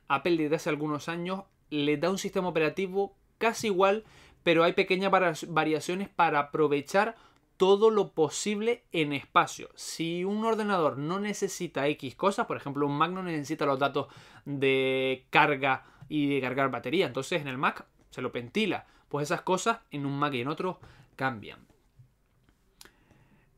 Apple 0.09 0.35
desde 0.35 0.57
hace 0.57 0.69
algunos 0.69 1.07
años 1.07 1.43
le 1.69 1.95
da 1.95 2.09
un 2.09 2.17
sistema 2.17 2.49
operativo 2.49 3.15
casi 3.37 3.67
igual, 3.67 4.03
pero 4.43 4.63
hay 4.63 4.73
pequeñas 4.73 5.11
variaciones 5.47 6.09
para 6.09 6.39
aprovechar 6.39 7.15
todo 7.57 7.91
lo 7.91 8.13
posible 8.13 8.83
en 8.91 9.13
espacio. 9.13 9.69
Si 9.75 10.23
un 10.23 10.43
ordenador 10.43 10.97
no 10.97 11.19
necesita 11.19 11.87
X 11.87 12.15
cosas, 12.15 12.47
por 12.47 12.57
ejemplo, 12.57 12.87
un 12.87 12.97
Mac 12.97 13.11
no 13.11 13.21
necesita 13.21 13.67
los 13.67 13.77
datos 13.77 14.07
de 14.45 15.27
carga 15.29 15.85
y 16.09 16.33
de 16.33 16.41
cargar 16.41 16.71
batería, 16.71 17.05
entonces 17.05 17.39
en 17.39 17.47
el 17.47 17.59
Mac 17.59 17.85
se 18.09 18.23
lo 18.23 18.31
pentila. 18.31 18.87
Pues 19.09 19.25
esas 19.25 19.41
cosas 19.41 19.79
en 19.91 20.05
un 20.05 20.17
Mac 20.17 20.33
y 20.33 20.41
en 20.41 20.47
otro 20.47 20.79
cambian. 21.15 21.59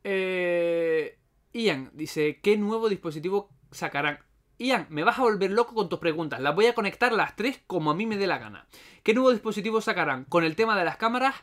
Eh, 0.03 1.17
Ian 1.53 1.91
dice, 1.93 2.41
¿qué 2.41 2.57
nuevo 2.57 2.89
dispositivo 2.89 3.49
sacarán? 3.71 4.19
Ian, 4.59 4.87
me 4.89 5.03
vas 5.03 5.17
a 5.17 5.23
volver 5.23 5.51
loco 5.51 5.73
con 5.73 5.89
tus 5.89 5.99
preguntas. 5.99 6.39
Las 6.39 6.55
voy 6.55 6.67
a 6.67 6.75
conectar 6.75 7.11
las 7.11 7.35
tres 7.35 7.61
como 7.67 7.91
a 7.91 7.95
mí 7.95 8.05
me 8.05 8.17
dé 8.17 8.27
la 8.27 8.37
gana. 8.37 8.67
¿Qué 9.01 9.13
nuevo 9.13 9.31
dispositivo 9.31 9.81
sacarán? 9.81 10.25
Con 10.25 10.43
el 10.43 10.55
tema 10.55 10.77
de 10.77 10.85
las 10.85 10.97
cámaras, 10.97 11.35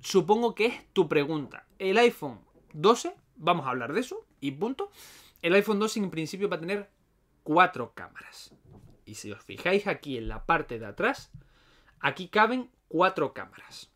supongo 0.00 0.54
que 0.54 0.66
es 0.66 0.92
tu 0.92 1.08
pregunta. 1.08 1.66
El 1.78 1.98
iPhone 1.98 2.40
12, 2.72 3.14
vamos 3.36 3.66
a 3.66 3.70
hablar 3.70 3.92
de 3.92 4.00
eso 4.00 4.26
y 4.40 4.50
punto. 4.52 4.90
El 5.40 5.54
iPhone 5.54 5.78
12 5.78 6.00
en 6.00 6.10
principio 6.10 6.48
va 6.48 6.56
a 6.56 6.60
tener 6.60 6.90
cuatro 7.44 7.92
cámaras. 7.94 8.52
Y 9.04 9.14
si 9.14 9.32
os 9.32 9.42
fijáis 9.42 9.86
aquí 9.86 10.18
en 10.18 10.28
la 10.28 10.44
parte 10.44 10.78
de 10.78 10.86
atrás, 10.86 11.30
aquí 12.00 12.28
caben 12.28 12.70
cuatro 12.88 13.32
cámaras. 13.32 13.90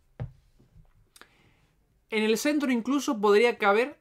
En 2.10 2.22
el 2.22 2.38
centro 2.38 2.70
incluso 2.70 3.20
podría 3.20 3.58
caber, 3.58 3.98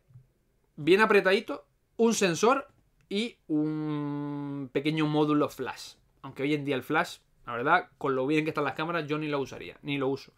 bien 0.75 1.01
apretadito, 1.01 1.65
un 1.97 2.13
sensor 2.13 2.71
y 3.11 3.35
un 3.49 4.69
pequeño 4.71 5.05
módulo 5.05 5.49
flash. 5.49 5.95
Aunque 6.21 6.43
hoy 6.43 6.53
en 6.53 6.63
día 6.63 6.77
el 6.77 6.81
flash, 6.81 7.17
la 7.45 7.57
verdad, 7.57 7.89
con 7.97 8.15
lo 8.15 8.25
bien 8.25 8.45
que 8.45 8.51
están 8.51 8.63
las 8.63 8.73
cámaras, 8.73 9.05
yo 9.05 9.17
ni 9.17 9.27
lo 9.27 9.37
usaría, 9.39 9.77
ni 9.81 9.97
lo 9.97 10.07
uso. 10.07 10.31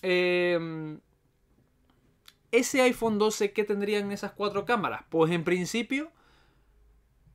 Em, 0.00 1.00
ese 2.52 2.80
iPhone 2.80 3.18
12, 3.18 3.52
¿qué 3.52 3.64
tendrían 3.64 4.12
esas 4.12 4.30
cuatro 4.30 4.64
cámaras? 4.64 5.02
Pues 5.08 5.32
en 5.32 5.42
principio, 5.42 6.12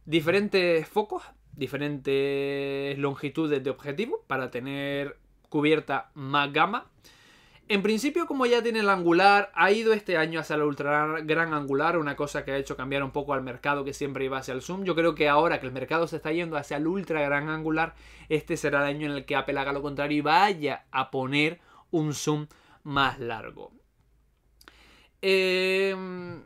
diferentes 0.05 0.87
focos, 0.87 1.23
diferentes 1.57 2.97
longitudes 2.97 3.61
de 3.61 3.69
objetivo 3.69 4.23
para 4.25 4.51
tener 4.51 5.17
cubierta 5.49 6.11
más 6.13 6.53
gama. 6.53 6.89
En 7.69 7.83
principio, 7.83 8.25
como 8.25 8.47
ya 8.47 8.63
tiene 8.63 8.79
el 8.79 8.89
angular, 8.89 9.51
ha 9.53 9.69
ido 9.71 9.93
este 9.93 10.17
año 10.17 10.39
hacia 10.39 10.55
el 10.55 10.63
ultra 10.63 11.21
gran 11.21 11.53
angular, 11.53 11.99
una 11.99 12.15
cosa 12.15 12.43
que 12.43 12.51
ha 12.51 12.57
hecho 12.57 12.75
cambiar 12.75 13.03
un 13.03 13.11
poco 13.11 13.35
al 13.35 13.43
mercado 13.43 13.85
que 13.85 13.93
siempre 13.93 14.25
iba 14.25 14.39
hacia 14.39 14.55
el 14.55 14.63
zoom. 14.63 14.85
Yo 14.85 14.95
creo 14.95 15.13
que 15.13 15.29
ahora 15.29 15.59
que 15.59 15.67
el 15.67 15.71
mercado 15.71 16.07
se 16.07 16.15
está 16.15 16.31
yendo 16.31 16.57
hacia 16.57 16.77
el 16.77 16.87
ultra 16.87 17.21
gran 17.21 17.47
angular, 17.47 17.93
este 18.27 18.57
será 18.57 18.79
el 18.79 18.95
año 18.95 19.05
en 19.05 19.17
el 19.17 19.25
que 19.25 19.35
Apple 19.35 19.59
haga 19.59 19.71
lo 19.71 19.83
contrario 19.83 20.17
y 20.17 20.21
vaya 20.21 20.87
a 20.89 21.11
poner 21.11 21.59
un 21.91 22.15
zoom 22.15 22.47
más 22.81 23.19
largo. 23.19 23.71
Em, 25.21 26.37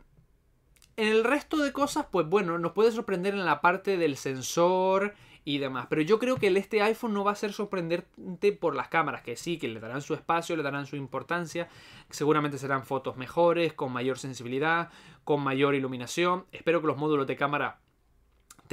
en 0.96 1.08
el 1.08 1.24
resto 1.24 1.56
de 1.56 1.72
cosas, 1.72 2.04
pues 2.12 2.28
bueno, 2.28 2.58
nos 2.58 2.72
puede 2.72 2.92
sorprender 2.92 3.32
en 3.32 3.46
la 3.46 3.62
parte 3.62 3.96
del 3.96 4.18
sensor 4.18 5.14
y 5.44 5.58
demás. 5.58 5.86
Pero 5.88 6.02
yo 6.02 6.18
creo 6.18 6.36
que 6.36 6.48
este 6.48 6.82
iPhone 6.82 7.12
no 7.12 7.24
va 7.24 7.32
a 7.32 7.36
ser 7.36 7.52
sorprendente 7.52 8.52
por 8.52 8.74
las 8.74 8.88
cámaras, 8.88 9.22
que 9.22 9.36
sí, 9.36 9.58
que 9.58 9.68
le 9.68 9.80
darán 9.80 10.02
su 10.02 10.14
espacio, 10.14 10.56
le 10.56 10.62
darán 10.62 10.86
su 10.86 10.96
importancia. 10.96 11.68
Seguramente 12.10 12.58
serán 12.58 12.84
fotos 12.84 13.16
mejores, 13.16 13.74
con 13.74 13.92
mayor 13.92 14.18
sensibilidad, 14.18 14.90
con 15.24 15.42
mayor 15.42 15.74
iluminación. 15.74 16.46
Espero 16.52 16.80
que 16.80 16.86
los 16.86 16.96
módulos 16.96 17.26
de 17.26 17.36
cámara 17.36 17.80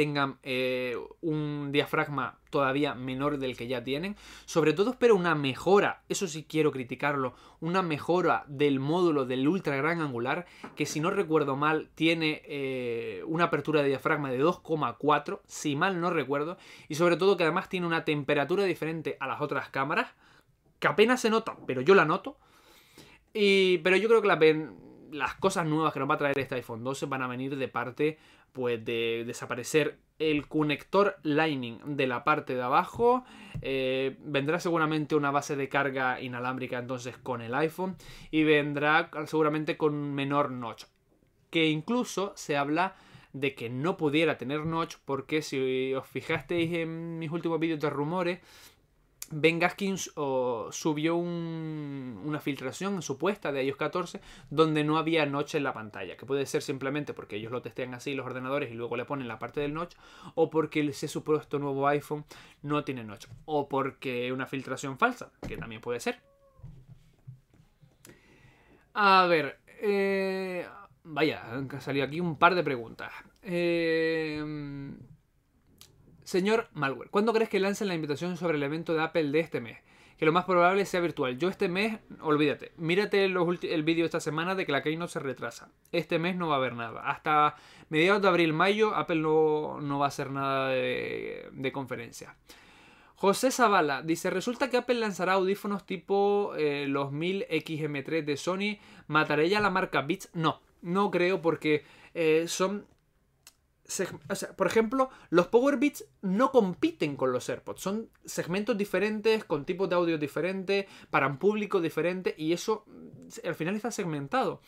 tengan 0.01 0.39
eh, 0.41 0.97
un 1.21 1.71
diafragma 1.71 2.39
todavía 2.49 2.95
menor 2.95 3.37
del 3.37 3.55
que 3.55 3.67
ya 3.67 3.83
tienen. 3.83 4.15
Sobre 4.45 4.73
todo 4.73 4.89
espero 4.89 5.15
una 5.15 5.35
mejora, 5.35 6.01
eso 6.09 6.27
sí 6.27 6.43
quiero 6.49 6.71
criticarlo, 6.71 7.35
una 7.59 7.83
mejora 7.83 8.43
del 8.47 8.79
módulo 8.79 9.25
del 9.25 9.47
ultra 9.47 9.75
gran 9.75 10.01
angular, 10.01 10.47
que 10.75 10.87
si 10.87 11.01
no 11.01 11.11
recuerdo 11.11 11.55
mal 11.55 11.91
tiene 11.93 12.41
eh, 12.45 13.21
una 13.27 13.43
apertura 13.43 13.83
de 13.83 13.89
diafragma 13.89 14.31
de 14.31 14.43
2,4, 14.43 15.41
si 15.45 15.75
mal 15.75 16.01
no 16.01 16.09
recuerdo, 16.09 16.57
y 16.89 16.95
sobre 16.95 17.15
todo 17.15 17.37
que 17.37 17.43
además 17.43 17.69
tiene 17.69 17.85
una 17.85 18.03
temperatura 18.03 18.63
diferente 18.63 19.17
a 19.19 19.27
las 19.27 19.39
otras 19.39 19.69
cámaras, 19.69 20.07
que 20.79 20.87
apenas 20.87 21.21
se 21.21 21.29
nota, 21.29 21.57
pero 21.67 21.81
yo 21.81 21.93
la 21.93 22.05
noto. 22.05 22.39
Y, 23.35 23.77
pero 23.79 23.97
yo 23.97 24.09
creo 24.09 24.23
que 24.23 24.67
las 25.11 25.35
cosas 25.35 25.67
nuevas 25.67 25.93
que 25.93 25.99
nos 25.99 26.09
va 26.09 26.15
a 26.15 26.17
traer 26.17 26.39
este 26.39 26.55
iPhone 26.55 26.83
12 26.83 27.05
van 27.05 27.21
a 27.21 27.27
venir 27.27 27.55
de 27.55 27.67
parte 27.67 28.17
pues 28.53 28.83
de 28.83 29.23
desaparecer 29.25 29.99
el 30.19 30.47
conector 30.47 31.17
Lightning 31.23 31.79
de 31.97 32.07
la 32.07 32.23
parte 32.23 32.53
de 32.53 32.61
abajo. 32.61 33.23
Eh, 33.61 34.17
vendrá 34.19 34.59
seguramente 34.59 35.15
una 35.15 35.31
base 35.31 35.55
de 35.55 35.69
carga 35.69 36.21
inalámbrica 36.21 36.77
entonces 36.77 37.17
con 37.17 37.41
el 37.41 37.53
iPhone 37.55 37.95
y 38.29 38.43
vendrá 38.43 39.09
seguramente 39.25 39.77
con 39.77 40.13
menor 40.13 40.51
notch. 40.51 40.85
Que 41.49 41.69
incluso 41.69 42.33
se 42.35 42.55
habla 42.55 42.95
de 43.33 43.55
que 43.55 43.69
no 43.69 43.97
pudiera 43.97 44.37
tener 44.37 44.65
notch 44.65 44.95
porque 45.05 45.41
si 45.41 45.93
os 45.93 46.05
fijasteis 46.05 46.73
en 46.73 47.17
mis 47.17 47.31
últimos 47.31 47.59
vídeos 47.59 47.79
de 47.79 47.89
rumores 47.89 48.39
Ben 49.31 49.59
Gaskins 49.59 50.11
subió 50.71 51.15
una 51.15 52.39
filtración 52.39 53.01
supuesta 53.01 53.51
de 53.51 53.63
iOS 53.63 53.77
14 53.77 54.21
donde 54.49 54.83
no 54.83 54.97
había 54.97 55.25
notch 55.25 55.55
en 55.55 55.63
la 55.63 55.73
pantalla, 55.73 56.17
que 56.17 56.25
puede 56.25 56.45
ser 56.45 56.61
simplemente 56.61 57.13
porque 57.13 57.37
ellos 57.37 57.51
lo 57.51 57.61
testean 57.61 57.93
así 57.93 58.13
los 58.13 58.25
ordenadores 58.25 58.71
y 58.71 58.73
luego 58.73 58.97
le 58.97 59.05
ponen 59.05 59.27
la 59.27 59.39
parte 59.39 59.61
del 59.61 59.73
notch, 59.73 59.95
o 60.35 60.49
porque 60.49 60.81
ese 60.81 61.07
supuesto 61.07 61.59
nuevo 61.59 61.87
iPhone 61.87 62.25
no 62.61 62.83
tiene 62.83 63.03
notch, 63.03 63.27
o 63.45 63.69
porque 63.69 64.31
una 64.31 64.45
filtración 64.45 64.97
falsa, 64.97 65.31
que 65.47 65.57
también 65.57 65.81
puede 65.81 65.99
ser. 65.99 66.19
A 68.93 69.25
ver, 69.27 69.59
eh, 69.81 70.65
vaya, 71.03 71.43
han 71.51 71.81
salido 71.81 72.05
aquí 72.05 72.19
un 72.19 72.37
par 72.37 72.55
de 72.55 72.63
preguntas. 72.63 73.11
Eh, 73.41 74.43
Señor 76.31 76.69
Malware, 76.71 77.09
¿cuándo 77.09 77.33
crees 77.33 77.49
que 77.49 77.59
lancen 77.59 77.89
la 77.89 77.93
invitación 77.93 78.37
sobre 78.37 78.55
el 78.55 78.63
evento 78.63 78.93
de 78.93 79.01
Apple 79.01 79.31
de 79.31 79.41
este 79.41 79.59
mes? 79.59 79.79
Que 80.17 80.25
lo 80.25 80.31
más 80.31 80.45
probable 80.45 80.85
sea 80.85 81.01
virtual. 81.01 81.37
Yo 81.37 81.49
este 81.49 81.67
mes, 81.67 81.99
olvídate, 82.21 82.71
mírate 82.77 83.25
el 83.25 83.83
vídeo 83.83 84.03
de 84.03 84.05
esta 84.05 84.21
semana 84.21 84.55
de 84.55 84.65
que 84.65 84.71
la 84.71 84.81
Keynote 84.81 85.11
se 85.11 85.19
retrasa. 85.19 85.73
Este 85.91 86.19
mes 86.19 86.37
no 86.37 86.47
va 86.47 86.53
a 86.53 86.57
haber 86.59 86.73
nada. 86.73 87.01
Hasta 87.01 87.57
mediados 87.89 88.21
de 88.21 88.29
abril-mayo 88.29 88.95
Apple 88.95 89.17
no, 89.17 89.99
va 89.99 90.05
a 90.05 90.07
hacer 90.07 90.31
nada 90.31 90.69
de, 90.69 91.71
conferencia. 91.73 92.37
José 93.15 93.51
Zavala 93.51 94.01
dice, 94.01 94.29
resulta 94.29 94.69
que 94.69 94.77
Apple 94.77 95.01
lanzará 95.01 95.33
audífonos 95.33 95.85
tipo 95.85 96.53
eh, 96.55 96.85
los 96.87 97.11
1000 97.11 97.47
XM3 97.49 98.23
de 98.23 98.37
Sony. 98.37 98.79
¿Mataré 99.07 99.49
ya 99.49 99.59
la 99.59 99.69
marca 99.69 100.01
Beats? 100.01 100.29
No, 100.31 100.61
no 100.81 101.11
creo 101.11 101.41
porque 101.41 101.83
eh, 102.13 102.45
son 102.47 102.85
por 104.55 104.67
ejemplo, 104.67 105.09
los 105.29 105.47
Power 105.47 105.77
Beats 105.77 106.05
no 106.21 106.51
compiten 106.51 107.15
con 107.15 107.31
los 107.31 107.49
AirPods. 107.49 107.81
Son 107.81 108.09
segmentos 108.25 108.77
diferentes, 108.77 109.43
con 109.43 109.65
tipos 109.65 109.89
de 109.89 109.95
audio 109.95 110.17
diferentes, 110.17 110.85
para 111.09 111.27
un 111.27 111.37
público 111.37 111.81
diferente, 111.81 112.33
y 112.37 112.53
eso 112.53 112.85
mm, 112.87 113.47
al 113.47 113.55
final 113.55 113.75
está 113.75 113.91
segmentado. 113.91 114.61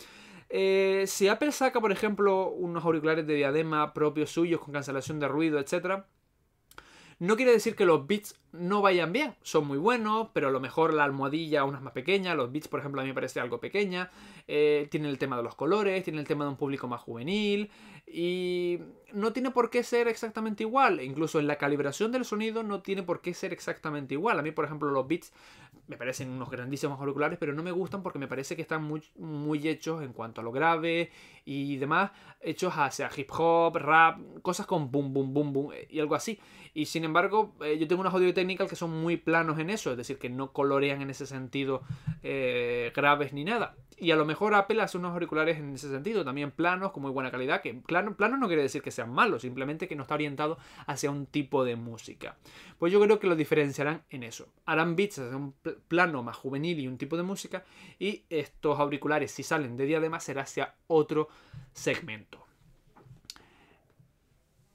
Eh, 0.50 1.06
si 1.08 1.28
Apple 1.28 1.52
saca, 1.52 1.82
por 1.82 1.92
ejemplo, 1.92 2.50
unos 2.50 2.84
auriculares 2.86 3.26
de 3.26 3.36
diadema 3.36 3.94
propios 3.94 4.30
suyos 4.30 4.62
con 4.62 4.74
cancelación 4.74 5.20
de 5.20 5.28
ruido, 5.28 5.60
etc., 5.60 6.04
no 7.20 7.36
quiere 7.36 7.52
decir 7.52 7.76
que 7.76 7.86
los 7.86 8.06
beats 8.06 8.36
no 8.52 8.82
vayan 8.82 9.14
bien, 9.14 9.36
son 9.44 9.66
muy 9.66 9.78
buenos, 9.78 10.28
pero 10.34 10.50
a 10.50 10.52
lo 10.52 10.60
mejor 10.60 10.94
la 10.94 11.06
almohadilla 11.06 11.64
es 11.64 11.82
más 11.82 11.94
pequeña, 11.94 12.36
los 12.36 12.52
beats 12.52 12.68
por 12.68 12.82
ejemplo 12.82 13.02
a 13.02 13.04
mí 13.04 13.12
me 13.12 13.14
parece 13.14 13.40
algo 13.40 13.60
pequeña, 13.60 14.12
eh, 14.48 14.88
tiene 14.92 15.10
el 15.10 15.18
tema 15.18 15.38
de 15.38 15.44
los 15.44 15.56
colores, 15.56 16.04
tiene 16.04 16.20
el 16.20 16.28
tema 16.28 16.44
de 16.44 16.52
un 16.52 16.58
público 16.58 16.88
más 16.88 17.02
juvenil 17.02 17.72
y 18.06 18.80
no 19.14 19.34
tiene 19.34 19.52
por 19.52 19.70
qué 19.70 19.84
ser 19.84 20.08
exactamente 20.08 20.64
igual, 20.64 21.02
incluso 21.02 21.40
en 21.40 21.48
la 21.48 21.58
calibración 21.58 22.12
del 22.12 22.26
sonido 22.26 22.64
no 22.64 22.82
tiene 22.82 23.04
por 23.04 23.22
qué 23.22 23.34
ser 23.34 23.54
exactamente 23.54 24.14
igual. 24.14 24.40
A 24.40 24.42
mí 24.42 24.52
por 24.52 24.66
ejemplo 24.66 24.90
los 24.92 25.08
beats 25.08 25.32
me 25.88 25.98
parecen 25.98 26.30
unos 26.30 26.50
grandísimos 26.50 27.00
auriculares, 27.00 27.38
pero 27.40 27.54
no 27.54 27.64
me 27.64 27.72
gustan 27.72 28.04
porque 28.04 28.20
me 28.20 28.28
parece 28.28 28.56
que 28.56 28.62
están 28.62 28.84
muy, 28.84 29.04
muy 29.18 29.68
hechos 29.68 30.04
en 30.04 30.14
cuanto 30.14 30.42
a 30.42 30.44
lo 30.44 30.52
grave 30.52 31.12
y 31.46 31.78
demás, 31.78 32.12
hechos 32.42 32.74
hacia 32.76 33.10
hip 33.16 33.30
hop, 33.32 33.78
rap, 33.78 34.20
cosas 34.42 34.66
con 34.66 34.92
boom, 34.92 35.14
boom, 35.14 35.34
boom, 35.34 35.54
boom 35.54 35.74
y 35.90 36.00
algo 36.00 36.16
así. 36.16 36.40
Y 36.74 36.86
sin 36.86 37.04
embargo, 37.04 37.54
eh, 37.64 37.78
yo 37.78 37.88
tengo 37.88 38.02
unos 38.02 38.14
audio 38.14 38.34
technical 38.34 38.68
que 38.68 38.76
son 38.76 38.90
muy 38.90 39.18
planos 39.18 39.60
en 39.60 39.70
eso, 39.70 39.92
es 39.92 39.98
decir, 39.98 40.18
que 40.18 40.30
no 40.30 40.52
colorean 40.52 41.02
en 41.02 41.10
ese 41.12 41.28
sentido 41.28 41.84
eh, 42.24 42.92
graves 42.96 43.32
ni 43.34 43.44
nada. 43.44 43.76
Y 43.98 44.12
a 44.12 44.16
lo 44.16 44.26
mejor 44.26 44.56
Apple 44.56 44.82
hace 44.82 44.98
unos 44.98 45.14
auriculares 45.14 45.60
en 45.60 45.76
ese 45.76 45.90
sentido, 45.90 46.26
también 46.26 46.52
planos, 46.52 46.92
con 46.92 47.04
muy 47.04 47.12
buena 47.12 47.30
calidad, 47.30 47.62
que 47.62 47.74
plano, 47.76 48.16
plano 48.18 48.38
no 48.38 48.48
quiere 48.48 48.64
decir 48.64 48.82
que 48.82 48.90
sean 48.90 49.12
malos, 49.12 49.44
simplemente 49.44 49.88
que 49.88 49.96
no 49.96 50.02
está 50.02 50.16
orientado 50.16 50.58
hacia 50.88 51.12
un 51.12 51.28
tipo 51.28 51.64
de 51.64 51.76
música. 51.76 52.36
Pues 52.80 52.92
yo 52.92 53.00
creo 53.00 53.20
que 53.20 53.28
lo 53.28 53.36
diferenciarán 53.36 54.04
en 54.10 54.24
eso. 54.24 54.48
Harán 54.66 54.96
beats 54.96 55.20
hacia 55.20 55.38
un 55.38 55.54
plano 55.88 56.24
más 56.24 56.36
juvenil 56.36 56.80
y 56.80 56.88
un 56.88 56.98
tipo 56.98 57.18
de 57.18 57.24
música, 57.24 57.64
y 58.00 58.26
estos 58.30 58.80
auriculares, 58.80 59.32
si 59.32 59.44
salen 59.44 59.78
de 59.78 59.86
diadema, 59.86 60.20
será 60.20 60.42
hacia 60.42 60.74
otro 60.88 61.30
segmento. 61.74 62.46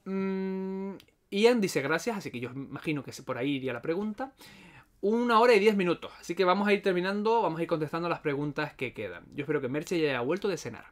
Mm, 0.05 0.95
Ian 1.31 1.61
dice 1.61 1.83
gracias, 1.83 2.17
así 2.17 2.31
que 2.31 2.41
yo 2.41 2.51
imagino 2.51 3.03
que 3.03 3.13
por 3.23 3.39
ahí 3.39 3.57
iría 3.57 3.73
la 3.73 3.83
pregunta 3.83 4.33
una 5.01 5.39
hora 5.39 5.55
y 5.55 5.61
diez 5.61 5.77
minutos. 5.77 6.13
Así 6.21 6.35
que 6.35 6.45
vamos 6.45 6.67
a 6.69 6.73
ir 6.73 6.83
terminando, 6.83 7.43
vamos 7.43 7.61
a 7.61 7.63
ir 7.63 7.69
contestando 7.69 8.09
las 8.09 8.21
preguntas 8.21 8.75
que 8.75 8.93
quedan. 8.93 9.25
Yo 9.35 9.43
espero 9.43 9.61
que 9.61 9.69
Merche 9.69 10.01
ya 10.01 10.11
haya 10.11 10.21
vuelto 10.21 10.49
de 10.49 10.57
cenar. 10.57 10.87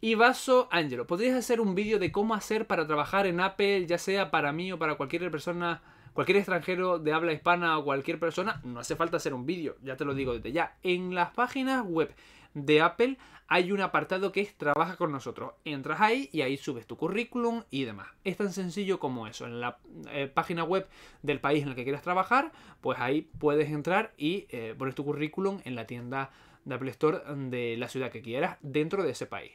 Y 0.00 0.16
Vaso 0.16 0.68
Angelo, 0.70 1.06
¿podrías 1.06 1.36
hacer 1.36 1.60
un 1.60 1.74
vídeo 1.74 1.98
de 1.98 2.10
cómo 2.10 2.34
hacer 2.34 2.66
para 2.66 2.86
trabajar 2.86 3.26
en 3.26 3.40
Apple, 3.40 3.86
ya 3.86 3.98
sea 3.98 4.30
para 4.30 4.52
mí 4.52 4.72
o 4.72 4.78
para 4.78 4.96
cualquier 4.96 5.30
persona, 5.30 5.80
cualquier 6.12 6.38
extranjero 6.38 6.98
de 6.98 7.12
habla 7.12 7.32
hispana 7.32 7.78
o 7.78 7.84
cualquier 7.84 8.18
persona? 8.18 8.60
No 8.64 8.80
hace 8.80 8.96
falta 8.96 9.18
hacer 9.18 9.32
un 9.32 9.46
vídeo, 9.46 9.76
ya 9.80 9.96
te 9.96 10.04
lo 10.04 10.14
digo 10.14 10.34
desde 10.34 10.50
ya. 10.50 10.76
En 10.82 11.14
las 11.14 11.30
páginas 11.30 11.86
web 11.86 12.12
de 12.54 12.82
Apple 12.82 13.16
hay 13.52 13.70
un 13.70 13.82
apartado 13.82 14.32
que 14.32 14.40
es 14.40 14.56
Trabaja 14.56 14.96
con 14.96 15.12
nosotros. 15.12 15.52
Entras 15.66 16.00
ahí 16.00 16.30
y 16.32 16.40
ahí 16.40 16.56
subes 16.56 16.86
tu 16.86 16.96
currículum 16.96 17.64
y 17.70 17.84
demás. 17.84 18.08
Es 18.24 18.38
tan 18.38 18.50
sencillo 18.50 18.98
como 18.98 19.26
eso. 19.26 19.44
En 19.44 19.60
la 19.60 19.76
eh, 20.10 20.26
página 20.26 20.64
web 20.64 20.88
del 21.22 21.38
país 21.38 21.62
en 21.62 21.68
el 21.68 21.74
que 21.74 21.82
quieras 21.82 22.00
trabajar, 22.00 22.50
pues 22.80 22.98
ahí 22.98 23.28
puedes 23.38 23.68
entrar 23.68 24.14
y 24.16 24.46
eh, 24.48 24.74
poner 24.78 24.94
tu 24.94 25.04
currículum 25.04 25.60
en 25.66 25.74
la 25.74 25.86
tienda 25.86 26.30
de 26.64 26.74
Apple 26.74 26.90
Store 26.92 27.20
de 27.50 27.76
la 27.76 27.88
ciudad 27.88 28.10
que 28.10 28.22
quieras 28.22 28.56
dentro 28.62 29.02
de 29.02 29.10
ese 29.10 29.26
país. 29.26 29.52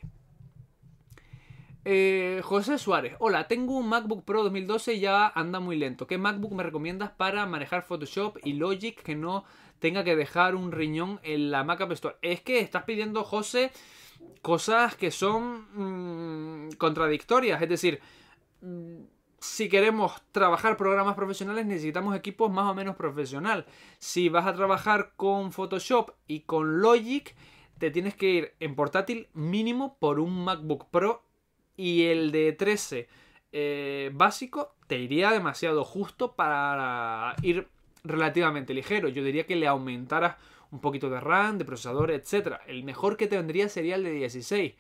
Eh, 1.89 2.41
José 2.43 2.77
Suárez, 2.77 3.15
hola, 3.17 3.47
tengo 3.47 3.77
un 3.77 3.87
MacBook 3.87 4.25
Pro 4.25 4.43
2012 4.43 4.95
y 4.95 4.99
ya 4.99 5.27
anda 5.27 5.59
muy 5.59 5.75
lento. 5.75 6.05
¿Qué 6.05 6.19
MacBook 6.19 6.51
me 6.51 6.61
recomiendas 6.61 7.11
para 7.11 7.47
manejar 7.47 7.81
Photoshop 7.81 8.37
y 8.43 8.53
Logic 8.53 9.01
que 9.01 9.15
no 9.15 9.45
tenga 9.79 10.03
que 10.03 10.15
dejar 10.15 10.55
un 10.55 10.71
riñón 10.71 11.19
en 11.23 11.51
la 11.51 11.63
Mac 11.63 11.81
App. 11.81 11.91
Es 12.21 12.41
que 12.41 12.59
estás 12.59 12.83
pidiendo, 12.83 13.23
José, 13.23 13.71
cosas 14.41 14.95
que 14.95 15.11
son 15.11 16.67
mm, 16.67 16.71
contradictorias. 16.77 17.61
Es 17.61 17.69
decir, 17.69 17.99
mm, 18.61 19.01
si 19.39 19.69
queremos 19.69 20.21
trabajar 20.31 20.77
programas 20.77 21.15
profesionales 21.15 21.65
necesitamos 21.65 22.15
equipos 22.15 22.51
más 22.51 22.69
o 22.69 22.75
menos 22.75 22.95
profesional. 22.95 23.65
Si 23.99 24.29
vas 24.29 24.47
a 24.47 24.55
trabajar 24.55 25.13
con 25.15 25.51
Photoshop 25.51 26.11
y 26.27 26.41
con 26.41 26.81
Logic, 26.81 27.35
te 27.77 27.91
tienes 27.91 28.15
que 28.15 28.29
ir 28.29 28.53
en 28.59 28.75
portátil 28.75 29.27
mínimo 29.33 29.97
por 29.99 30.19
un 30.19 30.43
MacBook 30.43 30.89
Pro 30.89 31.23
y 31.75 32.05
el 32.05 32.31
de 32.31 32.53
13 32.53 33.07
eh, 33.51 34.11
básico 34.13 34.75
te 34.87 34.97
iría 34.97 35.31
demasiado 35.31 35.83
justo 35.83 36.35
para 36.35 37.35
ir 37.43 37.67
relativamente 38.07 38.73
ligero. 38.73 39.09
Yo 39.09 39.23
diría 39.23 39.45
que 39.45 39.55
le 39.55 39.67
aumentara 39.67 40.37
un 40.71 40.79
poquito 40.79 41.09
de 41.09 41.19
RAM, 41.19 41.57
de 41.57 41.65
procesador, 41.65 42.11
etc. 42.11 42.57
El 42.67 42.83
mejor 42.83 43.17
que 43.17 43.27
te 43.27 43.37
vendría 43.37 43.69
sería 43.69 43.95
el 43.95 44.03
de 44.03 44.11
16. 44.11 44.73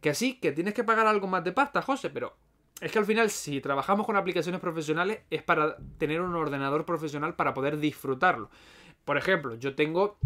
Que 0.00 0.10
así, 0.10 0.38
que 0.38 0.52
tienes 0.52 0.74
que 0.74 0.84
pagar 0.84 1.06
algo 1.06 1.26
más 1.26 1.44
de 1.44 1.52
pasta, 1.52 1.82
José, 1.82 2.10
pero 2.10 2.36
es 2.80 2.92
que 2.92 2.98
al 2.98 3.06
final 3.06 3.30
si 3.30 3.60
trabajamos 3.60 4.06
con 4.06 4.16
aplicaciones 4.16 4.60
profesionales 4.60 5.20
es 5.30 5.42
para 5.42 5.76
tener 5.98 6.20
un 6.20 6.34
ordenador 6.34 6.84
profesional 6.84 7.34
para 7.34 7.52
poder 7.52 7.78
disfrutarlo. 7.78 8.50
Por 9.04 9.16
ejemplo, 9.16 9.56
yo 9.56 9.74
tengo 9.74 10.18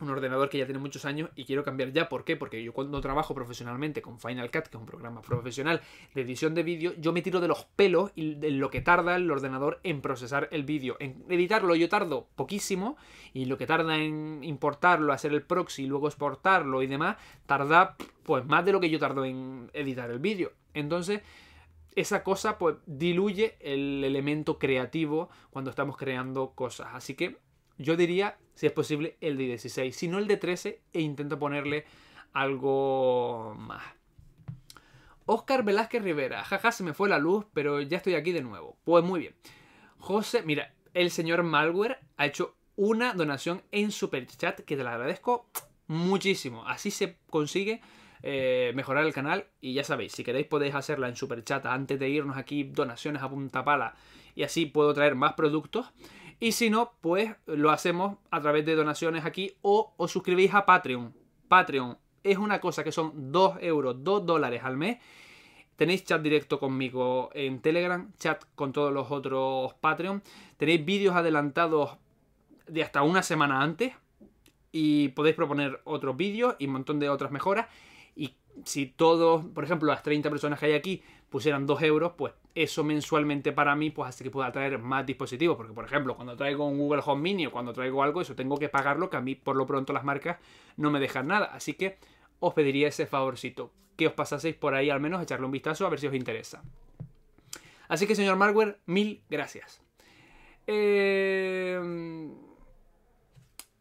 un 0.00 0.10
ordenador 0.10 0.48
que 0.48 0.58
ya 0.58 0.66
tiene 0.66 0.78
muchos 0.78 1.04
años 1.04 1.30
y 1.34 1.44
quiero 1.44 1.64
cambiar 1.64 1.92
ya. 1.92 2.08
¿Por 2.08 2.24
qué? 2.24 2.36
Porque 2.36 2.62
yo 2.62 2.72
cuando 2.72 3.00
trabajo 3.00 3.34
profesionalmente 3.34 4.02
con 4.02 4.18
Final 4.18 4.50
Cut, 4.50 4.64
que 4.64 4.76
es 4.76 4.80
un 4.80 4.86
programa 4.86 5.22
profesional 5.22 5.80
de 6.14 6.22
edición 6.22 6.54
de 6.54 6.62
vídeo, 6.62 6.92
yo 6.98 7.12
me 7.12 7.22
tiro 7.22 7.40
de 7.40 7.48
los 7.48 7.64
pelos 7.64 8.12
y 8.14 8.34
de 8.34 8.50
lo 8.50 8.70
que 8.70 8.80
tarda 8.80 9.16
el 9.16 9.30
ordenador 9.30 9.80
en 9.82 10.00
procesar 10.00 10.48
el 10.52 10.64
vídeo. 10.64 10.96
En 11.00 11.24
editarlo 11.28 11.74
yo 11.74 11.88
tardo 11.88 12.28
poquísimo 12.36 12.96
y 13.32 13.46
lo 13.46 13.58
que 13.58 13.66
tarda 13.66 13.96
en 13.98 14.42
importarlo, 14.42 15.12
hacer 15.12 15.32
el 15.32 15.42
proxy 15.42 15.86
luego 15.86 16.08
exportarlo 16.08 16.82
y 16.82 16.86
demás, 16.86 17.16
tarda 17.46 17.96
pues 18.22 18.44
más 18.44 18.64
de 18.64 18.72
lo 18.72 18.80
que 18.80 18.90
yo 18.90 18.98
tardo 18.98 19.24
en 19.24 19.70
editar 19.72 20.10
el 20.10 20.18
vídeo. 20.18 20.52
Entonces, 20.74 21.22
esa 21.94 22.22
cosa 22.22 22.58
pues 22.58 22.76
diluye 22.86 23.56
el 23.60 24.04
elemento 24.04 24.58
creativo 24.58 25.30
cuando 25.50 25.70
estamos 25.70 25.96
creando 25.96 26.50
cosas. 26.50 26.88
Así 26.92 27.14
que 27.14 27.38
yo 27.78 27.96
diría, 27.96 28.38
si 28.54 28.66
es 28.66 28.72
posible, 28.72 29.16
el 29.20 29.36
de 29.36 29.44
16. 29.44 29.94
Si 29.94 30.08
no 30.08 30.18
el 30.18 30.26
de 30.26 30.36
13, 30.36 30.80
e 30.92 31.00
intento 31.00 31.38
ponerle 31.38 31.84
algo 32.32 33.54
más. 33.58 33.82
Oscar 35.26 35.64
Velázquez 35.64 36.02
Rivera. 36.02 36.44
Jaja, 36.44 36.70
se 36.70 36.84
me 36.84 36.94
fue 36.94 37.08
la 37.08 37.18
luz, 37.18 37.46
pero 37.52 37.80
ya 37.80 37.96
estoy 37.96 38.14
aquí 38.14 38.32
de 38.32 38.42
nuevo. 38.42 38.76
Pues 38.84 39.04
muy 39.04 39.20
bien. 39.20 39.34
José, 39.98 40.42
mira, 40.42 40.72
el 40.94 41.10
señor 41.10 41.42
Malware 41.42 41.98
ha 42.16 42.26
hecho 42.26 42.56
una 42.76 43.12
donación 43.12 43.62
en 43.72 43.90
Super 43.90 44.26
Chat 44.26 44.60
que 44.60 44.76
te 44.76 44.84
la 44.84 44.92
agradezco 44.92 45.48
muchísimo. 45.88 46.66
Así 46.66 46.90
se 46.90 47.16
consigue 47.28 47.80
eh, 48.22 48.72
mejorar 48.74 49.04
el 49.04 49.12
canal. 49.12 49.46
Y 49.60 49.74
ya 49.74 49.84
sabéis, 49.84 50.12
si 50.12 50.22
queréis 50.22 50.46
podéis 50.46 50.74
hacerla 50.74 51.08
en 51.08 51.16
Super 51.16 51.42
Chat 51.42 51.66
antes 51.66 51.98
de 51.98 52.08
irnos 52.08 52.36
aquí, 52.36 52.64
donaciones 52.64 53.22
a 53.22 53.28
punta 53.28 53.64
pala. 53.64 53.94
Y 54.34 54.42
así 54.42 54.66
puedo 54.66 54.94
traer 54.94 55.14
más 55.14 55.32
productos. 55.34 55.92
Y 56.38 56.52
si 56.52 56.68
no, 56.68 56.92
pues 57.00 57.34
lo 57.46 57.70
hacemos 57.70 58.18
a 58.30 58.40
través 58.40 58.66
de 58.66 58.74
donaciones 58.74 59.24
aquí 59.24 59.54
o 59.62 59.94
os 59.96 60.10
suscribís 60.10 60.52
a 60.52 60.66
Patreon. 60.66 61.14
Patreon 61.48 61.96
es 62.22 62.36
una 62.36 62.60
cosa 62.60 62.84
que 62.84 62.92
son 62.92 63.32
2 63.32 63.58
euros, 63.62 63.96
2 64.04 64.26
dólares 64.26 64.62
al 64.64 64.76
mes. 64.76 64.98
Tenéis 65.76 66.04
chat 66.04 66.20
directo 66.20 66.58
conmigo 66.58 67.30
en 67.34 67.60
Telegram, 67.60 68.10
chat 68.18 68.44
con 68.54 68.72
todos 68.72 68.92
los 68.92 69.10
otros 69.10 69.74
Patreon. 69.74 70.22
Tenéis 70.56 70.84
vídeos 70.84 71.14
adelantados 71.16 71.96
de 72.66 72.82
hasta 72.82 73.02
una 73.02 73.22
semana 73.22 73.62
antes. 73.62 73.94
Y 74.72 75.08
podéis 75.08 75.36
proponer 75.36 75.80
otros 75.84 76.16
vídeos 76.16 76.56
y 76.58 76.66
un 76.66 76.72
montón 76.72 76.98
de 76.98 77.08
otras 77.08 77.30
mejoras. 77.30 77.66
Y 78.14 78.34
si 78.64 78.86
todos, 78.86 79.44
por 79.46 79.64
ejemplo, 79.64 79.88
las 79.88 80.02
30 80.02 80.28
personas 80.28 80.58
que 80.58 80.66
hay 80.66 80.74
aquí 80.74 81.02
pusieran 81.30 81.66
2 81.66 81.82
euros, 81.82 82.12
pues 82.16 82.34
eso 82.56 82.82
mensualmente 82.82 83.52
para 83.52 83.76
mí, 83.76 83.90
pues 83.90 84.08
hace 84.08 84.24
que 84.24 84.30
pueda 84.30 84.50
traer 84.50 84.78
más 84.78 85.04
dispositivos. 85.04 85.58
Porque, 85.58 85.74
por 85.74 85.84
ejemplo, 85.84 86.16
cuando 86.16 86.36
traigo 86.36 86.66
un 86.66 86.78
Google 86.78 87.02
Home 87.04 87.20
Mini 87.20 87.46
o 87.46 87.52
cuando 87.52 87.74
traigo 87.74 88.02
algo, 88.02 88.22
eso 88.22 88.34
tengo 88.34 88.56
que 88.56 88.70
pagarlo, 88.70 89.10
que 89.10 89.18
a 89.18 89.20
mí 89.20 89.34
por 89.34 89.56
lo 89.56 89.66
pronto 89.66 89.92
las 89.92 90.04
marcas 90.04 90.38
no 90.78 90.90
me 90.90 90.98
dejan 90.98 91.26
nada. 91.26 91.46
Así 91.52 91.74
que 91.74 91.98
os 92.40 92.54
pediría 92.54 92.88
ese 92.88 93.06
favorcito, 93.06 93.70
que 93.96 94.06
os 94.06 94.14
pasaseis 94.14 94.56
por 94.56 94.74
ahí 94.74 94.88
al 94.88 95.00
menos, 95.00 95.22
echarle 95.22 95.44
un 95.44 95.52
vistazo 95.52 95.86
a 95.86 95.90
ver 95.90 96.00
si 96.00 96.06
os 96.06 96.14
interesa. 96.14 96.62
Así 97.88 98.06
que, 98.06 98.14
señor 98.14 98.36
Marware, 98.36 98.78
mil 98.86 99.22
gracias. 99.28 99.82
Eh... 100.66 101.78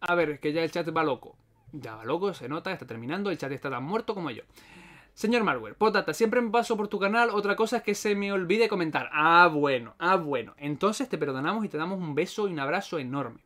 A 0.02 0.16
ver, 0.16 0.40
que 0.40 0.52
ya 0.52 0.64
el 0.64 0.70
chat 0.70 0.88
va 0.96 1.04
loco. 1.04 1.38
Ya 1.72 1.96
va 1.96 2.04
loco, 2.04 2.34
se 2.34 2.50
nota, 2.50 2.74
está 2.74 2.86
terminando, 2.86 3.32
el 3.32 3.38
chat 3.38 3.52
está 3.54 3.70
tan 3.70 3.84
muerto 3.84 4.14
como 4.14 4.32
yo. 4.32 4.44
Señor 5.16 5.46
Malware, 5.46 5.76
potata, 5.76 6.14
siempre 6.14 6.42
me 6.42 6.52
paso 6.52 6.76
por 6.76 6.90
tu 6.90 7.00
canal, 7.00 7.30
otra 7.30 7.56
cosa 7.56 7.78
es 7.78 7.84
que 7.84 7.96
se 7.96 8.16
me 8.16 8.34
olvide 8.34 8.68
comentar. 8.68 9.10
Ah, 9.14 9.50
bueno, 9.52 9.96
ah, 9.98 10.18
bueno. 10.18 10.54
Entonces 10.58 11.08
te 11.08 11.18
perdonamos 11.18 11.64
y 11.64 11.70
te 11.70 11.78
damos 11.78 12.00
un 12.00 12.16
beso 12.16 12.50
y 12.50 12.52
un 12.52 12.60
abrazo 12.60 13.00
enorme. 13.00 13.40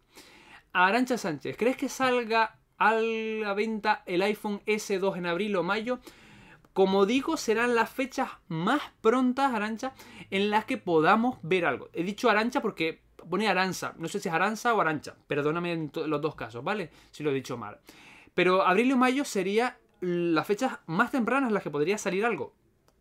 Arancha 0.73 1.19
Sánchez, 1.19 1.55
¿crees 1.57 1.77
que 1.77 1.87
salga 1.87 2.57
a 2.79 2.93
la 2.95 3.53
venta 3.53 4.01
el 4.07 4.23
iPhone 4.23 4.61
S2 4.65 5.17
en 5.17 5.27
abril 5.27 5.55
o 5.57 5.61
mayo? 5.61 5.99
Como 6.73 7.05
digo, 7.05 7.37
serán 7.37 7.75
las 7.75 7.91
fechas 7.91 8.31
más 8.47 8.81
prontas, 9.01 9.53
Arancha, 9.53 9.93
en 10.31 10.49
las 10.49 10.65
que 10.65 10.77
podamos 10.77 11.37
ver 11.43 11.65
algo. 11.65 11.89
He 11.93 12.03
dicho 12.03 12.31
Arancha 12.31 12.63
porque 12.63 13.03
pone 13.29 13.47
Aranza. 13.47 13.93
No 13.99 14.07
sé 14.07 14.19
si 14.19 14.27
es 14.27 14.33
Aranza 14.33 14.73
o 14.73 14.81
Arancha. 14.81 15.15
Perdóname 15.27 15.73
en 15.73 15.91
los 16.07 16.19
dos 16.19 16.33
casos, 16.33 16.63
¿vale? 16.63 16.89
Si 17.11 17.21
lo 17.21 17.29
he 17.29 17.33
dicho 17.35 17.57
mal. 17.57 17.79
Pero 18.33 18.65
abril 18.65 18.91
o 18.93 18.97
mayo 18.97 19.23
sería 19.23 19.77
las 20.01 20.47
fechas 20.47 20.79
más 20.85 21.11
tempranas 21.11 21.49
en 21.49 21.53
las 21.53 21.63
que 21.63 21.71
podría 21.71 21.97
salir 21.97 22.25
algo. 22.25 22.53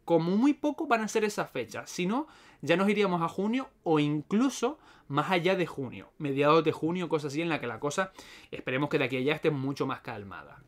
Como 0.04 0.36
muy 0.36 0.54
poco 0.54 0.86
van 0.86 1.02
a 1.02 1.08
ser 1.08 1.24
esas 1.24 1.50
fechas. 1.50 1.90
Si 1.90 2.06
no, 2.06 2.26
ya 2.62 2.76
nos 2.76 2.88
iríamos 2.88 3.22
a 3.22 3.28
junio 3.28 3.68
o 3.82 3.98
incluso 3.98 4.78
más 5.08 5.30
allá 5.30 5.56
de 5.56 5.66
junio. 5.66 6.10
Mediados 6.18 6.64
de 6.64 6.72
junio, 6.72 7.08
cosas 7.08 7.32
así, 7.32 7.42
en 7.42 7.48
la 7.48 7.60
que 7.60 7.66
la 7.66 7.80
cosa 7.80 8.12
esperemos 8.50 8.88
que 8.88 8.98
de 8.98 9.04
aquí 9.04 9.16
a 9.16 9.20
allá 9.20 9.34
esté 9.34 9.50
mucho 9.50 9.86
más 9.86 10.00
calmada. 10.00 10.62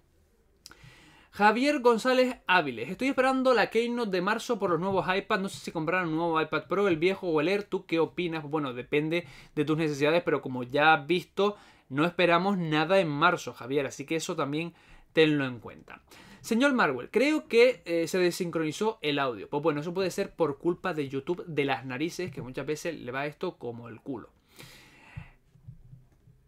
Javier 1.33 1.79
González 1.79 2.39
Áviles. 2.49 2.91
Estoy 2.91 3.09
esperando 3.09 3.55
la 3.55 3.71
Keynote 3.71 4.11
de 4.11 4.21
marzo 4.21 4.59
por 4.59 4.71
los 4.71 4.81
nuevos 4.81 5.07
iPads. 5.09 5.41
No 5.41 5.49
sé 5.49 5.59
si 5.59 5.71
comprar 5.71 6.05
un 6.05 6.17
nuevo 6.17 6.41
iPad 6.41 6.65
Pro, 6.69 6.89
el 6.89 6.97
viejo 6.97 7.29
o 7.29 7.41
el 7.41 7.49
Air. 7.49 7.63
¿Tú 7.65 7.87
qué 7.87 8.01
opinas? 8.01 8.43
Bueno, 8.43 8.75
depende 8.75 9.27
de 9.55 9.65
tus 9.65 9.79
necesidades, 9.79 10.23
pero 10.25 10.43
como 10.43 10.65
ya 10.65 10.93
has 10.93 11.07
visto, 11.07 11.57
No 11.91 12.05
esperamos 12.05 12.57
nada 12.57 13.01
en 13.01 13.09
marzo, 13.09 13.53
Javier, 13.53 13.85
así 13.85 14.07
que 14.07 14.15
eso 14.15 14.37
también 14.37 14.75
tenlo 15.13 15.45
en 15.47 15.59
cuenta. 15.59 16.03
Señor 16.41 16.73
Marwell, 16.73 17.11
creo 17.11 17.49
que 17.49 17.83
eh, 17.85 18.09
se 18.09 18.19
desincronizó 18.19 18.99
el 19.03 19.19
audio. 19.19 19.49
Pues 19.49 19.63
bueno, 19.63 19.81
eso 19.81 19.93
puede 19.93 20.11
ser 20.11 20.35
por 20.35 20.59
culpa 20.59 20.95
de 20.95 21.09
YouTube 21.09 21.45
de 21.47 21.65
las 21.65 21.85
narices, 21.85 22.33
que 22.33 22.43
muchas 22.43 22.67
veces 22.67 22.99
le 22.99 23.13
va 23.13 23.27
esto 23.27 23.59
como 23.59 23.89
el 23.89 24.01
culo. 24.01 24.31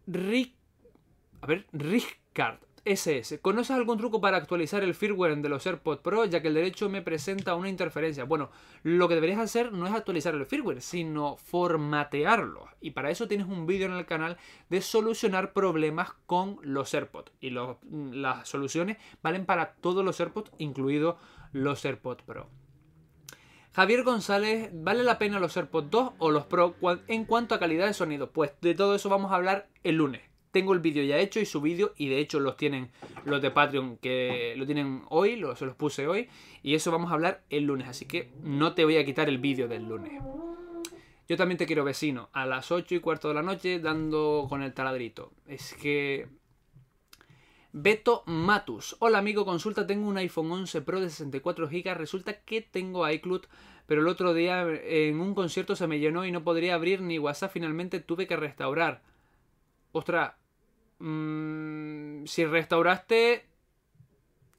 Rick. 0.07 0.53
A 1.41 1.47
ver, 1.47 1.67
Rickard. 1.73 2.59
SS. 2.85 3.39
¿Conoces 3.39 3.71
algún 3.71 3.97
truco 3.97 4.19
para 4.19 4.37
actualizar 4.37 4.83
el 4.83 4.93
firmware 4.93 5.37
de 5.37 5.49
los 5.49 5.65
AirPods 5.65 6.01
Pro 6.01 6.25
ya 6.25 6.41
que 6.41 6.49
el 6.49 6.53
derecho 6.53 6.89
me 6.89 7.01
presenta 7.01 7.55
una 7.55 7.69
interferencia? 7.69 8.25
Bueno, 8.25 8.49
lo 8.83 9.07
que 9.07 9.15
deberías 9.15 9.39
hacer 9.39 9.71
no 9.71 9.87
es 9.87 9.93
actualizar 9.93 10.35
el 10.35 10.45
firmware, 10.45 10.81
sino 10.81 11.37
formatearlo. 11.37 12.67
Y 12.81 12.91
para 12.91 13.09
eso 13.09 13.27
tienes 13.27 13.47
un 13.47 13.65
vídeo 13.65 13.87
en 13.87 13.93
el 13.93 14.05
canal 14.05 14.37
de 14.69 14.81
solucionar 14.81 15.53
problemas 15.53 16.11
con 16.25 16.59
los 16.61 16.93
AirPods. 16.93 17.31
Y 17.39 17.51
las 17.51 18.47
soluciones 18.47 18.97
valen 19.21 19.45
para 19.45 19.75
todos 19.75 20.03
los 20.03 20.19
AirPods, 20.19 20.51
incluidos 20.57 21.15
los 21.53 21.83
AirPods 21.85 22.23
Pro. 22.23 22.49
Javier 23.73 24.03
González, 24.03 24.69
¿vale 24.73 25.03
la 25.03 25.17
pena 25.17 25.39
los 25.39 25.55
AirPods 25.55 25.89
2 25.89 26.13
o 26.19 26.31
los 26.31 26.45
Pro 26.45 26.75
en 27.07 27.25
cuanto 27.25 27.55
a 27.55 27.59
calidad 27.59 27.87
de 27.87 27.93
sonido? 27.93 28.31
Pues 28.31 28.51
de 28.61 28.75
todo 28.75 28.93
eso 28.93 29.09
vamos 29.09 29.31
a 29.31 29.35
hablar 29.35 29.69
el 29.83 29.95
lunes 29.95 30.32
tengo 30.53 30.73
el 30.73 30.79
vídeo 30.79 31.03
ya 31.03 31.17
hecho 31.17 31.39
y 31.39 31.45
subido 31.47 31.93
y 31.97 32.09
de 32.09 32.19
hecho 32.19 32.39
los 32.39 32.55
tienen 32.55 32.91
los 33.25 33.41
de 33.41 33.49
Patreon 33.49 33.97
que 33.97 34.53
lo 34.55 34.67
tienen 34.67 35.01
hoy, 35.09 35.35
los, 35.35 35.57
se 35.57 35.65
los 35.65 35.75
puse 35.75 36.07
hoy 36.07 36.29
y 36.61 36.75
eso 36.75 36.91
vamos 36.91 37.09
a 37.09 37.15
hablar 37.15 37.43
el 37.49 37.63
lunes, 37.63 37.87
así 37.87 38.05
que 38.05 38.31
no 38.43 38.75
te 38.75 38.85
voy 38.85 38.97
a 38.97 39.03
quitar 39.03 39.27
el 39.29 39.39
vídeo 39.39 39.67
del 39.67 39.89
lunes. 39.89 40.21
Yo 41.27 41.37
también 41.37 41.57
te 41.57 41.65
quiero 41.65 41.83
vecino, 41.83 42.29
a 42.33 42.45
las 42.45 42.71
8 42.71 42.93
y 42.95 42.99
cuarto 42.99 43.29
de 43.29 43.33
la 43.33 43.41
noche 43.41 43.79
dando 43.79 44.45
con 44.47 44.61
el 44.61 44.73
taladrito. 44.73 45.31
Es 45.47 45.73
que... 45.73 46.27
Beto 47.71 48.21
Matus. 48.27 48.95
Hola 48.99 49.17
amigo, 49.17 49.45
consulta, 49.45 49.87
tengo 49.87 50.07
un 50.07 50.17
iPhone 50.17 50.51
11 50.51 50.83
Pro 50.83 51.01
de 51.01 51.09
64 51.09 51.67
GB, 51.67 51.95
resulta 51.95 52.41
que 52.41 52.61
tengo 52.61 53.09
iCloud, 53.09 53.45
pero 53.87 54.01
el 54.01 54.07
otro 54.07 54.35
día 54.35 54.67
en 54.69 55.19
un 55.19 55.33
concierto 55.33 55.75
se 55.75 55.87
me 55.87 55.97
llenó 55.97 56.25
y 56.25 56.31
no 56.31 56.43
podría 56.43 56.75
abrir 56.75 57.01
ni 57.01 57.17
WhatsApp, 57.17 57.51
finalmente 57.51 57.99
tuve 57.99 58.27
que 58.27 58.35
restaurar. 58.35 59.01
Ostras, 59.91 60.33
Mm, 60.99 62.25
si 62.25 62.45
restauraste 62.45 63.45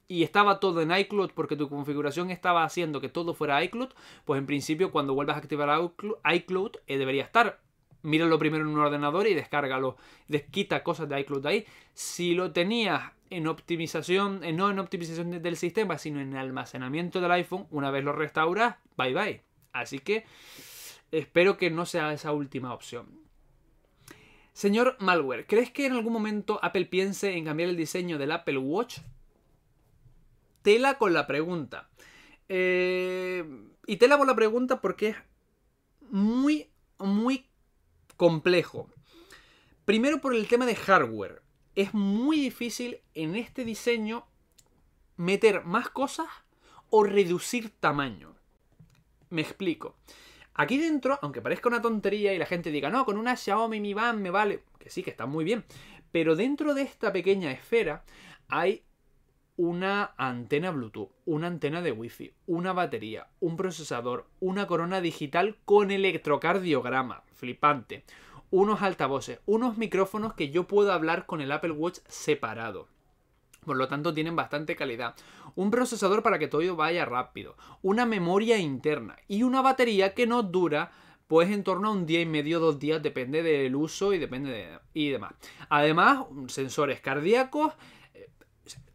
y 0.07 0.23
estaba 0.23 0.59
todo 0.59 0.81
en 0.81 0.91
iCloud 0.91 1.31
porque 1.33 1.55
tu 1.55 1.69
configuración 1.69 2.29
estaba 2.29 2.63
haciendo 2.63 3.01
que 3.01 3.09
todo 3.09 3.33
fuera 3.33 3.63
iCloud, 3.63 3.89
pues 4.23 4.37
en 4.37 4.45
principio 4.45 4.91
cuando 4.91 5.13
vuelvas 5.13 5.35
a 5.35 5.39
activar 5.39 5.91
iCloud 6.33 6.71
eh, 6.87 6.97
debería 6.97 7.23
estar. 7.23 7.59
Míralo 8.03 8.37
primero 8.37 8.63
en 8.63 8.69
un 8.69 8.79
ordenador 8.79 9.27
y 9.27 9.33
descárgalo. 9.33 9.97
Desquita 10.27 10.83
cosas 10.83 11.09
de 11.09 11.19
iCloud 11.21 11.45
ahí. 11.47 11.65
Si 11.93 12.35
lo 12.35 12.51
tenías 12.51 13.13
en 13.31 13.47
optimización, 13.47 14.43
eh, 14.43 14.53
no 14.53 14.69
en 14.69 14.77
optimización 14.77 15.41
del 15.41 15.57
sistema, 15.57 15.97
sino 15.97 16.19
en 16.19 16.35
almacenamiento 16.35 17.19
del 17.19 17.31
iPhone, 17.31 17.65
una 17.71 17.89
vez 17.89 18.03
lo 18.03 18.13
restauras, 18.13 18.75
bye 18.95 19.13
bye. 19.13 19.41
Así 19.73 19.99
que 19.99 20.25
espero 21.11 21.57
que 21.57 21.71
no 21.71 21.87
sea 21.87 22.13
esa 22.13 22.31
última 22.31 22.73
opción. 22.73 23.24
Señor 24.55 24.95
Malware, 25.01 25.45
¿crees 25.47 25.69
que 25.69 25.85
en 25.85 25.91
algún 25.91 26.13
momento 26.13 26.59
Apple 26.63 26.85
piense 26.85 27.35
en 27.35 27.43
cambiar 27.43 27.67
el 27.67 27.75
diseño 27.75 28.17
del 28.17 28.31
Apple 28.31 28.57
Watch? 28.57 28.99
Tela 30.61 30.97
con 30.97 31.13
la 31.13 31.27
pregunta. 31.27 31.89
Eh, 32.47 33.43
y 33.85 33.97
tela 33.97 34.17
con 34.17 34.27
la 34.27 34.35
pregunta 34.35 34.79
porque 34.79 35.09
es 35.09 35.17
muy, 36.09 36.69
muy 36.99 37.49
complejo. 38.15 38.87
Primero 39.83 40.21
por 40.21 40.33
el 40.33 40.47
tema 40.47 40.65
de 40.65 40.77
hardware. 40.77 41.41
Es 41.75 41.93
muy 41.93 42.39
difícil 42.39 43.01
en 43.13 43.35
este 43.35 43.65
diseño 43.65 44.25
meter 45.17 45.65
más 45.65 45.89
cosas 45.89 46.27
o 46.89 47.03
reducir 47.03 47.71
tamaño. 47.81 48.33
Me 49.29 49.41
explico. 49.41 49.97
Aquí 50.55 50.77
dentro, 50.77 51.19
aunque 51.21 51.41
parezca 51.41 51.67
una 51.67 51.81
tontería 51.81 52.33
y 52.33 52.37
la 52.39 52.45
gente 52.45 52.71
diga, 52.71 52.89
no, 52.89 53.05
con 53.05 53.17
una 53.17 53.35
Xiaomi 53.35 53.81
Mi 53.81 53.93
Band 53.93 54.21
me 54.21 54.29
vale, 54.29 54.63
que 54.79 54.89
sí, 54.89 55.03
que 55.03 55.09
está 55.09 55.25
muy 55.25 55.43
bien, 55.43 55.65
pero 56.13 56.37
dentro 56.37 56.73
de 56.73 56.83
esta 56.83 57.11
pequeña 57.11 57.51
esfera 57.51 58.05
hay 58.47 58.83
una 59.57 60.13
antena 60.17 60.71
Bluetooth, 60.71 61.11
una 61.25 61.47
antena 61.47 61.81
de 61.81 61.91
Wi-Fi, 61.91 62.33
una 62.45 62.71
batería, 62.71 63.27
un 63.41 63.57
procesador, 63.57 64.27
una 64.39 64.65
corona 64.65 65.01
digital 65.01 65.57
con 65.65 65.91
electrocardiograma, 65.91 67.23
flipante, 67.33 68.05
unos 68.49 68.81
altavoces, 68.81 69.39
unos 69.45 69.77
micrófonos 69.77 70.33
que 70.35 70.51
yo 70.51 70.67
puedo 70.67 70.93
hablar 70.93 71.25
con 71.25 71.41
el 71.41 71.51
Apple 71.51 71.71
Watch 71.71 71.99
separado. 72.07 72.87
Por 73.65 73.77
lo 73.77 73.87
tanto, 73.87 74.13
tienen 74.13 74.35
bastante 74.35 74.75
calidad. 74.75 75.15
Un 75.55 75.71
procesador 75.71 76.23
para 76.23 76.39
que 76.39 76.47
todo 76.47 76.75
vaya 76.75 77.05
rápido. 77.05 77.55
Una 77.81 78.05
memoria 78.05 78.57
interna. 78.57 79.17
Y 79.27 79.43
una 79.43 79.61
batería 79.61 80.13
que 80.13 80.27
no 80.27 80.43
dura 80.43 80.91
pues 81.27 81.49
en 81.49 81.63
torno 81.63 81.87
a 81.87 81.91
un 81.91 82.05
día 82.05 82.21
y 82.21 82.25
medio, 82.27 82.59
dos 82.59 82.77
días, 82.77 83.01
depende 83.01 83.41
del 83.41 83.75
uso 83.75 84.13
y 84.13 84.19
depende 84.19 84.51
de, 84.51 84.79
y 84.93 85.09
demás. 85.09 85.33
Además, 85.69 86.25
sensores 86.47 87.01
cardíacos. 87.01 87.73
Eh, 88.13 88.29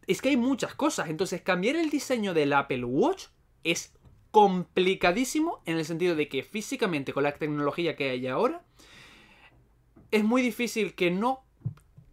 es 0.07 0.21
que 0.21 0.29
hay 0.29 0.37
muchas 0.37 0.73
cosas. 0.73 1.09
Entonces, 1.09 1.41
cambiar 1.41 1.75
el 1.75 1.89
diseño 1.89 2.33
del 2.33 2.53
Apple 2.53 2.85
Watch 2.85 3.25
es 3.63 3.93
complicadísimo 4.31 5.61
en 5.65 5.77
el 5.77 5.85
sentido 5.85 6.15
de 6.15 6.29
que 6.29 6.41
físicamente 6.41 7.11
con 7.11 7.23
la 7.23 7.33
tecnología 7.33 7.97
que 7.97 8.09
hay 8.09 8.27
ahora 8.27 8.63
es 10.09 10.23
muy 10.23 10.41
difícil 10.41 10.93
que 10.93 11.11
no 11.11 11.43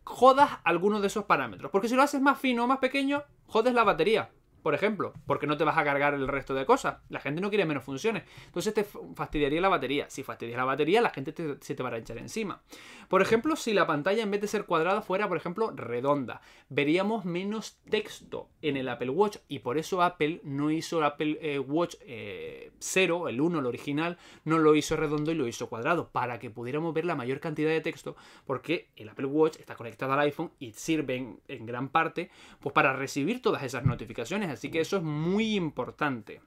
jodas 0.09 0.51
alguno 0.64 1.01
de 1.01 1.06
esos 1.06 1.24
parámetros. 1.24 1.70
Porque 1.70 1.89
si 1.89 1.94
lo 1.94 2.02
haces 2.02 2.20
más 2.20 2.39
fino 2.39 2.64
o 2.64 2.66
más 2.66 2.78
pequeño, 2.78 3.22
jodes 3.47 3.74
la 3.74 3.85
batería 3.85 4.30
por 4.62 4.74
ejemplo, 4.74 5.12
porque 5.26 5.47
no 5.47 5.56
te 5.56 5.64
vas 5.64 5.78
a 5.78 5.85
cargar 5.85 6.14
el 6.14 6.28
resto 6.28 6.55
de 6.55 6.66
cosas. 6.66 6.98
La 7.09 7.20
gente 7.20 7.40
no 7.40 7.48
quiere 7.48 7.64
menos 7.64 7.85
funciones. 7.85 8.24
Entonces 8.47 8.74
te 8.74 8.85
fastidiaría 8.85 9.60
la 9.60 9.68
batería. 9.68 10.09
Si 10.09 10.22
fastidias 10.22 10.56
la 10.56 10.64
batería, 10.64 11.01
la 11.01 11.10
gente 11.10 11.35
se 11.60 11.74
te 11.74 11.82
va 11.82 11.90
a 11.90 11.98
echar 11.98 12.18
encima. 12.18 12.62
Por 13.09 13.22
ejemplo, 13.22 13.56
si 13.56 13.72
la 13.72 13.86
pantalla 13.86 14.22
en 14.22 14.30
vez 14.30 14.40
de 14.40 14.48
ser 14.48 14.64
cuadrada 14.64 15.02
fuera, 15.02 15.28
por 15.28 15.36
ejemplo, 15.36 15.72
redonda, 15.74 16.40
veríamos 16.68 17.24
menos 17.24 17.78
texto 17.89 18.48
en 18.62 18.76
el 18.76 18.89
Apple 18.89 19.10
Watch 19.10 19.39
y 19.48 19.60
por 19.60 19.78
eso 19.78 20.02
Apple 20.02 20.40
no 20.44 20.70
hizo 20.70 20.98
el 20.98 21.05
Apple 21.05 21.39
eh, 21.40 21.59
Watch 21.59 21.94
0, 22.01 22.05
eh, 22.06 23.30
el 23.30 23.40
1, 23.40 23.59
el 23.59 23.66
original, 23.66 24.18
no 24.44 24.59
lo 24.59 24.74
hizo 24.74 24.97
redondo 24.97 25.32
y 25.32 25.35
lo 25.35 25.47
hizo 25.47 25.68
cuadrado, 25.68 26.10
para 26.10 26.39
que 26.39 26.51
pudiéramos 26.51 26.93
ver 26.93 27.05
la 27.05 27.14
mayor 27.14 27.40
cantidad 27.40 27.70
de 27.70 27.80
texto, 27.80 28.16
porque 28.47 28.89
el 28.97 29.09
Apple 29.09 29.26
Watch 29.26 29.59
está 29.59 29.74
conectado 29.74 30.12
al 30.12 30.20
iPhone 30.20 30.51
y 30.59 30.72
sirve 30.72 31.16
en, 31.16 31.40
en 31.48 31.66
gran 31.66 31.89
parte 31.89 32.30
pues, 32.60 32.72
para 32.72 32.93
recibir 32.93 33.40
todas 33.40 33.62
esas 33.62 33.85
notificaciones 33.85 34.47
así 34.48 34.70
que 34.70 34.80
eso 34.80 34.96
es 34.96 35.02
muy 35.02 35.54
importante. 35.54 36.40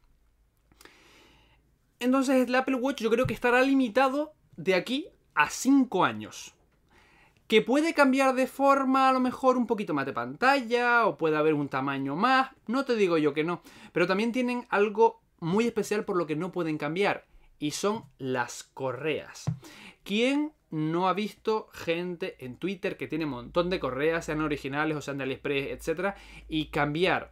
Entonces 2.00 2.48
el 2.48 2.56
Apple 2.56 2.76
Watch 2.76 3.02
yo 3.02 3.10
creo 3.10 3.28
que 3.28 3.34
estará 3.34 3.62
limitado 3.62 4.34
de 4.58 4.76
aquí 4.76 5.08
a 5.36 5.50
5 5.50 6.04
años. 6.04 6.56
Que 7.48 7.62
puede 7.62 7.94
cambiar 7.94 8.34
de 8.34 8.48
forma 8.48 9.10
a 9.10 9.14
lo 9.14 9.20
mejor 9.20 9.58
un 9.58 9.68
poquito 9.68 9.94
más 9.94 10.06
de 10.06 10.14
pantalla 10.14 11.06
o 11.06 11.18
puede 11.18 11.38
haber 11.38 11.54
un 11.54 11.70
tamaño 11.70 12.16
más, 12.16 12.52
no 12.66 12.86
te 12.86 12.96
digo 12.96 13.18
yo 13.18 13.34
que 13.34 13.44
no, 13.44 13.62
pero 13.92 14.08
también 14.08 14.32
tienen 14.32 14.66
algo 14.70 15.22
muy 15.40 15.68
especial 15.68 16.06
por 16.06 16.16
lo 16.16 16.26
que 16.28 16.36
no 16.36 16.52
pueden 16.52 16.78
cambiar 16.78 17.28
y 17.60 17.72
son 17.72 18.06
las 18.18 18.64
correas. 18.64 19.46
¿Quién 20.04 20.54
no 20.72 21.10
ha 21.10 21.14
visto 21.14 21.68
gente 21.74 22.44
en 22.44 22.56
Twitter 22.56 22.98
que 22.98 23.08
tiene 23.08 23.26
un 23.26 23.32
montón 23.32 23.70
de 23.70 23.80
correas, 23.80 24.26
sean 24.26 24.42
originales 24.42 24.98
o 24.98 25.02
sean 25.02 25.18
de 25.18 25.26
AliExpress, 25.26 25.72
etcétera, 25.72 26.16
y 26.48 26.68
cambiar 26.68 27.32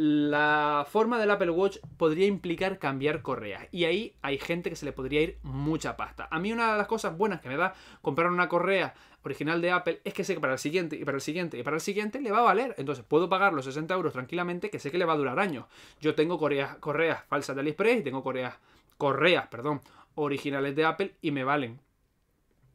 la 0.00 0.86
forma 0.88 1.18
del 1.18 1.28
Apple 1.28 1.50
Watch 1.50 1.78
podría 1.96 2.28
implicar 2.28 2.78
cambiar 2.78 3.20
correas. 3.20 3.66
Y 3.72 3.82
ahí 3.82 4.14
hay 4.22 4.38
gente 4.38 4.70
que 4.70 4.76
se 4.76 4.84
le 4.84 4.92
podría 4.92 5.22
ir 5.22 5.38
mucha 5.42 5.96
pasta. 5.96 6.28
A 6.30 6.38
mí 6.38 6.52
una 6.52 6.70
de 6.70 6.78
las 6.78 6.86
cosas 6.86 7.18
buenas 7.18 7.40
que 7.40 7.48
me 7.48 7.56
da 7.56 7.74
comprar 8.00 8.30
una 8.30 8.48
correa 8.48 8.94
original 9.24 9.60
de 9.60 9.72
Apple 9.72 10.00
es 10.04 10.14
que 10.14 10.22
sé 10.22 10.34
que 10.34 10.40
para 10.40 10.52
el 10.52 10.60
siguiente 10.60 10.94
y 10.94 11.04
para 11.04 11.16
el 11.16 11.20
siguiente 11.20 11.58
y 11.58 11.64
para 11.64 11.74
el 11.74 11.80
siguiente 11.80 12.20
le 12.20 12.30
va 12.30 12.38
a 12.38 12.42
valer. 12.42 12.76
Entonces 12.78 13.04
puedo 13.04 13.28
pagar 13.28 13.52
los 13.52 13.64
60 13.64 13.92
euros 13.92 14.12
tranquilamente 14.12 14.70
que 14.70 14.78
sé 14.78 14.92
que 14.92 14.98
le 14.98 15.04
va 15.04 15.14
a 15.14 15.16
durar 15.16 15.40
años. 15.40 15.64
Yo 16.00 16.14
tengo 16.14 16.38
correas, 16.38 16.76
correas 16.76 17.24
falsas 17.24 17.56
de 17.56 17.62
AliExpress 17.62 17.98
y 17.98 18.04
tengo 18.04 18.22
correas, 18.22 18.54
correas, 18.98 19.48
perdón, 19.48 19.80
originales 20.14 20.76
de 20.76 20.84
Apple 20.84 21.16
y 21.22 21.32
me 21.32 21.42
valen 21.42 21.80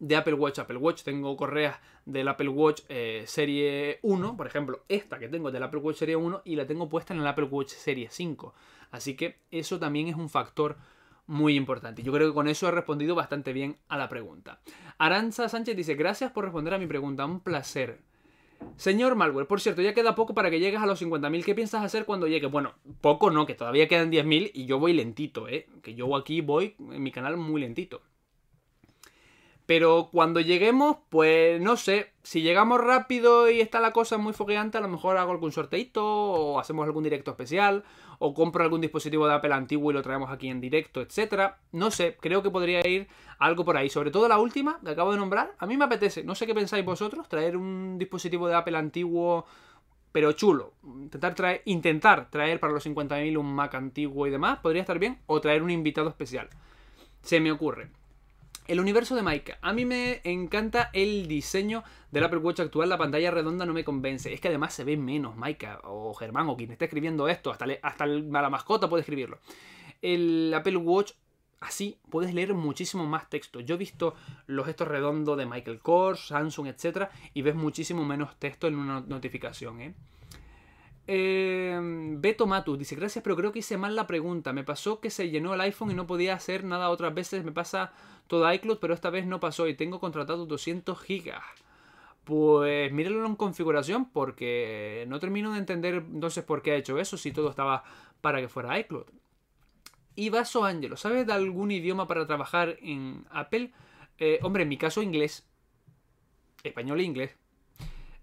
de 0.03 0.17
Apple 0.17 0.33
Watch 0.33 0.59
Apple 0.59 0.77
Watch. 0.77 1.03
Tengo 1.03 1.35
correas 1.37 1.79
del 2.05 2.27
Apple 2.27 2.49
Watch 2.49 2.81
eh, 2.89 3.23
Serie 3.25 3.99
1, 4.01 4.35
por 4.35 4.45
ejemplo, 4.45 4.83
esta 4.89 5.17
que 5.17 5.29
tengo 5.29 5.49
del 5.49 5.63
Apple 5.63 5.79
Watch 5.79 5.97
Serie 5.97 6.17
1 6.17 6.41
y 6.43 6.57
la 6.57 6.67
tengo 6.67 6.89
puesta 6.89 7.13
en 7.13 7.21
el 7.21 7.27
Apple 7.27 7.45
Watch 7.45 7.69
Serie 7.69 8.09
5. 8.11 8.53
Así 8.91 9.15
que 9.15 9.39
eso 9.49 9.79
también 9.79 10.09
es 10.09 10.15
un 10.15 10.29
factor 10.29 10.75
muy 11.25 11.55
importante. 11.55 12.03
Yo 12.03 12.11
creo 12.11 12.27
que 12.27 12.33
con 12.33 12.49
eso 12.49 12.67
he 12.67 12.71
respondido 12.71 13.15
bastante 13.15 13.53
bien 13.53 13.77
a 13.87 13.97
la 13.97 14.09
pregunta. 14.09 14.59
Aranza 14.97 15.47
Sánchez 15.47 15.77
dice, 15.77 15.95
gracias 15.95 16.31
por 16.31 16.43
responder 16.43 16.73
a 16.73 16.77
mi 16.77 16.85
pregunta, 16.85 17.25
un 17.25 17.39
placer. 17.39 18.01
Señor 18.75 19.15
Malware, 19.15 19.47
por 19.47 19.61
cierto, 19.61 19.81
ya 19.81 19.93
queda 19.93 20.15
poco 20.15 20.33
para 20.33 20.49
que 20.49 20.59
llegues 20.59 20.81
a 20.81 20.85
los 20.85 21.01
50.000. 21.01 21.45
¿Qué 21.45 21.55
piensas 21.55 21.83
hacer 21.83 22.05
cuando 22.05 22.27
llegue? 22.27 22.47
Bueno, 22.47 22.73
poco 22.99 23.31
no, 23.31 23.45
que 23.45 23.55
todavía 23.55 23.87
quedan 23.87 24.11
10.000 24.11 24.51
y 24.53 24.65
yo 24.65 24.79
voy 24.79 24.91
lentito, 24.91 25.47
¿eh? 25.47 25.67
Que 25.81 25.95
yo 25.95 26.13
aquí 26.17 26.41
voy 26.41 26.75
en 26.91 27.01
mi 27.01 27.11
canal 27.11 27.37
muy 27.37 27.61
lentito. 27.61 28.01
Pero 29.65 30.09
cuando 30.11 30.41
lleguemos, 30.41 30.97
pues 31.09 31.61
no 31.61 31.77
sé, 31.77 32.11
si 32.21 32.41
llegamos 32.41 32.81
rápido 32.81 33.49
y 33.49 33.61
está 33.61 33.79
la 33.79 33.91
cosa 33.91 34.17
muy 34.17 34.33
fogueante, 34.33 34.77
a 34.77 34.81
lo 34.81 34.89
mejor 34.89 35.17
hago 35.17 35.31
algún 35.31 35.53
sorteito 35.53 36.05
o 36.05 36.59
hacemos 36.59 36.85
algún 36.85 37.03
directo 37.03 37.31
especial 37.31 37.83
o 38.19 38.33
compro 38.33 38.63
algún 38.63 38.81
dispositivo 38.81 39.25
de 39.25 39.35
Apple 39.35 39.53
antiguo 39.53 39.91
y 39.91 39.93
lo 39.93 40.01
traemos 40.01 40.29
aquí 40.31 40.49
en 40.49 40.59
directo, 40.59 41.01
etcétera. 41.01 41.59
No 41.71 41.91
sé, 41.91 42.17
creo 42.19 42.43
que 42.43 42.49
podría 42.49 42.85
ir 42.85 43.07
algo 43.39 43.63
por 43.63 43.77
ahí. 43.77 43.89
Sobre 43.89 44.11
todo 44.11 44.27
la 44.27 44.37
última 44.37 44.79
que 44.83 44.91
acabo 44.91 45.11
de 45.13 45.17
nombrar, 45.17 45.53
a 45.57 45.65
mí 45.65 45.77
me 45.77 45.85
apetece. 45.85 46.23
No 46.23 46.35
sé 46.35 46.45
qué 46.45 46.53
pensáis 46.53 46.83
vosotros, 46.83 47.29
traer 47.29 47.55
un 47.55 47.97
dispositivo 47.97 48.47
de 48.49 48.55
Apple 48.55 48.77
antiguo 48.77 49.45
pero 50.13 50.31
chulo. 50.33 50.73
Intentar 50.83 51.35
traer, 51.35 51.61
intentar 51.65 52.29
traer 52.29 52.59
para 52.59 52.71
los 52.71 52.85
50.000 52.85 53.37
un 53.37 53.53
Mac 53.53 53.73
antiguo 53.75 54.27
y 54.27 54.29
demás, 54.29 54.59
podría 54.59 54.81
estar 54.81 54.99
bien, 54.99 55.19
o 55.25 55.41
traer 55.41 55.63
un 55.63 55.71
invitado 55.71 56.07
especial. 56.07 56.49
Se 57.23 57.39
me 57.39 57.51
ocurre. 57.51 57.89
El 58.67 58.79
universo 58.79 59.15
de 59.15 59.21
Maika. 59.21 59.57
A 59.61 59.73
mí 59.73 59.83
me 59.85 60.21
encanta 60.23 60.89
el 60.93 61.27
diseño 61.27 61.83
del 62.11 62.23
Apple 62.23 62.39
Watch 62.39 62.61
actual. 62.61 62.87
La 62.87 62.97
pantalla 62.97 63.29
redonda 63.29 63.65
no 63.65 63.73
me 63.73 63.83
convence. 63.83 64.33
Es 64.33 64.39
que 64.39 64.47
además 64.47 64.73
se 64.73 64.85
ve 64.85 64.95
menos 64.95 65.35
Maika 65.35 65.81
o 65.83 66.13
Germán 66.13 66.47
o 66.47 66.55
quien 66.55 66.71
esté 66.71 66.85
escribiendo 66.85 67.27
esto. 67.27 67.51
Hasta, 67.51 67.65
hasta 67.81 68.05
la 68.05 68.49
mascota 68.49 68.87
puede 68.87 69.01
escribirlo. 69.01 69.39
El 70.01 70.53
Apple 70.55 70.77
Watch 70.77 71.11
así 71.59 71.97
puedes 72.09 72.33
leer 72.33 72.53
muchísimo 72.53 73.05
más 73.05 73.29
texto. 73.29 73.59
Yo 73.59 73.75
he 73.75 73.77
visto 73.77 74.15
los 74.47 74.65
gestos 74.65 74.87
redondos 74.87 75.37
de 75.37 75.45
Michael 75.45 75.79
Kors, 75.79 76.27
Samsung, 76.27 76.67
etc. 76.67 77.09
Y 77.33 77.41
ves 77.41 77.55
muchísimo 77.55 78.05
menos 78.05 78.37
texto 78.37 78.67
en 78.67 78.75
una 78.75 79.01
notificación. 79.01 79.81
¿eh? 79.81 79.93
Eh, 81.05 81.79
Beto 82.17 82.47
Matus 82.47 82.79
dice, 82.79 82.95
gracias, 82.95 83.23
pero 83.23 83.35
creo 83.35 83.51
que 83.51 83.59
hice 83.59 83.77
mal 83.77 83.95
la 83.95 84.07
pregunta. 84.07 84.53
Me 84.53 84.63
pasó 84.63 84.99
que 84.99 85.09
se 85.09 85.29
llenó 85.29 85.53
el 85.53 85.61
iPhone 85.61 85.91
y 85.91 85.95
no 85.95 86.07
podía 86.07 86.33
hacer 86.33 86.63
nada 86.63 86.89
otras 86.89 87.13
veces. 87.13 87.43
Me 87.43 87.51
pasa 87.51 87.91
todo 88.27 88.51
iCloud, 88.51 88.79
pero 88.79 88.93
esta 88.93 89.09
vez 89.09 89.25
no 89.25 89.39
pasó 89.39 89.67
y 89.67 89.75
tengo 89.75 89.99
contratado 89.99 90.45
200 90.45 90.99
gigas. 91.01 91.43
Pues 92.23 92.91
mírenlo 92.91 93.25
en 93.25 93.35
configuración 93.35 94.09
porque 94.09 95.05
no 95.09 95.19
termino 95.19 95.51
de 95.51 95.59
entender 95.59 95.95
entonces 95.95 96.43
por 96.43 96.61
qué 96.61 96.71
ha 96.71 96.75
hecho 96.75 96.97
eso 96.97 97.17
si 97.17 97.31
todo 97.31 97.49
estaba 97.49 97.83
para 98.21 98.39
que 98.39 98.47
fuera 98.47 98.79
iCloud. 98.79 99.05
Y 100.15 100.29
Vaso 100.29 100.63
Angelo, 100.63 100.95
¿sabes 100.95 101.25
de 101.25 101.33
algún 101.33 101.71
idioma 101.71 102.07
para 102.07 102.27
trabajar 102.27 102.77
en 102.81 103.25
Apple? 103.31 103.71
Eh, 104.19 104.39
hombre, 104.43 104.63
en 104.63 104.69
mi 104.69 104.77
caso 104.77 105.01
inglés. 105.01 105.47
Español 106.63 106.99
e 106.99 107.03
inglés. 107.03 107.35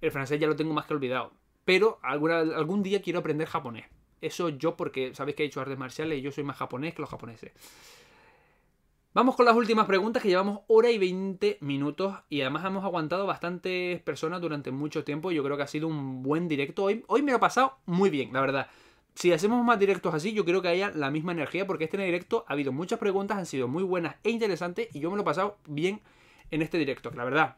El 0.01 0.13
francés 0.13 0.41
ya 0.41 0.47
lo 0.47 0.57
tengo 0.57 0.73
más 0.73 0.87
que 0.87 0.95
olvidado. 0.95 1.33
Pero 1.65 1.99
algún 2.03 2.83
día 2.83 3.03
quiero 3.03 3.19
aprender 3.19 3.49
japonés. 3.49 3.87
Eso 4.21 4.49
yo 4.51 4.77
porque 4.77 5.15
sabéis 5.15 5.37
que 5.37 5.43
he 5.43 5.47
hecho 5.47 5.61
artes 5.61 5.79
marciales 5.79 6.19
y 6.19 6.23
yo 6.23 6.31
soy 6.31 6.45
más 6.45 6.57
japonés 6.57 6.95
que 6.95 7.03
los 7.03 7.11
japoneses. 7.11 7.53
Vamos 9.13 9.35
con 9.35 9.45
las 9.45 9.57
últimas 9.57 9.87
preguntas 9.87 10.23
que 10.23 10.29
llevamos 10.29 10.61
hora 10.69 10.89
y 10.89 10.97
20 10.97 11.59
minutos 11.63 12.17
y 12.29 12.43
además 12.43 12.65
hemos 12.65 12.85
aguantado 12.85 13.27
bastantes 13.27 14.01
personas 14.03 14.41
durante 14.41 14.71
mucho 14.71 15.03
tiempo. 15.03 15.33
Yo 15.33 15.43
creo 15.43 15.57
que 15.57 15.65
ha 15.65 15.67
sido 15.67 15.89
un 15.89 16.23
buen 16.23 16.47
directo. 16.47 16.85
Hoy, 16.85 17.05
hoy 17.09 17.21
me 17.23 17.33
lo 17.33 17.39
he 17.39 17.41
pasado 17.41 17.79
muy 17.87 18.09
bien, 18.09 18.33
la 18.33 18.41
verdad. 18.41 18.69
Si 19.17 19.33
hacemos 19.33 19.65
más 19.65 19.81
directos 19.81 20.15
así, 20.15 20.33
yo 20.33 20.45
creo 20.45 20.63
que 20.63 20.69
haya 20.69 20.93
la 20.95 21.11
misma 21.11 21.33
energía 21.33 21.67
porque 21.67 21.85
este 21.85 21.99
directo 21.99 22.45
ha 22.47 22.53
habido 22.53 22.71
muchas 22.71 23.01
preguntas, 23.01 23.37
han 23.37 23.47
sido 23.47 23.67
muy 23.67 23.83
buenas 23.83 24.15
e 24.23 24.31
interesantes 24.31 24.95
y 24.95 25.01
yo 25.01 25.11
me 25.11 25.17
lo 25.17 25.23
he 25.23 25.25
pasado 25.25 25.59
bien 25.67 26.01
en 26.53 26.63
este 26.63 26.79
directo, 26.79 27.11
la 27.11 27.25
verdad. 27.25 27.57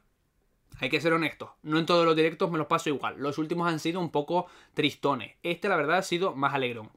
Hay 0.81 0.89
que 0.89 1.03
ser 1.03 1.13
honestos, 1.13 1.51
no 1.63 1.79
en 1.79 1.85
todos 1.85 2.07
los 2.07 2.17
directos 2.17 2.51
me 2.51 2.57
los 2.57 2.67
paso 2.67 2.89
igual. 2.89 3.17
Los 3.19 3.37
últimos 3.37 3.69
han 3.69 3.79
sido 3.79 4.01
un 4.01 4.11
poco 4.11 4.47
tristones. 4.73 5.37
Este, 5.43 5.69
la 5.69 5.77
verdad, 5.77 5.99
ha 5.99 6.03
sido 6.03 6.35
más 6.35 6.55
alegrón. 6.55 6.91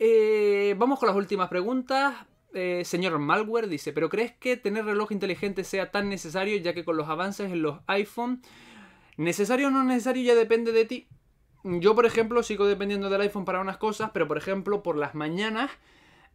Eh, 0.00 0.74
vamos 0.76 0.98
con 0.98 1.06
las 1.06 1.16
últimas 1.16 1.48
preguntas. 1.48 2.16
Eh, 2.54 2.84
señor 2.84 3.18
Malware 3.18 3.66
dice, 3.66 3.92
¿pero 3.92 4.08
crees 4.08 4.32
que 4.32 4.56
tener 4.56 4.84
reloj 4.84 5.10
inteligente 5.10 5.64
sea 5.64 5.90
tan 5.90 6.08
necesario 6.08 6.56
ya 6.58 6.72
que 6.72 6.84
con 6.84 6.96
los 6.96 7.08
avances 7.08 7.50
en 7.50 7.62
los 7.62 7.80
iPhone, 7.88 8.42
necesario 9.16 9.66
o 9.66 9.70
no 9.70 9.82
necesario 9.82 10.22
ya 10.22 10.36
depende 10.36 10.70
de 10.70 10.84
ti? 10.84 11.08
Yo, 11.64 11.96
por 11.96 12.06
ejemplo, 12.06 12.44
sigo 12.44 12.66
dependiendo 12.66 13.10
del 13.10 13.22
iPhone 13.22 13.44
para 13.44 13.60
unas 13.60 13.78
cosas, 13.78 14.10
pero 14.14 14.28
por 14.28 14.38
ejemplo, 14.38 14.84
por 14.84 14.96
las 14.96 15.16
mañanas, 15.16 15.72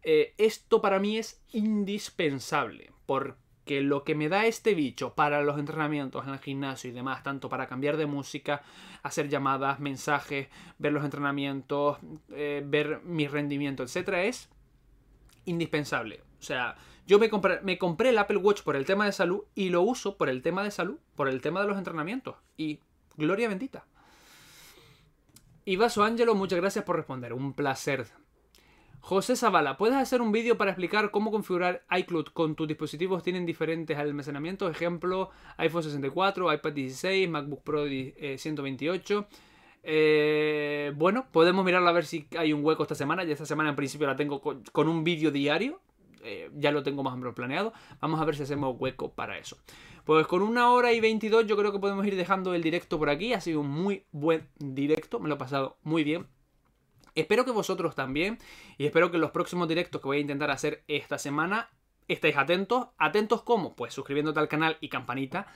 eh, 0.04 0.34
esto 0.38 0.82
para 0.82 1.00
mí 1.00 1.18
es 1.18 1.41
indispensable, 1.54 2.91
porque 3.06 3.80
lo 3.80 4.04
que 4.04 4.16
me 4.16 4.28
da 4.28 4.46
este 4.46 4.74
bicho 4.74 5.14
para 5.14 5.41
los 5.41 5.58
entrenamientos 5.58 6.28
en 6.28 6.34
el 6.34 6.40
gimnasio 6.40 6.90
y 6.90 6.94
demás, 6.94 7.24
tanto 7.24 7.48
para 7.48 7.68
cambiar 7.68 7.96
de 7.96 8.08
música, 8.08 8.62
hacer 9.04 9.30
llamadas, 9.30 9.80
mensajes, 9.80 10.50
ver 10.80 10.91
los 10.91 11.06
entrenamientos, 11.06 12.00
eh, 12.32 12.62
ver 12.66 13.02
mi 13.06 13.28
rendimiento, 13.28 13.84
etcétera, 13.84 14.24
es 14.24 14.50
indispensable. 15.45 16.22
O 16.40 16.44
sea, 16.44 16.76
yo 17.06 17.20
me 17.20 17.30
compré, 17.30 18.10
el 18.10 18.18
Apple 18.18 18.38
Watch 18.38 18.61
por 18.61 18.76
el 18.76 18.86
tema 18.86 19.06
de 19.06 19.11
salud 19.11 19.44
y 19.56 19.70
lo 19.70 19.82
uso 19.82 20.18
por 20.18 20.30
el 20.30 20.41
tema 20.41 20.64
de 20.64 20.72
salud, 20.72 20.98
por 21.16 21.28
el 21.28 21.41
tema 21.41 21.61
de 21.61 21.68
los 21.68 21.78
entrenamientos. 21.78 22.36
Y 22.56 22.80
gloria 23.18 23.49
bendita. 23.49 23.86
Y 25.66 25.76
Vaso 25.76 26.03
Ángelo, 26.03 26.36
muchas 26.36 26.60
gracias 26.60 26.86
por 26.86 26.95
responder. 26.95 27.34
Un 27.34 27.53
placer. 27.53 28.07
José 29.02 29.36
Zavala, 29.36 29.78
¿puedes 29.78 29.95
hacer 29.95 30.22
un 30.22 30.32
vídeo 30.32 30.57
para 30.57 30.72
explicar 30.72 31.10
cómo 31.10 31.32
configurar 31.32 31.86
iCloud 31.90 32.28
con 32.34 32.56
tus 32.56 32.68
dispositivos 32.68 33.24
tienen 33.24 33.45
diferentes 33.45 33.98
almacenamientos? 33.98 34.70
Ejemplo, 34.70 35.30
iPhone 35.57 35.84
64, 35.84 36.53
iPad 36.53 36.74
16, 36.74 37.30
MacBook 37.30 37.64
Pro 37.64 37.86
128. 37.86 39.28
Eh, 39.84 40.91
bueno, 40.95 41.27
podemos 41.31 41.64
mirarlo 41.65 41.88
a 41.89 41.93
ver 41.93 42.06
si 42.06 42.27
hay 42.38 42.53
un 42.53 42.64
hueco 42.64 42.84
esta 42.84 42.95
semana. 42.95 43.23
Ya 43.23 43.34
esta 43.34 43.45
semana 43.45 43.69
en 43.69 43.76
principio 43.76 44.07
la 44.07 44.15
tengo 44.15 44.41
con, 44.41 44.88
un 44.88 45.03
vídeo 45.03 45.31
diario. 45.31 45.81
Eh, 46.23 46.51
ya 46.56 46.72
lo 46.72 46.84
tengo 46.84 47.03
más 47.03 47.14
o 47.14 47.18
menos 47.18 47.34
planeado. 47.34 47.73
Vamos 48.01 48.19
a 48.19 48.26
ver 48.26 48.35
si 48.35 48.43
hacemos 48.43 48.76
hueco 48.77 49.14
para 49.14 49.38
eso. 49.38 49.57
Pues 50.03 50.27
con 50.27 50.41
una 50.41 50.72
hora 50.72 50.91
y 50.91 50.99
22 50.99 51.47
yo 51.47 51.56
creo 51.56 51.72
que 51.72 51.80
podemos 51.80 52.06
ir 52.06 52.15
dejando 52.15 52.53
el 52.53 52.64
directo 52.64 52.99
por 52.99 53.10
aquí. 53.10 53.34
Ha 53.34 53.41
sido 53.41 53.61
un 53.61 53.69
muy 53.69 54.06
buen 54.11 54.47
directo. 54.57 55.19
Me 55.19 55.30
lo 55.30 55.35
he 55.35 55.38
pasado 55.38 55.77
muy 55.84 56.03
bien. 56.03 56.27
Espero 57.15 57.45
que 57.45 57.51
vosotros 57.51 57.95
también. 57.95 58.38
Y 58.77 58.85
espero 58.85 59.11
que 59.11 59.18
los 59.18 59.31
próximos 59.31 59.68
directos 59.68 60.01
que 60.01 60.07
voy 60.07 60.18
a 60.18 60.22
intentar 60.22 60.51
hacer 60.51 60.84
esta 60.88 61.18
semana 61.18 61.69
estéis 62.07 62.38
atentos. 62.38 62.88
¿Atentos 62.97 63.43
cómo? 63.43 63.76
Pues 63.76 63.93
suscribiéndote 63.93 64.39
al 64.39 64.47
canal 64.47 64.77
y 64.81 64.89
campanita. 64.89 65.47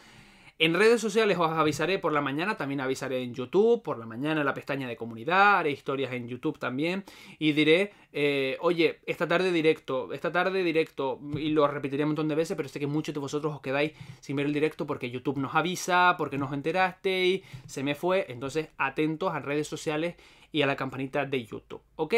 En 0.59 0.75
redes 0.75 1.01
sociales 1.01 1.37
os 1.39 1.49
avisaré 1.49 1.97
por 1.97 2.13
la 2.13 2.21
mañana, 2.21 2.55
también 2.55 2.79
avisaré 2.79 3.23
en 3.23 3.33
YouTube, 3.33 3.81
por 3.81 3.97
la 3.97 4.05
mañana 4.05 4.41
en 4.41 4.45
la 4.45 4.53
pestaña 4.53 4.87
de 4.87 4.95
comunidad, 4.95 5.57
haré 5.57 5.71
historias 5.71 6.13
en 6.13 6.27
YouTube 6.27 6.59
también 6.59 7.03
y 7.39 7.53
diré, 7.53 7.91
eh, 8.11 8.57
oye, 8.61 8.99
esta 9.07 9.27
tarde 9.27 9.51
directo, 9.51 10.13
esta 10.13 10.31
tarde 10.31 10.63
directo, 10.63 11.19
y 11.35 11.49
lo 11.49 11.67
repetiré 11.67 12.03
un 12.03 12.09
montón 12.09 12.27
de 12.27 12.35
veces, 12.35 12.55
pero 12.55 12.69
sé 12.69 12.79
que 12.79 12.85
muchos 12.85 13.15
de 13.15 13.19
vosotros 13.19 13.51
os 13.51 13.61
quedáis 13.61 13.93
sin 14.19 14.35
ver 14.35 14.45
el 14.45 14.53
directo 14.53 14.85
porque 14.85 15.09
YouTube 15.09 15.39
nos 15.39 15.55
avisa, 15.55 16.13
porque 16.19 16.37
no 16.37 16.45
os 16.45 16.53
enterasteis, 16.53 17.41
se 17.65 17.83
me 17.83 17.95
fue, 17.95 18.27
entonces 18.29 18.69
atentos 18.77 19.33
a 19.33 19.39
redes 19.39 19.67
sociales 19.67 20.15
y 20.51 20.61
a 20.61 20.67
la 20.67 20.75
campanita 20.75 21.25
de 21.25 21.43
YouTube, 21.43 21.81
¿ok? 21.95 22.13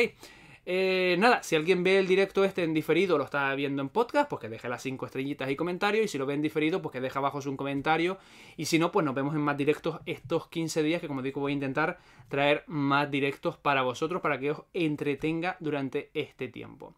Eh, 0.68 1.16
nada, 1.20 1.44
si 1.44 1.56
alguien 1.56 1.84
ve 1.84 2.00
el 2.00 2.08
directo 2.08 2.44
este 2.44 2.64
en 2.64 2.74
diferido, 2.74 3.18
lo 3.18 3.26
está 3.26 3.54
viendo 3.54 3.82
en 3.84 3.90
podcast, 3.90 4.28
pues 4.30 4.42
que 4.42 4.50
deje 4.50 4.68
las 4.68 4.82
5 4.82 5.06
estrellitas 5.06 5.50
y 5.50 5.56
comentarios. 5.56 6.06
Y 6.06 6.08
si 6.08 6.18
lo 6.18 6.26
ve 6.26 6.34
en 6.34 6.42
diferido, 6.42 6.82
pues 6.82 6.94
que 6.94 7.02
deje 7.02 7.18
abajo 7.18 7.40
un 7.46 7.58
comentario. 7.58 8.18
Y 8.58 8.66
si 8.66 8.80
no, 8.80 8.92
pues 8.92 9.06
nos 9.06 9.14
vemos 9.14 9.36
en 9.36 9.42
más 9.42 9.58
directos 9.58 10.00
estos 10.06 10.48
15 10.48 10.82
días, 10.82 11.02
que 11.02 11.08
como 11.08 11.22
digo, 11.22 11.42
voy 11.42 11.52
a 11.52 11.56
intentar 11.56 12.00
traer 12.30 12.64
más 12.68 13.12
directos 13.12 13.58
para 13.58 13.84
vosotros, 13.84 14.22
para 14.22 14.40
que 14.40 14.52
os 14.52 14.64
entretenga 14.74 15.58
durante 15.60 16.10
este 16.14 16.48
tiempo. 16.48 16.96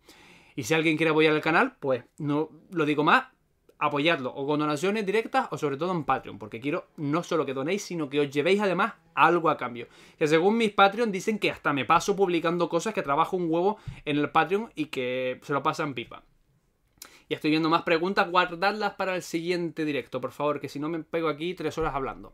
Y 0.56 0.64
si 0.64 0.74
alguien 0.74 0.98
quiere 0.98 1.12
apoyar 1.12 1.36
el 1.36 1.42
canal, 1.42 1.76
pues 1.80 2.04
no 2.18 2.50
lo 2.72 2.86
digo 2.86 3.04
más, 3.04 3.26
apoyadlo 3.80 4.34
o 4.34 4.48
con 4.48 4.60
donaciones 4.60 5.06
directas 5.06 5.48
o 5.52 5.58
sobre 5.58 5.78
todo 5.78 5.92
en 5.92 6.04
Patreon, 6.04 6.40
porque 6.40 6.60
quiero 6.60 6.88
no 6.98 7.24
solo 7.24 7.46
que 7.46 7.54
donéis, 7.54 7.84
sino 7.84 8.10
que 8.10 8.20
os 8.20 8.30
llevéis 8.30 8.62
además 8.62 8.94
algo 9.14 9.50
a 9.50 9.58
cambio. 9.58 9.88
Que 10.18 10.28
según 10.28 10.58
mis 10.58 10.72
Patreon 10.72 11.12
dicen 11.12 11.40
que 11.40 11.52
hasta 11.52 11.74
me 11.74 11.86
paso 11.86 12.16
publicando 12.16 12.70
cosas 12.70 12.94
que 12.94 13.04
trabajo 13.04 13.38
un 13.38 13.50
huevo 13.50 13.78
en 14.06 14.18
el 14.18 14.30
Patreon 14.30 14.72
y 14.76 14.86
que 14.86 15.40
se 15.44 15.54
lo 15.54 15.64
pasan 15.64 15.94
pipa. 15.94 16.24
Y 17.30 17.34
estoy 17.34 17.52
viendo 17.52 17.70
más 17.70 17.84
preguntas, 17.84 18.30
guardadlas 18.30 18.94
para 18.94 19.16
el 19.16 19.22
siguiente 19.22 19.84
directo, 19.84 20.22
por 20.22 20.32
favor, 20.32 20.60
que 20.60 20.70
si 20.70 20.80
no 20.80 20.88
me 20.88 21.04
pego 21.04 21.28
aquí 21.28 21.54
tres 21.54 21.78
horas 21.78 21.94
hablando. 21.94 22.34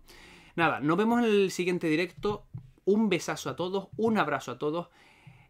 Nada, 0.56 0.80
nos 0.80 0.98
vemos 0.98 1.20
en 1.20 1.26
el 1.26 1.52
siguiente 1.52 1.88
directo. 1.88 2.46
Un 2.86 3.10
besazo 3.10 3.50
a 3.50 3.56
todos, 3.56 3.88
un 3.98 4.18
abrazo 4.18 4.52
a 4.52 4.60
todos 4.60 4.90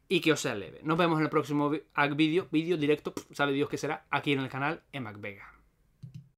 y 0.07 0.21
que 0.21 0.31
os 0.31 0.39
sea 0.39 0.55
leve. 0.55 0.79
Nos 0.83 0.97
vemos 0.97 1.17
en 1.17 1.25
el 1.25 1.29
próximo 1.29 1.71
vídeo, 2.15 2.47
vídeo 2.51 2.77
directo, 2.77 3.13
sabe 3.31 3.53
Dios 3.53 3.69
que 3.69 3.77
será, 3.77 4.05
aquí 4.11 4.31
en 4.33 4.39
el 4.39 4.49
canal 4.49 4.83
en 4.91 5.03
MacVega. 5.03 5.52